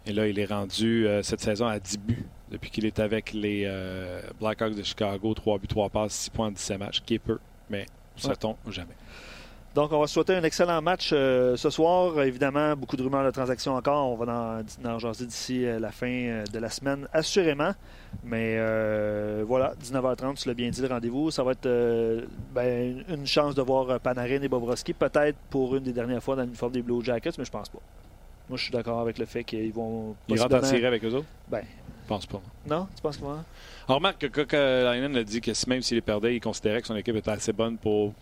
Et 0.07 0.12
là, 0.12 0.26
il 0.28 0.38
est 0.38 0.47
rendu 0.47 1.07
euh, 1.07 1.22
cette 1.22 1.40
saison 1.40 1.66
à 1.66 1.78
10 1.78 1.99
buts 1.99 2.26
depuis 2.51 2.70
qu'il 2.70 2.86
est 2.86 2.99
avec 2.99 3.32
les 3.32 3.64
euh, 3.66 4.22
Blackhawks 4.40 4.74
de 4.74 4.82
Chicago. 4.82 5.34
3 5.34 5.59
buts, 5.59 5.66
3 5.66 5.88
passes, 5.90 6.12
6 6.12 6.30
points 6.30 6.47
en 6.47 6.53
17 6.53 6.78
matchs, 6.78 7.03
qui 7.05 7.14
est 7.14 7.18
peu, 7.18 7.38
mais 7.68 7.86
sait-on 8.16 8.57
jamais. 8.70 8.94
Donc, 9.77 9.93
on 9.93 10.01
va 10.01 10.07
se 10.07 10.14
souhaiter 10.14 10.35
un 10.35 10.43
excellent 10.43 10.81
match 10.81 11.11
euh, 11.12 11.55
ce 11.55 11.68
soir. 11.68 12.22
Évidemment, 12.22 12.74
beaucoup 12.74 12.97
de 12.97 13.03
rumeurs 13.03 13.27
de 13.27 13.31
transactions 13.31 13.74
encore. 13.74 14.11
On 14.11 14.16
va 14.16 14.64
en, 14.83 14.89
en 14.89 14.99
jaser 14.99 15.27
d'ici 15.27 15.66
euh, 15.66 15.79
la 15.79 15.93
fin 15.93 16.07
euh, 16.07 16.45
de 16.47 16.59
la 16.59 16.70
semaine, 16.70 17.07
assurément. 17.12 17.72
Mais 18.24 18.57
voilà, 19.45 19.74
19h30, 19.85 20.41
tu 20.41 20.49
l'as 20.49 20.55
bien 20.55 20.70
dit, 20.70 20.81
le 20.81 20.89
rendez-vous. 20.89 21.31
Ça 21.31 21.45
va 21.45 21.53
être 21.53 21.68
ben, 22.55 23.05
une 23.07 23.27
chance 23.27 23.55
de 23.55 23.61
voir 23.61 24.01
Panarin 24.01 24.41
et 24.41 24.49
Bobrovski, 24.49 24.95
peut-être 24.95 25.37
pour 25.51 25.77
une 25.77 25.83
des 25.83 25.93
dernières 25.93 26.22
fois 26.22 26.37
dans 26.37 26.45
l'uniforme 26.45 26.72
des 26.72 26.81
Blue 26.81 27.05
Jackets, 27.05 27.33
mais 27.37 27.45
je 27.45 27.51
pense 27.51 27.68
pas. 27.68 27.81
Moi, 28.49 28.57
je 28.57 28.62
suis 28.62 28.72
d'accord 28.72 29.01
avec 29.01 29.18
le 29.18 29.27
fait 29.27 29.45
qu'ils 29.45 29.74
vont. 29.74 30.16
Il 30.29 30.41
rentre 30.41 30.57
en 30.57 30.62
série 30.62 30.87
avec 30.87 31.05
eux 31.05 31.12
autres? 31.12 31.27
Ben. 31.49 31.64
Je 32.05 32.09
pense 32.09 32.24
pas. 32.24 32.41
Non, 32.66 32.89
tu 32.97 33.03
penses 33.03 33.18
vont. 33.18 33.45
On 33.89 33.97
remarque 33.97 34.18
que 34.22 34.27
Kokalainen 34.29 35.16
a 35.16 35.22
dit 35.24 35.43
que 35.43 35.51
même 35.68 35.83
s'il 35.83 35.97
les 35.97 36.01
perdait, 36.01 36.37
il 36.37 36.41
considérait 36.41 36.81
que 36.81 36.87
son 36.87 36.97
équipe 36.97 37.16
était 37.16 37.33
assez 37.33 37.53
bonne 37.53 37.77
pour 37.77 38.14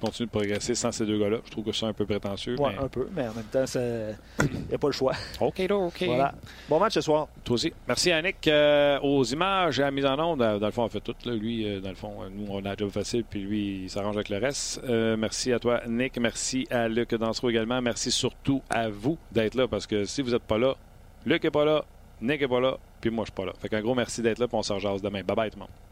continuer 0.00 0.26
de 0.26 0.30
progresser 0.30 0.74
sans 0.74 0.92
ces 0.92 1.06
deux 1.06 1.18
gars-là. 1.18 1.38
Je 1.44 1.50
trouve 1.50 1.64
que 1.64 1.72
c'est 1.72 1.86
un 1.86 1.92
peu 1.92 2.04
prétentieux. 2.04 2.56
Mais... 2.58 2.76
un 2.78 2.88
peu, 2.88 3.08
mais 3.14 3.28
en 3.28 3.34
même 3.34 3.44
temps, 3.44 3.64
il 3.74 4.48
n'y 4.68 4.74
a 4.74 4.78
pas 4.78 4.88
le 4.88 4.92
choix. 4.92 5.14
OK, 5.40 5.60
OK. 5.70 6.04
Voilà. 6.06 6.34
Bon 6.68 6.78
match 6.78 6.94
ce 6.94 7.00
soir. 7.00 7.28
Toi 7.44 7.54
aussi. 7.54 7.72
Merci, 7.86 8.08
Yannick. 8.10 8.46
Euh, 8.48 8.98
aux 9.00 9.24
images 9.24 9.78
et 9.78 9.82
à 9.82 9.86
la 9.86 9.90
mise 9.90 10.06
en 10.06 10.18
onde, 10.18 10.40
dans 10.40 10.58
dans 10.58 10.66
le 10.66 10.72
fond, 10.72 10.84
on 10.84 10.88
fait 10.88 11.00
tout. 11.00 11.14
Là. 11.24 11.34
Lui, 11.34 11.66
euh, 11.66 11.80
dans 11.80 11.90
le 11.90 11.94
fond, 11.94 12.22
euh, 12.22 12.28
nous, 12.30 12.46
on 12.50 12.64
a 12.64 12.72
un 12.72 12.76
job 12.76 12.90
facile, 12.90 13.24
puis 13.24 13.40
lui, 13.40 13.82
il 13.84 13.90
s'arrange 13.90 14.16
avec 14.16 14.28
le 14.28 14.38
reste. 14.38 14.80
Euh, 14.84 15.16
merci 15.16 15.52
à 15.52 15.58
toi, 15.58 15.80
Nick. 15.86 16.18
Merci 16.18 16.66
à 16.70 16.88
Luc 16.88 17.14
Dansereau 17.14 17.50
également. 17.50 17.80
Merci 17.80 18.10
surtout 18.10 18.62
à 18.68 18.88
vous 18.88 19.16
d'être 19.32 19.54
là, 19.54 19.68
parce 19.68 19.86
que 19.86 20.04
si 20.04 20.22
vous 20.22 20.30
n'êtes 20.30 20.42
pas 20.42 20.58
là, 20.58 20.74
Luc 21.24 21.44
n'est 21.44 21.50
pas 21.50 21.64
là, 21.64 21.84
Nick 22.20 22.40
n'est 22.40 22.48
pas 22.48 22.60
là, 22.60 22.78
puis 23.00 23.10
moi, 23.10 23.24
je 23.24 23.30
suis 23.30 23.36
pas 23.36 23.46
là. 23.46 23.52
Fait 23.60 23.68
qu'un 23.68 23.80
gros 23.80 23.94
merci 23.94 24.22
d'être 24.22 24.38
là, 24.38 24.48
puis 24.48 24.56
on 24.56 24.62
se 24.62 24.72
rejase 24.72 25.02
demain. 25.02 25.22
Bye 25.22 25.36
bye, 25.36 25.50
tout 25.50 25.56
le 25.58 25.60
monde. 25.60 25.85